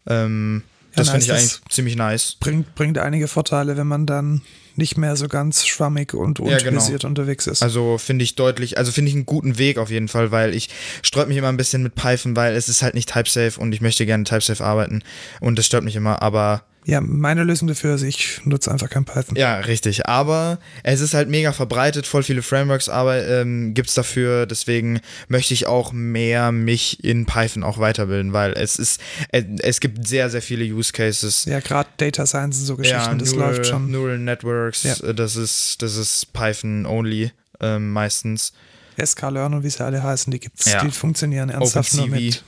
Ähm, 0.08 0.64
Ja, 0.96 1.04
das 1.04 1.08
nice, 1.08 1.12
finde 1.12 1.26
ich 1.26 1.32
eigentlich 1.40 1.62
ziemlich 1.70 1.96
nice. 1.96 2.38
Bringt, 2.40 2.76
bringt 2.76 2.98
einige 2.98 3.28
Vorteile, 3.28 3.78
wenn 3.78 3.88
man 3.88 4.06
dann 4.06 4.42
nicht 4.76 4.98
mehr 4.98 5.18
so 5.18 5.28
ganz 5.28 5.66
schwammig 5.66 6.14
und 6.14 6.40
Ja, 6.40 6.58
genau. 6.58 6.82
unterwegs 7.04 7.48
ist. 7.48 7.62
Also 7.62 7.98
finde 7.98 8.24
ich 8.24 8.36
deutlich, 8.36 8.78
also 8.78 8.94
finde 8.94 9.10
ich 9.10 9.16
einen 9.16 9.26
guten 9.26 9.58
Weg 9.58 9.78
auf 9.78 9.90
jeden 9.90 10.08
Fall, 10.08 10.32
weil 10.32 10.54
ich 10.56 10.70
sträub 11.04 11.28
mich 11.28 11.36
immer 11.38 11.50
ein 11.50 11.58
bisschen 11.58 11.84
mit 11.84 11.96
Python, 11.96 12.38
weil 12.38 12.56
es 12.56 12.70
ist 12.70 12.82
halt 12.82 12.94
nicht 12.96 13.12
typesafe 13.12 13.60
und 13.60 13.74
ich 13.74 13.82
möchte 13.82 14.06
gerne 14.06 14.24
typesafe 14.24 14.64
arbeiten 14.64 15.04
und 15.42 15.58
das 15.60 15.66
stört 15.66 15.84
mich 15.84 15.98
immer, 15.98 16.22
aber 16.22 16.64
ja, 16.90 17.02
meine 17.02 17.44
Lösung 17.44 17.68
dafür 17.68 17.96
ist, 17.96 18.02
ich 18.02 18.42
nutze 18.46 18.72
einfach 18.72 18.90
kein 18.90 19.06
Python. 19.06 19.36
ja, 19.38 19.60
richtig, 19.60 20.08
aber 20.08 20.60
es 20.84 21.02
ist 21.02 21.14
halt 21.14 21.30
mega 21.30 21.52
verbreitet, 21.52 22.08
voll 22.08 22.24
viele 22.24 22.42
Frameworks 22.42 22.90
aber 22.90 23.28
ähm, 23.28 23.74
gibt's 23.74 23.94
dafür, 23.94 24.46
deswegen 24.46 25.00
möchte 25.28 25.54
ich 25.54 25.68
auch 25.68 25.92
mehr 25.92 26.52
mich 26.52 27.04
in 27.04 27.26
Python 27.26 27.64
auch 27.64 27.78
weiterbilden, 27.78 28.34
weil 28.34 28.54
es 28.54 28.78
ist, 28.80 29.00
äh, 29.32 29.44
es 29.60 29.80
gibt 29.80 30.08
sehr, 30.08 30.30
sehr 30.30 30.42
viele 30.42 30.66
Use 30.66 30.92
Cases. 30.92 31.46
Ja, 31.46 31.60
gerade 31.60 31.90
Data 31.98 32.26
Science 32.26 32.60
und 32.60 32.66
so 32.66 32.76
Geschichten, 32.78 33.20
das 33.20 33.34
Neural, 33.34 33.56
läuft 33.56 33.66
schon. 33.68 33.92
Neural 33.92 34.18
Networks, 34.18 34.84
Ja. 34.84 34.94
äh, 35.08 35.14
das 35.14 35.36
ist, 35.36 35.82
das 35.82 35.96
ist 35.96 36.34
Python 36.34 36.86
only 36.86 37.32
ähm, 37.62 37.92
meistens. 37.92 38.54
SK-Learn 38.98 39.54
und 39.54 39.64
wie 39.64 39.70
sie 39.70 39.84
alle 39.84 40.02
heißen, 40.02 40.32
die 40.32 40.40
gibt's, 40.40 40.66
Ja. 40.72 40.84
die 40.84 40.92
funktionieren 40.92 41.50
ernsthaft 41.50 41.94
nur 41.96 42.06
OpenCV. 42.06 42.22
mit. 42.26 42.44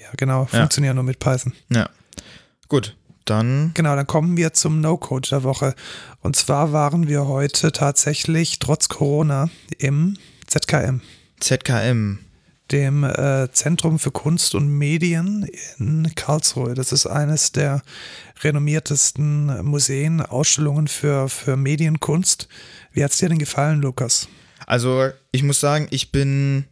Ja, 0.00 0.08
genau, 0.16 0.48
Ja. 0.52 0.58
funktionieren 0.60 0.94
nur 0.96 1.04
mit 1.04 1.18
Python. 1.18 1.52
Ja. 1.72 1.88
Gut, 2.68 2.95
dann 3.30 3.72
Genau, 3.74 3.94
dann 3.94 4.06
kommen 4.06 4.36
wir 4.36 4.52
zum 4.52 4.80
No-Code 4.80 5.28
der 5.28 5.42
Woche. 5.42 5.74
Und 6.20 6.36
zwar 6.36 6.72
waren 6.72 7.08
wir 7.08 7.26
heute 7.26 7.72
tatsächlich 7.72 8.58
trotz 8.58 8.88
Corona 8.88 9.50
im 9.78 10.16
ZKM, 10.46 11.00
ZKM. 11.40 12.18
dem 12.72 13.04
äh, 13.04 13.50
Zentrum 13.52 13.98
für 13.98 14.10
Kunst 14.10 14.54
und 14.54 14.68
Medien 14.68 15.48
in 15.78 16.10
Karlsruhe. 16.14 16.74
Das 16.74 16.92
ist 16.92 17.06
eines 17.06 17.52
der 17.52 17.82
renommiertesten 18.42 19.64
Museen, 19.64 20.20
Ausstellungen 20.20 20.88
für, 20.88 21.28
für 21.28 21.56
Medienkunst. 21.56 22.48
Wie 22.92 23.04
hat's 23.04 23.18
dir 23.18 23.28
denn 23.28 23.38
gefallen, 23.38 23.82
Lukas? 23.82 24.28
Also, 24.66 25.10
ich 25.32 25.42
muss 25.42 25.60
sagen, 25.60 25.86
ich 25.90 26.10
bin 26.10 26.64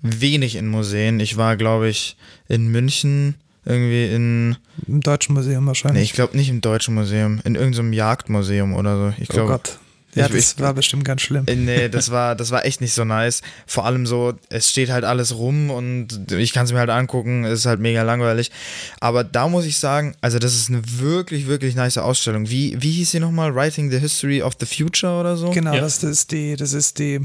wenig 0.00 0.56
in 0.56 0.66
Museen. 0.66 1.20
Ich 1.20 1.36
war, 1.36 1.56
glaube 1.56 1.88
ich, 1.88 2.16
in 2.48 2.68
München, 2.68 3.36
irgendwie 3.64 4.06
in. 4.06 4.56
Im 4.86 5.00
Deutschen 5.00 5.34
Museum 5.34 5.64
Nee, 5.64 5.68
wahrscheinlich. 5.68 6.02
ich 6.04 6.12
glaube 6.12 6.36
nicht 6.36 6.48
im 6.48 6.60
Deutschen 6.60 6.94
Museum, 6.94 7.40
in 7.44 7.54
irgendeinem 7.54 7.92
Jagdmuseum 7.92 8.74
oder 8.74 8.96
so. 8.96 9.14
Ich 9.22 9.30
oh 9.30 9.34
glaube. 9.34 9.48
Gott. 9.52 9.78
Ja, 10.14 10.26
ich- 10.26 10.32
das 10.32 10.52
ich- 10.54 10.58
war 10.60 10.74
bestimmt 10.74 11.04
ganz 11.04 11.20
schlimm. 11.22 11.44
Äh, 11.46 11.54
Nee, 11.54 11.88
das 11.88 12.10
war, 12.10 12.34
das 12.34 12.50
war 12.50 12.64
echt 12.64 12.80
nicht 12.80 12.92
so 12.94 13.04
nice. 13.04 13.42
Vor 13.66 13.86
allem 13.86 14.06
so, 14.06 14.32
es 14.48 14.68
steht 14.68 14.90
halt 14.90 15.04
alles 15.04 15.36
rum 15.36 15.70
und 15.70 16.32
ich 16.32 16.52
kann 16.52 16.64
es 16.64 16.72
mir 16.72 16.80
halt 16.80 16.90
angucken, 16.90 17.44
es 17.44 17.60
ist 17.60 17.66
halt 17.66 17.78
mega 17.78 18.02
langweilig. 18.02 18.50
Aber 18.98 19.22
da 19.22 19.48
muss 19.48 19.66
ich 19.66 19.78
sagen, 19.78 20.16
also 20.20 20.40
das 20.40 20.54
ist 20.56 20.68
eine 20.68 20.82
wirklich, 20.98 21.46
wirklich 21.46 21.76
nice 21.76 21.96
Ausstellung. 21.98 22.50
Wie, 22.50 22.76
wie 22.82 22.90
hieß 22.90 23.12
sie 23.12 23.20
nochmal? 23.20 23.54
Writing 23.54 23.88
the 23.92 23.98
History 24.00 24.42
of 24.42 24.54
the 24.58 24.66
Future 24.66 25.20
oder 25.20 25.36
so? 25.36 25.50
Genau, 25.50 25.74
Ja. 25.74 25.80
das 25.80 26.02
ist 26.02 26.32
die, 26.32 26.56
das 26.56 26.72
ist 26.72 26.98
die, 26.98 27.20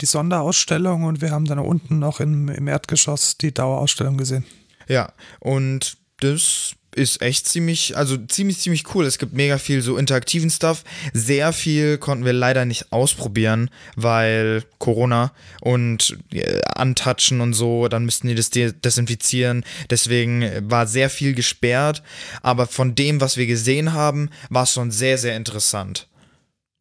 die 0.00 0.06
Sonderausstellung 0.06 1.02
und 1.02 1.20
wir 1.20 1.32
haben 1.32 1.46
dann 1.46 1.58
unten 1.58 1.98
noch 1.98 2.20
im, 2.20 2.48
im 2.48 2.68
Erdgeschoss 2.68 3.38
die 3.38 3.52
Dauerausstellung 3.52 4.16
gesehen. 4.18 4.44
Ja, 4.88 5.12
und 5.40 5.96
das 6.20 6.76
ist 6.94 7.22
echt 7.22 7.48
ziemlich, 7.48 7.96
also 7.96 8.16
ziemlich, 8.16 8.58
ziemlich 8.58 8.94
cool. 8.94 9.04
Es 9.04 9.18
gibt 9.18 9.32
mega 9.32 9.58
viel 9.58 9.82
so 9.82 9.96
interaktiven 9.96 10.50
Stuff. 10.50 10.84
Sehr 11.12 11.52
viel 11.52 11.98
konnten 11.98 12.24
wir 12.24 12.32
leider 12.32 12.64
nicht 12.64 12.92
ausprobieren, 12.92 13.70
weil 13.96 14.62
Corona 14.78 15.32
und 15.60 16.16
äh, 16.32 16.60
antatschen 16.74 17.40
und 17.40 17.52
so, 17.52 17.88
dann 17.88 18.04
müssten 18.04 18.28
die 18.28 18.34
das 18.34 18.50
de 18.50 18.72
desinfizieren. 18.72 19.64
Deswegen 19.90 20.48
war 20.70 20.86
sehr 20.86 21.10
viel 21.10 21.34
gesperrt. 21.34 22.02
Aber 22.42 22.66
von 22.66 22.94
dem, 22.94 23.20
was 23.20 23.36
wir 23.36 23.46
gesehen 23.46 23.92
haben, 23.92 24.30
war 24.50 24.64
es 24.64 24.72
schon 24.72 24.90
sehr, 24.90 25.18
sehr 25.18 25.36
interessant. 25.36 26.08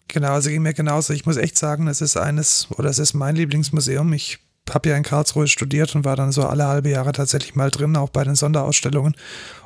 Genau, 0.07 0.33
also 0.33 0.49
ging 0.49 0.61
mir 0.61 0.73
genauso. 0.73 1.13
Ich 1.13 1.25
muss 1.25 1.37
echt 1.37 1.57
sagen, 1.57 1.87
es 1.87 2.01
ist 2.01 2.17
eines, 2.17 2.67
oder 2.77 2.89
es 2.89 2.99
ist 2.99 3.13
mein 3.13 3.35
Lieblingsmuseum. 3.35 4.13
Ich 4.13 4.39
habe 4.71 4.89
ja 4.89 4.95
in 4.97 5.03
Karlsruhe 5.03 5.47
studiert 5.47 5.95
und 5.95 6.05
war 6.05 6.15
dann 6.15 6.31
so 6.31 6.45
alle 6.45 6.67
halbe 6.67 6.89
Jahre 6.89 7.11
tatsächlich 7.11 7.55
mal 7.55 7.71
drin, 7.71 7.95
auch 7.95 8.09
bei 8.09 8.23
den 8.23 8.35
Sonderausstellungen. 8.35 9.15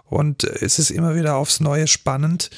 Und 0.06 0.44
äh, 0.44 0.60
es 0.66 0.80
ist 0.80 0.90
immer 0.90 1.16
wieder 1.16 1.36
aufs 1.36 1.60
Neue 1.60 1.88
spannend, 1.88 2.50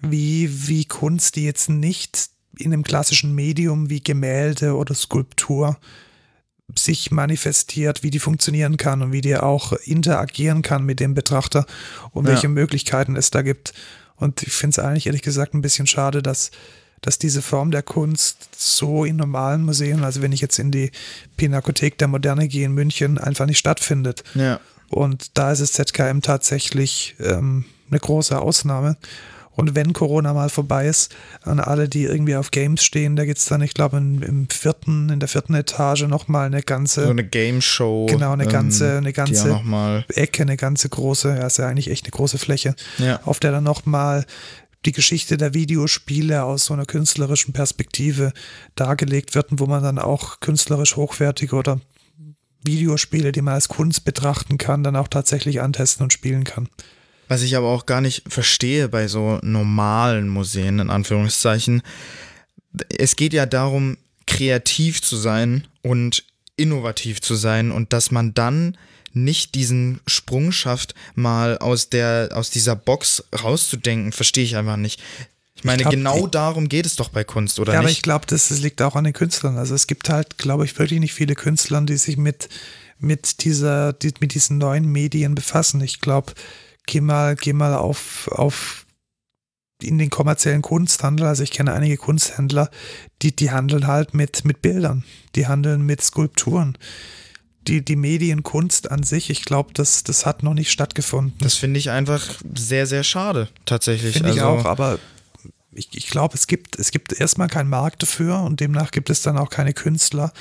wie, 0.00 0.68
wie 0.68 0.84
Kunst, 0.84 1.36
die 1.36 1.44
jetzt 1.44 1.68
nicht 1.68 2.28
in 2.56 2.72
einem 2.72 2.82
klassischen 2.82 3.34
Medium 3.34 3.90
wie 3.90 4.02
Gemälde 4.02 4.76
oder 4.76 4.94
Skulptur 4.94 5.78
sich 6.76 7.10
manifestiert, 7.10 8.02
wie 8.02 8.10
die 8.10 8.18
funktionieren 8.18 8.76
kann 8.76 9.02
und 9.02 9.12
wie 9.12 9.20
die 9.20 9.36
auch 9.36 9.72
interagieren 9.72 10.62
kann 10.62 10.84
mit 10.84 10.98
dem 11.00 11.14
Betrachter 11.14 11.66
und 12.12 12.24
Ja. 12.26 12.32
welche 12.32 12.48
Möglichkeiten 12.48 13.16
es 13.16 13.30
da 13.30 13.42
gibt. 13.42 13.74
Und 14.16 14.42
ich 14.42 14.52
finde 14.52 14.74
es 14.74 14.78
eigentlich 14.78 15.06
ehrlich 15.06 15.22
gesagt 15.22 15.54
ein 15.54 15.62
bisschen 15.62 15.86
schade, 15.86 16.22
dass, 16.22 16.50
dass 17.04 17.18
diese 17.18 17.42
Form 17.42 17.70
der 17.70 17.82
Kunst 17.82 18.48
so 18.56 19.04
in 19.04 19.16
normalen 19.16 19.62
Museen, 19.62 20.04
also 20.04 20.22
wenn 20.22 20.32
ich 20.32 20.40
jetzt 20.40 20.58
in 20.58 20.70
die 20.70 20.90
Pinakothek 21.36 21.98
der 21.98 22.08
Moderne 22.08 22.48
gehe 22.48 22.64
in 22.64 22.72
München, 22.72 23.18
einfach 23.18 23.46
nicht 23.46 23.58
stattfindet. 23.58 24.24
Ja. 24.34 24.58
Und 24.88 25.36
da 25.36 25.52
ist 25.52 25.60
es 25.60 25.72
ZKM 25.72 26.20
tatsächlich 26.20 27.16
ähm, 27.20 27.64
eine 27.90 28.00
große 28.00 28.38
Ausnahme. 28.40 28.96
Und 29.56 29.76
wenn 29.76 29.92
Corona 29.92 30.32
mal 30.34 30.48
vorbei 30.48 30.88
ist, 30.88 31.14
an 31.42 31.60
alle, 31.60 31.88
die 31.88 32.02
irgendwie 32.02 32.34
auf 32.34 32.50
Games 32.50 32.82
stehen, 32.82 33.14
da 33.14 33.24
gibt 33.24 33.38
es 33.38 33.44
dann, 33.44 33.62
ich 33.62 33.72
glaube, 33.72 33.98
im, 33.98 34.20
im 34.20 34.48
vierten, 34.48 35.10
in 35.10 35.20
der 35.20 35.28
vierten 35.28 35.54
Etage 35.54 36.02
nochmal 36.08 36.46
eine 36.46 36.60
ganze 36.62 37.04
So 37.04 37.10
eine 37.10 37.22
Game 37.22 37.60
Show. 37.62 38.06
Genau, 38.06 38.32
eine 38.32 38.46
ganze- 38.48 38.96
eine 38.98 39.12
ganze- 39.12 39.46
nochmal. 39.46 40.04
Ecke, 40.12 40.42
eine 40.42 40.56
ganze 40.56 40.88
große, 40.88 41.28
ja, 41.36 41.46
ist 41.46 41.58
ja 41.58 41.68
eigentlich 41.68 41.88
echt 41.88 42.04
eine 42.04 42.10
große 42.10 42.38
Fläche, 42.38 42.74
Ja. 42.98 43.20
auf 43.24 43.38
der 43.38 43.52
dann 43.52 43.62
nochmal 43.62 44.24
die 44.86 44.92
Geschichte 44.92 45.36
der 45.36 45.54
Videospiele 45.54 46.44
aus 46.44 46.66
so 46.66 46.74
einer 46.74 46.86
künstlerischen 46.86 47.52
Perspektive 47.52 48.32
dargelegt 48.74 49.34
wird 49.34 49.50
und 49.50 49.60
wo 49.60 49.66
man 49.66 49.82
dann 49.82 49.98
auch 49.98 50.40
künstlerisch 50.40 50.96
hochwertige 50.96 51.56
oder 51.56 51.80
Videospiele, 52.64 53.32
die 53.32 53.42
man 53.42 53.54
als 53.54 53.68
Kunst 53.68 54.04
betrachten 54.04 54.58
kann, 54.58 54.82
dann 54.82 54.96
auch 54.96 55.08
tatsächlich 55.08 55.60
antesten 55.60 56.04
und 56.04 56.12
spielen 56.12 56.44
kann. 56.44 56.68
Was 57.28 57.42
ich 57.42 57.56
aber 57.56 57.68
auch 57.68 57.86
gar 57.86 58.00
nicht 58.00 58.24
verstehe 58.28 58.88
bei 58.88 59.08
so 59.08 59.38
normalen 59.42 60.28
Museen, 60.28 60.78
in 60.78 60.90
Anführungszeichen. 60.90 61.82
Es 62.98 63.16
geht 63.16 63.32
ja 63.32 63.46
darum, 63.46 63.96
kreativ 64.26 65.02
zu 65.02 65.16
sein 65.16 65.66
und 65.82 66.24
innovativ 66.56 67.20
zu 67.20 67.34
sein 67.34 67.70
und 67.70 67.92
dass 67.92 68.10
man 68.10 68.34
dann 68.34 68.76
nicht 69.14 69.54
diesen 69.54 70.00
Sprung 70.06 70.52
schafft, 70.52 70.94
mal 71.14 71.58
aus 71.58 71.88
der, 71.88 72.30
aus 72.32 72.50
dieser 72.50 72.76
Box 72.76 73.24
rauszudenken, 73.42 74.12
verstehe 74.12 74.44
ich 74.44 74.56
einfach 74.56 74.76
nicht. 74.76 75.00
Ich 75.54 75.64
meine, 75.64 75.82
glaub, 75.82 75.92
genau 75.92 76.24
ich- 76.24 76.30
darum 76.30 76.68
geht 76.68 76.84
es 76.84 76.96
doch 76.96 77.08
bei 77.08 77.24
Kunst, 77.24 77.58
oder 77.60 77.72
ja, 77.72 77.78
aber 77.78 77.88
nicht? 77.88 77.98
ich 77.98 78.02
glaube, 78.02 78.26
das, 78.26 78.48
das 78.48 78.60
liegt 78.60 78.82
auch 78.82 78.96
an 78.96 79.04
den 79.04 79.12
Künstlern. 79.12 79.56
Also 79.56 79.74
es 79.74 79.86
gibt 79.86 80.08
halt, 80.08 80.36
glaube 80.36 80.64
ich, 80.64 80.78
wirklich 80.78 81.00
nicht 81.00 81.14
viele 81.14 81.34
Künstler, 81.34 81.80
die 81.82 81.96
sich 81.96 82.16
mit, 82.16 82.48
mit, 82.98 83.44
dieser, 83.44 83.92
die, 83.92 84.12
mit 84.20 84.34
diesen 84.34 84.58
neuen 84.58 84.86
Medien 84.86 85.34
befassen. 85.34 85.80
Ich 85.80 86.00
glaube, 86.00 86.32
geh 86.86 87.00
mal, 87.00 87.36
geh 87.36 87.52
mal 87.52 87.74
auf, 87.76 88.28
auf 88.32 88.84
in 89.82 89.98
den 89.98 90.10
kommerziellen 90.10 90.62
Kunsthandel, 90.62 91.26
also 91.26 91.42
ich 91.42 91.50
kenne 91.50 91.72
einige 91.72 91.96
Kunsthändler, 91.96 92.70
die, 93.22 93.34
die 93.34 93.50
handeln 93.50 93.86
halt 93.86 94.14
mit, 94.14 94.44
mit 94.44 94.62
Bildern, 94.62 95.04
die 95.34 95.46
handeln 95.46 95.82
mit 95.82 96.00
Skulpturen. 96.02 96.78
Die, 97.66 97.84
die 97.84 97.96
Medienkunst 97.96 98.90
an 98.90 99.02
sich, 99.02 99.30
ich 99.30 99.44
glaube, 99.44 99.70
das, 99.74 100.04
das 100.04 100.26
hat 100.26 100.42
noch 100.42 100.54
nicht 100.54 100.70
stattgefunden. 100.70 101.34
das 101.40 101.54
finde 101.54 101.78
ich 101.78 101.90
einfach 101.90 102.22
sehr, 102.54 102.86
sehr 102.86 103.04
schade, 103.04 103.48
tatsächlich. 103.64 104.14
Finde 104.14 104.30
ich 104.30 104.42
also, 104.42 104.60
auch, 104.60 104.64
aber 104.66 104.98
ich, 105.76 105.88
ich 105.92 106.08
glaube, 106.08 106.34
es 106.34 106.46
gibt, 106.46 106.78
es 106.78 106.90
gibt 106.90 107.18
erstmal 107.18 107.48
keinen 107.48 107.68
Markt 107.68 108.02
dafür 108.02 108.40
und 108.42 108.60
demnach 108.60 108.90
gibt 108.90 109.10
es 109.10 109.22
dann 109.22 109.36
auch 109.36 109.50
keine 109.50 109.72
Künstler, 109.72 110.32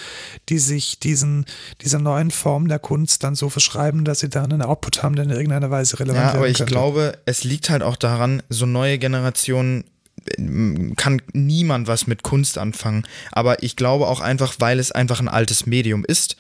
die 0.50 0.60
sich 0.60 1.00
diesen, 1.00 1.46
dieser 1.82 2.00
neuen 2.00 2.32
Form 2.32 2.68
der 2.68 2.80
Kunst 2.80 3.24
dann 3.24 3.36
so 3.36 3.50
verschreiben, 3.50 4.06
dass 4.06 4.20
sie 4.20 4.30
dann 4.30 4.52
einen 4.52 4.62
Output 4.62 5.04
haben, 5.04 5.16
der 5.16 5.26
in 5.26 5.32
irgendeiner 5.32 5.72
Weise 5.72 6.00
relevant 6.00 6.24
Ja, 6.24 6.34
aber 6.34 6.48
ich 6.48 6.58
könnte. 6.58 6.72
glaube, 6.72 7.18
es 7.26 7.44
liegt 7.44 7.70
halt 7.70 7.84
auch 7.84 7.96
daran, 7.96 8.44
so 8.50 8.66
neue 8.66 8.98
Generationen 8.98 9.86
äh, 10.26 10.94
kann 10.96 11.22
niemand 11.34 11.88
was 11.88 12.08
mit 12.08 12.24
Kunst 12.24 12.58
anfangen. 12.58 13.04
Aber 13.32 13.64
ich 13.64 13.76
glaube 13.76 14.08
auch 14.08 14.20
einfach, 14.20 14.56
weil 14.60 14.80
es 14.80 14.92
einfach 14.92 15.20
ein 15.20 15.28
altes 15.28 15.66
Medium 15.66 16.06
ist. 16.06 16.38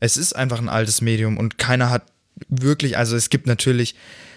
Es 0.00 0.16
ist 0.16 0.34
einfach 0.34 0.58
ein 0.58 0.68
altes 0.68 1.00
Medium 1.00 1.36
und 1.38 1.58
keiner 1.58 1.90
hat 1.90 2.04
wirklich, 2.48 2.96
also 2.98 3.16
es 3.16 3.30
gibt 3.30 3.46
natürlich, 3.46 3.94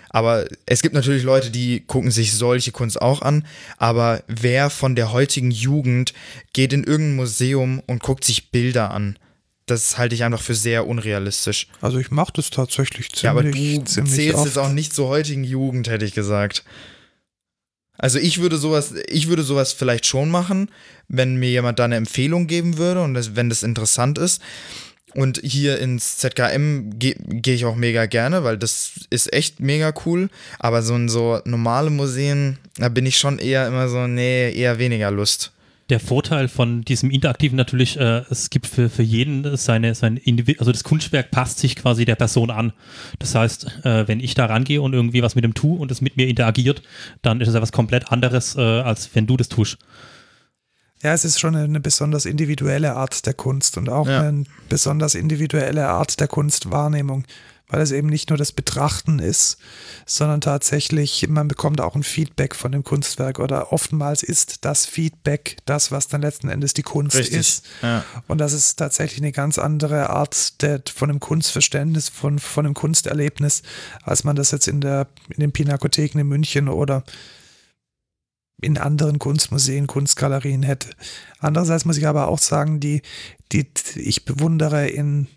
aber 0.09 0.47
es 0.65 0.81
gibt 0.81 0.95
natürlich 0.95 1.23
Leute, 1.23 1.51
die 1.51 1.81
gucken 1.81 2.11
sich 2.11 2.33
solche 2.33 2.71
Kunst 2.71 3.01
auch 3.01 3.21
an. 3.21 3.45
Aber 3.77 4.23
wer 4.27 4.69
von 4.69 4.95
der 4.95 5.11
heutigen 5.11 5.51
Jugend 5.51 6.13
geht 6.53 6.73
in 6.73 6.83
irgendein 6.83 7.15
Museum 7.17 7.81
und 7.85 8.01
guckt 8.01 8.23
sich 8.23 8.51
Bilder 8.51 8.91
an? 8.91 9.19
Das 9.67 9.99
halte 9.99 10.15
ich 10.15 10.23
einfach 10.23 10.41
für 10.41 10.55
sehr 10.55 10.87
unrealistisch. 10.87 11.67
Also 11.79 11.99
ich 11.99 12.09
mache 12.09 12.33
das 12.33 12.49
tatsächlich 12.49 13.09
ziemlich, 13.09 13.21
Ja, 13.23 13.31
aber 13.31 13.43
du 13.43 13.51
zählst 13.83 14.35
oft. 14.35 14.45
jetzt 14.47 14.57
auch 14.57 14.71
nicht 14.71 14.93
zur 14.95 15.09
heutigen 15.09 15.43
Jugend, 15.43 15.89
hätte 15.89 16.05
ich 16.05 16.15
gesagt. 16.15 16.63
Also 17.95 18.17
ich 18.17 18.39
würde 18.41 18.57
sowas, 18.57 18.93
ich 19.09 19.27
würde 19.27 19.43
sowas 19.43 19.73
vielleicht 19.73 20.05
schon 20.05 20.31
machen, 20.31 20.71
wenn 21.07 21.35
mir 21.35 21.49
jemand 21.51 21.79
da 21.79 21.85
eine 21.85 21.97
Empfehlung 21.97 22.47
geben 22.47 22.77
würde 22.77 23.03
und 23.03 23.13
das, 23.13 23.35
wenn 23.35 23.49
das 23.49 23.61
interessant 23.61 24.17
ist. 24.17 24.41
Und 25.15 25.41
hier 25.43 25.79
ins 25.79 26.17
ZKM 26.17 26.99
gehe 26.99 27.15
geh 27.27 27.53
ich 27.53 27.65
auch 27.65 27.75
mega 27.75 28.05
gerne, 28.05 28.43
weil 28.43 28.57
das 28.57 28.91
ist 29.09 29.33
echt 29.33 29.59
mega 29.59 29.93
cool. 30.05 30.29
Aber 30.59 30.81
so 30.81 30.95
in 30.95 31.09
so 31.09 31.39
normale 31.45 31.89
Museen, 31.89 32.57
da 32.77 32.89
bin 32.89 33.05
ich 33.05 33.17
schon 33.17 33.39
eher 33.39 33.67
immer 33.67 33.89
so, 33.89 34.07
nee, 34.07 34.51
eher 34.51 34.77
weniger 34.77 35.09
Lust. 35.11 35.51
Der 35.89 35.99
Vorteil 35.99 36.47
von 36.47 36.83
diesem 36.83 37.09
Interaktiven 37.09 37.55
natürlich, 37.55 37.99
äh, 37.99 38.21
es 38.29 38.51
gibt 38.51 38.67
für, 38.67 38.89
für 38.89 39.01
jeden 39.01 39.57
seine, 39.57 39.95
sein 39.95 40.17
Individ 40.17 40.59
also 40.59 40.71
das 40.71 40.83
Kunstwerk 40.83 41.31
passt 41.31 41.57
sich 41.57 41.75
quasi 41.75 42.05
der 42.05 42.15
Person 42.15 42.51
an. 42.51 42.73
Das 43.17 43.33
heißt, 43.33 43.85
äh, 43.85 44.07
wenn 44.07 44.19
ich 44.19 44.35
da 44.35 44.45
rangehe 44.45 44.83
und 44.83 44.93
irgendwie 44.93 45.23
was 45.23 45.33
mit 45.33 45.43
dem 45.43 45.55
tue 45.55 45.79
und 45.79 45.89
es 45.89 46.01
mit 46.01 46.15
mir 46.15 46.27
interagiert, 46.27 46.83
dann 47.23 47.41
ist 47.41 47.47
es 47.47 47.55
ja 47.55 47.61
was 47.63 47.71
komplett 47.71 48.11
anderes, 48.11 48.55
äh, 48.55 48.61
als 48.61 49.09
wenn 49.15 49.25
du 49.25 49.35
das 49.35 49.49
tust. 49.49 49.79
Ja, 51.01 51.13
es 51.13 51.23
ist 51.25 51.39
schon 51.39 51.55
eine 51.55 51.79
besonders 51.79 52.25
individuelle 52.25 52.95
Art 52.95 53.25
der 53.25 53.33
Kunst 53.33 53.77
und 53.77 53.89
auch 53.89 54.07
Ja. 54.07 54.21
eine 54.21 54.43
besonders 54.67 55.15
individuelle 55.15 55.87
Art 55.87 56.19
der 56.19 56.27
Kunstwahrnehmung, 56.27 57.23
weil 57.69 57.81
es 57.81 57.91
eben 57.91 58.09
nicht 58.09 58.29
nur 58.29 58.37
das 58.37 58.51
Betrachten 58.51 59.19
ist, 59.19 59.57
sondern 60.05 60.41
tatsächlich, 60.41 61.25
man 61.29 61.47
bekommt 61.47 61.79
auch 61.79 61.95
ein 61.95 62.03
Feedback 62.03 62.53
von 62.55 62.71
dem 62.73 62.83
Kunstwerk 62.83 63.39
oder 63.39 63.71
oftmals 63.71 64.23
ist 64.23 64.65
das 64.65 64.85
Feedback 64.87 65.57
das, 65.65 65.91
was 65.91 66.07
dann 66.07 66.21
letzten 66.21 66.49
Endes 66.49 66.73
die 66.73 66.81
Kunst 66.83 67.15
ist. 67.17 67.63
Ja. 67.81 68.03
Und 68.27 68.39
das 68.39 68.51
ist 68.53 68.75
tatsächlich 68.77 69.21
eine 69.21 69.31
ganz 69.31 69.57
andere 69.59 70.09
Art 70.09 70.61
der, 70.63 70.81
von 70.93 71.07
dem 71.09 71.19
Kunstverständnis, 71.21 72.09
von, 72.09 72.39
von 72.39 72.65
dem 72.65 72.73
Kunsterlebnis, 72.73 73.61
als 74.03 74.23
man 74.25 74.35
das 74.35 74.51
jetzt 74.51 74.67
in, 74.67 74.81
der, 74.81 75.07
in 75.29 75.39
den 75.39 75.51
Pinakotheken 75.53 76.19
in 76.19 76.27
München 76.27 76.67
oder 76.69 77.03
in 78.61 78.77
anderen 78.77 79.19
Kunstmuseen, 79.19 79.87
Kunstgalerien 79.87 80.63
hätte. 80.63 80.89
Andererseits 81.39 81.85
muss 81.85 81.97
ich 81.97 82.07
aber 82.07 82.27
auch 82.27 82.39
sagen, 82.39 82.79
die, 82.79 83.01
die 83.51 83.67
ich 83.95 84.25
bewundere 84.25 84.87
in 84.87 85.27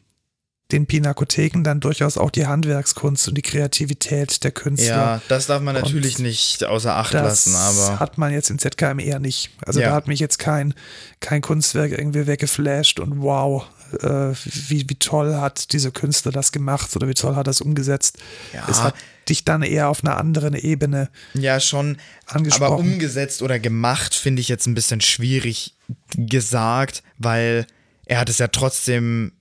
den 0.71 0.87
Pinakotheken 0.87 1.63
dann 1.65 1.81
durchaus 1.81 2.17
auch 2.17 2.31
die 2.31 2.47
Handwerkskunst 2.47 3.29
und 3.29 3.37
die 3.37 3.43
Kreativität 3.43 4.43
der 4.43 4.53
Künstler. 4.53 4.87
ja, 4.89 5.23
das 5.29 5.47
darf 5.47 5.61
man 5.61 5.77
Und 5.77 5.83
natürlich 5.83 6.19
nicht 6.19 6.65
außer 6.65 6.97
Acht 6.97 7.13
lassen, 7.13 7.55
aber. 7.55 8.01
hat 8.01 8.17
man 8.17 8.33
jetzt 8.33 8.49
in 8.49 8.59
ZKM 8.59 8.99
eher 8.99 9.19
nicht. 9.19 9.51
Also 9.67 9.81
Ja. 9.81 9.91
da 9.91 9.95
hat 9.95 10.09
mich 10.09 10.19
jetzt 10.19 10.39
kein, 10.39 10.73
kein 11.21 11.43
Kunstwerk 11.43 11.93
irgendwie 11.93 12.27
weggeflasht 12.27 13.01
und 13.01 13.21
wow, 13.21 13.67
äh, 14.03 14.35
wie, 14.45 14.89
wie 14.89 14.95
toll 14.97 15.35
hat 15.35 15.73
dieser 15.73 15.91
Künstler 15.91 16.33
das 16.33 16.53
gemacht 16.53 16.95
oder 16.97 17.09
wie 17.09 17.15
toll 17.15 17.33
hat 17.35 17.43
er 17.43 17.45
das 17.45 17.61
umgesetzt. 17.61 18.19
Ja. 18.53 18.67
Es 18.69 18.83
hat 18.83 18.95
dich 19.29 19.45
dann 19.45 19.63
eher 19.63 19.89
auf 19.89 20.03
einer 20.05 20.17
anderen 20.17 20.55
Ebene 20.55 21.11
Ja, 21.35 21.61
schon. 21.61 21.97
angesprochen. 22.27 22.73
Aber 22.73 22.79
umgesetzt 22.79 23.43
oder 23.43 23.59
gemacht 23.59 24.15
finde 24.15 24.41
ich 24.41 24.49
jetzt 24.49 24.67
ein 24.67 24.75
bisschen 24.75 25.01
schwierig 25.01 25.75
gesagt, 26.17 27.03
weil 27.19 27.67
er 28.07 28.19
hat 28.19 28.29
es 28.29 28.39
ja 28.39 28.49
trotzdem, 28.49 29.33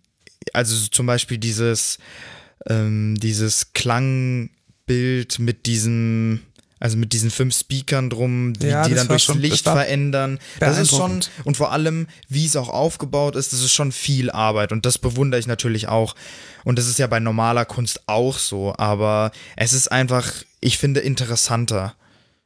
also 0.54 0.76
so 0.76 0.88
zum 0.88 1.06
Beispiel 1.06 1.38
dieses, 1.38 1.98
ähm, 2.68 3.16
dieses 3.20 3.74
Klangbild 3.74 5.40
mit 5.40 5.66
diesem, 5.66 6.42
also 6.82 6.98
mit 6.98 7.14
diesen 7.14 7.32
fünf 7.32 7.56
Speakern 7.58 8.10
drum, 8.10 8.54
die, 8.54 8.68
Ja, 8.68 8.84
die 8.84 8.92
das 8.92 9.00
dann 9.02 9.08
durchs 9.08 9.24
schon- 9.24 9.42
das 9.42 9.50
Licht 9.50 9.66
war 9.68 9.76
verändern. 9.78 10.40
Das 10.60 10.78
ist 10.78 10.90
schon, 10.90 11.22
und 11.46 11.56
vor 11.56 11.72
allem, 11.72 12.08
wie 12.28 12.46
es 12.46 12.56
auch 12.58 12.68
aufgebaut 12.70 13.38
ist, 13.38 13.54
das 13.54 13.62
ist 13.62 13.72
schon 13.74 13.94
viel 13.94 14.30
Arbeit 14.32 14.74
und 14.74 14.86
das 14.86 14.98
bewundere 14.98 15.40
ich 15.40 15.48
natürlich 15.48 15.88
auch. 15.88 16.16
Und 16.66 16.78
das 16.78 16.88
ist 16.88 17.00
ja 17.00 17.08
bei 17.08 17.20
normaler 17.22 17.64
Kunst 17.66 18.02
auch 18.08 18.38
so, 18.38 18.74
aber 18.78 19.32
es 19.56 19.72
ist 19.72 19.92
einfach, 19.92 20.30
ich 20.60 20.78
finde, 20.78 21.00
interessanter. 21.00 21.94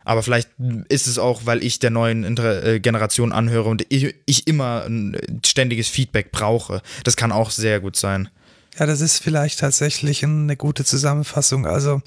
Aber 0.07 0.21
vielleicht 0.21 0.49
ist 0.89 1.07
es 1.07 1.17
auch, 1.17 1.41
weil 1.45 1.63
ich 1.63 1.79
der 1.79 1.89
neuen 1.89 2.23
Inter 2.23 2.63
äh, 2.63 2.79
Generation 2.79 3.31
anhöre 3.31 3.69
und 3.69 3.85
ich, 3.89 4.13
ich 4.27 4.45
immer 4.47 4.83
ein 4.85 5.17
ständiges 5.43 5.87
Feedback 5.87 6.31
brauche. 6.31 6.81
Das 7.03 7.15
kann 7.15 7.31
auch 7.31 7.49
sehr 7.49 7.79
gut 7.79 7.95
sein. 7.95 8.29
Ja, 8.77 8.85
das 8.85 9.01
ist 9.01 9.17
vielleicht 9.23 9.59
tatsächlich 9.59 10.23
eine 10.23 10.57
gute 10.57 10.85
Zusammenfassung. 10.85 11.65
Also 11.65 12.01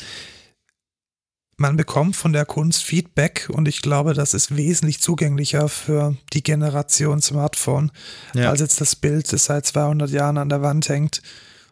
man 1.59 1.77
bekommt 1.77 2.17
von 2.17 2.33
der 2.33 2.47
Kunst 2.47 2.85
Feedback 2.85 3.49
und 3.53 3.69
ich 3.69 3.83
glaube, 3.83 4.15
das 4.15 4.33
ist 4.33 4.57
wesentlich 4.57 5.01
zugänglicher 5.01 5.69
für 5.69 6.17
die 6.33 6.43
Generation 6.43 7.21
Smartphone, 7.21 7.91
Ja. 8.33 8.49
als 8.51 8.61
jetzt 8.61 8.81
das 8.81 8.97
Bild, 8.97 9.31
das 9.33 9.45
seit 9.47 9.67
200 9.67 10.11
Jahren 10.11 10.39
an 10.39 10.49
der 10.49 10.63
Wand 10.63 10.89
hängt 10.89 11.21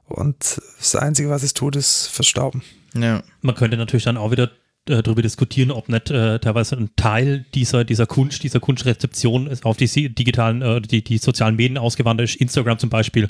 und 0.08 0.60
das 0.78 0.96
Einzige, 0.96 1.30
was 1.30 1.42
es 1.44 1.54
tut, 1.54 1.76
ist 1.76 2.08
verstauben. 2.08 2.62
Ja. 2.94 3.22
Man 3.42 3.54
könnte 3.54 3.76
natürlich 3.76 4.04
dann 4.04 4.16
auch 4.16 4.30
wieder 4.32 4.50
äh, 4.88 5.02
darüber 5.02 5.22
diskutieren, 5.22 5.70
ob 5.70 5.88
nicht 5.88 6.10
äh, 6.10 6.38
teilweise 6.38 6.76
ein 6.76 6.90
Teil 6.96 7.44
dieser, 7.54 7.84
dieser 7.84 8.06
Kunst, 8.06 8.42
dieser 8.42 8.60
Kunstrezeption 8.60 9.46
ist 9.46 9.64
auf 9.64 9.76
die 9.76 9.86
digitalen, 10.08 10.62
äh, 10.62 10.80
die, 10.80 11.02
die 11.02 11.18
sozialen 11.18 11.56
Medien 11.56 11.78
ausgewandert 11.78 12.28
ist. 12.28 12.36
Instagram 12.36 12.78
zum 12.78 12.90
Beispiel 12.90 13.28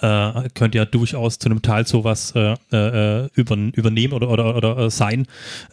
äh, 0.00 0.48
könnte 0.54 0.78
ja 0.78 0.84
durchaus 0.84 1.38
zu 1.38 1.48
einem 1.48 1.62
Teil 1.62 1.86
sowas 1.86 2.32
äh, 2.34 2.54
äh, 2.72 3.28
über, 3.34 3.56
übernehmen 3.56 4.12
oder, 4.12 4.28
oder, 4.28 4.54
oder 4.56 4.78
äh, 4.78 4.90
sein. 4.90 5.26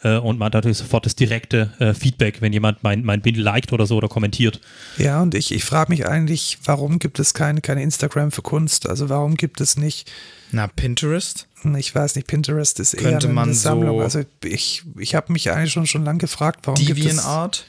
Äh, 0.04 0.18
und 0.18 0.40
man 0.40 0.48
hat 0.48 0.54
natürlich 0.54 0.78
sofort 0.78 1.06
das 1.06 1.16
direkte 1.16 1.72
äh, 1.80 1.94
Feedback, 1.94 2.42
wenn 2.42 2.54
jemand 2.54 2.84
mein, 2.84 3.04
mein 3.04 3.22
Bild 3.22 3.38
liked 3.38 3.74
oder 3.74 3.86
so 3.86 3.98
oder 3.98 4.08
kommentiert. 4.08 4.62
Ja, 4.98 5.22
und 5.22 5.36
ich, 5.36 5.54
ich 5.54 5.64
frage 5.64 5.92
mich 5.92 6.08
eigentlich, 6.08 6.60
warum 6.64 7.00
gibt 7.00 7.20
es 7.20 7.34
keine, 7.34 7.62
keine 7.62 7.84
Instagram 7.84 8.32
für 8.32 8.42
Kunst? 8.42 8.88
Also 8.88 9.10
warum 9.10 9.36
gibt 9.36 9.60
es 9.60 9.78
nicht 9.78 10.10
Na, 10.52 10.68
Pinterest? 10.68 11.49
Ich 11.78 11.94
weiß 11.94 12.16
nicht, 12.16 12.28
Pinterest 12.28 12.80
ist 12.80 12.94
eher 12.94 13.18
eine 13.18 13.28
man 13.28 13.54
Sammlung. 13.54 13.98
so- 14.00 14.04
Also 14.04 14.24
ich, 14.44 14.84
ich 14.98 15.16
habe 15.16 15.32
mich 15.34 15.50
eigentlich 15.52 15.74
schon, 15.74 15.88
schon 15.88 16.04
lange 16.06 16.20
gefragt, 16.20 16.62
warum 16.66 16.80
gibt 16.84 16.98
es 17.00 17.06
DeviantArt? 17.06 17.66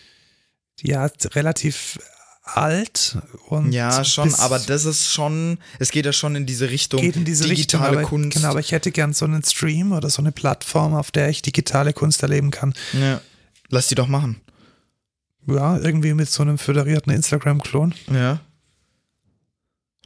ja 0.82 1.08
relativ 1.34 1.98
alt 2.42 3.18
und 3.48 3.72
Ja, 3.72 4.02
schon, 4.04 4.34
aber 4.34 4.58
das 4.58 4.84
ist 4.84 5.12
schon, 5.12 5.58
es 5.78 5.90
geht 5.90 6.06
ja 6.06 6.12
schon 6.12 6.34
in 6.36 6.46
diese 6.46 6.70
Richtung 6.70 7.00
geht 7.00 7.14
in 7.16 7.24
diese 7.24 7.44
digitale 7.46 7.82
Richtung. 7.90 7.98
Aber, 7.98 8.08
Kunst. 8.08 8.36
Genau, 8.36 8.48
aber 8.48 8.60
ich 8.60 8.72
hätte 8.72 8.90
gern 8.90 9.12
so 9.12 9.24
einen 9.24 9.44
Stream 9.44 9.92
oder 9.92 10.10
so 10.10 10.20
eine 10.22 10.32
Plattform, 10.32 10.94
auf 10.94 11.10
der 11.10 11.28
ich 11.28 11.42
digitale 11.42 11.92
Kunst 11.92 12.22
erleben 12.22 12.50
kann. 12.50 12.74
ja. 12.92 13.20
Lass 13.72 13.86
die 13.86 13.94
doch 13.94 14.08
machen. 14.08 14.40
Ja, 15.46 15.78
irgendwie 15.78 16.12
mit 16.12 16.28
so 16.28 16.42
einem 16.42 16.58
föderierten 16.58 17.12
Instagram-Klon. 17.12 17.94
Ja. 18.12 18.40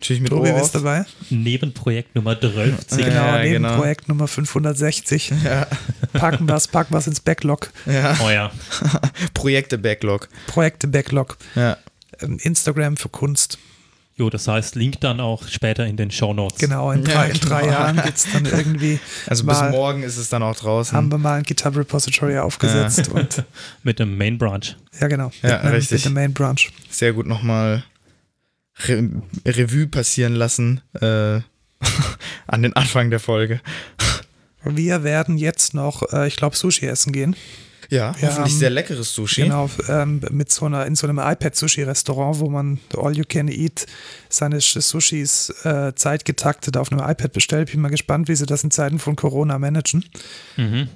Natürlich 0.01 0.23
mit 0.23 0.31
Tobi, 0.33 0.51
auf. 0.51 0.71
dabei? 0.73 1.07
Nebenprojekt 1.31 2.15
Nummer 2.15 2.39
12. 2.39 2.57
Ja, 2.91 2.97
genau, 2.97 3.11
ja, 3.15 3.39
neben 3.43 3.53
genau. 3.63 3.77
Projekt 3.77 4.09
Nummer 4.09 4.29
560. 4.29 5.33
Ja, 5.45 5.67
Packen 6.13 6.49
was, 6.49 6.69
packen 6.69 6.93
was 6.93 7.07
ins 7.07 7.21
Backlog. 7.21 7.71
ja. 7.87 8.17
Oh 8.23 8.29
ja. 8.31 8.51
Projekte-Backlog. 9.35 10.29
Projekte 10.47 10.89
Backlog. 10.89 11.37
Ja. 11.55 11.77
Ähm, 12.21 12.39
Instagram 12.43 12.97
für 12.97 13.09
Kunst. 13.09 13.59
Jo, 14.17 14.31
das 14.31 14.47
heißt, 14.47 14.77
Link 14.77 15.01
dann 15.01 15.19
auch 15.21 15.49
später 15.49 15.87
in 15.87 15.97
den 15.97 16.11
Show 16.13 16.33
Notes. 16.35 16.59
Genau, 16.59 16.93
in 16.93 17.05
Ja, 17.05 17.15
drei, 17.15 17.31
in 17.31 17.41
drei 17.41 17.61
genau. 17.63 17.73
Jahren 17.73 17.97
gibt 18.03 18.17
es 18.17 18.27
dann 18.33 18.45
irgendwie 18.53 19.01
Also 19.27 19.43
mal, 19.45 19.61
bis 19.69 19.73
morgen 19.73 20.03
ist 20.05 20.17
es 20.19 20.29
dann 20.29 20.43
auch 20.45 20.55
draußen. 20.55 20.97
haben 20.97 21.11
wir 21.11 21.19
mal 21.19 21.39
ein 21.39 21.43
GitHub 21.43 21.77
Repository 21.77 22.39
aufgesetzt 22.39 23.09
und 23.09 23.43
Mit 23.83 23.99
dem 23.99 24.17
Main 24.17 24.39
Branch. 24.39 24.61
ja 25.01 25.09
genau, 25.09 25.33
Ja, 25.43 25.49
mit, 25.51 25.61
einem- 25.63 25.75
richtig. 25.75 25.93
mit 25.99 26.05
dem 26.05 26.13
Main 26.15 26.33
Branch. 26.33 26.61
Sehr 26.91 27.13
gut 27.13 27.27
nochmal 27.27 27.83
Re 28.87 29.09
Revue 29.47 29.87
passieren 29.87 30.35
lassen 30.35 30.81
äh, 31.01 31.41
an 32.47 32.63
den 32.63 32.75
Anfang 32.75 33.11
der 33.11 33.21
Folge. 33.21 33.61
Wir 34.65 35.05
werden 35.05 35.37
jetzt 35.39 35.75
noch, 35.75 36.03
äh, 36.13 36.27
ich 36.27 36.37
glaube, 36.37 36.57
Sushi 36.57 36.87
essen 36.87 37.13
gehen. 37.13 37.37
Ja, 37.91 38.15
Wir 38.19 38.29
hoffentlich 38.29 38.37
haben- 38.39 38.51
sehr 38.59 38.71
leckeres 38.71 39.15
Sushi. 39.15 39.43
Genau, 39.43 39.69
ähm, 39.89 40.21
mit 40.31 40.51
so 40.51 40.65
einer, 40.65 40.87
in 40.87 40.97
so 40.97 41.07
einem 41.07 41.19
iPad-Sushi-Restaurant, 41.19 42.41
wo 42.41 42.49
man 42.49 42.81
all 42.97 43.15
you 43.17 43.25
can 43.29 43.47
eat 43.49 43.87
seine 44.31 44.59
Sushis 44.61 45.51
äh, 45.65 45.93
zeitgetaktet 45.95 46.77
auf 46.79 46.91
einem 46.91 47.03
iPad 47.03 47.33
bestellt. 47.35 47.71
Bin 47.71 47.81
mal 47.83 47.91
gespannt, 47.91 48.27
wie 48.29 48.35
sie 48.35 48.47
das 48.47 48.65
in 48.65 48.71
Zeiten 48.71 48.99
von 48.99 49.17
Corona 49.17 49.59
managen. 49.59 50.05
Mhm. 50.57 50.89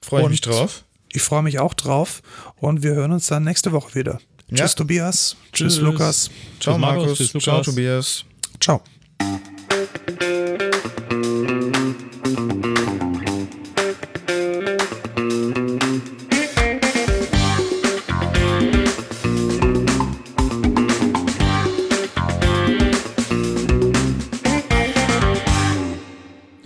Freue 0.00 0.22
ich 0.24 0.28
mich 0.30 0.40
drauf. 0.40 0.84
Ich 1.12 1.22
freue 1.22 1.42
mich 1.42 1.58
auch 1.58 1.74
drauf 1.74 2.22
und 2.56 2.82
wir 2.82 2.94
hören 2.94 3.12
uns 3.12 3.26
dann 3.26 3.44
nächste 3.44 3.70
Woche 3.72 3.94
wieder. 3.94 4.18
Ja. 4.50 4.56
Tschüss 4.56 4.74
Tobias. 4.74 5.36
Tschüss, 5.52 5.74
Tschüss. 5.74 5.82
Lukas. 5.82 6.30
Ciao 6.60 6.74
Tschüss, 6.74 6.80
Markus. 6.80 7.18
Tschüss, 7.18 7.42
ciao. 7.42 7.60
Tobias. 7.62 8.24
Ciao. 8.60 8.82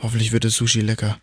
Hoffentlich 0.03 0.33
wird 0.33 0.45
das 0.45 0.55
Sushi 0.55 0.81
lecker. 0.81 1.19